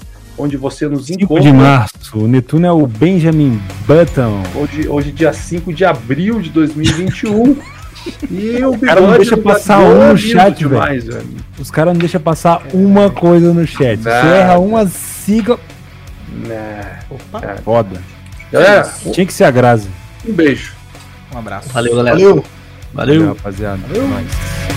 onde 0.41 0.57
você 0.57 0.87
nos 0.87 1.05
5 1.05 1.23
encontra. 1.23 1.43
de 1.43 1.53
março, 1.53 2.17
o 2.17 2.27
Netuno 2.27 2.65
é 2.65 2.71
o 2.71 2.87
Benjamin 2.87 3.61
Button. 3.85 4.41
Hoje, 4.55 4.87
hoje 4.87 5.11
dia 5.11 5.31
5 5.31 5.71
de 5.71 5.85
abril 5.85 6.41
de 6.41 6.49
2021. 6.49 7.55
e 8.31 8.65
o 8.65 8.77
cara 8.79 8.99
não 9.01 9.11
deixa 9.11 9.35
do 9.35 9.43
passar 9.43 9.79
um 9.79 10.01
é 10.01 10.11
no 10.11 10.17
chat, 10.17 10.57
demais, 10.57 11.05
velho. 11.05 11.27
Os 11.59 11.69
caras 11.69 11.93
não 11.93 11.99
deixam 11.99 12.19
passar 12.19 12.63
uma 12.73 13.11
coisa 13.11 13.53
no 13.53 13.65
chat. 13.67 13.99
Se 13.99 14.05
Nada. 14.05 14.27
erra 14.27 14.57
uma 14.57 14.87
sigla. 14.87 15.59
Né. 16.47 16.99
Opa, 17.09 17.57
Foda. 17.63 18.01
Galera, 18.51 18.91
Tinha 19.13 19.25
que 19.25 19.33
ser 19.33 19.43
a 19.43 19.51
Grazi. 19.51 19.89
um 20.27 20.33
beijo. 20.33 20.73
um 21.33 21.37
abraço. 21.37 21.69
Valeu, 21.69 21.95
galera. 21.95 22.17
Valeu. 22.17 22.45
Valeu. 22.93 23.27
rapaziada. 23.27 23.79
Nós. 23.87 24.70